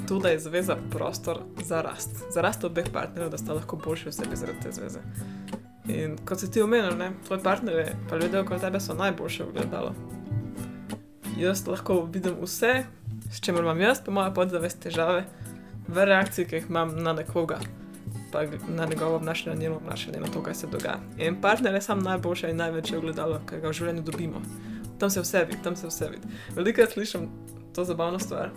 to, 0.07 0.19
da 0.19 0.29
je 0.29 0.39
zveza 0.39 0.77
prostor 0.91 1.39
za 1.65 1.83
rast, 1.83 2.11
za 2.35 2.41
rast 2.41 2.65
obeh 2.65 2.87
partnerjev, 2.93 3.31
da 3.31 3.39
sta 3.39 3.55
lahko 3.55 3.77
boljši 3.77 4.09
v 4.09 4.13
sebi 4.13 4.37
zaradi 4.37 4.61
te 4.63 4.73
zveze. 4.73 5.01
In 5.89 6.17
kot 6.27 6.41
si 6.41 6.51
ti 6.51 6.63
omenil, 6.63 6.97
ne, 6.99 7.13
tvoji 7.27 7.43
partnerji, 7.43 7.87
pa 8.11 8.17
ljudje 8.17 8.41
okoli 8.41 8.61
tebe 8.61 8.81
so 8.81 8.95
najboljše 8.95 9.45
ogledalo. 9.45 9.95
Jaz 11.39 11.67
lahko 11.67 12.01
vidim 12.13 12.39
vse, 12.43 12.85
s 13.31 13.41
čimer 13.41 13.63
imam 13.63 13.81
jaz, 13.81 14.01
pa 14.05 14.13
moja 14.13 14.31
podzavest 14.31 14.81
težave, 14.83 15.25
v 15.89 16.05
reakciji, 16.05 16.47
ki 16.47 16.57
jih 16.57 16.71
imam 16.71 16.97
na 17.03 17.13
nekoga, 17.13 17.59
pa 18.33 18.43
na 18.69 18.87
njegovo 18.87 19.17
obnašanje, 19.17 19.57
njeno 19.57 19.77
obnašanje, 19.77 20.21
na 20.21 20.27
to, 20.27 20.43
kaj 20.43 20.55
se 20.55 20.67
dogaja. 20.67 20.99
In 21.19 21.41
partner 21.41 21.75
je 21.75 21.83
sam 21.83 22.03
najboljše 22.03 22.51
in 22.51 22.57
največje 22.57 22.99
ogledalo, 22.99 23.41
ki 23.49 23.61
ga 23.63 23.69
v 23.69 23.79
življenju 23.79 24.03
dobimo. 24.03 24.43
Tam 24.99 25.11
se 25.11 25.21
vse 25.21 25.45
vidi, 25.45 25.63
tam 25.63 25.77
se 25.77 25.87
vse 25.87 26.09
vidi. 26.11 26.35
Velikokrat 26.57 26.93
slišim 26.93 27.29
to 27.75 27.85
zabavno 27.85 28.19
stvar, 28.19 28.51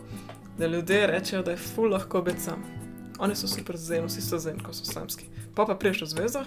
da 0.59 0.67
ljudje 0.67 1.07
rečejo, 1.07 1.43
da 1.43 1.51
je 1.51 1.57
ful 1.57 1.91
lahko 1.91 2.21
biti 2.21 2.41
sam. 2.41 2.63
Oni 3.19 3.35
so 3.35 3.47
super 3.47 3.77
zen, 3.77 4.05
vsi 4.05 4.21
so 4.21 4.37
zen, 4.37 4.59
ko 4.59 4.73
so 4.73 4.85
samski. 4.85 5.25
Pa 5.55 5.65
pa 5.65 5.75
priješ 5.75 6.01
v 6.01 6.05
zvezo, 6.05 6.43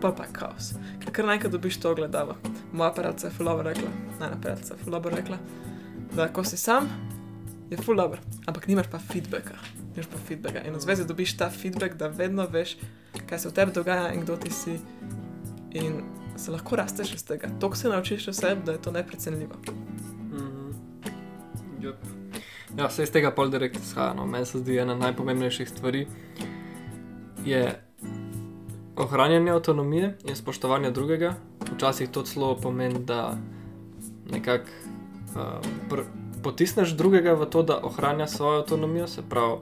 pa 0.00 0.12
pa 0.12 0.26
kaos. 0.32 0.72
Ker 1.00 1.12
kar 1.12 1.26
naenkrat 1.26 1.52
dobiš 1.52 1.80
to 1.80 1.90
ogledalo. 1.90 2.36
Moja 2.72 2.90
prijateljica 2.92 3.26
je 3.26 3.32
fulova 3.32 3.62
rekla, 3.62 3.90
najna 4.20 4.40
prijateljica 4.40 4.74
je 4.74 4.84
fulova 4.84 5.10
rekla, 5.10 5.38
da 6.14 6.28
ko 6.28 6.44
si 6.44 6.56
sam, 6.56 6.88
je 7.70 7.76
ful 7.76 7.96
dobro, 7.96 8.18
ampak 8.46 8.66
nimaš 8.68 8.90
pa 8.90 8.98
feedbacka. 8.98 9.54
Nimaš 9.94 10.10
pa 10.12 10.18
feedbacka. 10.28 10.64
In 10.66 10.74
v 10.74 10.80
zvezi 10.80 11.06
dobiš 11.06 11.36
ta 11.36 11.50
feedback, 11.50 11.94
da 11.94 12.08
vedno 12.08 12.46
veš, 12.46 12.76
kaj 13.26 13.38
se 13.38 13.48
v 13.48 13.52
tebi 13.52 13.72
dogaja 13.72 14.12
in 14.12 14.26
kdo 14.26 14.36
ti 14.36 14.50
si. 14.50 14.78
In 15.70 16.02
se 16.36 16.50
lahko 16.50 16.76
rasteš 16.76 17.14
iz 17.14 17.24
tega. 17.24 17.48
To 17.60 17.74
se 17.74 17.88
naučiš 17.88 18.28
o 18.28 18.32
sebi, 18.32 18.62
da 18.66 18.72
je 18.72 18.82
to 18.82 18.90
neprecenljivo. 18.90 19.54
Mhm. 20.32 20.70
Yep. 21.80 22.11
Ja, 22.78 22.86
vse 22.88 23.04
iz 23.04 23.12
tega 23.12 23.30
pol 23.36 23.50
direkt 23.52 23.76
izhaja. 23.76 24.14
No. 24.16 24.26
Meni 24.26 24.46
se 24.46 24.58
zdi 24.58 24.78
ena 24.80 24.94
najpomembnejših 24.96 25.68
stvari 25.68 26.06
je 27.44 27.64
ohranjanje 28.96 29.50
avtonomije 29.50 30.16
in 30.24 30.36
spoštovanje 30.36 30.90
drugega. 30.90 31.34
Včasih 31.74 32.10
to 32.10 32.22
celo 32.22 32.56
pomeni, 32.56 33.04
da 33.04 33.36
nekako 34.30 34.68
uh, 35.34 35.98
potisneš 36.42 36.96
drugega 36.96 37.32
v 37.32 37.46
to, 37.46 37.62
da 37.62 37.80
ohranja 37.82 38.26
svojo 38.26 38.60
avtonomijo, 38.60 39.06
se 39.06 39.22
pravi, 39.28 39.56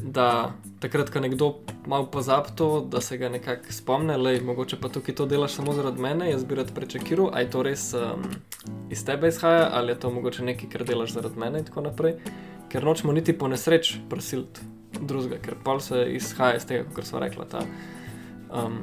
da 0.00 0.52
takrat, 0.80 1.10
ko 1.10 1.20
nekdo 1.20 1.54
malo 1.86 2.06
pozabi 2.10 2.48
to, 2.56 2.80
da 2.90 3.00
se 3.00 3.18
ga 3.18 3.28
nekako 3.28 3.72
spomne, 3.72 4.16
le 4.16 4.40
mogoče 4.40 4.76
pa 4.80 4.88
tukaj 4.88 5.14
to 5.14 5.26
delaš 5.26 5.52
samo 5.52 5.72
zaradi 5.72 6.02
mene, 6.02 6.30
jaz 6.30 6.44
bi 6.44 6.54
rad 6.54 6.72
prečakiral, 6.74 7.30
ali 7.32 7.44
je 7.44 7.50
to 7.50 7.62
res 7.62 7.84
um, 7.94 8.24
iz 8.90 9.04
tebe 9.04 9.28
izhaja, 9.28 9.68
ali 9.72 9.92
je 9.92 10.00
to 10.00 10.10
mogoče 10.10 10.44
nekaj, 10.44 10.70
kar 10.70 10.84
delaš 10.84 11.12
zaradi 11.12 11.38
mene 11.38 11.60
in 11.60 11.64
tako 11.64 11.80
naprej. 11.80 12.16
Ker 12.72 12.84
nočemo 12.84 13.12
niti 13.12 13.36
po 13.38 13.48
nesreč 13.48 13.94
prosiliti 14.10 14.60
drugega, 15.00 15.38
ker 15.42 15.60
pol 15.64 15.80
se 15.80 16.06
izhaja 16.16 16.56
iz 16.56 16.66
tega, 16.66 16.88
kot 16.94 17.06
smo 17.06 17.20
rekla, 17.20 17.44
ta 17.44 17.62
um, 18.50 18.80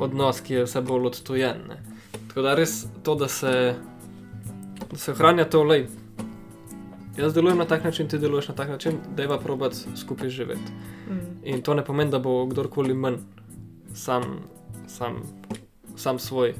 odnos, 0.00 0.40
ki 0.40 0.54
je 0.54 0.66
vse 0.66 0.82
bolj 0.82 1.12
odtujen. 1.12 1.64
Ne. 1.68 1.80
Tako 2.28 2.42
da 2.42 2.54
res 2.58 2.84
to, 3.02 3.14
da 3.14 3.28
se, 3.28 3.74
da 4.90 4.96
se 4.96 5.12
ohranja 5.12 5.44
to 5.44 5.62
lej. 5.64 5.86
Jaz 7.18 7.34
delujem 7.34 7.58
na 7.58 7.64
tak 7.64 7.84
način, 7.84 8.08
ti 8.08 8.18
deluješ 8.18 8.48
na 8.48 8.54
tak 8.54 8.68
način, 8.68 8.98
da 9.16 9.22
je 9.22 9.28
pa 9.28 9.38
probat 9.38 9.74
skupaj 9.96 10.28
živeti. 10.28 10.72
mm, 11.10 11.40
In 11.44 11.62
to 11.62 11.74
ne 11.74 11.84
pomeni, 11.84 12.10
da 12.10 12.18
bo 12.18 12.46
kdorkoli 12.46 12.94
manj, 12.94 13.16
sam, 13.94 14.22
sam, 14.86 15.22
sam 15.96 16.18
svoj 16.18 16.54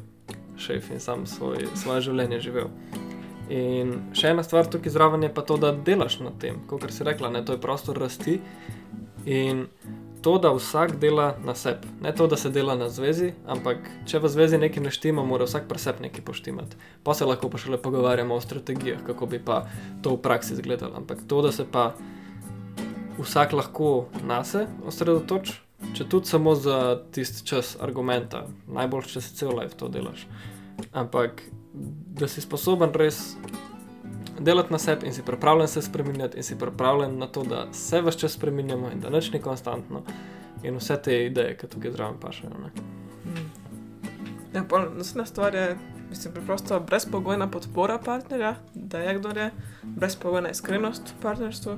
šef 0.57 0.91
in 0.91 1.01
sam 1.01 1.27
svoj, 1.27 1.67
svoje 1.75 2.01
življenje 2.01 2.41
živel. 2.41 2.69
In 3.51 3.97
še 4.15 4.31
ena 4.31 4.43
stvar 4.43 4.69
tukaj 4.71 4.93
zraven 4.93 5.23
je 5.23 5.33
pa 5.35 5.43
to, 5.43 5.57
da 5.57 5.73
delaš 5.73 6.21
na 6.21 6.31
tem, 6.39 6.61
kot 6.71 6.87
si 6.91 7.05
rekla, 7.05 7.31
ne, 7.31 7.45
to 7.45 7.57
je 7.57 7.61
prostor 7.61 7.99
rasti 7.99 8.41
in 9.27 9.67
to, 10.23 10.39
da 10.39 10.53
vsak 10.53 10.97
dela 11.01 11.35
na 11.45 11.55
sebi. 11.55 11.89
Ne 12.03 12.13
to, 12.15 12.27
da 12.27 12.37
se 12.37 12.51
dela 12.51 12.75
na 12.77 12.89
zvezi, 12.89 13.33
ampak 13.47 13.89
če 14.07 14.21
v 14.21 14.29
zvezi 14.29 14.59
nekaj 14.61 14.83
ne 14.85 14.93
štima, 14.93 15.25
mora 15.25 15.49
vsak 15.49 15.69
pri 15.69 15.81
sebi 15.81 16.07
nekaj 16.07 16.25
poštimati. 16.25 16.77
Pa 17.05 17.15
se 17.15 17.29
lahko 17.29 17.51
pa 17.51 17.59
šele 17.59 17.81
pogovarjamo 17.83 18.35
o 18.35 18.41
strategijah, 18.41 19.03
kako 19.07 19.27
bi 19.27 19.41
pa 19.45 19.65
to 20.03 20.15
v 20.17 20.23
praksi 20.23 20.55
izgledalo. 20.59 20.97
Ampak 20.97 21.25
to, 21.29 21.43
da 21.43 21.53
se 21.53 21.65
pa 21.65 21.95
vsak 23.19 23.53
lahko 23.53 24.09
na 24.25 24.45
se 24.45 24.67
osredotoči, 24.87 25.57
če 25.97 26.09
tudi 26.09 26.29
samo 26.29 26.55
za 26.55 27.01
tisti 27.13 27.47
čas 27.47 27.77
argumenta, 27.81 28.47
najbolj 28.69 29.09
če 29.15 29.25
si 29.25 29.35
cel 29.37 29.57
life 29.57 29.77
to 29.77 29.89
delaš. 29.89 30.27
Ampak 30.93 31.43
da 32.21 32.29
si 32.29 32.41
sposoben 32.41 32.93
res 32.97 33.37
delati 34.41 34.73
na 34.73 34.79
sebi 34.79 35.07
in 35.07 35.15
si 35.15 35.23
pripravljen 35.23 35.69
se 35.69 35.83
spremenjati, 35.83 36.37
in 36.37 36.43
si 36.43 36.59
pripravljen 36.59 37.19
na 37.19 37.27
to, 37.27 37.43
da 37.45 37.73
se 37.73 38.03
vse 38.03 38.19
čas 38.19 38.33
spremenjamo 38.33 38.91
in 38.91 39.01
da 39.01 39.11
nič 39.11 39.33
ni 39.33 39.41
konstantno, 39.41 40.03
in 40.63 40.77
vse 40.77 40.97
te 41.03 41.25
ideje, 41.27 41.57
ki 41.57 41.67
tukaj 41.67 41.93
zraven 41.93 42.21
pašajo. 42.21 42.51
ne. 42.51 42.71
mm. 43.25 43.51
Ja, 44.55 44.65
naslednja 44.97 45.27
stvar 45.27 45.55
je, 45.55 45.77
mislim, 46.11 46.35
preprosto 46.35 46.81
brezpogojna 46.81 47.51
podpora 47.51 47.99
partnerja, 47.99 48.55
da 48.75 48.99
je 48.99 49.19
kdo 49.19 49.29
je, 49.29 49.51
brezpogojna 49.83 50.51
iskrenost 50.51 51.15
v 51.19 51.23
partnerstvu. 51.23 51.77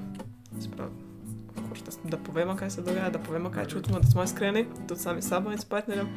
Course, 1.68 1.84
da, 2.04 2.10
da 2.10 2.16
povemo, 2.16 2.56
kaj 2.56 2.70
se 2.70 2.82
dogaja, 2.82 3.10
da 3.10 3.18
povemo, 3.18 3.50
kaj 3.50 3.66
čutimo, 3.66 4.00
da 4.00 4.10
smo 4.10 4.22
iskreni, 4.22 4.66
tudi 4.88 5.00
sami 5.00 5.22
s 5.22 5.28
sabo 5.28 5.52
in 5.52 5.58
s 5.58 5.64
partnerjem, 5.64 6.08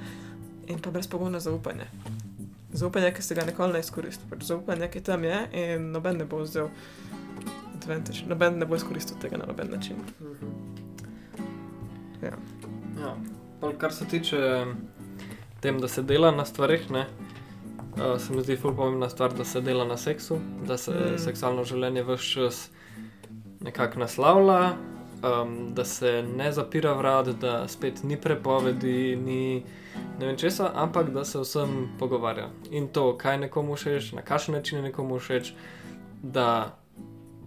in 0.67 0.79
pa 0.79 0.91
brezpogojno 0.91 1.39
zaupanje. 1.39 1.85
Zaupanje, 2.75 3.13
ki 3.15 3.23
se 3.23 3.35
ga 3.35 3.45
nikoli 3.47 3.73
ne 3.73 3.79
izkoristi. 3.79 4.27
Pač 4.29 4.43
zaupanje, 4.43 4.89
ki 4.91 5.01
tam 5.03 5.23
je 5.23 5.37
in 5.55 5.91
noben 5.91 6.17
ne 6.19 6.25
bo 6.27 6.41
vzel 6.43 6.67
advantage, 7.75 8.25
noben 8.27 8.59
ne 8.59 8.65
bo 8.67 8.75
izkoristil 8.75 9.17
tega 9.21 9.37
na 9.37 9.45
noben 9.47 9.71
način. 9.71 10.01
Ja. 12.21 12.33
Ja. 12.99 13.15
Pol, 13.61 13.77
kar 13.79 13.93
se 13.93 14.05
tiče 14.05 14.65
tem, 15.59 15.79
da 15.81 15.87
se 15.87 16.03
dela 16.03 16.31
na 16.31 16.45
stvarih, 16.45 16.89
ne, 16.91 17.05
uh, 17.95 18.17
se 18.21 18.33
mi 18.33 18.43
zdi 18.43 18.57
ful 18.57 18.75
pomembna 18.75 19.09
stvar, 19.09 19.33
da 19.33 19.45
se 19.45 19.61
dela 19.61 19.85
na 19.85 19.97
seksu, 19.97 20.39
da 20.67 20.77
se 20.77 20.91
Mm. 20.91 21.13
mm. 21.13 21.19
seksualno 21.19 21.63
življenje 21.63 22.03
vse 22.03 22.33
čas 22.33 22.69
nekako 23.61 23.99
naslavlja, 23.99 24.75
um, 25.23 25.73
da 25.73 25.85
se 25.85 26.23
ne 26.37 26.51
zapira 26.51 26.93
vrat, 26.93 27.27
da 27.27 27.67
spet 27.67 28.03
ni 28.03 28.17
prepovedi, 28.21 29.15
ni 29.15 29.63
ne 30.19 30.25
vem 30.25 30.37
česa, 30.37 30.71
ampak 30.75 31.11
da 31.13 31.25
se 31.25 31.39
vsem 31.39 31.89
pogovarja. 31.99 32.49
In 32.71 32.87
to, 32.87 33.13
kaj 33.17 33.37
nekomu 33.37 33.75
všeč, 33.75 34.13
na 34.13 34.21
kakšen 34.21 34.55
način 34.55 34.77
je 34.79 34.89
nekomu 34.89 35.19
všeč, 35.19 35.53
da 36.23 36.75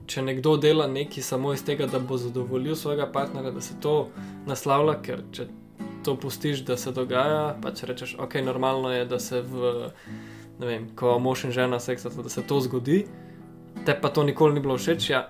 če 0.09 0.23
nekdo 0.25 0.57
dela 0.57 0.87
nekaj 0.89 1.23
samo 1.23 1.53
iz 1.53 1.65
tega, 1.65 1.87
da 1.87 1.99
bo 1.99 2.17
zadovoljil 2.17 2.77
svojega 2.77 3.07
partnerja, 3.13 3.53
da 3.53 3.61
se 3.61 3.77
to 3.81 4.09
naslavlja, 4.47 4.95
ker 5.05 5.23
če 5.33 5.49
to 6.05 6.17
pustiš, 6.17 6.63
da 6.65 6.77
se 6.77 6.93
dogaja, 6.97 7.57
pa 7.63 7.73
če 7.77 7.91
rečeš, 7.91 8.15
ok, 8.23 8.39
normalno 8.45 8.93
je, 8.93 9.05
da 9.09 9.19
se 9.21 9.43
v, 9.45 9.73
ne 10.61 10.67
vem, 10.67 10.89
ko 10.97 11.19
mož 11.21 11.45
in 11.49 11.53
žena 11.53 11.81
seksata, 11.83 12.25
da 12.25 12.33
se 12.33 12.45
to 12.47 12.61
zgodi, 12.65 13.03
te 13.85 13.97
pa 14.01 14.09
to 14.09 14.25
nikoli 14.25 14.57
ni 14.57 14.65
bilo 14.65 14.79
všeč, 14.79 15.11
ja, 15.11 15.27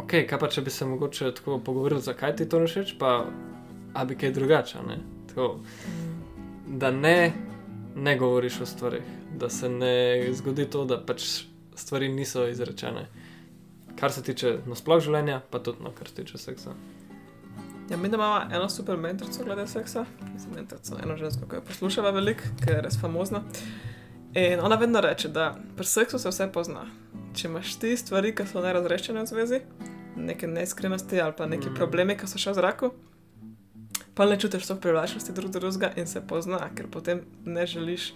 ok, 0.00 0.22
kaj 0.30 0.40
pa 0.40 0.50
če 0.52 0.64
bi 0.64 0.72
se 0.72 0.88
mogoče 0.88 1.34
tako 1.40 1.58
pogovorili, 1.64 2.04
zakaj 2.04 2.36
ti 2.40 2.48
to 2.48 2.62
ni 2.62 2.70
všeč, 2.70 2.96
pa 3.00 3.24
a 3.94 4.04
bi 4.08 4.16
kaj 4.18 4.32
drugače, 4.38 4.82
ne, 4.88 4.98
tako, 5.28 5.50
da 6.66 6.90
ne, 6.90 7.32
ne 7.96 8.18
govoriš 8.18 8.60
o 8.60 8.66
stvarih, 8.66 9.02
da 9.36 9.50
se 9.50 9.68
ne 9.68 10.26
zgodi 10.32 10.64
to, 10.70 10.84
da 10.84 11.00
pač 11.06 11.44
stvari 11.76 12.08
niso 12.08 12.46
izrečene. 12.48 13.06
Kar 13.96 14.12
se 14.12 14.22
tiče 14.22 14.58
nasploh 14.66 15.00
življenja, 15.02 15.40
pa 15.50 15.58
tudi 15.62 15.82
no, 15.84 15.92
kar 15.94 16.08
se 16.08 16.14
tiče 16.14 16.38
seksa. 16.38 16.74
Ja, 17.90 17.96
mi 17.96 18.08
imamo 18.08 18.40
eno 18.54 18.68
super 18.68 18.96
mentorico 18.96 19.44
glede 19.44 19.66
seksa, 19.66 20.06
mislim, 20.32 20.54
mentorico, 20.54 20.96
eno 21.04 21.16
žensko, 21.16 21.48
ki 21.48 21.56
jo 21.56 21.64
poslušava 21.68 22.10
veliko, 22.10 22.48
ki 22.64 22.70
je 22.72 22.80
res 22.82 22.96
famozna. 23.00 23.42
In 24.34 24.60
ona 24.60 24.76
vedno 24.76 25.00
reče, 25.00 25.28
da 25.28 25.54
pri 25.76 25.86
seksu 25.86 26.18
se 26.18 26.28
vse 26.28 26.48
pozna. 26.52 26.86
Če 27.36 27.48
imaš 27.48 27.74
ti 27.78 27.96
stvari, 27.96 28.32
ki 28.34 28.46
so 28.46 28.62
nerazrešene 28.64 29.22
v 29.22 29.26
zvezi, 29.30 29.60
neke 30.16 30.46
neiskrenosti 30.46 31.20
ali 31.20 31.32
pa 31.36 31.46
neki 31.46 31.66
Mhm. 31.66 31.72
mm. 31.72 31.76
problemi, 31.76 32.16
ki 32.16 32.26
so 32.26 32.38
še 32.38 32.50
v 32.50 32.54
zraku, 32.54 32.90
pa 34.14 34.26
ne 34.26 34.38
čutiš 34.40 34.66
to 34.66 34.76
privlačnosti 34.76 35.32
drug 35.32 35.50
do 35.50 35.60
drugega 35.60 35.92
in 35.96 36.06
se 36.06 36.22
pozna, 36.26 36.60
ker 36.76 36.86
potem 36.90 37.24
ne 37.44 37.66
želiš 37.66 38.12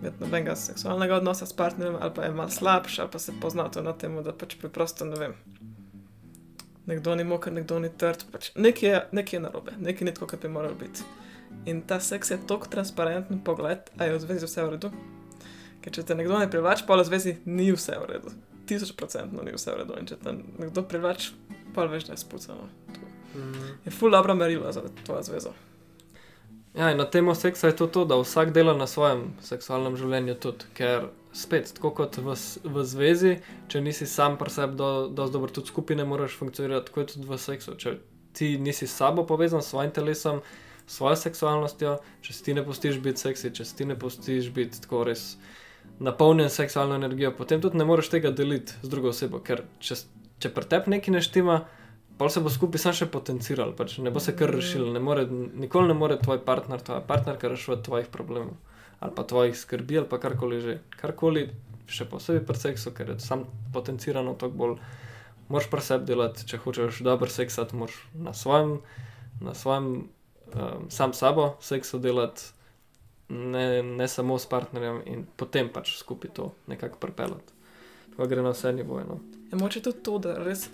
imeti 0.00 0.20
nobenega 0.20 0.56
seksualnega 0.56 1.16
odnosa 1.16 1.46
s 1.46 1.52
partnerjem, 1.52 1.96
ali 2.00 2.14
pa 2.14 2.22
je 2.22 2.30
malo 2.30 2.50
slabši, 2.50 3.00
ali 3.00 3.10
pa 3.10 3.18
se 3.18 3.32
pozna 3.40 3.68
to 3.68 3.82
na 3.82 3.92
tem, 3.92 4.22
da 4.22 4.32
pač 4.32 4.56
preprosto 4.60 5.04
ne 5.04 5.16
vem. 5.18 5.34
Nekdo 6.86 7.14
ni 7.14 7.24
moker, 7.24 7.52
nekdo 7.52 7.78
ni 7.78 7.88
trd, 7.88 8.26
pač 8.32 8.50
nekaj 8.56 8.88
je, 8.90 9.02
nekaj 9.12 9.36
je 9.36 9.42
narobe, 9.42 9.72
nekaj 9.78 10.04
ni 10.04 10.14
tako, 10.14 10.26
kot 10.26 10.42
bi 10.42 10.48
moral 10.48 10.74
biti. 10.80 11.06
In 11.66 11.80
ta 11.82 12.00
seks 12.00 12.30
je 12.30 12.38
tako 12.46 12.68
transparenten 12.68 13.40
pogled, 13.40 13.88
a 13.98 14.04
je 14.04 14.18
v 14.18 14.20
zvezi 14.20 14.46
vse 14.46 14.64
v 14.64 14.74
redu. 14.76 14.90
Ker 15.80 15.92
če 15.92 16.04
te 16.04 16.16
nekdo 16.18 16.38
ne 16.38 16.50
privlači, 16.50 16.84
pa 16.86 16.98
v 17.00 17.06
zvezi 17.08 17.38
ni 17.46 17.70
vse 17.72 17.96
v 18.00 18.10
redu. 18.10 18.34
Tisoč 18.68 18.92
procentno 18.96 19.44
ni 19.44 19.54
vse 19.56 19.72
v 19.72 19.80
redu. 19.80 19.96
In 20.00 20.08
če 20.10 20.20
te 20.20 20.34
nekdo 20.34 20.84
privlači, 20.88 21.32
pa 21.76 21.88
veš, 21.88 22.10
da 22.10 22.16
je 22.16 22.24
spucano. 22.24 22.68
Je 23.84 23.92
ful 23.92 24.10
dobro 24.10 24.34
merilo 24.34 24.72
za 24.72 24.82
tvojo 25.04 25.22
zvezo. 25.22 25.54
Ja, 26.74 26.90
in 26.90 26.98
na 26.98 27.04
temo 27.10 27.34
seksa 27.34 27.66
je 27.66 27.76
to, 27.76 27.86
to, 27.86 28.04
da 28.04 28.16
vsak 28.18 28.52
dela 28.52 28.74
na 28.74 28.86
svojem 28.86 29.28
seksualnem 29.42 29.94
življenju 29.96 30.34
tudi, 30.42 30.66
ker 30.74 31.06
spet, 31.34 31.70
tako 31.76 31.92
kot 31.94 32.18
v, 32.18 32.34
v 32.64 32.84
zvezi, 32.86 33.36
če 33.70 33.82
nisi 33.82 34.06
sam 34.10 34.34
pri 34.38 34.50
sebi, 34.50 34.74
do, 34.78 34.88
dosti 35.06 35.36
dobro 35.36 35.54
tudi 35.54 35.70
skupaj 35.70 35.98
ne 35.98 36.06
moreš 36.06 36.34
funkcionirati, 36.38 36.88
tako 36.90 37.04
je 37.04 37.10
tudi 37.12 37.28
v 37.30 37.38
seksu. 37.38 37.76
Če 37.78 37.94
ti 38.34 38.48
nisi 38.58 38.86
sabo 38.90 39.22
povezan, 39.26 39.62
s 39.62 39.70
svojim 39.70 39.94
telesom, 39.94 40.42
svojo 40.90 41.16
seksualnostjo, 41.22 41.94
če 42.26 42.34
si 42.34 42.44
ti 42.44 42.56
ne 42.58 42.66
pustiš 42.66 42.98
biti 43.02 43.22
seksi, 43.22 43.52
če 43.54 43.66
si 43.66 43.78
ti 43.78 43.86
ne 43.86 43.94
pustiš 43.98 44.50
biti 44.54 44.82
tako 44.82 45.04
res 45.06 45.36
napolnjen 46.02 46.50
seksualno 46.50 46.98
energijo, 46.98 47.30
potem 47.38 47.62
tudi 47.62 47.78
ne 47.78 47.86
moreš 47.86 48.10
tega 48.10 48.34
deliti 48.34 48.74
z 48.82 48.90
drugo 48.90 49.14
osebo, 49.14 49.38
ker 49.46 49.62
če, 49.78 50.00
če 50.42 50.50
pri 50.50 50.70
tebi 50.70 50.96
nekaj 50.96 51.14
ne 51.14 51.22
štima, 51.22 51.58
pa 52.18 52.28
se 52.28 52.40
bo 52.40 52.50
skupaj 52.50 52.78
sam 52.78 52.94
še 52.94 53.10
potenciral, 53.10 53.72
pač 53.76 53.98
ne 53.98 54.10
bo 54.14 54.22
se 54.22 54.36
kar 54.36 54.52
rešil, 54.54 54.86
ne 54.94 55.02
more, 55.02 55.26
nikoli 55.30 55.90
ne 55.90 55.96
more 55.98 56.18
tvoj 56.20 56.40
partner, 56.46 56.80
tvoja 56.80 57.02
partnerka 57.02 57.50
rešiti 57.50 57.82
tvojih 57.88 58.10
problemov 58.12 58.54
ali 59.04 59.12
pa 59.14 59.22
tvojih 59.22 59.58
skrbi 59.58 59.98
ali 59.98 60.08
pa 60.08 60.18
karkoli 60.18 60.60
že. 60.60 60.78
Karkoli, 60.96 61.50
še 61.86 62.06
posebej 62.08 62.46
pri 62.48 62.56
seksu, 62.56 62.92
ker 62.96 63.10
je 63.12 63.18
sam 63.20 63.44
potencirano 63.74 64.32
toliko 64.40 64.56
bolj. 64.56 64.76
Moraš 65.52 65.68
pri 65.68 65.82
sebi 65.84 66.08
delati, 66.08 66.46
če 66.48 66.62
hočeš 66.64 67.02
dober 67.04 67.28
seksati, 67.28 67.76
moraš 67.76 67.98
na 68.16 68.32
svojem, 68.32 68.78
na 69.44 69.52
svojem 69.52 69.88
um, 70.54 70.86
sam 70.88 71.12
sabo 71.12 71.58
seksu 71.60 72.00
delati, 72.00 72.48
ne, 73.28 73.82
ne 73.82 74.08
samo 74.08 74.38
s 74.40 74.48
partnerjem 74.48 75.02
in 75.04 75.26
potem 75.36 75.68
pač 75.68 75.98
skupaj 75.98 76.32
to 76.32 76.52
nekako 76.66 77.02
pripeljati. 77.02 77.52
Tako 78.14 78.30
gre 78.30 78.46
na 78.46 78.54
vse 78.56 78.72
nivoje. 78.72 79.04
No. 79.04 79.20
Je 79.52 79.60
moče 79.60 79.84
tudi 79.84 80.00
to, 80.06 80.16
da 80.22 80.38
res 80.40 80.70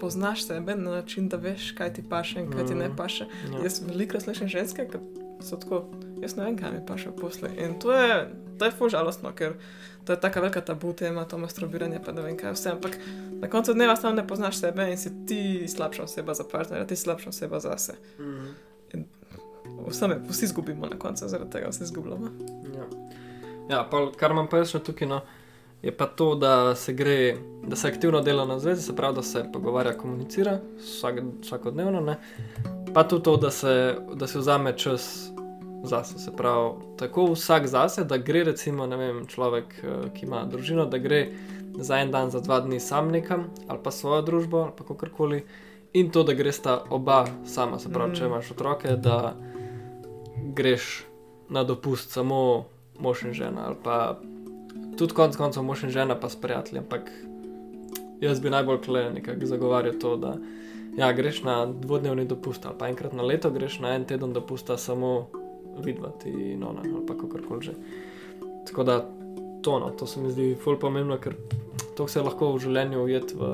poznaš 0.00 0.46
sebe 0.46 0.76
na 0.76 0.90
način, 0.90 1.28
da 1.28 1.36
veš, 1.36 1.72
kaj 1.72 1.92
ti 1.92 2.02
paše 2.10 2.40
in 2.40 2.50
kaj 2.52 2.66
ti 2.66 2.74
ne 2.74 2.88
Mm. 2.88 2.96
paše. 2.96 3.26
Ja. 3.52 3.62
Jaz 3.62 3.80
veliko 3.86 4.20
slišim 4.20 4.48
ženske, 4.48 4.88
ki 4.88 4.98
so 5.40 5.56
tako, 5.56 5.84
jaz 6.22 6.36
ne 6.36 6.44
vem, 6.44 6.56
kaj 6.58 6.72
mi 6.72 6.86
paše 6.86 7.10
posle. 7.20 7.50
In 7.58 7.78
to 7.80 7.92
je, 7.92 8.30
to 8.58 8.64
je 8.64 8.70
ful 8.70 8.88
žalostno, 8.88 9.32
ker 9.32 9.54
to 10.04 10.12
je 10.12 10.20
taka 10.20 10.40
velika 10.40 10.60
tabu 10.60 10.92
tema, 10.92 11.24
to 11.24 11.38
masturbiranje, 11.38 12.00
pa 12.04 12.12
ne 12.12 12.22
vem 12.22 12.36
kaj 12.36 12.52
vse. 12.52 12.70
Ampak 12.70 12.98
na 13.40 13.48
koncu 13.48 13.74
dneva 13.74 13.96
sam 13.96 14.16
ne 14.16 14.26
poznaš 14.26 14.58
sebe 14.60 14.90
in 14.90 14.98
si 14.98 15.10
ti 15.26 15.68
slabša 15.68 16.02
oseba 16.02 16.34
za 16.34 16.44
partnerja, 16.44 16.86
ti 16.86 16.96
slabša 16.96 17.28
oseba 17.28 17.60
za 17.60 17.78
se. 17.78 17.94
Vse 19.88 20.08
me, 20.08 20.16
vsi 20.28 20.44
izgubimo 20.44 20.86
na 20.86 20.98
koncu, 20.98 21.28
zaradi 21.28 21.50
tega 21.50 21.68
vsi 21.68 21.82
izgubljamo. 21.82 22.26
Ja, 22.76 22.84
ja 23.70 23.88
pa, 23.90 24.10
kar 24.16 24.30
imam 24.30 24.48
pa 24.48 24.58
jaz 24.58 24.72
še 24.72 24.80
tukaj, 24.82 25.08
no, 25.08 25.20
je 25.82 25.96
pa 25.96 26.06
to, 26.06 26.34
da 26.34 26.74
se 26.74 26.92
gre, 26.92 27.36
da 27.66 27.76
se 27.76 27.88
aktivno 27.88 28.20
dela 28.20 28.44
na 28.44 28.58
zvezi, 28.58 28.82
se 28.82 28.96
pravi, 28.96 29.14
da 29.14 29.22
se 29.22 29.44
pogovarja, 29.52 29.98
komunicira 29.98 30.60
vsak, 30.78 31.20
vsakodnevno, 31.42 32.00
ne? 32.00 32.16
pa 32.94 33.04
tudi 33.08 33.22
to, 33.22 33.36
da 33.36 33.50
se, 33.50 33.96
da 34.14 34.26
se 34.26 34.38
vzame 34.38 34.76
čas 34.78 35.30
zase. 35.84 36.18
Se 36.18 36.36
pravi, 36.36 36.70
tako 36.98 37.32
vsak 37.32 37.66
zase, 37.66 38.04
da 38.04 38.16
gre 38.16 38.44
recimo, 38.44 38.86
ne 38.86 38.96
vem, 38.96 39.26
človek, 39.26 39.74
eh, 39.84 40.10
ki 40.14 40.26
ima 40.26 40.44
družino, 40.44 40.86
da 40.86 40.98
gre 40.98 41.28
za 41.78 41.98
en 41.98 42.10
dan, 42.10 42.30
za 42.30 42.40
dva 42.40 42.60
dni 42.60 42.80
sam 42.80 43.08
nekam 43.08 43.50
ali 43.68 43.78
pa 43.82 43.90
svojo 43.90 44.22
družbo 44.22 44.58
ali 44.58 44.72
pa 44.76 44.84
kakorkoli. 44.84 45.44
In 45.92 46.10
to, 46.10 46.22
da 46.22 46.34
greš 46.34 46.58
ta 46.62 46.84
oba 46.90 47.26
sama, 47.46 47.78
se 47.78 47.88
pravi, 47.88 48.10
mm. 48.10 48.14
če 48.14 48.24
Mhm. 48.24 48.32
imaš 48.32 48.50
otroke, 48.50 48.96
da 48.96 49.36
greš 50.54 51.04
na 51.48 51.64
dopust 51.64 52.10
samo 52.10 52.64
mož 52.98 53.22
in 53.24 53.32
žena, 53.32 53.66
ali 53.66 53.76
pa 53.82 54.18
tudi 54.98 55.14
konec 55.14 55.36
koncev 55.36 55.62
mož 55.62 55.84
in 55.86 55.94
žena, 55.94 56.16
pa 56.18 56.28
s 56.28 56.36
prijatelji. 56.36 56.82
Ampak 56.82 57.10
jaz 58.20 58.40
bi 58.40 58.50
najbolj 58.50 58.80
kle 58.84 59.10
nekako 59.14 59.46
zagovarjal 59.46 59.98
to, 60.00 60.16
da 60.16 60.36
ja, 60.98 61.12
greš 61.12 61.42
na 61.42 61.66
dvodnevni 61.66 62.24
dopust, 62.24 62.66
ali 62.66 62.74
pa 62.78 62.88
enkrat 62.88 63.12
na 63.12 63.22
leto 63.22 63.50
greš 63.50 63.78
na 63.80 63.94
en 63.94 64.04
teden 64.04 64.32
dopusta 64.32 64.76
samo 64.76 65.28
videti 65.84 66.30
in 66.30 66.64
ona, 66.64 66.82
ali 66.82 67.06
pa 67.06 67.14
kakorkoli 67.14 67.62
že. 67.62 67.74
Tako 68.66 68.84
da 68.84 68.98
to, 69.62 69.78
no, 69.78 69.90
to 69.90 70.06
se 70.06 70.20
mi 70.20 70.30
zdi 70.30 70.56
ful 70.64 70.78
pomembno, 70.78 71.18
ker 71.18 71.36
to 71.96 72.08
se 72.08 72.22
lahko 72.22 72.52
v 72.54 72.62
življenju 72.66 73.04
ujet 73.04 73.34
v 73.34 73.52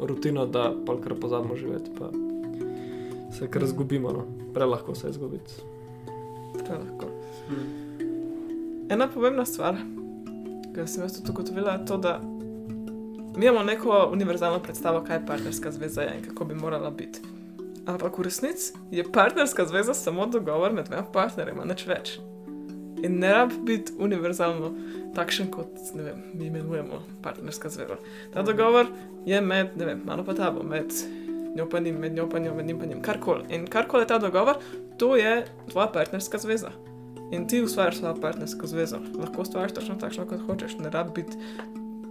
rutino, 0.00 0.46
da 0.46 0.70
pa 0.86 0.96
kar 1.00 1.14
pozabimo 1.20 1.56
živeti, 1.56 1.90
pa 1.98 2.10
se 3.34 3.50
kar 3.50 3.66
zgubimo, 3.66 4.12
no. 4.12 4.24
prelahko 4.54 4.94
se 4.94 5.10
izgubiti. 5.10 5.58
Prelahko. 6.54 7.10
Ena 8.90 9.08
pomembna 9.08 9.44
stvar, 9.44 9.78
ki 10.74 10.86
sem 10.90 11.02
jaz 11.02 11.16
tudi 11.18 11.30
ugotovila, 11.30 11.78
to, 11.86 11.96
da 11.96 12.18
mi 13.36 13.46
imamo 13.46 13.62
neko 13.62 14.10
univerzalno 14.12 14.62
predstavo, 14.62 15.04
kaj 15.06 15.26
partnerska 15.26 15.72
zveza 15.72 16.02
je 16.02 16.18
in 16.18 16.24
kako 16.24 16.44
bi 16.44 16.54
morala 16.54 16.90
biti. 16.90 17.20
Ampak 17.86 18.18
v 18.18 18.22
resnici 18.22 18.72
je 18.90 19.04
partnerska 19.12 19.66
zveza 19.66 19.94
samo 19.94 20.26
dogovor 20.26 20.72
med 20.72 20.86
dvema 20.88 21.04
partnerjema, 21.12 21.64
nič 21.64 21.86
več. 21.86 22.18
In 23.04 23.18
ne 23.20 23.32
rab 23.32 23.52
biti 23.66 23.92
univerzalno 23.98 24.70
takšen, 25.14 25.50
kot 25.52 25.68
vem, 25.94 26.22
mi 26.34 26.46
imenujemo 26.46 27.02
partnerska 27.22 27.68
zveza. 27.68 27.98
Ta 28.32 28.42
dogovor 28.42 28.88
je 29.26 29.40
med, 29.40 29.76
ne 29.76 29.90
vem, 29.90 30.00
mano 30.06 30.24
pa 30.24 30.34
tabo, 30.34 30.62
med 30.62 30.94
njo 31.56 31.68
pa 31.70 31.80
njim, 31.80 31.98
med 32.00 32.14
njo 32.14 32.28
pa 32.30 32.38
njo, 32.38 32.54
med 32.54 32.66
njim 32.66 32.78
pa 32.78 32.86
njim, 32.86 33.02
karkoli. 33.02 33.44
In 33.48 33.66
karkoli 33.66 34.02
je 34.02 34.06
ta 34.06 34.18
dogovor, 34.18 34.56
to 34.98 35.16
je 35.16 35.44
tvoja 35.70 35.86
partnerska 35.92 36.38
zveza. 36.38 36.72
In 37.34 37.48
ti 37.50 37.62
ustvarjaš 37.62 37.98
svojo 37.98 38.20
partnersko 38.20 38.66
zvezo. 38.70 39.00
Lahko 39.18 39.42
ustvariš 39.42 39.74
točno 39.74 39.96
takšno, 40.00 40.26
kot 40.30 40.44
hočeš, 40.46 40.76
ne 40.78 40.90
rabi 40.90 41.22
biti 41.22 41.38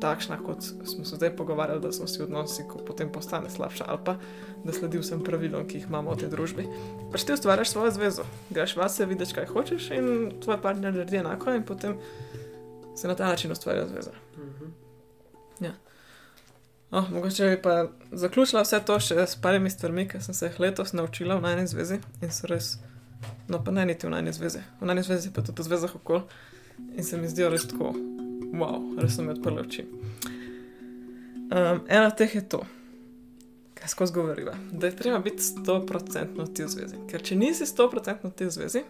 takšna, 0.03 0.37
kot 0.43 0.63
smo 0.63 1.05
se 1.05 1.15
zdaj 1.15 1.35
pogovarjali, 1.35 1.81
da 1.81 1.91
smo 1.91 2.07
si 2.07 2.23
odnosi, 2.23 2.65
ko 2.67 2.81
potem 2.83 3.11
postane 3.11 3.49
slabša, 3.49 3.85
ali 3.87 3.99
pa 4.05 4.17
da 4.63 4.73
sledi 4.75 4.99
vsem 4.99 5.23
pravilom, 5.23 5.63
ki 5.67 5.79
jih 5.79 5.87
imamo 5.87 6.11
v 6.11 6.25
tej 6.25 6.33
družbi. 6.33 6.67
Pač 7.11 7.23
ti 7.23 7.37
ustvarjaš 7.37 7.71
svojo 7.71 7.93
zvezo, 7.95 8.27
greš 8.49 8.75
vase, 8.75 9.07
vidiš, 9.07 9.31
kaj 9.37 9.47
hočeš, 9.53 9.87
in 9.95 10.11
tvoj 10.43 10.59
partner 10.61 10.91
naredi 10.91 11.21
enako, 11.23 11.55
in 11.55 11.63
potem 11.63 11.95
se 12.95 13.07
na 13.07 13.15
ta 13.15 13.31
način 13.31 13.51
ustvarja 13.51 13.87
zveza. 13.87 14.11
Oh, 16.93 17.11
mogoče 17.11 17.49
bi 17.49 17.61
pa 17.61 17.87
zaključila 18.11 18.61
vse 18.61 18.77
to 18.85 18.99
še 19.01 19.15
s 19.25 19.39
parimi 19.41 19.69
stvarmi, 19.73 20.03
ki 20.05 20.19
sem 20.21 20.35
se 20.37 20.45
jih 20.45 20.59
letos 20.61 20.91
naučila 20.93 21.39
v 21.39 21.41
najni 21.41 21.63
zvezi 21.67 21.97
in 22.21 22.29
so 22.29 22.45
res, 22.51 22.75
no 23.47 23.63
pa 23.63 23.71
ne 23.71 23.85
niti 23.85 24.07
v 24.07 24.13
najni 24.15 24.33
zvezi, 24.33 24.63
v 24.81 24.89
najni 24.89 25.03
zvezi 25.03 25.33
pa 25.33 25.41
tudi 25.41 25.61
v 25.61 25.69
zvezah 25.69 25.95
okol 25.95 26.23
in 26.97 27.03
se 27.03 27.17
mi 27.17 27.29
zdijo 27.29 27.49
res 27.49 27.67
tako, 27.67 27.93
wow, 28.53 28.79
res 29.01 29.15
so 29.15 29.23
mi 29.23 29.33
odprli 29.33 29.61
oči. 29.61 29.85
Um, 31.53 31.83
ena 31.87 32.07
od 32.07 32.17
teh 32.17 32.35
je 32.35 32.41
to, 32.49 32.63
kar 33.73 33.89
skozi 33.89 34.13
govoriva, 34.13 34.55
da 34.71 34.87
je 34.87 34.95
treba 34.95 35.19
biti 35.19 35.43
100% 35.43 36.53
ti 36.53 36.63
v 36.63 36.67
zvezi. 36.67 37.01
Ker 37.11 37.21
če 37.21 37.35
nisi 37.35 37.67
100% 37.69 38.31
ti 38.33 38.47
v 38.47 38.53
zvezi, 38.53 38.83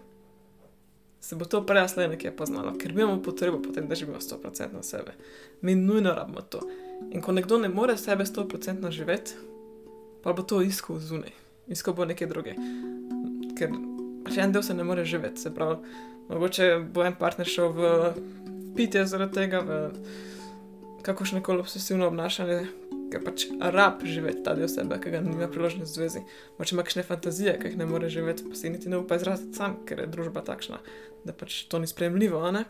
se 1.24 1.36
bo 1.36 1.46
to 1.46 1.64
prej 1.66 1.80
ali 1.80 1.90
slej 1.90 2.08
nekje 2.14 2.32
poznalo, 2.36 2.76
ker 2.78 2.94
mi 2.94 3.02
imamo 3.02 3.22
potrebo 3.24 3.62
potem, 3.64 3.88
da 3.88 3.96
živimo 3.96 4.20
100% 4.20 4.74
na 4.74 4.84
sebe. 4.84 5.16
Mi 5.62 5.76
nujno 5.76 6.14
rabimo 6.14 6.42
to. 6.42 6.60
In 7.12 7.22
ko 7.22 7.32
nekdo 7.32 7.58
ne 7.58 7.70
more 7.70 7.98
sebe 7.98 8.26
100% 8.26 8.92
živeti, 8.92 9.34
pa 10.24 10.34
bo 10.34 10.44
to 10.44 10.62
iskal 10.62 11.00
zunaj, 11.00 11.32
iskal 11.68 11.94
bo 11.94 12.06
nekaj 12.06 12.28
druge. 12.28 12.56
Ker 13.58 13.72
še 14.32 14.46
en 14.46 14.54
del 14.56 14.64
se 14.64 14.74
ne 14.74 14.86
more 14.88 15.06
živeti, 15.06 15.42
se 15.42 15.52
pravi, 15.54 15.80
mogoče 16.30 16.70
bo 16.94 17.04
en 17.04 17.18
partner 17.20 17.48
šel 17.50 17.74
v 17.76 17.92
pitje 18.78 19.06
zaradi 19.10 19.36
tega, 19.36 19.60
v 19.62 21.04
kakršne 21.04 21.44
koli 21.44 21.64
obsesivno 21.64 22.08
obnašanje, 22.08 22.64
ker 23.14 23.22
pač 23.22 23.46
rab 23.76 24.02
živeti 24.08 24.42
ta 24.46 24.56
del 24.58 24.70
sebe, 24.72 24.98
ki 25.02 25.14
ga 25.14 25.22
nima 25.22 25.50
priložnosti 25.52 25.92
v 25.92 26.00
zvezi. 26.00 26.24
Moče 26.58 26.76
ima 26.76 26.86
kakšne 26.86 27.06
fantazije, 27.06 27.58
ki 27.60 27.72
jih 27.72 27.78
ne 27.82 27.88
more 27.90 28.10
živeti, 28.10 28.48
pa 28.48 28.58
si 28.58 28.72
niti 28.74 28.90
ne 28.90 29.02
upa 29.04 29.20
izraziti 29.20 29.60
sam, 29.60 29.78
ker 29.88 30.06
je 30.06 30.10
družba 30.16 30.42
takšna, 30.48 30.80
da 31.28 31.36
pač 31.38 31.64
to 31.70 31.82
ni 31.84 31.90
sprejemljivo, 31.90 32.42
ne? 32.56 32.66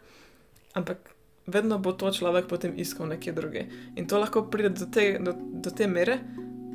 Ampak 0.74 1.14
vedno 1.48 1.78
bo 1.80 1.94
to 1.94 2.12
človek 2.12 2.50
potem 2.52 2.76
iskal 2.80 3.08
nekje 3.08 3.36
druge. 3.38 3.68
In 3.96 4.10
to 4.10 4.20
lahko 4.20 4.48
pride 4.52 4.74
do 4.76 4.90
te, 4.92 5.14
do, 5.22 5.36
do 5.38 5.72
te 5.72 5.88
mere, 5.88 6.20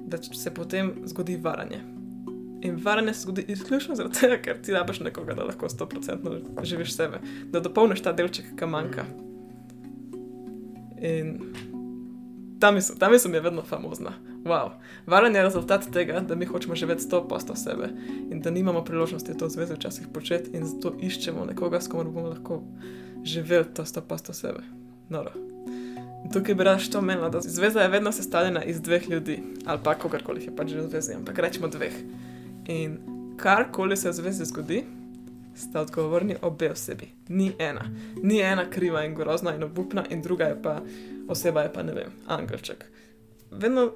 da 0.09 0.21
se 0.23 0.55
potem 0.55 1.03
zgodi 1.05 1.37
varanje. 1.37 1.98
In 2.63 2.79
varanje 2.83 3.15
se 3.15 3.21
zgodi 3.21 3.45
izključno 3.49 3.95
zaradi 3.95 4.19
tega, 4.21 4.37
ker 4.43 4.63
ti 4.63 4.73
rabiš 4.73 5.01
nekoga, 5.01 5.35
da 5.35 5.45
lahko 5.47 5.69
100% 5.69 6.63
živiš 6.63 6.97
sebe, 6.97 7.21
da 7.53 7.61
dopolniš 7.61 8.03
ta 8.03 8.13
delček, 8.13 8.55
ki 8.59 8.67
manjka. 8.67 9.05
In 10.99 11.37
ta 12.61 12.71
misel, 12.71 12.97
ta 12.99 13.11
misel 13.11 13.31
mi 13.31 13.37
je 13.37 13.41
vedno 13.41 13.63
famozna. 13.63 14.13
Wow. 14.45 14.71
Varanje 15.07 15.39
je 15.39 15.43
rezultat 15.43 15.87
tega, 15.93 16.21
da 16.21 16.35
mi 16.35 16.47
hočemo 16.47 16.75
živeti 16.75 17.05
100% 17.05 17.57
sebe 17.57 17.89
in 18.31 18.41
da 18.41 18.51
nimamo 18.51 18.85
priložnosti 18.85 19.39
to 19.39 19.49
zvezo 19.49 19.75
včasih 19.75 20.07
početi 20.15 20.51
in 20.57 20.67
zato 20.67 20.95
iščemo 21.01 21.45
nekoga, 21.45 21.81
s 21.81 21.89
komer 21.89 22.07
bomo 22.07 22.29
lahko 22.29 22.63
živeli 23.25 23.65
to 23.75 23.85
100% 23.85 24.33
sebe. 24.33 24.63
Noro. 25.09 25.31
In 26.25 26.33
tukaj 26.33 26.55
bi 26.55 26.65
raš 26.65 26.91
to 26.91 27.01
menila, 27.01 27.29
da 27.29 27.41
zveza 27.41 27.81
je 27.81 27.89
vedno 27.89 28.13
sestavljena 28.13 28.65
iz 28.65 28.81
dveh 28.81 29.11
ljudi 29.11 29.43
ali 29.67 29.81
pa 29.85 29.95
kogarkoli 29.95 30.45
je 30.45 30.57
pač 30.57 30.69
že 30.69 30.81
v 30.81 30.89
zvezi, 30.89 31.15
ampak 31.15 31.39
rečemo 31.39 31.69
dveh. 31.69 31.95
In 32.69 32.99
karkoli 33.37 33.97
se 33.97 34.11
v 34.11 34.13
zvezi 34.13 34.45
zgodi, 34.45 34.85
sta 35.57 35.81
odgovorni 35.81 36.37
obe 36.43 36.71
osebi. 36.71 37.09
Ni 37.29 37.53
ena. 37.59 37.91
Ni 38.23 38.41
ena 38.41 38.71
kriva 38.71 39.05
in 39.05 39.15
grozna 39.15 39.55
in 39.55 39.63
obupna, 39.63 40.05
in 40.11 40.23
druga 40.23 40.45
je 40.45 40.63
pa 40.63 40.81
oseba, 41.29 41.63
je 41.63 41.73
pa 41.73 41.83
ne 41.83 41.95
vem, 41.95 42.13
angelček. 42.27 42.85
Vedno, 43.51 43.91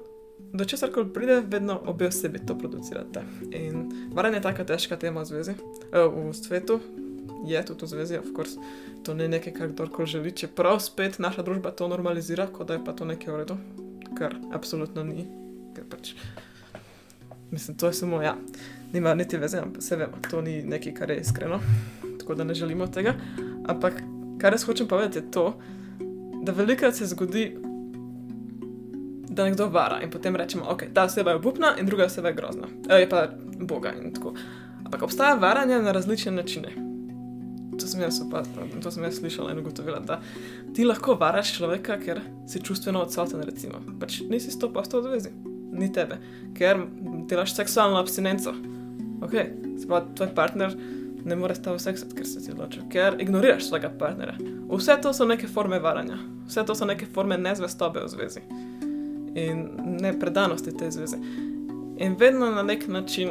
do 0.53 0.65
česar 0.65 0.91
koli 0.91 1.13
pride, 1.13 1.41
vedno 1.47 1.81
obe 1.85 2.07
osebi 2.07 2.45
to 2.45 2.57
producirate. 2.57 3.23
In 3.51 3.89
varanje 4.13 4.37
je 4.37 4.41
taka 4.41 4.65
težka 4.65 4.97
tema 4.97 5.21
v 5.21 5.25
zvezi, 5.25 5.51
eh, 5.51 6.07
v 6.07 6.33
svetu, 6.33 6.79
je 7.45 7.65
tudi 7.65 7.85
v 7.85 7.87
zvezi, 7.87 8.17
of 8.17 8.31
course, 8.35 8.57
to 9.03 9.13
ni 9.13 9.27
nekaj, 9.27 9.53
kar 9.53 9.67
kdorkoli 9.67 10.07
želi, 10.07 10.31
čeprav 10.31 10.79
spet 10.79 11.19
naša 11.19 11.43
družba 11.43 11.71
to 11.71 11.87
normalizira, 11.87 12.47
kot 12.47 12.67
da 12.67 12.73
je 12.73 12.85
pa 12.85 12.93
to 12.93 13.05
nekaj 13.05 13.33
v 13.33 13.37
redu, 13.37 13.57
kar 14.17 14.35
absolutno 14.53 15.03
ni. 15.03 15.27
Ker 15.75 15.85
pač, 15.89 16.13
mislim, 17.53 17.77
to 17.77 17.87
je 17.87 17.93
samo 17.93 18.21
ja, 18.21 18.35
nima 18.93 19.13
niti 19.13 19.37
veze, 19.37 19.57
ampak 19.57 19.83
se 19.83 19.95
vemo, 19.95 20.13
to 20.29 20.41
ni 20.41 20.63
nekaj, 20.63 20.93
kar 20.93 21.09
je 21.09 21.19
iskreno, 21.19 21.59
tako 22.19 22.35
da 22.35 22.43
ne 22.43 22.53
želimo 22.53 22.87
tega. 22.87 23.13
Ampak 23.65 23.93
kar 24.41 24.53
jaz 24.53 24.63
hočem 24.63 24.87
povedati, 24.87 25.17
je 25.17 25.31
to, 25.31 25.59
da 26.43 26.51
velikokrat 26.51 26.95
se 26.95 27.05
zgodi, 27.05 27.57
da 29.29 29.43
nekdo 29.43 29.67
vara 29.67 30.01
in 30.01 30.11
potem 30.11 30.35
rečemo, 30.35 30.65
ok, 30.69 30.83
ta 30.93 31.03
oseba 31.03 31.31
je 31.31 31.35
obupna 31.35 31.75
in 31.79 31.85
druga 31.85 32.05
oseba 32.05 32.27
je 32.27 32.33
grozna, 32.33 32.67
e, 32.89 32.95
je 32.95 33.09
pa 33.09 33.27
boga 33.59 33.93
in 34.03 34.13
tako. 34.13 34.33
Ampak 34.85 35.01
obstaja 35.01 35.35
varanje 35.35 35.81
na 35.81 35.91
različne 35.91 36.31
načine. 36.31 36.73
To 37.79 37.87
sem 37.87 38.01
jaz 38.01 38.21
opazila, 38.21 38.67
to 38.83 38.91
sem 38.91 39.03
jaz 39.03 39.15
slišala 39.17 39.51
in 39.51 39.59
ugotovila, 39.59 39.99
da 39.99 40.21
ti 40.75 40.85
lahko 40.85 41.15
varaš 41.15 41.55
človeka, 41.57 41.97
ker 41.99 42.21
si 42.47 42.61
čustveno 42.61 43.01
odsoten, 43.01 43.41
recimo. 43.41 43.81
Pač 43.99 44.21
nisi 44.29 44.51
sto 44.51 44.73
pa 44.73 44.83
sto 44.83 44.99
odvezi, 45.01 45.31
ni 45.73 45.91
tebe, 45.93 46.19
ker 46.57 46.85
delaš 47.29 47.55
seksualno 47.57 47.99
abstinenco. 48.01 48.53
Ok, 49.23 49.33
se 49.79 49.87
pravi, 49.87 50.15
tvoj 50.15 50.35
partner 50.35 50.75
ne 51.25 51.35
more 51.39 51.55
s 51.55 51.61
tabo 51.63 51.79
seksati, 51.79 52.15
ker 52.15 52.27
se 52.27 52.43
ti 52.43 52.51
odločil, 52.51 52.83
ker 52.91 53.17
ignoriraš 53.23 53.69
svojega 53.69 53.91
partnera. 53.99 54.35
Vse 54.69 54.97
to 55.01 55.13
so 55.13 55.25
neke 55.25 55.47
forme 55.47 55.79
varanja, 55.79 56.17
vse 56.47 56.65
to 56.67 56.75
so 56.75 56.85
neke 56.85 57.07
forme 57.15 57.37
nezvestobe 57.39 58.03
v 58.03 58.11
zvezi 58.11 58.43
in 59.35 59.69
ne 60.01 60.13
predanosti 60.19 60.77
te 60.77 60.91
zveze. 60.91 61.17
In 61.97 62.15
vedno 62.19 62.51
na 62.51 62.63
nek 62.63 62.87
način, 62.87 63.29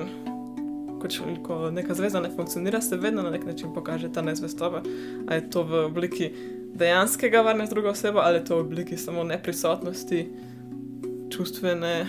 ko, 1.00 1.08
če, 1.08 1.36
ko 1.44 1.70
neka 1.70 1.94
zveza 1.94 2.20
ne 2.20 2.30
funkcionira, 2.36 2.80
se 2.80 2.96
vedno 2.96 3.22
na 3.22 3.30
nek 3.30 3.46
način 3.46 3.74
pokaže 3.74 4.12
ta 4.12 4.22
nezvestoba. 4.22 4.82
Ali 5.28 5.40
je 5.40 5.50
to 5.50 5.62
v 5.62 5.84
obliki 5.86 6.30
dejanskega 6.74 7.42
varne 7.42 7.66
z 7.66 7.70
drugo 7.70 7.88
osebo, 7.88 8.18
ali 8.18 8.38
je 8.40 8.44
to 8.44 8.56
v 8.56 8.66
obliki 8.66 8.96
samo 8.96 9.24
neprisotnosti, 9.24 10.26
čustvene, 11.30 12.06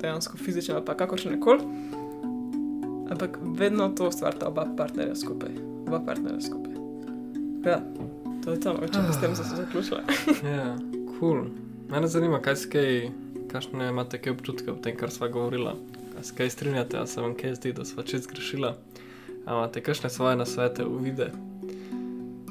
dejansko 0.00 0.38
fizične, 0.38 0.74
ali 0.74 0.84
pa 0.84 0.94
kakorkoli 0.94 1.40
koli. 1.40 1.60
Ampak 3.10 3.38
vedno 3.58 3.88
to 3.88 4.08
ustvarjata 4.08 4.48
oba 4.48 4.66
partnerja 4.76 5.14
skupaj. 5.14 5.50
Oba 5.86 6.00
partnerja 6.06 6.40
skupaj. 6.40 6.74
Ja, 7.66 7.80
to 8.44 8.50
je 8.50 8.60
to, 8.60 8.74
če 8.92 9.02
bi 9.06 9.12
s 9.12 9.20
tem 9.20 9.36
se 9.36 9.42
zaključila. 9.42 10.02
Ja, 10.42 10.76
kul. 11.18 11.18
Cool. 11.18 11.46
Mene 11.90 12.08
zanima, 12.10 12.40
kaj 12.42 12.56
skaj, 12.56 13.08
kakšne 13.50 13.88
imate 13.88 14.18
kaj 14.18 14.34
občutke 14.34 14.72
v 14.72 14.80
tem, 14.82 14.96
kar 14.98 15.10
sva 15.14 15.28
govorila. 15.30 15.76
Kaj 16.36 16.50
strinjate, 16.50 16.98
a 16.98 17.06
se 17.06 17.20
vam 17.20 17.34
kaj 17.38 17.54
zdi, 17.60 17.72
da 17.76 17.84
sva 17.86 18.02
čez 18.02 18.26
grešila? 18.26 18.74
A 19.46 19.58
imate 19.58 19.82
kakšne 19.86 20.10
svoje 20.10 20.36
nasvete, 20.36 20.86
uvide? 20.86 21.30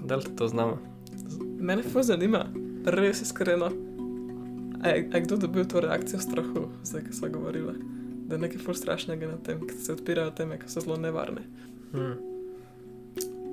Delite 0.06 0.36
to 0.40 0.48
z 0.48 0.56
nama. 0.56 0.78
Mene 1.60 1.84
fa 1.84 2.04
zanima, 2.04 2.46
res 2.86 3.22
iskreno. 3.26 3.72
A 4.86 4.90
je, 4.90 5.10
a 5.14 5.18
je 5.18 5.22
kdo 5.22 5.38
dobil 5.38 5.66
to 5.66 5.82
reakcijo 5.82 6.20
strahu, 6.20 6.68
zdaj, 6.84 7.08
ko 7.08 7.14
sva 7.14 7.30
govorila? 7.34 7.74
Da 8.30 8.36
je 8.36 8.42
nekaj 8.42 8.62
ful 8.62 8.78
strašnega 8.78 9.28
na 9.28 9.38
tem, 9.42 9.64
ker 9.66 9.78
se 9.82 9.94
odpirajo 9.96 10.30
teme, 10.38 10.60
ki 10.62 10.70
so 10.70 10.84
zelo 10.86 10.98
nevarne. 11.02 11.42
Hmm. 11.94 12.20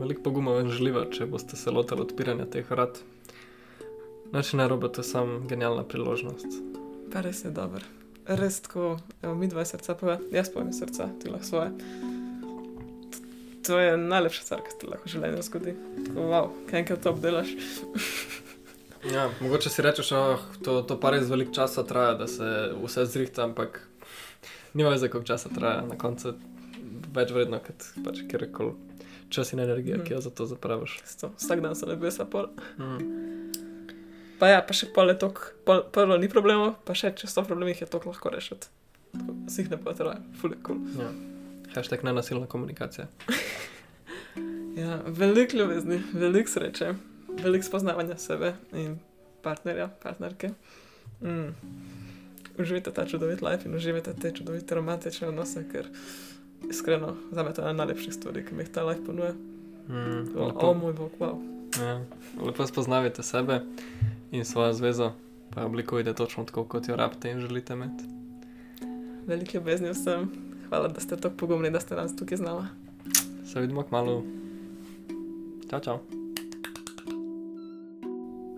Veliko 0.01 0.27
poguma 0.29 0.53
vam 0.59 0.69
želiva, 0.69 1.07
če 1.09 1.25
boste 1.33 1.57
se 1.57 1.73
lotili 1.73 2.05
odpiranja 2.05 2.45
teh 2.53 2.69
vrat. 2.69 3.01
Noč 4.33 4.53
ne 4.61 4.69
robe, 4.69 4.93
to 4.93 5.01
je 5.01 5.09
samo 5.09 5.39
genialna 5.49 5.87
priložnost. 5.89 6.61
Pa 7.13 7.25
res 7.25 7.45
je 7.47 7.55
dober. 7.57 7.85
Res 8.29 8.61
tako, 8.67 8.99
evo, 9.23 9.33
mi 9.35 9.49
dva 9.49 9.65
srca 9.65 9.97
pove, 9.97 10.19
jaz 10.37 10.53
povem 10.53 10.73
srca, 10.77 11.09
ti 11.17 11.33
lahko 11.33 11.49
svoje. 11.49 11.73
To 13.67 13.81
je 13.81 13.97
najlepša 13.97 14.45
stvar, 14.45 14.67
ki 14.69 14.77
se 14.77 14.93
lahko 14.93 15.09
v 15.09 15.17
življenju 15.17 15.49
zgodi. 15.49 15.77
Tako, 16.11 16.29
wow, 16.29 16.53
kaj 16.69 16.85
enkrat 16.85 17.05
to 17.09 17.17
obdelaš. 17.17 17.57
ja, 19.11 19.31
mogoče 19.41 19.71
si 19.71 19.83
rečeš, 19.83 20.13
oh, 20.13 20.47
to, 20.65 20.83
to 20.83 20.99
pa 21.01 21.11
res 21.15 21.29
veliko 21.31 21.55
časa 21.55 21.85
traja, 21.87 22.15
da 22.15 22.27
se 22.31 22.71
vse 22.85 23.07
zrihta, 23.07 23.45
ampak 23.45 23.81
nima 24.75 24.91
veze, 24.95 25.09
koliko 25.09 25.27
časa 25.27 25.51
traja. 25.55 25.83
Na 25.89 25.99
koncu 25.99 26.29
je 26.29 26.35
več 27.15 27.33
vredno, 27.35 27.61
kot 27.65 27.89
pač 28.05 28.23
kjerkoli 28.31 28.75
čas 29.33 29.53
in 29.53 29.61
energija, 29.65 29.97
mm. 29.97 30.05
ki 30.05 30.13
jo 30.13 30.21
za 30.21 30.31
to 30.31 30.47
zapraviš. 30.47 30.99
Vsak 31.39 31.61
dan 31.65 31.77
se 31.77 31.87
nebesa 31.87 32.25
pol. 32.29 32.51
Mm. 32.79 33.53
Pa 34.39 34.51
ja, 34.51 34.63
pa 34.67 34.75
še 34.77 34.91
pol 34.93 35.13
je 35.13 35.19
tok, 35.23 35.41
pol, 35.65 35.85
prvo 35.95 36.19
ni 36.21 36.29
problemov, 36.29 36.75
pa 36.85 36.97
še 36.99 37.15
če 37.17 37.31
so 37.31 37.45
problemi, 37.47 37.77
je 37.79 37.89
to 37.89 38.03
lahko 38.05 38.33
rešiti. 38.35 38.69
Si 39.49 39.63
jih 39.63 39.71
ne 39.73 39.79
bo 39.81 39.95
treba, 39.97 40.19
fulje 40.41 40.59
kul. 40.67 40.81
Cool. 40.83 41.05
Ja. 41.05 41.13
Hashtag 41.77 42.05
nenasilna 42.05 42.49
komunikacija. 42.51 43.07
ja, 44.83 44.99
veliko 45.07 45.57
ljubezni, 45.57 46.03
veliko 46.13 46.53
sreče, 46.53 46.93
veliko 47.43 47.65
spoznavanja 47.65 48.17
sebe 48.17 48.55
in 48.73 48.99
partnerja, 49.43 49.89
partnerke. 50.03 50.51
Mm. 51.23 51.55
Uživite 52.59 52.93
ta 52.93 53.07
čudovit 53.07 53.43
life 53.43 53.69
in 53.69 53.75
uživite 53.75 54.15
te 54.15 54.33
čudovite 54.35 54.75
romantične 54.75 55.29
odnose, 55.29 55.65
ker 55.73 55.89
iskreno 56.71 57.17
za 57.31 57.43
me 57.43 57.55
to 57.55 57.63
je 57.63 57.71
ena 57.71 57.73
najlepših 57.73 58.15
stvari, 58.15 58.45
ki 58.47 58.55
mi 58.55 58.63
jih 58.63 58.73
ta 58.73 58.85
life 58.85 59.05
ponuja. 59.07 59.33
Mm, 59.89 60.39
o, 60.39 60.53
o 60.71 60.75
moj 60.75 60.93
bog, 60.93 61.11
wow. 61.19 61.39
Ja, 61.81 62.01
lepo 62.47 62.67
spoznavite 62.67 63.23
sebe 63.23 63.61
in 64.31 64.45
svojo 64.45 64.73
zvezo, 64.73 65.13
pa 65.55 65.65
oblikujete 65.65 66.15
točno 66.15 66.45
tako, 66.45 66.65
kot 66.65 66.89
jo 66.89 66.97
rabite 66.97 67.31
in 67.31 67.41
želite 67.41 67.73
imeti. 67.73 68.05
Velike 69.27 69.59
ljubezni 69.59 69.91
vsem, 69.91 70.31
hvala, 70.69 70.89
da 70.89 71.01
ste 71.01 71.17
tako 71.17 71.37
pogumni, 71.37 71.71
da 71.71 71.81
ste 71.81 71.95
nas 71.95 72.17
tukaj 72.17 72.37
z 72.37 72.41
nami. 72.41 72.67
Se 73.53 73.61
vidimo 73.61 73.83
kmalo. 73.83 74.23
Čau, 75.71 75.81
čau. 75.81 76.22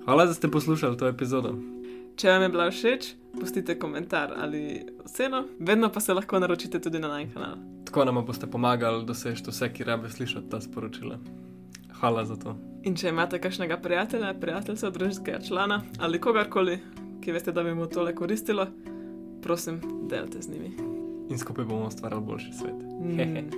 Hvala, 0.04 0.26
da 0.26 0.34
ste 0.34 0.50
poslušali 0.50 0.96
to 0.96 1.08
epizodo. 1.08 1.54
Če 2.16 2.28
vam 2.30 2.42
je 2.42 2.48
bila 2.48 2.66
všeč, 2.70 3.06
pustite 3.40 3.78
komentar 3.78 4.34
ali 4.36 4.86
oceno, 5.04 5.44
vedno 5.58 5.88
pa 5.92 6.00
se 6.00 6.14
lahko 6.14 6.38
naročite 6.38 6.80
tudi 6.80 6.98
na 6.98 7.08
naš 7.08 7.32
kanal. 7.32 7.56
Tako 7.84 8.04
nam 8.04 8.20
boste 8.26 8.46
pomagali 8.46 9.06
doseči 9.06 9.42
vse, 9.48 9.72
ki 9.72 9.84
rabe 9.84 10.10
slišati 10.10 10.50
ta 10.50 10.60
sporočila. 10.60 11.18
Hvala 12.00 12.24
za 12.24 12.36
to. 12.36 12.56
In 12.84 12.96
če 12.96 13.08
imate 13.08 13.40
kakšnega 13.40 13.78
prijatelja, 13.80 14.34
prijatelja, 14.40 14.90
družinskega 14.90 15.40
člana 15.48 15.80
ali 15.98 16.20
kogarkoli, 16.20 16.78
ki 17.24 17.32
veste, 17.32 17.52
da 17.52 17.64
bi 17.64 17.74
mu 17.74 17.86
tole 17.88 18.14
koristilo, 18.14 18.66
prosim, 19.42 19.80
delite 20.10 20.42
z 20.42 20.52
njimi. 20.52 20.74
In 21.30 21.38
skupaj 21.38 21.64
bomo 21.64 21.88
ustvarjali 21.88 22.22
boljši 22.22 22.52
svet. 22.52 22.76
Mm. 23.00 23.48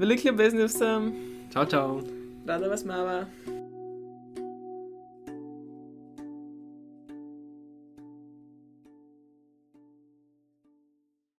Veliko 0.00 0.28
ljubezni 0.28 0.64
vsem. 0.64 1.12
Čau, 1.52 1.66
čau. 1.68 2.00
Rada 2.46 2.72
vas 2.72 2.84
mava. 2.84 3.26